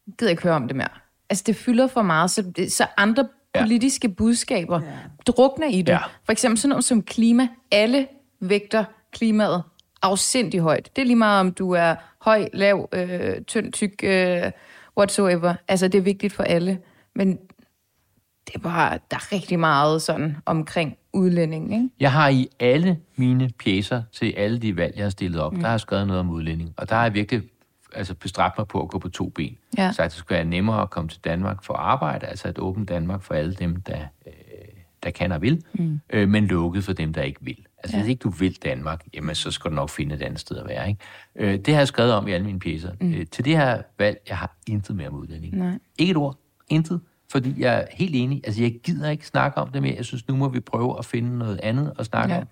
Jeg 0.06 0.14
gider 0.18 0.30
ikke 0.30 0.42
høre 0.42 0.54
om 0.54 0.66
det 0.68 0.76
mere. 0.76 0.88
Altså, 1.30 1.44
det 1.46 1.56
fylder 1.56 1.86
for 1.86 2.02
meget, 2.02 2.30
så, 2.30 2.42
det- 2.42 2.72
så 2.72 2.86
andre 2.96 3.28
Ja. 3.54 3.62
politiske 3.62 4.08
budskaber 4.08 4.80
ja. 4.82 4.88
drukner 5.26 5.66
i 5.68 5.82
det. 5.82 5.92
Ja. 5.92 5.98
For 6.24 6.32
eksempel 6.32 6.58
sådan 6.58 6.68
noget 6.68 6.84
som 6.84 7.02
klima. 7.02 7.48
Alle 7.70 8.06
vægter 8.40 8.84
klimaet 9.12 9.62
afsindig 10.02 10.60
højt. 10.60 10.90
Det 10.96 11.02
er 11.02 11.06
lige 11.06 11.16
meget, 11.16 11.40
om 11.40 11.52
du 11.52 11.70
er 11.70 11.94
høj, 12.20 12.48
lav, 12.52 12.88
øh, 12.92 13.40
tynd, 13.42 13.72
tyk, 13.72 13.90
øh, 14.02 14.42
whatsoever. 14.98 15.54
Altså, 15.68 15.88
det 15.88 15.98
er 15.98 16.02
vigtigt 16.02 16.32
for 16.32 16.42
alle. 16.42 16.78
Men 17.14 17.38
det 18.46 18.54
er 18.54 18.58
bare, 18.58 18.98
der 19.10 19.16
er 19.16 19.32
rigtig 19.32 19.58
meget 19.58 20.02
sådan 20.02 20.36
omkring 20.46 20.96
udlænding, 21.12 21.72
ikke? 21.72 21.88
Jeg 22.00 22.12
har 22.12 22.28
i 22.28 22.48
alle 22.60 22.98
mine 23.16 23.50
pjæser 23.64 24.02
til 24.12 24.34
alle 24.36 24.58
de 24.58 24.76
valg, 24.76 24.96
jeg 24.96 25.04
har 25.04 25.10
stillet 25.10 25.40
op, 25.40 25.52
mm. 25.52 25.58
der 25.58 25.66
har 25.66 25.72
jeg 25.72 25.80
skrevet 25.80 26.06
noget 26.06 26.20
om 26.20 26.30
udlænding. 26.30 26.74
Og 26.76 26.88
der 26.88 26.94
har 26.94 27.02
jeg 27.02 27.14
virkelig 27.14 27.42
altså, 27.94 28.14
bestræbt 28.14 28.58
mig 28.58 28.68
på 28.68 28.82
at 28.82 28.88
gå 28.88 28.98
på 28.98 29.08
to 29.08 29.28
ben. 29.28 29.56
Ja. 29.78 29.92
Så 29.92 30.02
at 30.02 30.10
det 30.10 30.18
skulle 30.18 30.36
være 30.36 30.44
nemmere 30.44 30.82
at 30.82 30.90
komme 30.90 31.08
til 31.08 31.20
Danmark 31.20 31.64
for 31.64 31.74
at 31.74 31.80
arbejde, 31.80 32.26
altså 32.26 32.48
et 32.48 32.58
åbent 32.58 32.88
Danmark 32.88 33.22
for 33.22 33.34
alle 33.34 33.54
dem, 33.54 33.82
der, 33.82 34.00
øh, 34.26 34.32
der 35.02 35.10
kan 35.10 35.32
og 35.32 35.42
vil, 35.42 35.62
mm. 35.74 36.00
øh, 36.10 36.28
men 36.28 36.46
lukket 36.46 36.84
for 36.84 36.92
dem, 36.92 37.12
der 37.12 37.22
ikke 37.22 37.40
vil. 37.40 37.66
Altså 37.78 37.96
ja. 37.96 38.02
hvis 38.02 38.10
ikke 38.10 38.20
du 38.20 38.30
vil 38.30 38.62
Danmark, 38.62 39.04
jamen 39.14 39.34
så 39.34 39.50
skal 39.50 39.70
du 39.70 39.74
nok 39.74 39.90
finde 39.90 40.14
et 40.14 40.22
andet 40.22 40.40
sted 40.40 40.56
at 40.56 40.68
være. 40.68 40.88
Ikke? 40.88 41.00
Øh, 41.36 41.58
det 41.58 41.74
har 41.74 41.80
jeg 41.80 41.88
skrevet 41.88 42.12
om 42.12 42.28
i 42.28 42.32
alle 42.32 42.46
mine 42.46 42.60
pjæser. 42.60 42.92
Mm. 43.00 43.14
Øh, 43.14 43.26
til 43.26 43.44
det 43.44 43.56
her 43.56 43.82
valg, 43.98 44.18
jeg 44.28 44.36
har 44.36 44.56
intet 44.66 44.96
mere 44.96 45.08
om 45.08 45.14
udlænding. 45.14 45.56
Nej. 45.56 45.78
Ikke 45.98 46.10
et 46.10 46.16
ord. 46.16 46.38
Intet. 46.68 47.00
Fordi 47.32 47.54
jeg 47.58 47.74
er 47.74 47.84
helt 47.90 48.14
enig. 48.14 48.40
Altså, 48.44 48.62
jeg 48.62 48.74
gider 48.84 49.10
ikke 49.10 49.26
snakke 49.26 49.58
om 49.58 49.68
det 49.68 49.82
mere. 49.82 49.94
Jeg 49.96 50.04
synes, 50.04 50.28
nu 50.28 50.36
må 50.36 50.48
vi 50.48 50.60
prøve 50.60 50.98
at 50.98 51.04
finde 51.04 51.38
noget 51.38 51.60
andet 51.62 51.92
at 51.98 52.06
snakke 52.06 52.34
Ja. 52.34 52.40
om. 52.40 52.46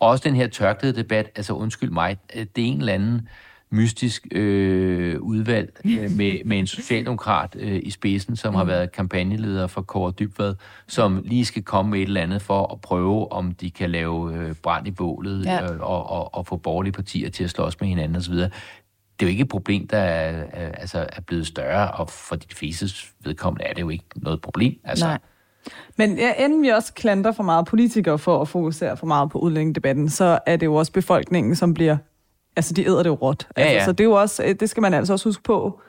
Og 0.00 0.08
også 0.08 0.28
den 0.28 0.36
her 0.36 0.46
tørklæde 0.48 0.96
debat, 0.96 1.30
altså 1.36 1.52
undskyld 1.52 1.90
mig, 1.90 2.16
det 2.34 2.40
er 2.42 2.46
en 2.56 2.78
eller 2.78 2.92
anden 2.92 3.28
mystisk 3.70 4.26
øh, 4.32 5.20
udvalg 5.20 5.80
øh, 5.84 6.10
med, 6.18 6.44
med 6.44 6.58
en 6.58 6.66
socialdemokrat 6.66 7.56
øh, 7.58 7.80
i 7.82 7.90
spidsen, 7.90 8.36
som 8.36 8.54
har 8.54 8.64
været 8.64 8.92
kampagneleder 8.92 9.66
for 9.66 9.82
Kåre 9.82 10.12
Dybvad, 10.18 10.54
som 10.88 11.22
lige 11.24 11.44
skal 11.44 11.62
komme 11.62 11.90
med 11.90 11.98
et 12.00 12.06
eller 12.06 12.20
andet 12.22 12.42
for 12.42 12.72
at 12.72 12.80
prøve, 12.80 13.32
om 13.32 13.52
de 13.54 13.70
kan 13.70 13.90
lave 13.90 14.34
øh, 14.38 14.54
brand 14.54 14.86
i 14.88 14.90
bålet 14.90 15.44
Ja. 15.44 15.72
øh, 15.74 15.80
og, 15.80 16.10
og, 16.10 16.34
og 16.34 16.46
få 16.46 16.56
borgerlige 16.56 16.92
partier 16.92 17.30
til 17.30 17.44
at 17.44 17.50
slås 17.50 17.80
med 17.80 17.88
hinanden 17.88 18.16
osv. 18.16 18.34
Det 19.20 19.26
er 19.26 19.28
jo 19.28 19.30
ikke 19.30 19.42
et 19.42 19.48
problem, 19.48 19.86
der 19.86 19.98
er, 19.98 20.44
altså 20.74 21.06
er 21.12 21.20
blevet 21.20 21.46
større, 21.46 21.90
og 21.90 22.10
for 22.10 22.36
de 22.36 22.54
fleste 22.54 22.86
vedkommende 23.24 23.64
er 23.64 23.74
det 23.74 23.80
jo 23.82 23.88
ikke 23.88 24.04
noget 24.16 24.40
problem. 24.42 24.74
Altså, 24.84 25.04
Nej. 25.04 25.18
Men 25.96 26.18
ja, 26.18 26.32
inden 26.44 26.62
vi 26.62 26.68
også 26.68 26.92
klandrer 26.92 27.32
for 27.32 27.42
meget 27.42 27.66
politikere 27.66 28.18
for 28.18 28.40
at 28.40 28.48
fokusere 28.48 28.96
for 28.96 29.06
meget 29.06 29.30
på 29.30 29.38
udlændingedebatten, 29.38 30.08
så 30.08 30.38
er 30.46 30.56
det 30.56 30.66
jo 30.66 30.74
også 30.74 30.92
befolkningen, 30.92 31.56
som 31.56 31.74
bliver... 31.74 31.96
Altså, 32.56 32.74
de 32.74 32.86
æder 32.86 33.02
det 33.02 33.10
jo 33.10 33.14
råt. 33.14 33.46
Ja, 33.56 33.62
altså, 33.62 33.74
ja. 33.78 33.84
Så 33.84 33.92
det 33.92 34.00
er 34.00 34.08
jo 34.08 34.12
også, 34.20 34.44
øh, 34.44 34.54
det 34.60 34.70
skal 34.70 34.80
man 34.80 34.94
altså 34.94 35.12
også 35.12 35.28
huske 35.28 35.42
på, 35.42 35.80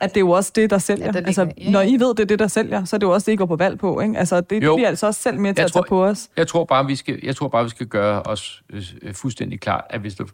at 0.00 0.10
det 0.10 0.16
er 0.16 0.20
jo 0.20 0.30
også 0.30 0.52
det, 0.54 0.70
der 0.70 0.78
sælger. 0.78 1.04
Ja, 1.06 1.12
der 1.12 1.18
ligger- 1.20 1.26
altså, 1.26 1.42
ja, 1.42 1.64
ja. 1.64 1.70
når 1.70 1.80
I 1.80 1.92
ved, 1.92 2.08
det 2.14 2.20
er 2.20 2.24
det, 2.26 2.38
der 2.38 2.46
sælger, 2.46 2.84
så 2.84 2.96
er 2.96 2.98
det 2.98 3.06
jo 3.06 3.12
også 3.12 3.24
det, 3.26 3.32
I 3.32 3.36
går 3.36 3.46
på 3.46 3.56
valg 3.56 3.78
på. 3.78 4.00
Ikke? 4.00 4.18
Altså, 4.18 4.40
det 4.40 4.64
Jo. 4.64 4.74
bliver 4.76 4.88
altså 4.88 5.06
også 5.06 5.22
selv 5.22 5.38
med 5.40 5.54
til 5.54 5.60
Jeg 5.60 5.64
at 5.64 5.72
tage 5.72 5.82
tror- 5.82 5.88
på 5.88 6.04
os. 6.04 6.28
Jeg 6.36 6.46
tror 6.46 6.64
bare, 6.64 6.86
vi 6.86 6.96
skal, 6.96 7.20
jeg 7.22 7.36
tror 7.36 7.48
bare, 7.48 7.64
vi 7.64 7.70
skal 7.70 7.86
gøre 7.86 8.22
os 8.22 8.62
øh, 9.02 9.14
fuldstændig 9.14 9.60
klart, 9.60 9.84
at 9.90 10.00
hvis 10.00 10.14
der, 10.14 10.24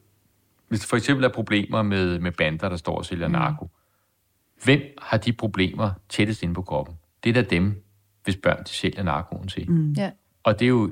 hvis 0.73 0.81
der 0.81 0.87
for 0.87 0.97
eksempel 0.97 1.25
er 1.25 1.29
problemer 1.29 1.83
med, 1.83 2.19
med 2.19 2.33
bander, 2.33 2.69
der 2.69 2.77
står 2.77 2.99
og 2.99 3.05
sælger 3.05 3.29
mm. 3.29 3.33
narko, 3.33 3.71
hvem 4.65 4.81
har 5.03 5.17
de 5.17 5.33
problemer 5.33 5.91
tættest 6.09 6.43
inde 6.43 6.55
på 6.55 6.63
kroppen? 6.63 6.95
Det 7.25 7.31
er 7.31 7.35
da 7.35 7.43
dem, 7.43 7.85
hvis 8.25 8.37
børn 8.37 8.65
de 8.65 8.69
sælger 8.69 9.03
narkoen 9.03 9.49
til. 9.49 9.71
Mm. 9.71 9.93
Ja. 9.93 10.11
Og 10.43 10.59
det 10.59 10.65
er 10.65 10.69
jo 10.69 10.91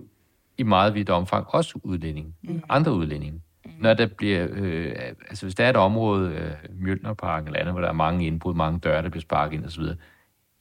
i 0.59 0.62
meget 0.62 0.95
vidt 0.95 1.11
omfang 1.11 1.47
også 1.49 1.78
udlændinge, 1.83 2.35
mm. 2.43 2.62
andre 2.68 2.93
udlændinge. 2.93 3.41
Mm. 3.64 3.70
Når 3.78 3.95
der 3.95 4.07
bliver, 4.07 4.47
øh, 4.51 4.93
altså 5.28 5.47
hvis 5.47 5.55
der 5.55 5.64
er 5.64 5.70
et 5.70 5.76
område, 5.76 6.31
øh, 6.31 6.83
Mjølnerpark 6.83 7.47
eller 7.47 7.59
andet, 7.61 7.74
hvor 7.74 7.81
der 7.81 7.89
er 7.89 7.93
mange 7.93 8.26
indbrud, 8.26 8.55
mange 8.55 8.78
døre, 8.78 9.03
der 9.03 9.09
bliver 9.09 9.22
sparket 9.22 9.57
ind 9.57 9.64
osv., 9.64 9.85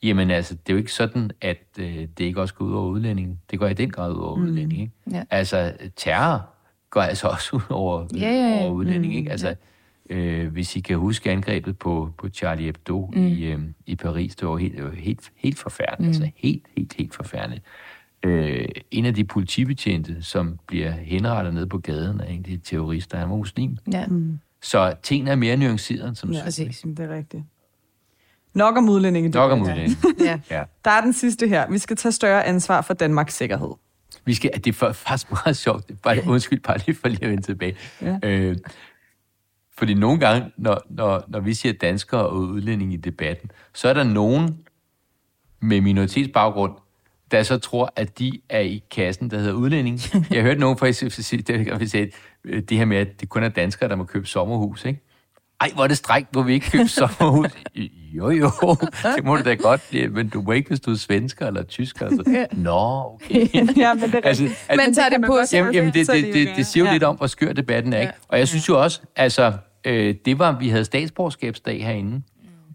jamen 0.04 0.32
altså, 0.32 0.56
det 0.56 0.70
er 0.70 0.74
jo 0.74 0.78
ikke 0.78 0.94
sådan, 0.94 1.32
at 1.42 1.64
øh, 1.80 2.08
det 2.18 2.20
ikke 2.20 2.42
også 2.42 2.54
går 2.54 2.66
ud 2.66 2.74
over 2.74 2.88
udlændinge. 2.88 3.38
Det 3.52 3.60
går 3.60 3.68
i 3.68 3.74
den 3.74 3.92
grad 3.92 4.12
ud 4.12 4.20
over 4.20 4.36
mm. 4.36 4.44
udlændinge, 4.44 4.82
ikke? 4.84 4.94
Ja. 5.12 5.24
Altså, 5.30 5.74
terror 5.96 6.50
går 6.90 7.02
altså 7.02 7.28
også 7.28 7.56
ud 7.56 7.62
over, 7.70 8.06
Ja, 8.16 8.32
ja, 8.32 8.50
ja. 8.58 8.64
over 8.64 8.72
udlændinge, 8.72 9.18
ikke? 9.18 9.32
Altså, 9.32 9.56
øh, 10.10 10.52
hvis 10.52 10.76
I 10.76 10.80
kan 10.80 10.98
huske 10.98 11.32
angrebet 11.32 11.78
på, 11.80 12.14
på 12.18 12.30
Charlie 12.30 12.66
Hebdo 12.66 13.10
mm. 13.16 13.28
i, 13.28 13.42
øh, 13.44 13.60
i 13.86 13.96
Paris, 13.96 14.36
det 14.36 14.48
var 14.48 14.58
helt, 14.58 14.96
helt, 14.96 15.32
helt 15.36 15.60
forfærdeligt. 15.60 16.00
Mm. 16.20 16.24
Altså, 16.24 16.32
helt, 16.36 16.66
helt, 16.78 16.94
helt 16.94 17.16
forfærdeligt. 17.16 17.64
Øh, 18.26 18.66
en 18.92 19.06
af 19.06 19.14
de 19.14 19.24
politibetjente, 19.24 20.24
som 20.24 20.60
bliver 20.68 20.92
henrettet 20.92 21.54
nede 21.54 21.68
på 21.68 21.78
gaden 21.78 22.22
af 22.22 22.32
en 22.32 22.38
af 22.38 22.44
de 22.44 22.58
terrorister, 22.58 23.18
han 23.18 23.30
var 23.30 23.36
muslim. 23.36 23.78
ja. 23.92 24.06
Så 24.62 24.94
tingene 25.04 25.32
er 25.32 25.36
mere 25.36 25.58
nuanceret 25.58 26.08
end 26.08 26.16
som 26.16 26.32
Ja, 26.32 26.38
ja. 26.38 26.44
præcis. 26.44 26.82
Det 26.82 27.00
er 27.00 27.16
rigtigt. 27.16 27.44
Nok 28.54 28.78
om 28.78 28.90
udlændinge. 28.90 29.30
Nok 29.30 29.52
om 29.52 29.62
udlændinge. 29.62 29.96
ja. 30.26 30.40
Ja. 30.52 30.64
Der 30.86 30.92
er 30.92 31.02
den 31.02 31.14
sidste 31.14 31.48
her. 31.48 31.72
Vi 31.72 31.78
skal 31.78 31.96
tage 31.98 32.12
større 32.12 32.46
ansvar 32.46 32.82
for 32.82 32.94
Danmarks 32.94 33.34
sikkerhed. 33.36 33.70
Vi 34.26 34.34
skal, 34.34 34.52
det 34.54 34.68
er 34.68 34.88
fa- 34.88 34.92
faktisk 34.92 35.32
meget 35.32 35.58
sjovt. 35.58 35.92
Bare, 36.04 36.18
undskyld, 36.28 36.60
bare 36.60 36.78
lige 36.86 36.96
for 36.96 37.08
lige 37.08 37.24
at 37.24 37.30
vende 37.30 37.44
tilbage. 37.44 37.76
Ja. 38.02 38.20
Øh, 38.24 38.58
fordi 39.78 39.94
nogle 39.94 40.20
gange, 40.20 40.52
når, 40.58 40.82
når, 40.90 41.24
når 41.28 41.40
vi 41.40 41.54
siger 41.54 41.74
danskere 41.74 42.28
og 42.28 42.38
udlændinge 42.38 42.94
i 42.94 42.98
debatten, 42.98 43.52
så 43.74 43.88
er 43.88 43.94
der 43.94 44.04
nogen 44.04 44.66
med 45.60 45.82
minoritetsbaggrund, 45.82 46.74
der 47.32 47.44
så 47.44 47.58
tror, 47.58 47.94
at 47.96 48.20
de 48.20 48.42
er 48.50 48.60
i 48.60 48.84
kassen, 48.92 49.32
der 49.32 49.38
hedder 49.38 49.54
udlænding. 49.54 50.00
Jeg 50.32 50.42
hørte 50.42 50.60
nogen 50.60 50.78
fra 50.78 50.88
der 51.48 51.86
sige, 51.86 52.12
øh, 52.44 52.62
det 52.62 52.78
her 52.78 52.86
med, 52.86 52.98
at 52.98 53.22
det 53.22 53.30
kun 53.30 53.44
er 53.44 53.50
danskere, 53.50 53.90
der 53.90 53.96
må 53.96 54.04
købe 54.04 54.26
sommerhus, 54.26 54.86
ikke? 54.86 55.00
Ej, 55.62 55.72
hvor 55.74 55.84
er 55.84 55.88
det 55.88 55.98
strækt, 55.98 56.28
hvor 56.32 56.42
vi 56.44 56.54
ikke 56.54 56.72
købe 56.72 56.88
sommerhus. 56.88 57.48
Jo, 58.14 58.30
jo, 58.30 58.52
det 59.16 59.24
må 59.24 59.36
du 59.36 59.44
da 59.44 59.54
godt, 59.54 59.82
blive, 59.90 60.08
men 60.08 60.30
du 60.30 60.42
må 60.42 60.52
ikke, 60.52 60.68
hvis 60.68 60.80
du 60.80 60.92
er 60.92 60.96
svensker 60.96 61.48
eller 61.48 61.64
tysker. 61.64 62.06
Altså. 62.06 62.48
Nå, 62.52 63.04
okay. 63.14 63.48
ja, 63.78 63.94
men 63.94 64.04
det 64.04 64.16
er 64.16 64.22
Altså, 64.24 64.44
rigtigt. 64.44 64.66
altså, 64.70 64.86
Man 64.86 64.94
tager 64.94 65.10
det 65.10 65.26
på 65.26 65.40
sig. 65.46 65.58
Jamen, 65.58 65.74
jamen 65.74 65.94
det, 65.94 66.08
det, 66.08 66.24
det 66.24 66.34
det, 66.34 66.50
det 66.56 66.66
siger 66.66 66.84
jo 66.84 66.88
ja. 66.88 66.94
lidt 66.94 67.04
om, 67.04 67.16
hvor 67.16 67.28
skør 67.28 67.54
debatten 67.54 67.94
er, 67.94 68.02
ikke? 68.02 68.14
Og 68.28 68.40
jeg 68.40 68.48
synes 68.48 68.70
jo 68.70 68.82
også, 68.84 69.02
altså, 69.16 69.54
øh, 69.86 70.16
det 70.26 70.40
var, 70.40 70.60
vi 70.60 70.70
havde 70.70 70.86
statsborgerskabsdag 70.86 71.86
herinde, 71.86 72.22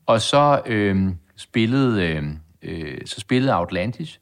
og 0.07 0.21
så 0.21 0.61
øh, 0.67 1.09
spillede, 1.37 2.03
øh, 2.09 2.23
øh, 2.63 2.99
så 3.07 3.21
spillede 3.21 3.59
Outlantis, 3.59 4.21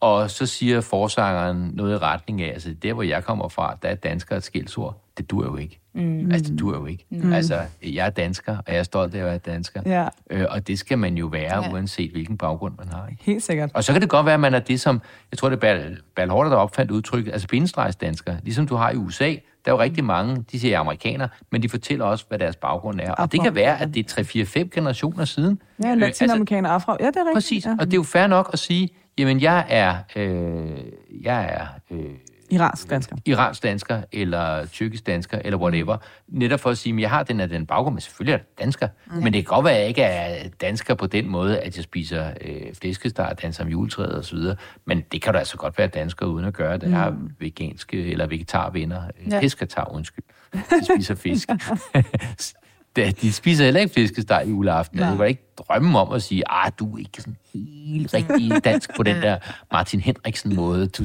og 0.00 0.30
så 0.30 0.46
siger 0.46 0.80
forsangeren 0.80 1.70
noget 1.74 1.94
i 1.94 1.98
retning 1.98 2.42
af, 2.42 2.48
altså 2.48 2.74
der, 2.82 2.92
hvor 2.92 3.02
jeg 3.02 3.24
kommer 3.24 3.48
fra, 3.48 3.76
der 3.82 3.88
er 3.88 3.94
dansker 3.94 4.36
et 4.36 4.42
skældsord. 4.44 5.02
Det 5.18 5.30
dur 5.30 5.44
jo 5.44 5.56
ikke. 5.56 5.80
Mm. 5.96 6.30
Altså, 6.32 6.50
det 6.52 6.60
dur 6.60 6.74
jo 6.74 6.86
ikke. 6.86 7.06
Mm. 7.10 7.32
Altså, 7.32 7.60
jeg 7.82 8.06
er 8.06 8.10
dansker, 8.10 8.56
og 8.58 8.64
jeg 8.72 8.76
er 8.78 8.82
stolt 8.82 9.14
af 9.14 9.18
at 9.18 9.24
være 9.24 9.38
dansker. 9.38 9.80
Ja. 9.86 10.08
Øh, 10.30 10.46
og 10.50 10.68
det 10.68 10.78
skal 10.78 10.98
man 10.98 11.14
jo 11.16 11.26
være, 11.26 11.64
Ja. 11.64 11.72
uanset 11.72 12.10
hvilken 12.10 12.38
baggrund 12.38 12.74
man 12.78 12.88
har. 12.88 13.06
Ikke? 13.10 13.24
Helt 13.24 13.42
sikkert. 13.42 13.70
Og 13.74 13.84
så 13.84 13.92
kan 13.92 14.00
det 14.02 14.10
godt 14.10 14.26
være, 14.26 14.34
at 14.34 14.40
man 14.40 14.54
er 14.54 14.58
det, 14.58 14.80
som... 14.80 15.00
Jeg 15.30 15.38
tror, 15.38 15.48
det 15.48 15.56
er 15.56 15.60
Bal, 15.60 15.98
Balhorter, 16.16 16.50
der 16.50 16.56
opfandt 16.56 16.90
udtrykket, 16.90 17.32
altså 17.32 17.48
bindestrejsdansker. 17.48 18.36
Ligesom 18.42 18.66
du 18.66 18.74
har 18.76 18.90
i 18.90 18.96
USA, 18.96 19.34
Der 19.64 19.72
er 19.72 19.76
jo 19.76 19.82
rigtig 19.82 20.04
mange, 20.04 20.44
de 20.52 20.60
siger 20.60 20.78
amerikanere, 20.78 21.28
men 21.52 21.62
de 21.62 21.68
fortæller 21.68 22.04
også, 22.04 22.24
hvad 22.28 22.38
deres 22.38 22.56
baggrund 22.56 23.00
er. 23.00 23.12
Og 23.12 23.32
det 23.32 23.42
kan 23.42 23.54
være, 23.54 23.80
at 23.80 23.94
det 23.94 24.18
er 24.18 24.22
3-4-5 24.64 24.68
generationer 24.74 25.24
siden. 25.24 25.60
Ja, 25.84 25.90
Øh, 25.92 25.98
latinamerikaner 25.98 26.68
afro. 26.70 26.92
Ja, 27.00 27.06
det 27.06 27.16
er 27.16 27.20
rigtigt. 27.20 27.34
Præcis, 27.34 27.66
Ja. 27.66 27.70
og 27.80 27.86
det 27.86 27.92
er 27.92 27.96
jo 27.96 28.02
fair 28.02 28.26
nok 28.26 28.50
at 28.52 28.58
sige, 28.58 28.88
jamen 29.18 29.40
jeg 29.40 29.64
er, 29.68 29.94
øh, 30.16 30.78
jeg 31.22 31.44
er 31.44 31.66
øh, 31.90 32.04
Iransk 32.50 32.90
dansker. 32.90 33.16
iransk 33.24 33.62
dansker, 33.62 34.02
eller 34.12 34.66
tyrkisk 34.66 35.06
dansker, 35.06 35.38
eller 35.44 35.58
whatever. 35.58 35.96
Netop 36.28 36.60
for 36.60 36.70
at 36.70 36.78
sige, 36.78 36.94
at 36.94 37.00
jeg 37.00 37.10
har 37.10 37.22
den 37.22 37.40
af 37.40 37.48
den 37.48 37.66
baggrund, 37.66 37.94
men 37.94 38.00
selvfølgelig 38.00 38.32
er 38.32 38.36
jeg 38.36 38.44
dansker. 38.58 38.88
Mm. 39.06 39.14
Men 39.14 39.32
det 39.32 39.32
kan 39.32 39.54
godt 39.54 39.64
være, 39.64 39.74
at 39.74 39.80
jeg 39.80 39.88
ikke 39.88 40.02
er 40.02 40.48
dansker 40.60 40.94
på 40.94 41.06
den 41.06 41.28
måde, 41.28 41.60
at 41.60 41.76
jeg 41.76 41.84
spiser 41.84 42.30
øh, 42.40 42.74
flæskesteg 42.80 43.26
og 43.26 43.42
danser 43.42 43.64
om 43.64 43.70
juletræet 43.70 44.18
osv. 44.18 44.38
Men 44.84 45.00
det 45.12 45.22
kan 45.22 45.32
du 45.32 45.38
altså 45.38 45.56
godt 45.56 45.78
være 45.78 45.88
dansker 45.88 46.26
uden 46.26 46.44
at 46.44 46.54
gøre 46.54 46.78
det. 46.78 46.90
Jeg 46.90 46.98
har 46.98 47.16
veganske 47.38 48.10
eller 48.10 48.26
vegetarvenner. 48.26 49.02
Ja. 49.30 49.40
Peskatar, 49.40 49.88
undskyld. 49.92 50.24
De 50.52 50.84
spiser 50.94 51.14
fisk. 51.14 51.48
De 52.96 53.32
spiser 53.32 53.64
heller 53.64 53.80
ikke 53.80 53.94
fiskesteg 53.94 54.42
i 54.46 54.48
juleaften. 54.48 54.98
Jeg 54.98 55.14
kunne 55.16 55.28
ikke 55.28 55.52
drømme 55.58 55.98
om 55.98 56.12
at 56.12 56.22
sige, 56.22 56.42
ah, 56.50 56.72
du 56.78 56.94
er 56.94 56.98
ikke 56.98 57.22
sådan 57.22 57.36
helt 57.54 58.14
rigtig 58.14 58.64
dansk 58.64 58.96
på 58.96 59.02
den 59.02 59.22
der 59.22 59.38
Martin 59.72 60.00
Henriksen-måde. 60.00 60.86
Du, 60.86 61.04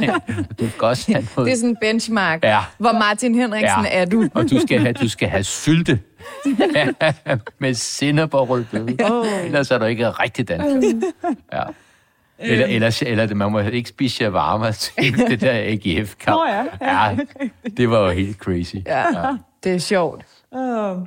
du 0.60 0.68
kan 0.78 0.88
også 0.88 1.12
have 1.12 1.26
noget 1.36 1.46
Det 1.46 1.52
er 1.52 1.56
sådan 1.56 1.70
en 1.70 1.76
benchmark. 1.80 2.44
Ja. 2.44 2.60
Hvor 2.78 2.92
Martin 2.92 3.34
Henriksen 3.34 3.86
er 3.90 4.04
du? 4.04 4.28
Og 4.34 4.50
du 4.50 4.60
skal 4.60 4.80
have, 4.80 4.92
du 4.92 5.08
skal 5.08 5.28
have 5.28 5.44
sylte 5.44 6.00
med 7.60 7.74
sennep 7.74 8.34
og 8.34 8.48
rødbede. 8.48 9.10
Oh. 9.10 9.44
Ellers 9.44 9.70
er 9.70 9.78
du 9.78 9.84
ikke 9.84 10.10
rigtig 10.10 10.48
dansk. 10.48 10.96
Ja. 11.52 11.62
Eller, 12.38 12.66
ellers, 12.66 13.02
eller 13.02 13.34
man 13.34 13.52
må 13.52 13.58
ikke 13.60 13.88
spise 13.88 14.16
shawarma 14.16 14.72
til 14.72 15.18
det 15.18 15.40
der 15.40 15.52
AGF-kamp. 15.52 16.36
Nå 16.36 16.46
ja, 16.46 16.64
ja. 16.80 17.10
ja. 17.10 17.16
det 17.76 17.90
var 17.90 17.98
jo 17.98 18.10
helt 18.10 18.36
crazy. 18.36 18.76
Ja. 18.86 19.04
Det 19.64 19.74
er 19.74 19.78
sjovt. 19.78 20.24
Uh, 20.50 21.06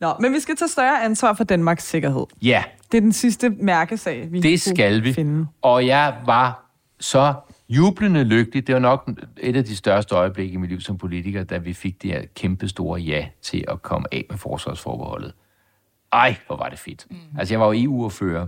Nå, 0.00 0.14
men 0.20 0.32
vi 0.32 0.40
skal 0.40 0.56
tage 0.56 0.68
større 0.68 1.04
ansvar 1.04 1.32
for 1.34 1.44
Danmarks 1.44 1.84
sikkerhed. 1.84 2.24
Ja, 2.42 2.64
Det 2.92 2.98
er 2.98 3.02
den 3.02 3.12
sidste 3.12 3.50
mærkesag, 3.50 4.32
vi 4.32 4.40
det 4.40 4.60
skal 4.60 5.02
vi. 5.04 5.12
finde. 5.12 5.46
Og 5.62 5.86
jeg 5.86 6.16
var 6.26 6.64
så 7.00 7.34
jublende 7.68 8.24
lykkelig. 8.24 8.66
Det 8.66 8.74
var 8.74 8.80
nok 8.80 9.10
et 9.36 9.56
af 9.56 9.64
de 9.64 9.76
største 9.76 10.14
øjeblikke 10.14 10.52
i 10.52 10.56
mit 10.56 10.70
liv 10.70 10.80
som 10.80 10.98
politiker, 10.98 11.44
da 11.44 11.58
vi 11.58 11.72
fik 11.72 12.02
det 12.02 12.10
her 12.12 12.22
kæmpe 12.34 12.68
store 12.68 13.00
ja 13.00 13.28
til 13.42 13.64
at 13.68 13.82
komme 13.82 14.14
af 14.14 14.24
med 14.30 14.38
forsvarsforbeholdet. 14.38 15.32
Ej, 16.12 16.36
hvor 16.46 16.56
var 16.56 16.68
det 16.68 16.78
fedt. 16.78 17.06
Mm. 17.10 17.16
Altså, 17.38 17.54
jeg 17.54 17.60
var 17.60 17.66
jo 17.66 17.72
EU-ordfører, 17.84 18.46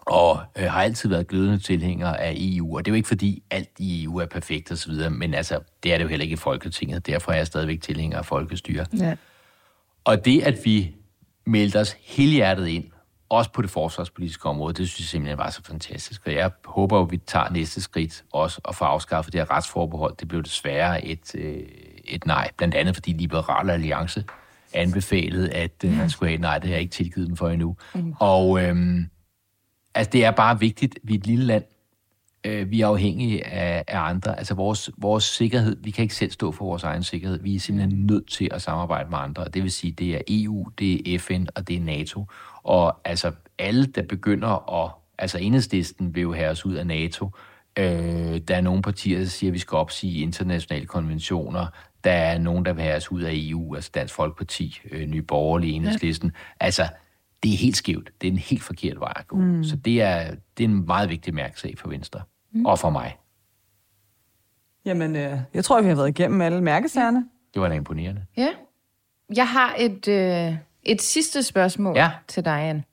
og 0.00 0.38
øh, 0.58 0.64
har 0.64 0.82
altid 0.82 1.08
været 1.08 1.28
glødende 1.28 1.58
tilhænger 1.58 2.08
af 2.14 2.34
EU. 2.38 2.76
Og 2.76 2.84
det 2.84 2.90
er 2.90 2.92
jo 2.92 2.96
ikke, 2.96 3.08
fordi 3.08 3.42
alt 3.50 3.68
i 3.78 4.04
EU 4.04 4.16
er 4.18 4.26
perfekt 4.26 4.72
osv., 4.72 4.92
men 5.10 5.34
altså, 5.34 5.58
det 5.82 5.92
er 5.92 5.96
det 5.98 6.04
jo 6.04 6.08
heller 6.08 6.22
ikke 6.24 6.32
i 6.32 6.36
Folketinget. 6.36 7.06
Derfor 7.06 7.32
er 7.32 7.36
jeg 7.36 7.46
stadigvæk 7.46 7.80
tilhænger 7.80 8.18
af 8.18 8.26
folkestyre. 8.26 8.86
Ja. 8.98 9.16
Og 10.06 10.24
det, 10.24 10.42
at 10.42 10.64
vi 10.64 10.94
meldte 11.46 11.80
os 11.80 11.96
helhjertet 12.00 12.66
ind, 12.68 12.84
også 13.28 13.52
på 13.52 13.62
det 13.62 13.70
forsvarspolitiske 13.70 14.48
område, 14.48 14.74
det 14.74 14.88
synes 14.88 15.00
jeg 15.00 15.06
simpelthen 15.06 15.38
var 15.38 15.50
så 15.50 15.62
fantastisk. 15.62 16.26
Og 16.26 16.32
jeg 16.32 16.50
håber 16.64 17.00
at 17.00 17.10
vi 17.10 17.16
tager 17.16 17.50
næste 17.50 17.80
skridt 17.80 18.24
også 18.32 18.60
og 18.64 18.74
får 18.74 18.86
afskaffet 18.86 19.32
det 19.32 19.40
her 19.40 19.50
retsforbehold. 19.50 20.16
Det 20.16 20.28
blev 20.28 20.42
desværre 20.42 21.04
et, 21.04 21.34
øh, 21.34 21.62
et 22.04 22.26
nej, 22.26 22.50
blandt 22.56 22.74
andet 22.74 22.94
fordi 22.94 23.12
Liberale 23.12 23.72
Alliance 23.72 24.24
anbefalede, 24.72 25.50
at 25.50 25.84
øh, 25.84 25.96
man 25.96 26.10
skulle 26.10 26.28
have 26.28 26.40
nej. 26.40 26.58
Det 26.58 26.68
har 26.68 26.74
jeg 26.74 26.80
ikke 26.80 26.92
tilgivet 26.92 27.28
dem 27.28 27.36
for 27.36 27.48
endnu. 27.48 27.76
Mm. 27.94 28.14
Og 28.20 28.62
øhm, 28.62 29.10
altså, 29.94 30.10
det 30.10 30.24
er 30.24 30.30
bare 30.30 30.60
vigtigt, 30.60 30.98
vi 31.02 31.14
er 31.14 31.18
et 31.18 31.26
lille 31.26 31.44
land, 31.44 31.64
øh, 32.46 32.70
vi 32.70 32.80
er 32.80 32.86
afhængige 32.86 33.46
af, 33.46 33.84
af 33.88 34.00
andre. 34.00 34.38
Altså 34.38 34.54
vores, 34.54 34.90
vores 34.98 35.24
sikkerhed, 35.24 35.76
vi 35.80 35.90
kan 35.90 36.02
ikke 36.02 36.14
selv 36.14 36.30
stå 36.30 36.52
for 36.52 36.64
vores 36.64 36.82
egen 36.82 37.02
sikkerhed. 37.02 37.40
Vi 37.42 37.54
er 37.54 37.60
simpelthen 37.60 38.06
nødt 38.06 38.30
til 38.30 38.48
at 38.52 38.62
samarbejde 38.62 39.10
med 39.10 39.18
andre. 39.18 39.44
Det 39.44 39.62
vil 39.62 39.72
sige, 39.72 39.92
det 39.92 40.14
er 40.14 40.20
EU, 40.28 40.66
det 40.78 41.14
er 41.14 41.18
FN 41.18 41.46
og 41.54 41.68
det 41.68 41.76
er 41.76 41.80
NATO. 41.80 42.26
Og 42.62 43.00
altså 43.04 43.32
alle, 43.58 43.86
der 43.86 44.02
begynder 44.02 44.82
at... 44.84 44.90
Altså 45.18 45.38
enhedslisten 45.38 46.14
vil 46.14 46.22
jo 46.22 46.32
have 46.32 46.50
os 46.50 46.66
ud 46.66 46.74
af 46.74 46.86
NATO. 46.86 47.30
Øh, 47.78 48.38
der 48.38 48.56
er 48.56 48.60
nogle 48.60 48.82
partier, 48.82 49.18
der 49.18 49.24
siger, 49.24 49.50
at 49.50 49.54
vi 49.54 49.58
skal 49.58 49.76
opsige 49.76 50.22
internationale 50.22 50.86
konventioner. 50.86 51.66
Der 52.04 52.12
er 52.12 52.38
nogen, 52.38 52.64
der 52.64 52.72
vil 52.72 52.82
have 52.82 52.96
os 52.96 53.12
ud 53.12 53.22
af 53.22 53.32
EU, 53.34 53.74
altså 53.74 53.90
Dansk 53.94 54.14
Folkeparti, 54.14 54.80
øh, 54.90 55.06
Nye 55.06 55.22
Borgerlige, 55.22 55.72
Enhedslisten. 55.72 56.32
Ja. 56.34 56.64
Altså, 56.64 56.88
det 57.42 57.52
er 57.52 57.56
helt 57.56 57.76
skævt. 57.76 58.10
Det 58.20 58.28
er 58.28 58.32
en 58.32 58.38
helt 58.38 58.62
forkert 58.62 59.00
vej 59.00 59.12
at 59.16 59.26
gå. 59.26 59.36
Mm. 59.36 59.64
Så 59.64 59.76
det 59.76 60.02
er, 60.02 60.34
det 60.58 60.64
er 60.64 60.68
en 60.68 60.86
meget 60.86 61.10
vigtig 61.10 61.34
mærkesag 61.34 61.74
for 61.78 61.88
Venstre. 61.88 62.20
Mm. 62.56 62.66
Og 62.66 62.78
for 62.78 62.90
mig. 62.90 63.16
Jamen, 64.84 65.16
øh, 65.16 65.38
jeg 65.54 65.64
tror, 65.64 65.80
vi 65.82 65.88
har 65.88 65.94
været 65.94 66.08
igennem 66.08 66.40
alle 66.40 66.62
mærkesagerne. 66.62 67.28
Det 67.54 67.62
var 67.62 67.68
da 67.68 67.74
imponerende. 67.74 68.24
Ja. 68.36 68.48
Jeg 69.36 69.48
har 69.48 69.74
et, 69.78 70.08
øh, 70.08 70.54
et 70.82 71.02
sidste 71.02 71.42
spørgsmål 71.42 71.96
Ja. 71.96 72.10
til 72.28 72.44
dig, 72.44 72.52
Anne. 72.68 72.84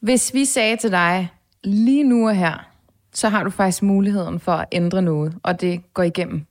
Hvis 0.00 0.34
vi 0.34 0.44
sagde 0.44 0.76
til 0.76 0.90
dig, 0.90 1.28
lige 1.64 2.04
nu 2.04 2.28
og 2.28 2.36
her, 2.36 2.70
så 3.12 3.28
har 3.28 3.44
du 3.44 3.50
faktisk 3.50 3.82
muligheden 3.82 4.40
for 4.40 4.52
at 4.52 4.68
ændre 4.72 5.02
noget, 5.02 5.38
og 5.42 5.60
det 5.60 5.94
går 5.94 6.02
igennem. 6.02 6.46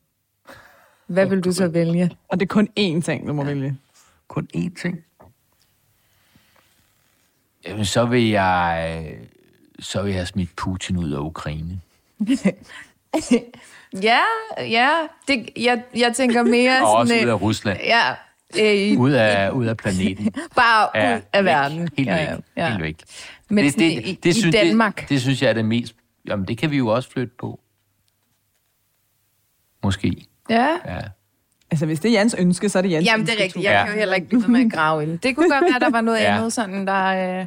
Hvad 1.08 1.26
vil 1.26 1.42
du 1.42 1.52
så 1.52 1.68
vælge? 1.80 2.12
Og 2.28 2.40
det 2.40 2.46
er 2.46 2.54
kun 2.54 2.68
én 2.80 3.02
ting, 3.02 3.28
du 3.28 3.34
må 3.34 3.44
vælge. 3.44 3.78
Kun 4.28 4.48
én 4.56 4.82
ting. 4.82 5.04
Jamen, 7.68 7.86
så 7.86 8.06
vil 8.06 8.30
jeg... 8.30 9.04
Så 9.80 10.02
vil 10.02 10.10
jeg 10.10 10.20
have 10.20 10.26
smidt 10.26 10.56
Putin 10.56 10.98
ud 10.98 11.12
af 11.12 11.20
Ukraine. 11.20 11.82
Ja, 14.04 14.20
ja. 14.60 14.90
Det, 15.28 15.50
jeg, 15.58 15.84
jeg 15.96 16.14
tænker 16.16 16.44
mere 16.44 16.82
Og 16.82 16.94
også 16.96 17.10
sådan... 17.14 17.24
ud 17.24 17.28
øh, 17.28 17.34
af 17.34 17.42
Rusland. 17.42 17.80
Ja, 17.84 18.10
øh, 18.60 19.00
Ud 19.00 19.12
af, 19.12 19.50
ud 19.52 19.66
af 19.66 19.78
planeten. 19.78 20.34
bare 20.56 20.90
Ja, 20.96 21.16
ud 21.16 21.22
af 21.34 21.44
væk. 21.46 21.52
verden. 21.52 21.90
Helt 21.98 22.10
ja, 22.10 22.16
væk. 22.16 22.28
ja, 22.58 22.64
ja. 22.64 22.70
Helt 22.70 22.84
væk. 22.84 22.96
Men 23.50 23.66
det, 23.66 23.76
det, 23.76 23.92
i, 24.08 24.20
det, 24.24 24.30
i 24.30 24.40
synes, 24.42 24.56
Danmark. 24.56 25.00
Det, 25.02 25.10
det 25.10 25.22
synes 25.22 25.42
jeg 25.42 25.50
er 25.50 25.54
det 25.54 25.66
mest... 25.66 25.96
Jamen, 26.28 26.48
det 26.48 26.58
kan 26.58 26.72
vi 26.72 26.78
jo 26.78 26.88
også 26.88 27.10
flytte 27.10 27.34
på. 27.40 27.60
Måske. 29.84 30.26
Ja. 30.50 30.78
Ja. 30.86 31.00
Altså, 31.72 31.86
hvis 31.86 32.00
det 32.00 32.10
er 32.10 32.14
Jans 32.14 32.36
ønske, 32.40 32.70
så 32.70 32.78
er 32.78 32.82
det 32.82 32.92
Jans 32.92 33.06
Jamen, 33.06 33.26
det 33.28 33.40
er 33.40 33.44
rigtigt. 33.44 33.66
Jeg 33.66 33.72
Ja. 33.72 33.84
kan 33.86 33.94
jo 33.94 34.00
heller 34.00 34.16
ikke 34.16 34.28
blive 34.28 34.48
med 34.48 34.66
at 34.66 34.72
grave 34.72 35.04
i 35.04 35.06
det. 35.10 35.24
Det 35.24 35.36
kunne 35.36 35.50
godt 35.50 35.64
være, 35.72 35.80
der 35.80 35.90
var 35.90 36.02
noget 36.02 36.20
Ja. 36.22 36.36
andet 36.38 36.54
sådan, 36.54 36.88
der... 36.88 37.06
Øh... 37.40 37.46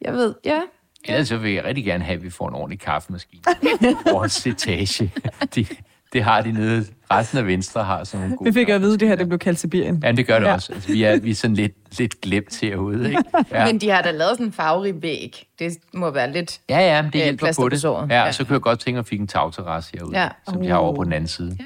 Jeg 0.00 0.12
ved, 0.12 0.34
ja. 0.44 0.60
Ellers 1.04 1.28
så 1.28 1.36
vil 1.36 1.52
jeg 1.52 1.64
rigtig 1.64 1.84
gerne 1.84 2.04
have, 2.04 2.16
at 2.16 2.22
vi 2.22 2.30
får 2.30 2.48
en 2.48 2.54
ordentlig 2.54 2.80
kaffemaskine. 2.80 3.42
Vores 4.12 4.46
etage. 4.46 5.12
De, 5.54 5.66
det 6.12 6.22
har 6.22 6.40
de 6.40 6.52
nede. 6.52 6.86
Resten 7.10 7.38
af 7.38 7.46
Venstre 7.46 7.84
har 7.84 8.04
sådan 8.04 8.20
nogle 8.20 8.36
gode 8.36 8.54
Vi 8.54 8.60
fik 8.60 8.68
at 8.68 8.80
vide, 8.80 8.94
at 8.94 9.00
det 9.00 9.08
her 9.08 9.14
det 9.16 9.28
blev 9.28 9.38
kaldt 9.38 9.58
Sibirien. 9.58 10.00
Ja, 10.04 10.12
det 10.12 10.26
gør 10.26 10.34
det 10.38 10.44
Ja. 10.44 10.48
ja. 10.48 10.54
også. 10.54 10.72
Altså, 10.72 10.92
vi, 10.92 11.02
er, 11.02 11.20
vi 11.20 11.30
er 11.30 11.34
sådan 11.34 11.56
lidt, 11.56 11.98
lidt 11.98 12.20
glemt 12.20 12.60
herude, 12.60 13.08
ikke? 13.10 13.22
Ja. 13.52 13.66
Men 13.66 13.78
de 13.80 13.90
har 13.90 14.02
da 14.02 14.10
lavet 14.10 14.30
sådan 14.32 14.46
en 14.46 14.52
farverig 14.52 15.02
væg. 15.02 15.46
Det 15.58 15.72
må 15.94 16.10
være 16.10 16.32
lidt... 16.32 16.60
Ja, 16.68 16.78
ja, 16.78 17.02
men 17.02 17.12
det 17.12 17.18
Øh, 17.18 17.24
hjælper 17.24 17.44
plaster 17.46 17.62
på 17.62 17.68
det. 17.68 17.84
Ja, 17.84 18.20
Ja. 18.22 18.26
og 18.26 18.34
så 18.34 18.44
kunne 18.44 18.54
jeg 18.54 18.60
godt 18.60 18.80
tænke 18.80 18.98
at 18.98 19.06
fik 19.06 19.20
en 19.20 19.26
tagterrasse 19.26 19.90
herude, 19.94 20.16
Ja. 20.18 20.22
ja. 20.22 20.28
som 20.48 20.62
de 20.62 20.68
har 20.68 20.76
over 20.76 20.96
på 20.96 21.04
den 21.04 21.12
anden 21.12 21.28
side. 21.28 21.58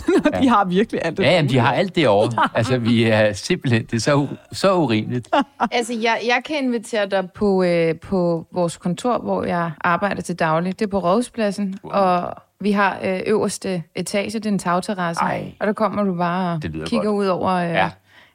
De 0.42 0.48
har 0.48 0.64
virkelig 0.64 1.00
alt 1.04 1.16
det. 1.16 1.24
Ja, 1.24 1.30
jamen, 1.30 1.50
de 1.50 1.58
har 1.58 1.72
alt 1.72 1.96
det 1.96 2.08
over. 2.08 2.48
Altså, 2.58 2.78
vi 2.78 3.02
er 3.04 3.32
simpelthen, 3.32 3.84
det 3.84 3.92
er 3.96 4.00
så, 4.00 4.26
så 4.52 4.74
urimeligt. 4.74 5.28
Altså, 5.70 5.92
jeg, 5.94 6.20
jeg 6.26 6.42
kan 6.44 6.56
invitere 6.64 7.06
dig 7.06 7.30
på, 7.34 7.62
øh, 7.62 7.94
på 8.00 8.46
vores 8.52 8.76
kontor, 8.76 9.18
hvor 9.18 9.44
jeg 9.44 9.70
arbejder 9.80 10.22
til 10.22 10.38
daglig. 10.38 10.78
Det 10.78 10.86
er 10.86 10.90
på 10.90 10.98
Rådhuspladsen, 10.98 11.78
wow. 11.84 11.92
og 11.92 12.34
vi 12.60 12.72
har 12.72 12.98
øh, 13.04 13.20
øverste 13.26 13.82
etage, 13.94 14.30
det 14.30 14.46
er 14.46 14.50
en 14.50 14.58
tagterrasse. 14.58 15.22
Ej. 15.22 15.52
Og 15.60 15.66
der 15.66 15.72
kommer 15.72 16.02
du 16.02 16.14
bare 16.14 16.54
og 16.54 16.60
kigger 16.62 17.04
godt. 17.04 17.06
ud 17.06 17.26
over 17.26 17.50
øh, 17.52 17.68
Ja. 17.70 17.90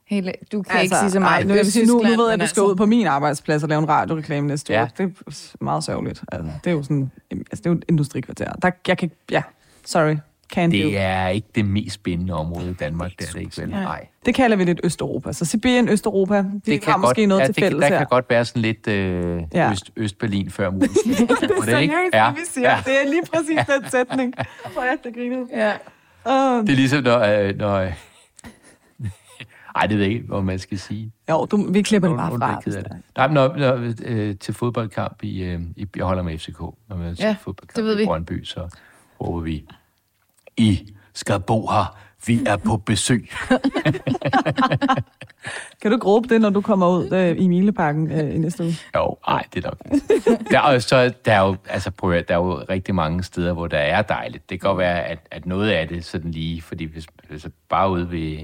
hele... 0.08 0.34
Du 0.52 0.62
kan 0.62 0.72
altså, 0.80 0.84
ikke 0.84 0.96
sige 0.96 1.12
så 1.12 1.20
meget. 1.20 1.34
ej, 1.34 1.44
nu, 1.44 1.94
nu, 2.04 2.10
nu 2.10 2.18
ved 2.18 2.26
jeg, 2.26 2.34
at 2.34 2.40
du 2.40 2.48
skal 2.48 2.62
altså- 2.62 2.66
ud 2.72 2.76
på 2.76 2.86
min 2.86 3.08
arbejdsplads 3.08 3.64
og 3.64 3.70
lave 3.70 3.80
en 3.80 3.90
radioreklame 3.90 4.48
næste 4.48 4.74
Ja. 4.74 4.82
år. 4.84 4.88
Det 4.98 5.04
er 5.28 5.64
meget 5.64 5.84
sørgeligt. 5.84 6.24
Altså, 6.32 6.52
det 6.64 6.70
er 6.70 6.74
jo 6.76 6.84
sådan, 6.84 7.12
altså, 7.32 7.56
det 7.58 7.66
er 7.66 7.70
jo 7.70 7.76
et 7.78 7.86
industrikvarter. 7.90 8.52
Der, 8.54 8.72
jeg 8.88 8.98
kan, 8.98 9.12
ja, 9.32 9.42
sorry, 9.86 10.16
can 10.54 10.70
do. 10.72 10.78
Det 10.78 10.98
er 10.98 11.28
ikke 11.28 11.48
det 11.56 11.66
mest 11.66 11.96
spændende 11.96 12.34
område 12.34 12.70
i 12.70 12.74
Danmark, 12.74 13.12
det 13.20 13.28
er 13.28 13.32
det 13.34 13.40
ikke 13.42 13.62
vel? 13.62 13.70
Nej. 13.70 13.84
Nej. 13.84 14.08
Det 14.26 14.36
kalder 14.36 14.58
vi 14.58 14.64
lidt 14.64 14.80
Østeuropa. 14.84 15.32
Så 15.34 15.46
Sibirien, 15.46 15.90
Østeuropa, 15.90 16.38
de 16.38 16.62
Det 16.66 16.86
har 16.86 16.98
måske 16.98 17.26
noget 17.26 17.42
ja, 17.42 17.46
til 17.46 17.56
det, 17.56 17.64
fælles 17.64 17.82
der 17.82 17.88
her. 17.88 17.98
kan 17.98 18.08
godt 18.10 18.26
være 18.30 18.46
sådan 18.46 18.62
lidt 18.62 18.88
øh, 18.88 19.38
Ja. 19.54 19.64
ja. 19.66 19.72
Øst, 19.72 19.92
Øst-Berlin 19.96 20.50
før 20.50 20.70
muligt. 20.72 20.92
det 21.06 21.18
Det 21.30 21.32
er 21.32 21.64
seriøst, 21.66 21.94
Ja. 22.14 22.26
det 22.30 22.36
vi 22.36 22.46
siger. 22.46 22.70
Ja. 22.72 22.78
Det 22.86 22.94
er 23.06 23.10
lige 23.10 23.22
præcis 23.34 23.60
den 23.82 23.90
sætning. 23.90 24.34
Hvor 24.74 24.82
er 24.82 24.96
det 25.04 25.14
grinet. 25.16 25.48
Ja. 25.54 25.72
Uh, 26.26 26.62
Det 26.62 26.70
er 26.72 26.76
ligesom, 26.76 27.04
når... 27.04 27.20
Øh, 27.20 27.58
når 27.58 27.76
øh, 27.76 27.94
ej, 29.76 29.88
det 29.88 29.98
ved 29.98 30.06
jeg 30.06 30.14
ikke, 30.14 30.26
hvad 30.28 30.42
man 30.42 30.60
skal 30.60 30.80
sige. 30.80 31.12
jo, 31.30 31.46
du, 31.46 31.72
vi 31.72 31.82
klipper 31.82 32.08
det 32.10 32.18
bare 32.18 32.32
fra. 32.40 32.62
det. 32.66 32.88
Nej, 33.18 33.28
men 33.28 33.34
når, 33.34 33.56
når, 33.58 33.94
øh, 34.06 34.36
til 34.36 34.54
fodboldkamp 34.54 35.24
i, 35.24 35.44
øh, 35.44 35.62
i... 35.76 35.86
Jeg 35.96 36.06
holder 36.06 36.24
med 36.24 36.38
FCK. 36.38 36.60
Når 36.60 36.96
man 36.96 37.16
til 37.16 37.24
Ja, 37.24 37.36
fodboldkamp 37.42 37.76
det 37.76 37.84
ved 37.86 37.96
vi. 37.96 38.04
i 38.04 38.06
Brøndby, 38.06 38.44
så 38.44 38.76
håber 39.22 39.40
vi 39.40 39.66
i 40.58 40.94
skal 41.14 41.40
bo 41.40 41.68
her. 41.68 41.98
Vi 42.28 42.40
er 42.46 42.58
på 42.58 42.78
besøg. 42.78 43.30
Kan 45.82 45.92
du 45.92 45.98
gråbe 45.98 46.28
det, 46.30 46.42
når 46.42 46.50
du 46.50 46.62
kommer 46.62 46.88
ud 46.90 47.12
øh, 47.12 47.36
i 47.42 47.48
Mileparken 47.48 48.12
øh, 48.12 48.36
i 48.36 48.38
næste 48.38 48.64
uge? 48.64 48.74
Jo, 48.96 49.16
nej, 49.28 49.44
det 49.54 49.66
er 49.66 49.70
nok. 49.70 50.02
Der, 50.52 50.62
er, 50.62 50.80
så, 50.80 51.14
der, 51.26 51.34
er 51.34 51.48
jo, 51.48 51.56
altså, 51.70 51.92
prøv 51.92 52.12
at, 52.12 52.28
der 52.28 52.34
er 52.34 52.38
jo 52.38 52.64
rigtig 52.70 52.96
mange 52.96 53.24
steder, 53.24 53.54
hvor 53.54 53.68
der 53.68 53.78
er 53.78 54.02
dejligt. 54.02 54.50
Det 54.50 54.62
kan 54.62 54.68
godt 54.70 54.78
være, 54.78 55.04
at, 55.04 55.20
at 55.32 55.46
noget 55.46 55.70
af 55.70 55.88
det 55.88 56.06
sådan 56.06 56.32
lige, 56.32 56.62
fordi 56.62 56.84
hvis, 56.84 57.06
hvis 57.30 57.48
bare 57.70 57.92
ude 57.92 58.12
ved, 58.12 58.38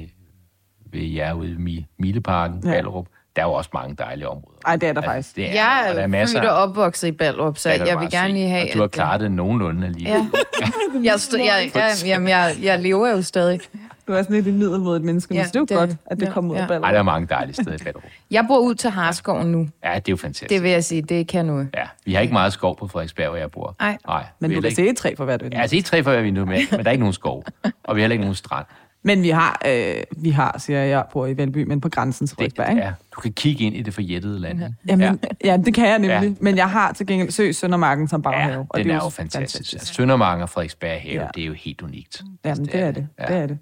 ved 0.92 1.02
jer 1.02 1.34
ude 1.34 1.52
i 1.52 1.56
Mi- 1.56 1.96
Mileparken, 2.00 2.62
ja. 2.66 2.72
Ballerup, 2.72 3.08
der 3.36 3.42
er 3.42 3.46
jo 3.46 3.54
også 3.54 3.70
mange 3.74 3.96
dejlige 3.96 4.28
områder. 4.30 4.58
Ej, 4.66 4.76
det 4.76 4.90
er 4.90 4.94
der 4.94 5.02
faktisk. 5.02 5.36
Det 5.36 5.50
er, 5.50 5.54
Jeg 5.54 5.86
og 5.90 5.94
der 5.96 6.00
er 6.00 6.04
er 6.04 6.08
masser 6.08 6.40
født 6.40 6.50
og 6.50 6.56
opvokset 6.58 7.08
i 7.08 7.12
Ballerup, 7.12 7.58
så 7.58 7.70
jeg 7.70 8.00
vil 8.00 8.10
gerne 8.12 8.28
se. 8.30 8.34
lige 8.34 8.50
have... 8.50 8.64
Og 8.70 8.74
du 8.74 8.80
har 8.80 8.88
klaret 8.88 9.22
det 9.22 9.32
nogenlunde 9.32 9.88
alligevel. 9.88 10.22
Ja. 10.62 10.68
Jeg, 11.12 11.20
stod, 11.20 11.40
jeg, 11.40 11.72
jeg, 11.76 11.92
jamen, 12.06 12.28
jeg, 12.28 12.56
jeg 12.62 12.80
lever 12.80 13.10
jo 13.10 13.22
stadig. 13.22 13.60
Du 14.08 14.14
er 14.14 14.22
sådan 14.22 14.36
lidt 14.36 14.48
i 14.48 14.52
middel 14.52 14.80
mod 14.80 14.96
et 14.98 15.02
menneske, 15.04 15.34
ja, 15.36 15.40
men 15.42 15.48
det 15.48 15.56
er 15.56 15.60
jo 15.60 15.66
det- 15.66 15.78
godt, 15.78 15.90
at 16.06 16.20
det 16.20 16.26
ja, 16.26 16.32
kommer 16.32 16.52
ud 16.52 16.56
ja. 16.58 16.62
af 16.64 16.68
Ej, 16.68 16.74
der 16.76 16.82
ballet. 16.82 16.98
er 17.00 17.04
mange 17.04 17.28
dejlige 17.28 17.54
steder 17.56 17.74
i 17.74 17.78
Ballerup. 17.78 18.04
Jeg 18.32 18.46
bor 18.48 18.58
ud 18.60 18.76
til 18.76 18.90
Harskoven 18.90 19.48
nu. 19.52 19.68
Ja, 19.84 19.90
det 19.90 19.96
er 19.96 20.02
jo 20.10 20.18
fantastisk. 20.18 20.50
Det 20.50 20.64
vil 20.64 20.72
jeg 20.72 20.84
sige, 20.84 21.02
det 21.02 21.28
kan 21.28 21.46
noget. 21.46 21.70
Ja, 21.78 21.84
vi 22.06 22.14
har 22.14 22.22
ikke 22.22 22.34
meget 22.34 22.54
skov 22.54 22.78
på 22.78 22.88
Frederiksberg, 22.88 23.28
hvor 23.30 23.38
jeg 23.38 23.52
bor. 23.52 23.76
Nej. 23.80 23.98
Nej 24.08 24.24
Men 24.40 24.50
vi 24.50 24.56
du 24.56 24.62
kan 24.62 24.68
ikke... 24.68 24.76
se 24.76 24.90
et 24.90 24.98
træ 24.98 25.14
for 25.18 25.26
hvert 25.26 25.42
vindue. 25.44 25.58
Ja, 25.58 25.62
altså 25.62 25.76
ikke 25.76 25.86
tre 25.88 26.04
for 26.04 26.12
hver 26.12 26.22
vindue 26.22 26.46
med, 26.46 26.60
men 26.72 26.80
der 26.80 26.86
er 26.86 26.92
ikke 26.92 27.02
nogen 27.02 27.14
skov. 27.14 27.44
Og 27.84 27.96
vi 27.96 28.02
har 28.02 28.04
heller 28.04 28.14
ikke 28.14 28.22
nogen 28.24 28.36
strand. 28.36 28.66
Men 29.06 29.22
vi 29.24 29.30
har, 29.30 29.62
øh, 29.68 29.96
vi 30.18 30.30
har, 30.30 30.56
siger 30.60 30.80
jeg, 30.80 30.90
jeg 30.90 31.06
bor 31.12 31.26
i 31.28 31.38
Valby, 31.38 31.64
men 31.64 31.82
på 31.82 31.90
grænsen 31.90 32.28
til 32.28 32.38
Det, 32.38 32.38
Frederiksberg, 32.38 32.70
ikke? 32.70 32.82
ja, 32.82 32.92
du 33.16 33.22
kan 33.22 33.34
kigge 33.34 33.64
ind 33.64 33.76
i 33.76 33.82
det 33.82 33.94
forjættede 33.94 34.40
land. 34.40 34.64
ikke? 34.64 34.76
Jamen, 34.88 35.20
ja. 35.44 35.52
ja, 35.52 35.58
det 35.58 35.74
kan 35.74 35.88
jeg 35.88 36.00
nemlig. 36.00 36.10
Ja. 36.10 36.22
Ja. 36.22 36.34
Men 36.40 36.58
jeg 36.58 36.70
har 36.70 36.94
til 36.94 37.08
gengæld 37.08 37.32
Sø 37.32 37.52
Søndermarken 37.52 38.08
som 38.08 38.22
baghave. 38.22 38.52
Ja, 38.54 38.60
og 38.70 38.78
den 38.78 38.86
det 38.88 38.92
er 38.94 38.96
jo 39.04 39.10
fantastisk. 39.10 39.74
Altså, 39.74 39.94
Søndermarken 39.94 40.44
og 40.44 40.50
Frederiksberg 40.50 41.02
have, 41.02 41.14
Ja. 41.14 41.22
ja. 41.22 41.28
det 41.36 41.44
er 41.44 41.48
jo 41.48 41.54
helt 41.54 41.82
unikt. 41.82 42.24
Jamen, 42.46 42.66
det 42.66 42.76
er 42.76 42.92
det. 42.92 43.08
Ja. 43.20 43.26
det 43.26 43.36
er 43.38 43.48
det. 43.48 43.58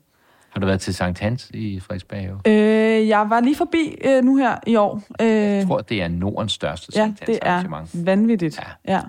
Har 0.49 0.59
du 0.59 0.65
været 0.65 0.81
til 0.81 0.93
Sankt 0.95 1.19
Hans 1.19 1.51
i 1.53 1.79
Frederiksberg 1.79 2.19
have? 2.19 2.39
Øh, 2.45 3.07
jeg 3.07 3.29
var 3.29 3.39
lige 3.39 3.55
forbi 3.55 3.95
øh, 4.05 4.23
nu 4.23 4.35
her 4.37 4.55
i 4.67 4.75
år. 4.75 5.01
Øh, 5.21 5.27
Jeg 5.27 5.67
tror, 5.67 5.81
det 5.81 6.01
er 6.01 6.07
Nordens 6.07 6.51
største 6.51 6.91
ja, 6.95 6.99
Sankt 6.99 7.27
det 7.27 7.39
Hans 7.43 7.93
er 7.93 8.03
vanvittigt. 8.05 8.59
Ja. 8.87 8.93
Ja, 8.93 8.99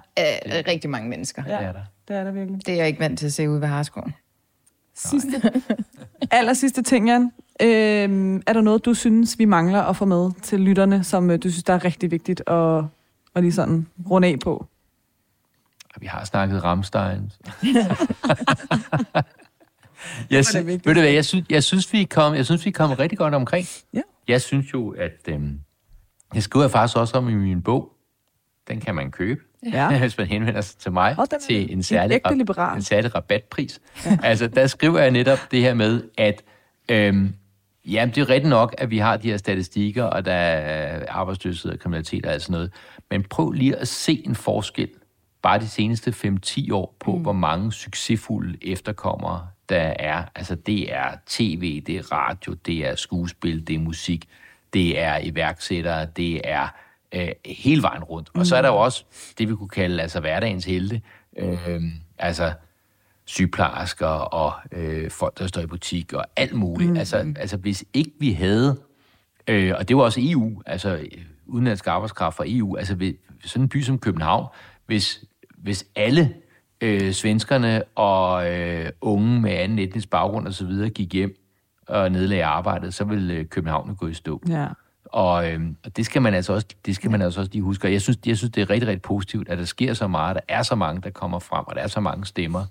Øh, 0.47 0.63
rigtig 0.69 0.91
mange 0.91 1.09
mennesker. 1.09 1.43
ja. 1.49 1.53
Det 1.59 1.67
er 1.67 1.73
der. 1.73 1.81
det 2.09 2.17
er 2.17 2.25
det 2.25 2.35
virkelig. 2.35 2.67
Det 2.67 2.73
er 2.75 2.77
jeg 2.79 2.87
ikke 2.87 3.01
vant 3.01 3.19
til 3.19 3.27
at 3.27 3.33
se 3.33 3.51
ude 3.51 3.61
ved 3.61 3.69
Harskoven. 3.69 4.15
Sidste, 4.95 5.53
aller 6.31 6.53
sidste 6.55 6.83
ting, 6.83 7.09
Jan. 7.09 7.33
Øh, 7.63 7.69
er 8.47 8.53
der 8.53 8.61
noget, 8.61 8.85
du 8.85 8.95
synes, 8.95 9.39
vi 9.39 9.45
mangler 9.45 9.83
at 9.83 9.97
få 9.97 10.05
med 10.05 10.31
til 10.43 10.61
lytterne, 10.61 11.05
som 11.05 11.31
øh, 11.31 11.39
du 11.43 11.51
synes, 11.51 11.65
der 11.65 11.73
er 11.75 11.85
rigtig 11.85 12.11
vigtigt 12.11 12.43
at, 12.47 12.85
at 13.35 13.43
lige 13.43 13.53
sådan 13.53 13.87
runde 14.11 14.29
af 14.29 14.39
på? 14.39 14.67
Vi 16.01 16.07
har 16.07 16.25
snakket 16.25 16.65
Ramstein. 16.65 17.33
jeg, 20.31 20.45
sy- 20.47 20.57
vigtigt. 20.57 20.87
ved 20.87 20.95
du 20.95 21.01
hvad, 21.01 21.11
jeg 21.11 21.25
synes, 21.25 21.47
jeg 21.51 21.65
synes, 21.65 21.93
vi 21.93 22.05
kom, 22.05 22.35
jeg 22.35 22.47
synes, 22.47 22.67
vi 22.67 22.71
kom 22.71 22.91
rigtig 22.91 23.19
godt 23.19 23.35
omkring. 23.35 23.67
Ja. 23.95 24.01
Jeg 24.29 24.43
synes 24.43 24.73
jo, 24.73 24.91
at 24.91 25.29
øhm, 25.29 25.61
det 26.35 26.43
skriver 26.43 26.65
jeg 26.65 26.71
faktisk 26.71 26.97
også 26.97 27.19
om 27.19 27.29
i 27.29 27.35
min 27.35 27.63
bog. 27.63 27.93
Den 28.69 28.81
kan 28.81 28.95
man 28.95 29.11
købe, 29.11 29.41
Ja. 29.73 29.99
hvis 29.99 30.19
man 30.19 30.27
henvender 30.27 30.61
sig 30.61 30.79
til 30.79 30.93
mig 30.93 31.17
er 31.19 31.39
til 31.47 31.63
en 31.63 31.71
en 31.71 31.83
særlig, 31.83 32.15
ægte 32.15 32.35
liberal. 32.35 32.77
en 32.77 32.83
særlig 32.83 33.15
rabatpris. 33.15 33.81
Ja. 34.07 34.19
Altså, 34.23 34.47
der 34.47 34.67
skriver 34.67 34.99
jeg 35.01 35.11
netop 35.11 35.39
det 35.51 35.61
her 35.61 35.75
med, 35.75 36.03
at 36.19 36.43
øhm, 36.89 37.35
jamen, 37.85 38.15
det 38.15 38.21
er 38.21 38.29
rigtigt 38.29 38.51
nok, 38.51 38.75
at 38.79 38.91
vi 38.91 38.99
har 38.99 39.17
de 39.17 39.31
her 39.31 39.37
statistikker, 39.37 40.05
og 40.05 40.25
der 40.25 40.33
er 40.33 41.07
arbejdsløshed 41.09 41.73
og 41.73 41.79
kriminalitet 41.79 42.27
og 42.27 42.33
alt 42.33 42.43
sådan 42.43 42.53
noget. 42.53 42.73
Men 43.11 43.23
prøv 43.23 43.51
lige 43.51 43.77
at 43.77 43.89
se 43.89 44.23
en 44.27 44.35
forskel 44.35 44.89
bare 45.43 45.59
de 45.59 45.69
seneste 45.69 46.11
5-10 46.47 46.73
år 46.73 46.97
på, 47.01 47.17
mm. 47.17 47.23
hvor 47.23 47.33
mange 47.33 47.73
succesfulde 47.73 48.59
efterkommere 48.63 49.47
der 49.69 49.95
er. 49.99 50.25
Altså, 50.35 50.55
det 50.55 50.95
er 50.95 51.17
tv, 51.27 51.83
det 51.87 51.97
er 51.97 52.13
radio, 52.13 52.53
det 52.53 52.87
er 52.87 52.95
skuespil, 52.95 53.67
det 53.67 53.75
er 53.75 53.79
musik, 53.79 54.29
det 54.73 55.01
er 55.01 55.19
iværksættere, 55.19 56.07
det 56.07 56.41
er 56.45 56.69
øh, 57.15 57.29
hele 57.47 57.83
vejen 57.83 58.05
rundt. 58.05 58.31
Og 58.35 58.47
så 58.47 58.57
er 58.57 58.63
der 58.63 58.69
jo 58.69 58.77
også 58.77 59.05
det, 59.39 59.49
vi 59.49 59.55
kunne 59.55 59.69
kalde 59.69 60.03
altså 60.03 60.21
hverdagens 60.21 60.65
helte. 60.65 61.03
Øh, 61.39 61.83
altså 62.19 62.53
sygeplejersker 63.25 64.07
og 64.07 64.53
øh, 64.73 65.11
folk, 65.11 65.39
der 65.39 65.47
står 65.47 65.61
i 65.61 65.67
butik 65.67 66.13
og 66.13 66.25
alt 66.37 66.55
muligt. 66.55 66.91
Mm. 66.91 66.97
Altså, 66.97 67.35
altså 67.37 67.57
hvis 67.57 67.85
ikke 67.93 68.11
vi 68.21 68.33
havde, 68.33 68.81
øh, 69.49 69.75
og 69.79 69.89
det 69.89 69.97
var 69.97 70.03
også 70.03 70.21
EU, 70.23 70.63
altså 70.67 71.07
udenlandsk 71.47 71.87
arbejdskraft 71.87 72.37
fra 72.37 72.45
EU, 72.47 72.77
altså 72.77 72.95
ved 72.95 73.15
sådan 73.45 73.63
en 73.63 73.69
by 73.69 73.83
som 73.83 73.99
København, 73.99 74.47
hvis, 74.87 75.25
hvis 75.59 75.87
alle 75.97 76.35
øh, 76.81 77.13
svenskerne 77.13 77.83
og 77.95 78.51
øh, 78.51 78.91
unge 79.01 79.41
med 79.41 79.51
anden 79.51 79.79
etnisk 79.79 80.11
baggrund 80.11 80.47
og 80.47 80.55
så 80.55 80.67
videre 80.67 80.91
gik 80.91 81.13
hjem 81.13 81.37
og 81.89 82.13
nedlagde 82.13 82.45
arbejdet, 82.45 82.95
så 82.95 83.05
ville 83.05 83.35
øh, 83.35 83.47
København 83.47 83.95
gå 83.95 84.07
i 84.07 84.15
stå. 84.15 84.43
Ja. 84.49 84.67
Og, 85.13 85.51
øhm, 85.51 85.77
og 85.85 85.97
det 85.97 86.07
skal 86.07 86.23
man 86.23 86.35
altså 86.35 86.53
også, 86.53 86.67
det 86.87 86.97
skal 86.97 87.11
man 87.11 87.23
altså 87.23 87.41
også 87.41 87.53
lige 87.53 87.63
huske. 87.63 87.89
Og 87.89 87.93
jeg 87.93 88.03
synes, 88.03 88.19
jeg 88.27 88.37
synes, 88.37 88.53
det 88.53 88.61
er 88.61 88.71
rigtig, 88.71 88.89
rigtig 88.89 89.03
positivt, 89.03 89.49
at 89.49 89.59
der 89.59 89.65
sker 89.65 89.95
så 89.95 90.07
meget. 90.09 90.35
Der 90.35 90.41
er 90.55 90.63
så 90.63 90.75
mange, 90.75 91.01
der 91.03 91.11
kommer 91.11 91.39
frem, 91.39 91.65
og 91.67 91.75
der 91.75 91.81
er 91.83 91.87
så 91.89 92.01
mange 92.01 92.27
stemmer, 92.27 92.65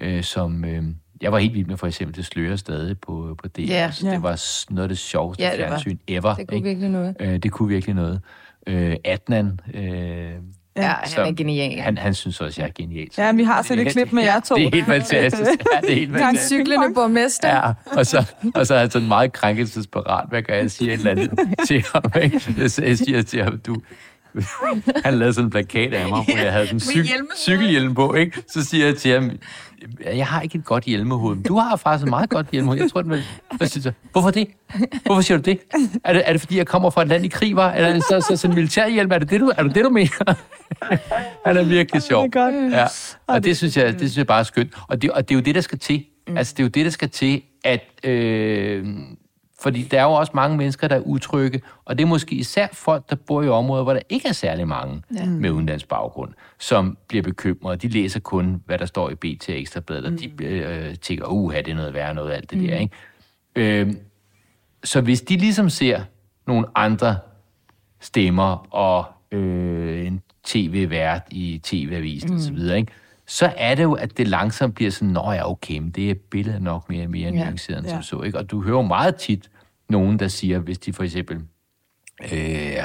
øh, 0.00 0.22
som... 0.22 0.64
Øh, 0.64 0.84
jeg 1.22 1.32
var 1.32 1.38
helt 1.38 1.54
vild 1.54 1.66
med 1.66 1.76
for 1.76 1.86
eksempel 1.86 2.16
det 2.16 2.26
slører 2.26 2.56
stadig 2.56 3.00
på, 3.00 3.36
på 3.42 3.48
det. 3.48 3.68
Ja. 3.68 3.74
Altså, 3.74 4.06
Ja. 4.06 4.12
Det 4.14 4.22
var 4.22 4.40
noget 4.70 4.82
af 4.82 4.88
det 4.88 4.98
sjoveste 4.98 5.42
Ja, 5.42 5.50
det 5.52 5.60
var. 5.60 5.66
fjernsyn 5.68 5.98
ever. 6.08 6.34
Det 6.34 6.46
kunne 6.48 6.56
ikke? 6.56 6.68
virkelig 6.68 6.90
noget. 6.90 7.16
Øh, 7.20 7.38
det 7.38 7.52
kunne 7.52 7.68
virkelig 7.68 7.94
noget. 7.94 8.20
Øh, 8.66 8.96
Adnan, 9.04 9.60
øh, 9.74 10.30
Ja, 10.80 10.92
han 11.02 11.26
er 11.26 11.32
genial. 11.32 11.80
han, 11.80 11.98
han 11.98 12.14
synes 12.14 12.40
også, 12.40 12.60
jeg 12.62 12.68
er 12.68 12.72
genial. 12.74 13.08
Ja, 13.18 13.32
vi 13.32 13.44
har 13.44 13.62
set 13.62 13.78
et 13.80 13.92
klip 13.92 14.12
med 14.12 14.22
jer 14.22 14.40
to. 14.40 14.54
Det 14.56 14.66
er 14.66 14.70
helt 14.74 14.86
fantastisk. 14.86 15.50
Ja, 15.74 15.80
det 15.80 15.90
er 15.90 15.94
helt 15.94 16.10
Han 16.10 16.20
fantastisk. 16.20 16.48
cyklende 16.48 16.94
borgmester. 16.94 17.48
Ja, 17.48 17.72
og 17.98 18.06
så, 18.06 18.24
og 18.54 18.66
så 18.66 18.74
er 18.74 18.78
han 18.78 18.90
sådan 18.90 19.08
meget 19.08 19.32
krænkelsesparat. 19.32 20.28
Hvad 20.28 20.42
gør 20.42 20.54
jeg? 20.54 20.62
Jeg 20.62 20.70
siger 20.70 20.92
et 20.92 20.98
eller 20.98 21.10
andet 21.10 21.30
til 21.66 21.84
ham. 21.94 22.02
Ikke? 22.22 22.40
Jeg 22.58 22.98
siger 22.98 23.22
til 23.22 23.44
ham, 23.44 23.58
du... 23.58 23.76
Han 25.04 25.14
lavede 25.14 25.34
sådan 25.34 25.46
en 25.46 25.50
plakat 25.50 25.94
af 25.94 26.08
mig, 26.08 26.24
hvor 26.24 26.38
jeg 26.42 26.52
havde 26.52 26.66
sådan 26.66 26.76
en 26.76 26.80
cyk, 26.80 27.06
cykelhjelm 27.36 27.94
på. 27.94 28.14
Ikke? 28.14 28.42
Så 28.48 28.64
siger 28.64 28.86
jeg 28.86 28.96
til 28.96 29.12
ham, 29.12 29.30
jeg 30.04 30.26
har 30.26 30.40
ikke 30.40 30.58
et 30.58 30.64
godt 30.64 30.84
hjelmehoved. 30.84 31.36
Men 31.36 31.44
Du 31.44 31.58
har 31.58 31.76
faktisk 31.76 32.04
et 32.04 32.10
meget 32.10 32.30
godt 32.30 32.46
hjelmehoved. 32.52 32.80
Jeg 32.80 32.90
tror, 32.90 33.02
den 33.02 33.10
vil... 33.10 33.24
Siger? 33.68 33.92
Hvorfor 34.12 34.30
det? 34.30 34.48
Hvorfor 35.06 35.22
siger 35.22 35.38
du 35.38 35.42
det? 35.42 35.60
Er 36.04 36.12
det, 36.12 36.22
er 36.26 36.32
det 36.32 36.40
fordi, 36.40 36.56
jeg 36.56 36.66
kommer 36.66 36.90
fra 36.90 37.02
et 37.02 37.08
land 37.08 37.24
i 37.24 37.28
krig, 37.28 37.56
var? 37.56 37.72
Eller 37.72 37.88
er 37.88 37.92
det 37.92 38.02
så, 38.04 38.20
så, 38.20 38.36
sådan 38.36 38.50
en 38.50 38.54
militærhjelm? 38.54 39.12
Er 39.12 39.18
det 39.18 39.30
det, 39.30 39.40
du, 39.40 39.52
er 39.56 39.62
det, 39.62 39.74
det, 39.74 39.84
du 39.84 39.90
mener? 39.90 40.34
Han 41.46 41.56
er 41.56 41.62
virkelig 41.62 42.02
sjov. 42.02 42.28
Ja, 42.72 42.86
og 43.26 43.44
det 43.44 43.56
synes 43.56 43.76
jeg, 43.76 43.92
det 43.92 44.00
synes 44.00 44.16
jeg 44.16 44.26
bare 44.26 44.40
er 44.40 44.44
skønt. 44.44 44.72
Og 44.88 45.02
det, 45.02 45.10
og 45.10 45.28
det 45.28 45.34
er 45.34 45.38
jo 45.38 45.42
det, 45.42 45.54
der 45.54 45.60
skal 45.60 45.78
til. 45.78 46.04
Mm. 46.28 46.36
Altså, 46.36 46.54
det 46.56 46.60
er 46.60 46.64
jo 46.64 46.68
det, 46.68 46.84
der 46.84 46.90
skal 46.90 47.10
til, 47.10 47.42
at... 47.64 47.84
Øh, 48.04 48.86
fordi 49.62 49.82
der 49.82 50.00
er 50.00 50.04
jo 50.04 50.12
også 50.12 50.32
mange 50.34 50.56
mennesker, 50.56 50.88
der 50.88 50.96
er 50.96 51.00
utrygge, 51.00 51.62
og 51.84 51.98
det 51.98 52.04
er 52.04 52.08
måske 52.08 52.34
især 52.34 52.66
folk, 52.72 53.10
der 53.10 53.16
bor 53.16 53.42
i 53.42 53.48
områder, 53.48 53.82
hvor 53.82 53.92
der 53.92 54.00
ikke 54.08 54.28
er 54.28 54.32
særlig 54.32 54.68
mange 54.68 55.02
ja. 55.14 55.26
med 55.26 55.50
udenlandsk 55.50 55.88
baggrund, 55.88 56.32
som 56.58 56.98
bliver 57.08 57.22
bekymrede. 57.22 57.76
De 57.76 57.88
læser 57.88 58.20
kun, 58.20 58.62
hvad 58.66 58.78
der 58.78 58.86
står 58.86 59.10
i 59.10 59.14
BT 59.14 59.48
og 59.48 59.58
Ekstrabladet, 59.58 60.04
og 60.04 60.12
de 60.12 60.44
øh, 60.44 60.94
tænker, 60.94 61.26
uh, 61.26 61.54
det 61.54 61.68
er 61.68 61.74
noget 61.74 61.94
værre 61.94 62.14
noget, 62.14 62.32
alt 62.32 62.50
det 62.50 62.58
mm. 62.58 62.66
der, 62.66 62.76
ikke? 62.76 62.94
Øh, 63.56 63.92
så 64.84 65.00
hvis 65.00 65.20
de 65.20 65.36
ligesom 65.36 65.70
ser 65.70 66.00
nogle 66.46 66.66
andre 66.74 67.18
stemmer 68.00 68.74
og 68.74 69.04
øh, 69.32 70.06
en 70.06 70.22
tv-vært 70.44 71.22
i 71.30 71.60
tv-avisen 71.62 72.30
mm. 72.30 72.36
og 72.36 72.40
så 72.40 72.52
videre, 72.52 72.78
ikke? 72.78 72.92
Så 73.32 73.52
er 73.56 73.74
det 73.74 73.82
jo, 73.82 73.92
at 73.92 74.16
det 74.18 74.28
langsomt 74.28 74.74
bliver 74.74 74.90
sådan, 74.90 75.08
nå 75.08 75.32
ja, 75.32 75.50
okay, 75.50 75.78
men 75.78 75.90
det 75.90 76.10
er 76.10 76.14
billedet 76.30 76.62
nok 76.62 76.88
mere 76.88 77.06
mere 77.06 77.30
Ja. 77.32 77.44
nuanceret 77.44 77.78
end 77.78 77.86
Ja. 77.86 77.92
som 77.92 78.02
så. 78.02 78.22
Ikke? 78.22 78.38
Og 78.38 78.50
du 78.50 78.62
hører 78.62 78.76
jo 78.76 78.82
meget 78.82 79.16
tit 79.16 79.50
nogen, 79.88 80.18
der 80.18 80.28
siger, 80.28 80.58
hvis 80.58 80.78
de 80.78 80.92
for 80.92 81.02
eksempel 81.02 81.36
øh, 82.32 82.76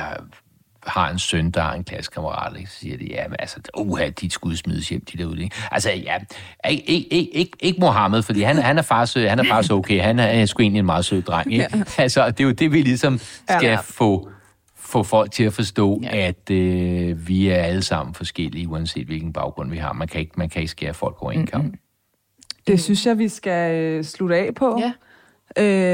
har 0.88 1.10
en 1.10 1.20
søn, 1.20 1.52
der 1.52 1.62
har 1.62 1.74
en 1.74 1.84
klassekammerat, 1.84 2.58
ikke? 2.58 2.70
så 2.70 2.80
siger 2.80 2.98
de, 2.98 3.06
ja, 3.06 3.28
men 3.28 3.36
altså, 3.40 3.58
uha, 3.78 4.10
de 4.22 4.30
skulle 4.30 4.58
smides 4.58 4.90
hjem, 4.90 5.06
de 5.06 5.18
derude. 5.18 5.44
Ikke? 5.44 5.56
Altså, 5.72 5.92
ja, 5.92 6.18
ikke, 6.70 6.84
ikke, 6.84 7.08
ikke, 7.36 7.52
ikke, 7.60 7.80
Mohammed, 7.80 8.22
fordi 8.22 8.42
han, 8.42 8.58
han, 8.58 8.78
er 8.78 8.82
faktisk, 8.82 9.18
han 9.30 9.40
er 9.40 9.44
faktisk 9.50 9.74
okay. 9.74 10.02
Han 10.02 10.20
er, 10.20 10.24
er 10.26 10.46
sgu 10.46 10.62
egentlig 10.62 10.80
en 10.80 10.86
meget 10.86 11.06
sød 11.06 11.22
dreng. 11.22 11.54
Ikke? 11.54 11.68
Ja. 11.78 11.84
Altså, 12.04 12.26
det 12.32 12.40
er 12.40 12.44
jo 12.44 12.52
det, 12.52 12.72
vi 12.72 12.82
ligesom 12.82 13.18
skal 13.18 13.60
Ja. 13.64 13.72
ja. 13.72 13.78
få, 13.84 14.30
få 14.86 15.04
folk 15.04 15.32
til 15.32 15.44
at 15.44 15.54
forstå, 15.54 16.00
Ja. 16.04 16.18
ja. 16.18 16.28
at 16.28 16.50
øh, 16.52 17.28
vi 17.28 17.48
er 17.50 17.56
alle 17.56 17.82
sammen 17.82 18.14
forskellige, 18.16 18.68
uanset 18.70 19.06
hvilken 19.08 19.34
baggrund 19.34 19.72
vi 19.72 19.78
har. 19.78 19.94
Man 19.94 20.08
kan 20.08 20.20
ikke, 20.22 20.32
man 20.38 20.50
kan 20.50 20.62
ikke 20.62 20.72
skære 20.72 20.94
folk 20.94 21.16
over 21.20 21.32
en 21.32 21.46
kamp. 21.48 21.74
Det 22.68 22.82
synes 22.82 23.06
jeg, 23.06 23.18
vi 23.20 23.30
skal 23.30 23.76
øh, 23.76 24.04
slutte 24.04 24.36
af 24.36 24.56
på. 24.56 24.82
Ja. 24.82 24.92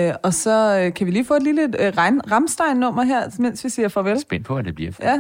Øh, 0.10 0.14
og 0.24 0.34
så 0.34 0.80
øh, 0.80 0.94
kan 0.94 1.08
vi 1.08 1.12
lige 1.12 1.26
få 1.26 1.34
et 1.34 1.44
lille 1.44 1.62
øh, 1.64 1.94
Ramstein-nummer 2.32 3.04
her, 3.04 3.22
mens 3.40 3.64
vi 3.64 3.70
siger 3.70 3.88
farvel. 3.88 4.20
Spændt 4.20 4.46
på, 4.46 4.54
hvad 4.54 4.64
det 4.64 4.76
bliver 4.76 4.92
for. 4.92 5.04
Ja, 5.04 5.18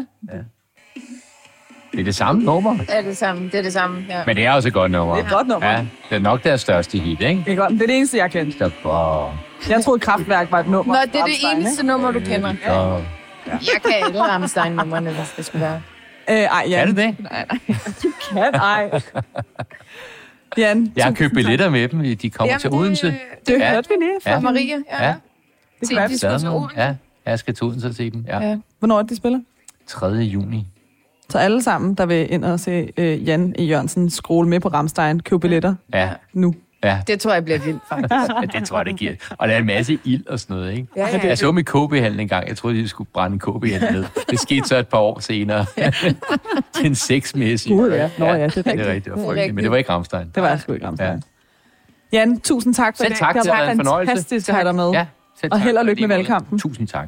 Det 1.91 1.99
er 1.99 2.03
det 2.03 2.15
samme 2.15 2.43
nummer, 2.43 2.77
Det 2.77 2.85
er 2.89 3.01
det 3.01 3.17
samme. 3.17 3.43
Det 3.45 3.55
er 3.55 3.61
det 3.61 3.73
samme. 3.73 4.05
Ja. 4.09 4.23
men 4.25 4.35
det 4.35 4.45
er 4.45 4.51
også 4.51 4.67
et 4.67 4.73
godt 4.73 4.91
nummer. 4.91 5.15
Det 5.15 5.21
er 5.21 5.25
et 5.27 5.31
godt 5.33 5.47
nummer. 5.47 5.69
Ja, 5.71 5.85
det 6.09 6.15
er 6.15 6.19
nok 6.19 6.43
deres 6.43 6.61
største 6.61 6.97
hit, 6.97 7.21
ikke? 7.21 7.43
det 7.45 7.51
er, 7.51 7.55
godt. 7.55 7.71
det 7.71 7.81
er 7.81 7.87
det 7.87 7.97
eneste, 7.97 8.17
jeg 8.17 8.31
kendte. 8.31 8.57
Så, 8.57 8.65
åh, 8.89 9.29
Jeg 9.69 9.83
troede, 9.83 9.99
Kraftværk 9.99 10.51
var 10.51 10.59
et 10.59 10.67
nummer. 10.69 10.93
Nå, 10.93 10.99
det 11.13 11.19
er 11.19 11.25
det 11.25 11.57
eneste 11.57 11.85
nummer, 11.85 12.11
du 12.11 12.19
kender. 12.19 13.01
Åh. 13.47 13.53
Jeg 13.53 13.81
kan 13.81 13.93
alle 14.05 14.21
Rammstein-numrene, 14.23 15.09
hvis 15.13 15.33
det 15.37 15.45
skulle 15.45 15.61
være. 15.65 15.81
Øh, 16.29 16.35
ej, 16.37 16.65
ja. 16.69 16.81
Er 16.81 16.85
det 16.85 16.95
det? 16.97 17.15
kan, 18.33 18.55
ej. 18.55 19.01
Jan, 20.57 20.93
Jeg 20.95 21.05
har 21.05 21.11
købt 21.11 21.33
billetter 21.33 21.69
med 21.69 21.87
dem. 21.87 22.17
De 22.17 22.29
kommer 22.29 22.49
Jamen, 22.51 22.59
til 22.61 22.71
det- 22.71 22.79
Odense. 22.79 23.15
Det 23.47 23.59
Ja. 23.59 23.71
hørte 23.73 23.89
vi 23.89 23.95
lige 24.05 24.11
fra 24.23 24.29
Ja. 24.29 24.35
ja. 24.35 24.41
Maria, 24.41 24.75
ja. 24.91 25.05
Ja, 25.07 25.13
Det 25.81 25.89
kan 25.89 26.09
de 26.09 26.17
skulle 26.17 26.39
til. 26.39 26.49
Odense. 26.49 26.81
ja. 26.81 26.95
Jeg 27.25 27.39
skal 27.39 27.53
til 27.55 27.63
Odense 27.65 27.87
og 27.87 27.93
se 27.93 28.09
dem. 28.11 28.25
Ja. 28.27 28.39
Ja. 28.39 28.57
Hvornår 28.79 28.97
er 28.97 29.01
det, 29.01 29.09
de 29.09 29.15
spiller? 29.15 29.39
3. 29.87 30.07
juni. 30.07 30.67
Så 31.29 31.37
alle 31.37 31.61
sammen, 31.63 31.95
der 31.95 32.05
vil 32.05 32.33
ind 32.33 32.45
og 32.45 32.59
se 32.59 32.89
øh, 32.97 33.27
Jan 33.27 33.55
E. 33.59 33.63
Jørgensen 33.63 34.09
scrolle 34.09 34.49
med 34.49 34.59
på 34.59 34.67
Ramstein, 34.67 35.19
købe 35.19 35.39
billetter 35.39 35.75
Ja, 35.93 36.09
nu. 36.33 36.55
Ja. 36.83 37.01
Det 37.07 37.19
tror 37.19 37.33
jeg 37.33 37.45
bliver 37.45 37.59
vildt, 37.59 37.81
faktisk. 37.89 38.13
Ja, 38.13 38.59
det 38.59 38.67
tror 38.67 38.77
jeg, 38.77 38.85
det 38.85 38.95
giver. 38.95 39.13
Og 39.37 39.47
der 39.47 39.53
er 39.53 39.57
en 39.57 39.65
masse 39.65 39.99
ild 40.03 40.27
og 40.27 40.39
sådan 40.39 40.55
noget, 40.57 40.71
ikke? 40.71 40.87
Ja, 40.95 41.07
ja. 41.07 41.27
Jeg 41.27 41.37
så 41.37 41.57
i 41.57 41.61
KB-handlen 41.61 42.19
en 42.19 42.27
gang. 42.27 42.47
Jeg 42.47 42.57
troede, 42.57 42.77
de 42.77 42.87
skulle 42.87 43.09
brænde 43.13 43.39
KB-handlen 43.39 43.93
ned. 43.93 44.05
Det 44.29 44.39
skete 44.39 44.67
så 44.67 44.77
et 44.77 44.87
par 44.87 44.97
år 44.97 45.19
senere. 45.19 45.65
Til 46.75 46.85
en 46.85 46.95
sexmæssig. 46.95 47.71
Gud, 47.71 47.91
ja. 47.91 48.09
Nå, 48.17 48.25
ja, 48.25 48.33
det 48.47 48.57
er 48.57 48.61
Det 48.61 48.79
er 48.79 48.85
rigtigt. 48.87 49.05
Det 49.05 49.13
var 49.13 49.25
frygteligt. 49.25 49.55
Men 49.55 49.63
det 49.63 49.71
var 49.71 49.77
ikke 49.77 49.89
Ramstein. 49.89 50.31
Det 50.35 50.43
var 50.43 50.57
sgu 50.57 50.73
ikke 50.73 50.87
Ramstein. 50.87 51.09
Ja. 51.09 51.13
Ja. 52.13 52.19
Jan, 52.19 52.39
tusind 52.39 52.73
tak 52.73 52.97
for 52.97 53.03
Selv 53.03 53.09
det. 53.11 53.19
tak, 53.19 53.35
det 53.35 53.43
det 53.43 53.51
været 53.51 53.71
en 53.71 53.77
fornøjelse. 53.77 54.11
fantastisk 54.11 54.49
at 54.49 54.55
have 54.55 54.65
dig 54.67 54.75
med. 54.75 54.91
Ja, 54.91 55.05
selv 55.41 55.53
Og 55.53 55.59
held 55.61 55.77
og 55.77 55.85
lykke 55.85 56.07
med 56.07 56.15
valgkampen. 56.15 56.59
Tusind 56.59 56.87
tak. 56.87 57.07